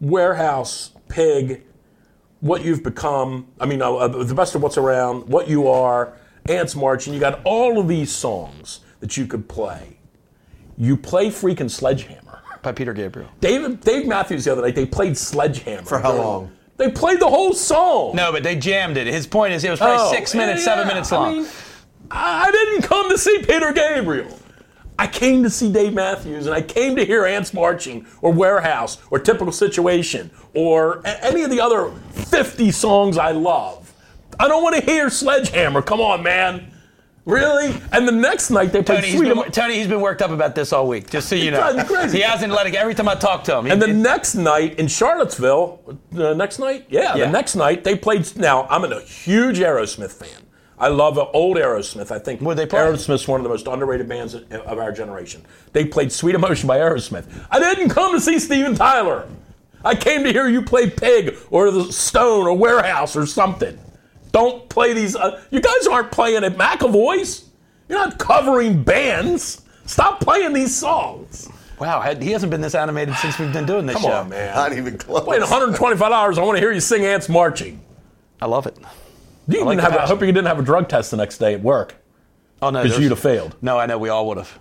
warehouse, 0.00 0.92
pig, 1.08 1.64
what 2.40 2.64
you've 2.64 2.82
become. 2.82 3.48
I 3.60 3.66
mean, 3.66 3.82
uh, 3.82 4.08
the 4.08 4.34
best 4.34 4.54
of 4.54 4.62
what's 4.62 4.76
around, 4.78 5.28
what 5.28 5.48
you 5.48 5.68
are, 5.68 6.14
ants 6.48 6.74
marching. 6.74 7.14
You 7.14 7.20
got 7.20 7.40
all 7.44 7.78
of 7.78 7.88
these 7.88 8.12
songs 8.12 8.80
that 9.00 9.16
you 9.16 9.26
could 9.26 9.48
play. 9.48 9.98
You 10.76 10.96
play 10.96 11.28
freaking 11.28 11.70
Sledgehammer. 11.70 12.40
By 12.62 12.72
Peter 12.72 12.92
Gabriel. 12.92 13.28
David, 13.40 13.80
Dave 13.80 14.06
Matthews 14.06 14.44
the 14.44 14.52
other 14.52 14.62
night, 14.62 14.74
they 14.76 14.86
played 14.86 15.16
Sledgehammer. 15.16 15.82
For 15.82 15.98
how 15.98 16.14
long? 16.16 16.52
They 16.76 16.90
played 16.90 17.20
the 17.20 17.28
whole 17.28 17.52
song. 17.52 18.14
No, 18.16 18.32
but 18.32 18.42
they 18.42 18.56
jammed 18.56 18.96
it. 18.96 19.06
His 19.06 19.26
point 19.26 19.52
is 19.52 19.62
it 19.64 19.70
was 19.70 19.78
probably 19.80 19.96
Oh, 20.00 20.12
six 20.12 20.34
minutes, 20.34 20.60
yeah. 20.60 20.64
seven 20.74 20.86
minutes 20.88 21.12
I 21.12 21.16
long. 21.16 21.36
mean, 21.38 21.46
I 22.10 22.46
I 22.46 22.50
didn't 22.50 22.82
come 22.82 23.10
to 23.10 23.18
see 23.18 23.38
Peter 23.38 23.72
Gabriel. 23.72 24.38
I 25.02 25.08
came 25.08 25.42
to 25.42 25.50
see 25.50 25.72
Dave 25.72 25.94
Matthews, 25.94 26.46
and 26.46 26.54
I 26.54 26.62
came 26.62 26.94
to 26.94 27.04
hear 27.04 27.26
Ants 27.26 27.52
Marching, 27.52 28.06
or 28.20 28.32
Warehouse, 28.32 28.98
or 29.10 29.18
Typical 29.18 29.50
Situation, 29.50 30.30
or 30.54 31.02
any 31.04 31.42
of 31.42 31.50
the 31.50 31.60
other 31.60 31.90
50 32.12 32.70
songs 32.70 33.18
I 33.18 33.32
love. 33.32 33.92
I 34.38 34.46
don't 34.46 34.62
want 34.62 34.76
to 34.76 34.80
hear 34.80 35.10
Sledgehammer. 35.10 35.82
Come 35.82 36.00
on, 36.00 36.22
man. 36.22 36.72
Really? 37.24 37.74
And 37.90 38.06
the 38.06 38.12
next 38.12 38.50
night 38.50 38.70
they 38.72 38.80
played 38.82 38.98
Tony, 38.98 39.08
he's 39.08 39.16
Sweet 39.18 39.34
been, 39.34 39.50
Tony, 39.50 39.74
he's 39.78 39.88
been 39.88 40.00
worked 40.00 40.22
up 40.22 40.30
about 40.30 40.54
this 40.54 40.72
all 40.72 40.86
week, 40.86 41.10
just 41.10 41.28
so 41.28 41.34
you 41.34 41.50
know. 41.50 41.76
He 42.12 42.20
hasn't 42.20 42.52
let 42.52 42.68
it, 42.68 42.74
every 42.76 42.94
time 42.94 43.08
I 43.08 43.16
talk 43.16 43.42
to 43.44 43.58
him. 43.58 43.64
he- 43.66 43.72
And 43.72 43.82
the 43.82 43.88
it- 43.90 43.94
next 43.94 44.36
night 44.36 44.78
in 44.78 44.86
Charlottesville, 44.86 45.80
the 46.12 46.32
next 46.34 46.60
night, 46.60 46.86
yeah, 46.90 47.16
Yeah. 47.16 47.26
the 47.26 47.32
next 47.32 47.56
night 47.56 47.82
they 47.82 47.96
played. 47.96 48.36
Now 48.36 48.68
I'm 48.70 48.84
a 48.84 49.00
huge 49.00 49.58
Aerosmith 49.58 50.12
fan. 50.12 50.28
I 50.82 50.88
love 50.88 51.16
uh, 51.16 51.26
old 51.32 51.58
Aerosmith. 51.58 52.10
I 52.10 52.18
think 52.18 52.40
What'd 52.40 52.58
they 52.58 52.68
play? 52.68 52.80
Aerosmith's 52.80 53.28
one 53.28 53.38
of 53.38 53.44
the 53.44 53.48
most 53.50 53.68
underrated 53.68 54.08
bands 54.08 54.34
of 54.34 54.50
of 54.52 54.78
our 54.78 54.90
generation. 54.90 55.42
They 55.72 55.84
played 55.84 56.10
"Sweet 56.10 56.34
Emotion" 56.34 56.66
by 56.66 56.78
Aerosmith. 56.78 57.24
I 57.52 57.60
didn't 57.60 57.90
come 57.90 58.12
to 58.12 58.20
see 58.20 58.40
Steven 58.40 58.74
Tyler. 58.74 59.28
I 59.84 59.94
came 59.94 60.24
to 60.24 60.32
hear 60.32 60.48
you 60.48 60.62
play 60.62 60.90
Pig 60.90 61.36
or 61.50 61.70
the 61.70 61.92
Stone 61.92 62.46
or 62.48 62.56
Warehouse 62.56 63.14
or 63.14 63.26
something. 63.26 63.78
Don't 64.32 64.68
play 64.68 64.92
these. 64.92 65.14
Uh, 65.14 65.40
you 65.50 65.60
guys 65.60 65.86
aren't 65.86 66.10
playing 66.10 66.42
at 66.42 66.56
McAvoy's. 66.56 67.48
You're 67.88 67.98
not 67.98 68.18
covering 68.18 68.82
bands. 68.82 69.62
Stop 69.86 70.20
playing 70.20 70.52
these 70.52 70.74
songs. 70.74 71.48
wow, 71.78 72.00
he 72.00 72.30
hasn't 72.32 72.50
been 72.50 72.60
this 72.60 72.74
animated 72.74 73.14
since 73.16 73.38
we've 73.38 73.52
been 73.52 73.66
doing 73.66 73.86
this 73.86 73.96
Come 74.00 74.02
show. 74.04 74.12
on, 74.12 74.28
man. 74.30 74.54
Not 74.54 74.72
even 74.72 74.98
close. 74.98 75.22
Playing 75.24 75.42
125 75.42 76.10
hours. 76.12 76.38
I 76.38 76.42
want 76.42 76.56
to 76.56 76.60
hear 76.60 76.72
you 76.72 76.80
sing 76.80 77.04
"Ants 77.04 77.28
Marching." 77.28 77.80
I 78.40 78.46
love 78.46 78.66
it. 78.66 78.76
You 79.48 79.52
didn't 79.54 79.66
like 79.66 79.76
the 79.78 79.82
have. 79.82 79.94
I 79.96 80.06
hope 80.06 80.20
you 80.20 80.26
didn't 80.26 80.46
have 80.46 80.58
a 80.58 80.62
drug 80.62 80.88
test 80.88 81.10
the 81.10 81.16
next 81.16 81.38
day 81.38 81.54
at 81.54 81.62
work 81.62 81.96
Oh 82.60 82.70
no, 82.70 82.82
because 82.82 82.98
you'd 82.98 83.10
have 83.10 83.18
failed. 83.20 83.56
No, 83.60 83.78
I 83.78 83.86
know 83.86 83.98
we 83.98 84.08
all 84.08 84.26
would 84.28 84.38
have. 84.38 84.58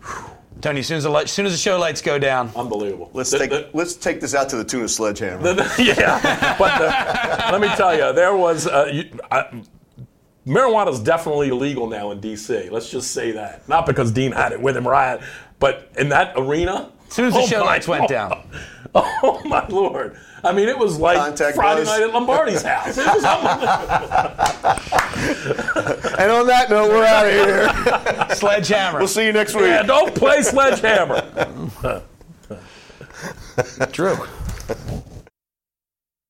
Tony, 0.59 0.79
as 0.82 0.88
soon 0.88 0.97
as 0.97 1.03
the 1.03 1.09
light, 1.09 1.25
as 1.25 1.32
soon 1.32 1.45
as 1.45 1.51
the 1.51 1.57
show 1.57 1.79
lights 1.79 2.01
go 2.01 2.17
down, 2.19 2.51
Unbelievable. 2.55 3.09
Let's 3.13 3.32
The- 3.32 3.39
take 3.39 3.49
the- 3.51 3.69
let's 3.73 3.93
take 3.95 4.19
this 4.21 4.34
out 4.36 4.49
to 4.49 4.57
the 4.57 4.63
tune 4.63 4.84
of 4.84 4.91
Sledgehammer. 4.91 5.41
yeah, 5.79 6.55
but 6.57 6.77
the, 6.77 7.51
let 7.51 7.61
me 7.61 7.67
tell 7.75 7.95
you, 7.95 8.11
there 8.13 8.36
was 8.36 8.67
uh, 8.67 8.89
you, 8.91 9.05
I, 9.32 9.61
marijuana 10.45 10.91
is 10.91 10.99
definitely 10.99 11.49
illegal 11.49 11.88
now 11.88 12.11
in 12.11 12.19
D.C. 12.19 12.69
Let's 12.69 12.89
just 12.89 13.11
say 13.11 13.32
that, 13.32 13.67
not 13.69 13.86
because 13.86 14.11
Dean 14.11 14.32
had 14.32 14.51
it 14.51 14.61
with 14.61 14.75
him, 14.75 14.88
right? 14.88 15.19
But 15.59 15.91
in 15.97 16.09
that 16.09 16.34
arena, 16.36 16.91
as 17.07 17.13
soon 17.13 17.25
as 17.25 17.34
the 17.34 17.39
oh 17.39 17.47
show 17.47 17.59
my 17.61 17.65
lights 17.65 17.88
went 17.88 18.01
Lord. 18.01 18.09
down. 18.09 18.43
Oh 18.93 19.41
my 19.45 19.65
lord! 19.67 20.17
I 20.43 20.51
mean, 20.53 20.67
it 20.67 20.77
was 20.77 20.97
like 20.97 21.17
Contact 21.17 21.55
Friday 21.55 21.81
buzz. 21.81 21.87
night 21.87 22.01
at 22.01 22.13
Lombardi's 22.13 22.63
house. 22.63 22.97
It 22.97 23.05
was 23.05 23.23
and 26.19 26.31
on 26.31 26.47
that 26.47 26.69
note, 26.69 26.89
we're 26.89 27.05
out 27.05 27.25
of 27.27 27.31
here. 27.31 28.35
Sledgehammer. 28.35 28.99
we'll 28.99 29.07
see 29.07 29.25
you 29.25 29.33
next 29.33 29.53
week. 29.53 29.65
yeah, 29.65 29.83
don't 29.83 30.15
play 30.15 30.41
sledgehammer. 30.41 31.21
Drew. 33.91 34.17